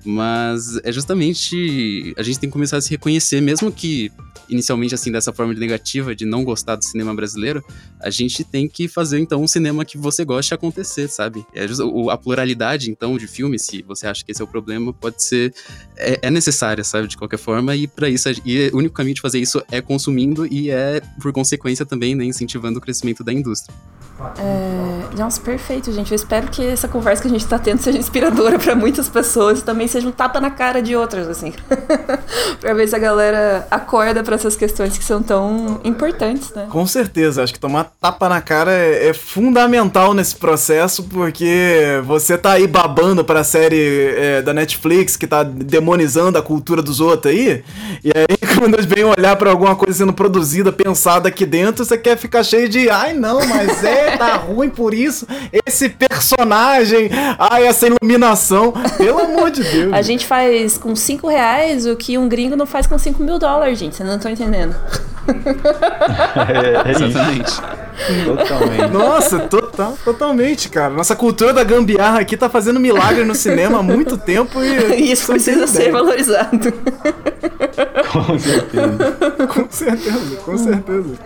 mas 0.06 0.78
é 0.84 0.92
justamente 0.92 2.14
a 2.18 2.24
gente 2.24 2.40
tem 2.40 2.50
que 2.50 2.54
começar 2.54 2.78
a 2.78 2.82
se 2.82 2.90
reconhecer, 2.90 3.42
mesmo 3.42 3.72
que 3.72 4.12
inicialmente 4.50 4.96
assim 4.96 5.12
dessa 5.12 5.32
forma 5.32 5.54
negativa 5.54 6.16
de 6.16 6.26
não 6.26 6.44
gostar 6.44 6.76
do 6.76 6.84
cinema 6.84 7.14
brasileiro, 7.14 7.64
a 8.00 8.10
gente 8.10 8.44
tem 8.44 8.68
que 8.68 8.88
fazer 8.88 9.20
então 9.20 9.44
um 9.44 9.48
cinema 9.48 9.86
que 9.86 9.98
você 9.98 10.26
goste 10.26 10.54
acontecer, 10.54 11.08
sabe? 11.08 11.46
É 11.54 11.68
just, 11.68 11.82
a 12.10 12.18
pluralidade 12.18 12.90
então 12.90 13.18
de 13.18 13.28
filmes, 13.28 13.64
se 13.64 13.82
você 13.84 14.08
acha 14.08 14.26
que 14.26 14.32
esse 14.32 14.42
é 14.42 14.44
o 14.44 14.48
problema, 14.48 14.92
pode 14.92 15.24
ser 15.24 15.54
é, 15.96 16.20
é 16.24 16.32
necessária, 16.32 16.84
sabe, 16.84 17.08
de 17.08 17.18
qualquer 17.18 17.38
forma 17.38 17.76
e 17.76 17.88
para 17.88 18.10
isso 18.10 18.30
e 18.46 18.70
o 18.74 18.78
único 18.78 18.96
caminho 18.96 19.16
de 19.16 19.22
fazer 19.22 19.40
isso 19.40 19.62
é 19.72 19.82
consumindo 19.82 20.46
e 20.48 20.70
é 20.70 21.02
por 21.22 21.32
consequência 21.32 21.86
também 21.86 22.16
né, 22.16 22.24
incentivando 22.26 22.80
o 22.80 22.82
crescimento 22.82 23.24
da 23.24 23.32
indústria. 23.32 23.76
É... 24.38 25.18
Nossa, 25.18 25.40
perfeito, 25.42 25.92
gente. 25.92 26.12
Eu 26.12 26.16
espero 26.16 26.48
que 26.48 26.66
essa 26.66 26.88
conversa 26.88 27.22
que 27.22 27.28
a 27.28 27.32
gente 27.32 27.44
está 27.44 27.58
tendo 27.58 27.82
seja 27.82 27.98
inspiradora 27.98 28.60
para 28.60 28.76
muitas 28.76 29.10
pessoas 29.10 29.60
e 29.60 29.64
também 29.64 29.88
seja 29.88 30.08
um 30.08 30.12
tapa 30.12 30.40
na 30.40 30.52
cara 30.52 30.82
de 30.82 30.96
outras, 30.96 31.28
assim. 31.28 31.54
para 32.60 32.74
ver 32.74 32.88
se 32.88 32.96
a 32.96 33.00
galera 33.00 33.68
acorda 33.70 34.24
para 34.24 34.36
essas 34.36 34.56
questões 34.56 34.98
que 34.98 35.04
são 35.04 35.22
tão 35.22 35.80
importantes, 35.84 36.52
né? 36.54 36.68
Com 36.70 36.86
certeza. 36.86 37.44
Acho 37.44 37.54
que 37.54 37.60
tomar 37.60 37.92
tapa 38.00 38.30
na 38.30 38.42
cara 38.42 38.72
é, 38.72 39.08
é 39.08 39.14
fundamental 39.14 40.14
nesse 40.14 40.36
processo, 40.36 41.04
porque 41.04 42.02
você 42.06 42.38
tá 42.38 42.54
aí 42.54 42.68
babando 42.68 43.24
pra 43.24 43.44
série 43.44 44.14
é, 44.16 44.42
da 44.42 44.54
Netflix 44.54 45.16
que 45.16 45.28
tá 45.28 45.44
demonizando 45.44 46.38
a 46.38 46.42
cultura 46.42 46.82
dos 46.82 47.00
outros 47.00 47.32
aí, 47.34 47.64
e 48.04 48.12
aí 48.16 48.38
quando 48.58 48.78
vem 48.88 49.04
olhar 49.04 49.36
para 49.36 49.50
alguma 49.50 49.76
coisa 49.76 50.00
sendo 50.00 50.14
produzida, 50.14 50.72
pensada 50.72 51.30
aqui 51.30 51.46
dentro, 51.46 51.86
você 51.86 51.98
quer 51.98 52.18
ficar 52.18 52.44
cheio 52.44 52.68
de, 52.68 52.90
ai 52.90 53.14
não, 53.14 53.40
mas 53.48 53.84
é 53.84 54.09
tá 54.18 54.36
ruim 54.36 54.70
por 54.70 54.94
isso. 54.94 55.28
Esse 55.66 55.90
personagem, 55.90 57.10
ai, 57.38 57.68
essa 57.68 57.88
iluminação. 57.88 58.74
Pelo 58.98 59.20
amor 59.20 59.52
de 59.52 59.64
Deus. 59.64 59.94
A 59.94 60.02
gente 60.02 60.26
faz 60.26 60.78
com 60.78 60.96
5 60.96 61.28
reais 61.28 61.86
o 61.86 61.96
que 61.96 62.18
um 62.18 62.28
gringo 62.28 62.56
não 62.56 62.66
faz 62.66 62.88
com 62.88 62.98
5 62.98 63.22
mil 63.24 63.40
dólares, 63.40 63.80
gente. 63.80 63.96
Vocês 63.96 64.08
não 64.08 64.16
estão 64.18 64.32
entendendo. 64.32 64.76
É, 65.28 66.90
é 66.90 66.92
Exatamente. 66.92 67.62
Totalmente. 68.26 68.92
Nossa, 68.92 69.40
total, 69.40 69.98
totalmente, 70.04 70.70
cara. 70.70 70.94
Nossa 70.94 71.16
cultura 71.16 71.54
da 71.54 71.64
gambiarra 71.64 72.20
aqui 72.20 72.38
tá 72.38 72.50
fazendo 72.50 72.80
milagre 72.80 73.26
no 73.26 73.36
cinema 73.36 73.80
há 73.80 73.84
muito 73.84 74.18
tempo 74.18 74.64
e. 74.64 75.12
Isso 75.12 75.28
precisa 75.28 75.68
ser 75.68 75.92
valorizado. 75.92 76.74
Com 78.12 78.40
certeza. 78.40 79.18
com 79.48 79.68
certeza, 79.70 80.36
com 80.46 80.58
certeza. 80.58 81.20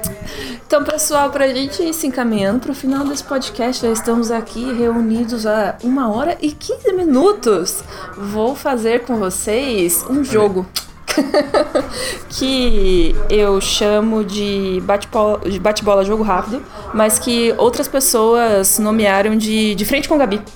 Então, 0.74 0.84
pessoal, 0.84 1.30
pra 1.30 1.48
gente 1.50 1.84
ir 1.84 1.94
se 1.94 2.08
encaminhando 2.08 2.60
pro 2.60 2.74
final 2.74 3.06
desse 3.06 3.24
podcast, 3.24 3.86
já 3.86 3.92
estamos 3.92 4.32
aqui 4.32 4.74
reunidos 4.74 5.46
há 5.46 5.78
uma 5.84 6.12
hora 6.12 6.36
e 6.42 6.52
15 6.52 6.94
minutos. 6.94 7.84
Vou 8.18 8.56
fazer 8.56 9.04
com 9.04 9.18
vocês 9.18 10.04
um 10.10 10.24
jogo. 10.24 10.66
que 12.28 13.16
eu 13.30 13.62
chamo 13.62 14.24
de 14.26 14.82
bate-bola 14.84 15.40
bate 15.62 15.86
jogo 16.08 16.24
rápido, 16.24 16.64
mas 16.92 17.20
que 17.20 17.54
outras 17.60 17.88
pessoas 17.88 18.80
nomearam 18.80 19.38
de, 19.38 19.76
de 19.76 19.86
frente 19.86 20.10
com 20.10 20.18
Gabi. 20.18 20.42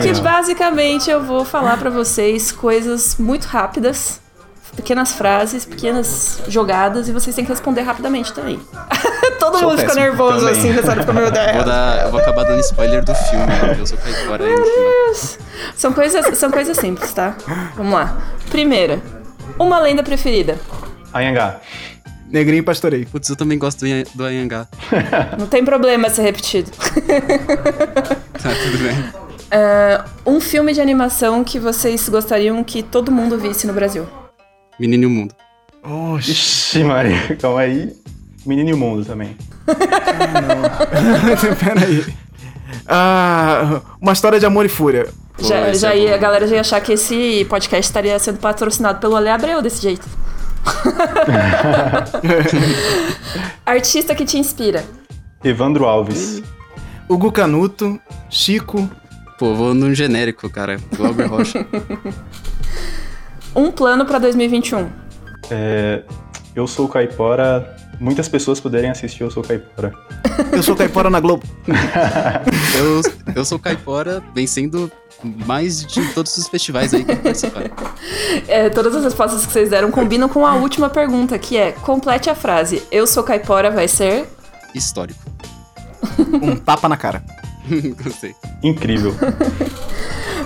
que 0.14 0.20
basicamente 0.22 1.10
eu 1.10 1.22
vou 1.22 1.44
falar 1.44 1.76
para 1.76 1.90
vocês 1.90 2.50
coisas 2.50 3.18
muito 3.18 3.44
rápidas 3.44 4.22
pequenas 4.76 5.12
frases, 5.12 5.64
pequenas 5.64 6.40
jogadas 6.48 7.08
e 7.08 7.12
vocês 7.12 7.34
têm 7.34 7.44
que 7.44 7.50
responder 7.50 7.82
rapidamente 7.82 8.32
também. 8.32 8.60
Todo 9.38 9.58
sou 9.58 9.70
mundo 9.70 9.80
fica 9.80 9.94
nervoso 9.94 10.46
também. 10.46 10.52
assim, 10.52 10.70
nessa 10.72 10.92
hora 10.92 11.12
meu 11.12 11.30
Deus. 11.30 11.52
Vou, 11.52 11.64
dar, 11.64 12.08
vou 12.10 12.20
acabar 12.20 12.44
dando 12.44 12.60
spoiler 12.60 13.04
do 13.04 13.14
filme, 13.14 13.46
né? 13.46 13.76
eu 13.78 13.86
sou 13.86 13.98
caipora 13.98 14.44
Meu 14.44 14.56
Deus! 14.56 15.38
São 15.76 15.92
coisas, 15.92 16.38
são 16.38 16.50
coisas 16.50 16.76
simples, 16.76 17.12
tá? 17.12 17.36
Vamos 17.76 17.92
lá. 17.92 18.16
Primeira, 18.50 19.00
uma 19.58 19.80
lenda 19.80 20.02
preferida. 20.02 20.58
Anhangá. 21.12 21.60
Negrinho 22.30 22.64
pastorei. 22.64 23.04
Putz, 23.04 23.28
eu 23.28 23.36
também 23.36 23.58
gosto 23.58 23.84
do 24.14 24.24
Anhangá. 24.24 24.66
Não 25.38 25.46
tem 25.46 25.62
problema 25.62 26.08
ser 26.08 26.22
repetido. 26.22 26.70
tá, 28.42 28.50
tudo 28.64 28.78
bem. 28.78 29.22
Uh, 29.52 30.30
um 30.36 30.40
filme 30.40 30.72
de 30.72 30.80
animação 30.80 31.44
que 31.44 31.58
vocês 31.58 32.08
gostariam 32.08 32.64
que 32.64 32.82
todo 32.82 33.12
mundo 33.12 33.36
visse 33.36 33.66
no 33.66 33.74
Brasil. 33.74 34.08
Menino 34.82 35.04
e 35.04 35.06
o 35.06 35.10
Mundo. 35.10 35.32
Oxi, 35.84 36.82
Maria, 36.82 37.36
calma 37.40 37.60
aí. 37.60 37.92
Menino 38.44 38.70
e 38.70 38.72
o 38.72 38.76
Mundo 38.76 39.04
também. 39.04 39.36
ah, 39.68 41.54
Peraí. 41.64 42.04
Ah, 42.84 43.80
uma 44.00 44.12
história 44.12 44.40
de 44.40 44.46
amor 44.46 44.66
e 44.66 44.68
fúria. 44.68 45.06
Já, 45.38 45.72
já 45.72 45.94
é 45.94 45.98
ia, 46.00 46.14
a 46.16 46.18
galera 46.18 46.48
já 46.48 46.56
ia 46.56 46.60
achar 46.62 46.80
que 46.80 46.94
esse 46.94 47.46
podcast 47.48 47.88
estaria 47.88 48.18
sendo 48.18 48.40
patrocinado 48.40 48.98
pelo 48.98 49.14
Ale 49.14 49.28
Abreu 49.28 49.62
desse 49.62 49.82
jeito. 49.82 50.04
Artista 53.64 54.16
que 54.16 54.24
te 54.24 54.36
inspira. 54.36 54.84
Evandro 55.44 55.84
Alves. 55.84 56.42
Hugo 57.08 57.30
Canuto, 57.30 58.00
Chico. 58.28 58.90
Pô, 59.38 59.54
vou 59.54 59.74
no 59.74 59.94
genérico, 59.94 60.50
cara. 60.50 60.76
Glauber 60.96 61.28
Rocha. 61.28 61.64
Um 63.54 63.70
plano 63.70 64.04
para 64.04 64.18
2021. 64.18 64.88
É, 65.50 66.02
eu 66.54 66.66
sou 66.66 66.88
caipora. 66.88 67.76
Muitas 68.00 68.28
pessoas 68.28 68.58
puderem 68.58 68.90
assistir 68.90 69.22
Eu 69.22 69.30
Sou 69.30 69.44
Caipora. 69.44 69.92
eu 70.50 70.62
sou 70.62 70.74
caipora 70.74 71.08
na 71.08 71.20
Globo. 71.20 71.46
eu, 72.76 73.34
eu 73.36 73.44
sou 73.44 73.58
caipora 73.58 74.22
vencendo 74.34 74.90
mais 75.22 75.86
de 75.86 76.04
todos 76.12 76.36
os 76.36 76.48
festivais 76.48 76.92
aí 76.92 77.04
que 77.04 77.14
participaram. 77.14 77.70
É, 78.48 78.68
todas 78.70 78.96
as 78.96 79.04
respostas 79.04 79.46
que 79.46 79.52
vocês 79.52 79.70
deram 79.70 79.90
combinam 79.90 80.28
com 80.28 80.44
a 80.44 80.54
última 80.54 80.90
pergunta, 80.90 81.38
que 81.38 81.56
é: 81.56 81.72
complete 81.72 82.28
a 82.28 82.34
frase. 82.34 82.82
Eu 82.90 83.06
sou 83.06 83.22
caipora 83.22 83.70
vai 83.70 83.86
ser. 83.86 84.26
Histórico. 84.74 85.20
Um 86.42 86.56
tapa 86.56 86.88
na 86.88 86.96
cara. 86.96 87.22
Gostei. 88.02 88.34
Incrível. 88.62 89.14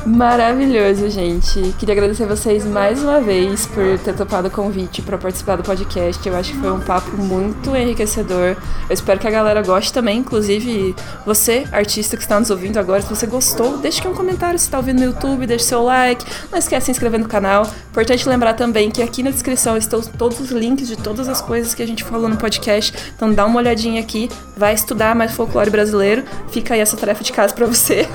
Maravilhoso, 0.07 1.11
gente. 1.11 1.75
Queria 1.81 1.93
agradecer 1.93 2.27
vocês 2.27 2.65
mais 2.65 3.03
uma 3.03 3.21
vez 3.21 3.67
por 3.67 3.99
ter 3.99 4.15
topado 4.15 4.47
o 4.47 4.51
convite 4.51 5.03
para 5.03 5.19
participar 5.19 5.57
do 5.57 5.65
podcast. 5.65 6.27
Eu 6.29 6.37
acho 6.37 6.53
que 6.53 6.59
foi 6.61 6.71
um 6.71 6.79
papo 6.79 7.17
muito 7.17 7.75
enriquecedor. 7.75 8.57
Eu 8.89 8.95
espero 8.95 9.19
que 9.19 9.27
a 9.27 9.31
galera 9.33 9.63
goste 9.63 9.93
também, 9.93 10.19
inclusive 10.19 10.95
você, 11.25 11.67
artista 11.73 12.17
que 12.17 12.23
está 12.23 12.39
nos 12.39 12.51
ouvindo 12.51 12.79
agora, 12.79 13.03
se 13.03 13.09
você 13.09 13.27
gostou, 13.27 13.79
deixe 13.79 13.99
aqui 13.99 14.07
um 14.07 14.15
comentário 14.15 14.57
se 14.57 14.67
está 14.67 14.79
ouvindo 14.79 15.01
no 15.01 15.07
YouTube, 15.07 15.45
deixe 15.45 15.65
seu 15.65 15.83
like. 15.83 16.25
Não 16.53 16.59
esquece 16.59 16.83
de 16.83 16.85
se 16.85 16.91
inscrever 16.93 17.19
no 17.19 17.27
canal. 17.27 17.67
Importante 17.91 18.29
lembrar 18.29 18.55
também 18.55 18.93
que 18.93 19.03
aqui 19.03 19.25
na 19.25 19.31
descrição 19.31 19.77
estão 19.77 20.01
todos 20.01 20.39
os 20.39 20.51
links 20.53 20.87
de 20.87 20.95
todas 20.97 21.29
as 21.29 21.41
coisas 21.41 21.75
que 21.75 21.83
a 21.83 21.87
gente 21.87 22.05
falou 22.05 22.29
no 22.29 22.37
podcast. 22.37 22.95
Então 23.17 23.33
dá 23.33 23.45
uma 23.45 23.59
olhadinha 23.59 24.01
aqui, 24.01 24.29
vai 24.57 24.73
estudar 24.73 25.17
mais 25.17 25.33
folclore 25.33 25.69
brasileiro. 25.69 26.23
Fica 26.53 26.75
aí 26.75 26.81
essa 26.81 26.97
tarefa 26.97 27.25
de 27.25 27.33
casa 27.33 27.53
para 27.53 27.67
você. 27.67 28.07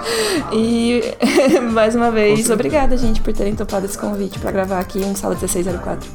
e 0.50 1.02
Mais 1.72 1.94
uma 1.94 2.10
vez, 2.10 2.50
obrigada, 2.50 2.96
gente, 2.96 3.20
por 3.20 3.32
terem 3.32 3.54
topado 3.54 3.86
esse 3.86 3.98
convite 3.98 4.38
para 4.38 4.50
gravar 4.50 4.80
aqui 4.80 4.98
um 4.98 5.14
Sala 5.14 5.34
1604. 5.34 6.10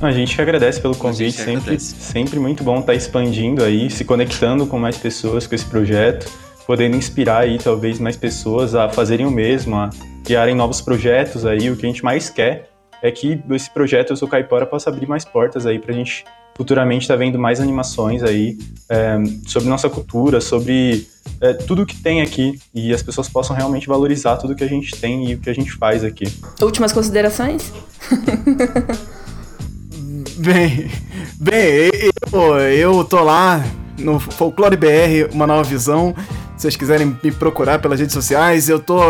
A 0.00 0.12
gente 0.12 0.36
que 0.36 0.40
agradece 0.40 0.80
pelo 0.80 0.94
convite, 0.94 1.36
sempre, 1.36 1.78
sempre 1.80 2.38
muito 2.38 2.62
bom 2.62 2.74
estar 2.74 2.92
tá 2.92 2.94
expandindo 2.94 3.64
aí, 3.64 3.90
se 3.90 4.04
conectando 4.04 4.66
com 4.66 4.78
mais 4.78 4.96
pessoas 4.96 5.46
com 5.46 5.54
esse 5.54 5.64
projeto, 5.64 6.30
podendo 6.66 6.96
inspirar 6.96 7.38
aí 7.38 7.58
talvez 7.58 7.98
mais 7.98 8.16
pessoas 8.16 8.74
a 8.74 8.88
fazerem 8.88 9.26
o 9.26 9.30
mesmo, 9.30 9.74
a 9.76 9.90
criarem 10.24 10.54
novos 10.54 10.80
projetos 10.80 11.44
aí. 11.44 11.68
O 11.70 11.76
que 11.76 11.84
a 11.84 11.88
gente 11.88 12.04
mais 12.04 12.30
quer 12.30 12.68
é 13.02 13.10
que 13.10 13.42
esse 13.50 13.70
projeto 13.70 14.10
Eu 14.10 14.16
Sou 14.16 14.28
Caipora 14.28 14.66
possa 14.66 14.88
abrir 14.88 15.08
mais 15.08 15.24
portas 15.24 15.66
aí 15.66 15.78
pra 15.78 15.92
gente 15.92 16.24
futuramente 16.58 17.04
estar 17.04 17.14
tá 17.14 17.18
vendo 17.18 17.38
mais 17.38 17.60
animações 17.60 18.22
aí 18.24 18.58
é, 18.90 19.16
sobre 19.46 19.68
nossa 19.68 19.88
cultura, 19.88 20.40
sobre 20.40 21.06
é, 21.40 21.54
tudo 21.54 21.86
que 21.86 21.96
tem 21.96 22.20
aqui 22.20 22.60
e 22.74 22.92
as 22.92 23.00
pessoas 23.00 23.28
possam 23.28 23.54
realmente 23.54 23.86
valorizar 23.86 24.36
tudo 24.38 24.56
que 24.56 24.64
a 24.64 24.68
gente 24.68 24.96
tem 24.96 25.30
e 25.30 25.34
o 25.36 25.38
que 25.38 25.48
a 25.48 25.54
gente 25.54 25.70
faz 25.72 26.02
aqui. 26.02 26.24
Últimas 26.60 26.92
considerações? 26.92 27.72
bem, 30.36 30.90
bem, 31.40 31.90
eu, 32.32 32.58
eu 32.58 33.04
tô 33.04 33.22
lá 33.22 33.64
no 33.96 34.18
Folclore 34.18 34.76
BR, 34.76 35.32
uma 35.32 35.46
nova 35.46 35.62
visão. 35.62 36.12
Se 36.58 36.62
vocês 36.62 36.76
quiserem 36.76 37.16
me 37.22 37.30
procurar 37.30 37.78
pelas 37.78 38.00
redes 38.00 38.12
sociais, 38.12 38.68
eu 38.68 38.80
tô. 38.80 39.00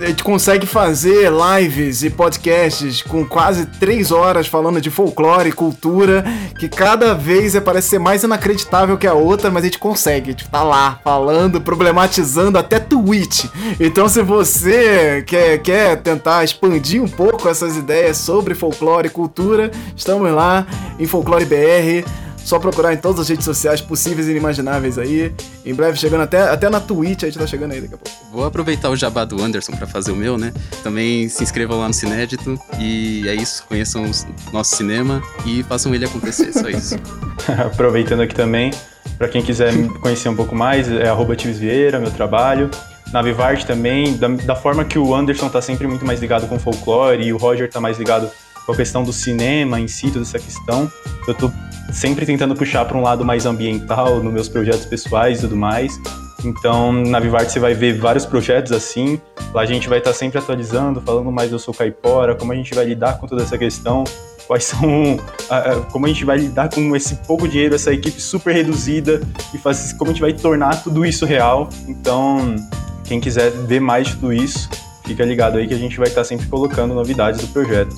A 0.00 0.06
gente 0.06 0.22
consegue 0.22 0.66
fazer 0.66 1.30
lives 1.32 2.02
e 2.02 2.10
podcasts 2.10 3.00
com 3.00 3.24
quase 3.24 3.64
três 3.64 4.12
horas 4.12 4.46
falando 4.46 4.82
de 4.82 4.90
folclore 4.90 5.48
e 5.48 5.52
cultura, 5.52 6.22
que 6.58 6.68
cada 6.68 7.14
vez 7.14 7.54
é, 7.54 7.60
parece 7.60 7.88
ser 7.88 7.98
mais 7.98 8.22
inacreditável 8.22 8.98
que 8.98 9.06
a 9.06 9.14
outra, 9.14 9.50
mas 9.50 9.62
a 9.62 9.66
gente 9.68 9.78
consegue. 9.78 10.28
A 10.28 10.32
gente 10.32 10.48
tá 10.50 10.62
lá 10.62 11.00
falando, 11.02 11.58
problematizando 11.58 12.58
até 12.58 12.78
Twitch. 12.78 13.46
Então, 13.80 14.06
se 14.06 14.20
você 14.20 15.24
quer, 15.26 15.56
quer 15.62 15.96
tentar 16.02 16.44
expandir 16.44 17.02
um 17.02 17.08
pouco 17.08 17.48
essas 17.48 17.78
ideias 17.78 18.18
sobre 18.18 18.54
folclore 18.54 19.06
e 19.06 19.10
cultura, 19.10 19.70
estamos 19.96 20.30
lá 20.30 20.66
em 20.98 21.06
Folclore 21.06 21.46
BR. 21.46 22.06
Só 22.44 22.58
procurar 22.58 22.92
em 22.92 22.96
todas 22.96 23.20
as 23.20 23.28
redes 23.28 23.44
sociais 23.44 23.80
possíveis 23.80 24.26
e 24.26 24.30
inimagináveis 24.30 24.98
aí. 24.98 25.32
Em 25.64 25.74
breve 25.74 25.96
chegando 25.98 26.22
até, 26.22 26.40
até 26.42 26.68
na 26.68 26.80
Twitch, 26.80 27.22
a 27.22 27.26
gente 27.26 27.38
tá 27.38 27.46
chegando 27.46 27.72
aí 27.72 27.80
daqui 27.80 27.94
a 27.94 27.98
pouco. 27.98 28.16
Vou 28.32 28.44
aproveitar 28.44 28.90
o 28.90 28.96
jabá 28.96 29.24
do 29.24 29.40
Anderson 29.42 29.72
para 29.72 29.86
fazer 29.86 30.10
o 30.10 30.16
meu, 30.16 30.36
né? 30.36 30.52
Também 30.82 31.28
se 31.28 31.42
inscrevam 31.42 31.78
lá 31.78 31.88
no 31.88 31.94
Cinédito. 31.94 32.58
E 32.78 33.28
é 33.28 33.34
isso, 33.34 33.64
conheçam 33.68 34.04
o 34.04 34.52
nosso 34.52 34.76
cinema 34.76 35.22
e 35.46 35.62
façam 35.62 35.94
ele 35.94 36.04
acontecer, 36.04 36.52
só 36.52 36.68
isso. 36.68 36.96
Aproveitando 37.66 38.22
aqui 38.22 38.34
também, 38.34 38.70
para 39.18 39.28
quem 39.28 39.42
quiser 39.42 39.72
me 39.72 39.88
conhecer 40.00 40.28
um 40.28 40.36
pouco 40.36 40.54
mais, 40.54 40.90
é 40.90 41.08
arroba 41.08 41.34
Vieira, 41.34 41.98
meu 42.00 42.10
trabalho. 42.10 42.70
Na 43.12 43.22
Vivarte 43.22 43.66
também, 43.66 44.16
da, 44.16 44.28
da 44.28 44.54
forma 44.54 44.84
que 44.84 44.98
o 44.98 45.14
Anderson 45.14 45.48
tá 45.48 45.60
sempre 45.60 45.86
muito 45.86 46.06
mais 46.06 46.20
ligado 46.20 46.46
com 46.46 46.58
folclore 46.58 47.24
e 47.24 47.32
o 47.32 47.36
Roger 47.36 47.68
tá 47.68 47.80
mais 47.80 47.98
ligado 47.98 48.30
com 48.64 48.72
a 48.72 48.76
questão 48.76 49.02
do 49.02 49.12
cinema 49.12 49.80
em 49.80 49.88
si, 49.88 50.10
toda 50.10 50.22
essa 50.22 50.38
questão. 50.38 50.90
Eu 51.26 51.34
tô 51.34 51.50
sempre 51.92 52.24
tentando 52.26 52.54
puxar 52.54 52.84
para 52.84 52.96
um 52.96 53.02
lado 53.02 53.24
mais 53.24 53.46
ambiental 53.46 54.22
nos 54.22 54.32
meus 54.32 54.48
projetos 54.48 54.84
pessoais 54.84 55.38
e 55.38 55.40
tudo 55.42 55.56
mais. 55.56 55.98
Então, 56.44 56.92
na 56.92 57.20
Vivarte 57.20 57.52
você 57.52 57.60
vai 57.60 57.74
ver 57.74 57.98
vários 57.98 58.24
projetos 58.24 58.72
assim. 58.72 59.20
Lá 59.52 59.62
a 59.62 59.66
gente 59.66 59.88
vai 59.88 59.98
estar 59.98 60.10
tá 60.10 60.16
sempre 60.16 60.38
atualizando, 60.38 61.00
falando 61.00 61.30
mais 61.30 61.50
do 61.50 61.58
Sou 61.58 61.74
Caipora, 61.74 62.34
como 62.34 62.52
a 62.52 62.54
gente 62.54 62.74
vai 62.74 62.84
lidar 62.84 63.18
com 63.18 63.26
toda 63.26 63.42
essa 63.42 63.58
questão, 63.58 64.04
quais 64.46 64.64
são, 64.64 65.18
como 65.92 66.06
a 66.06 66.08
gente 66.08 66.24
vai 66.24 66.38
lidar 66.38 66.70
com 66.70 66.94
esse 66.96 67.16
pouco 67.26 67.46
dinheiro, 67.46 67.74
essa 67.74 67.92
equipe 67.92 68.20
super 68.20 68.54
reduzida 68.54 69.20
e 69.52 69.58
faz, 69.58 69.92
como 69.92 70.10
a 70.10 70.14
gente 70.14 70.22
vai 70.22 70.32
tornar 70.32 70.82
tudo 70.82 71.04
isso 71.04 71.26
real. 71.26 71.68
Então, 71.86 72.56
quem 73.04 73.20
quiser 73.20 73.50
ver 73.50 73.80
mais 73.80 74.08
de 74.08 74.14
tudo 74.14 74.32
isso, 74.32 74.68
fica 75.04 75.24
ligado 75.24 75.58
aí 75.58 75.66
que 75.66 75.74
a 75.74 75.78
gente 75.78 75.98
vai 75.98 76.08
estar 76.08 76.22
tá 76.22 76.24
sempre 76.24 76.46
colocando 76.46 76.94
novidades 76.94 77.40
do 77.40 77.48
projeto. 77.48 77.94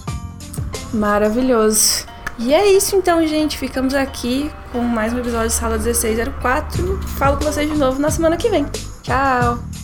Maravilhoso. 0.92 2.11
E 2.38 2.52
é 2.54 2.66
isso 2.72 2.96
então, 2.96 3.26
gente. 3.26 3.58
Ficamos 3.58 3.94
aqui 3.94 4.50
com 4.72 4.80
mais 4.80 5.12
um 5.12 5.18
episódio 5.18 5.48
de 5.48 5.54
Sala 5.54 5.76
1604. 5.76 7.00
Falo 7.16 7.36
com 7.36 7.44
vocês 7.44 7.70
de 7.70 7.76
novo 7.76 8.00
na 8.00 8.10
semana 8.10 8.36
que 8.36 8.48
vem. 8.48 8.66
Tchau! 9.02 9.81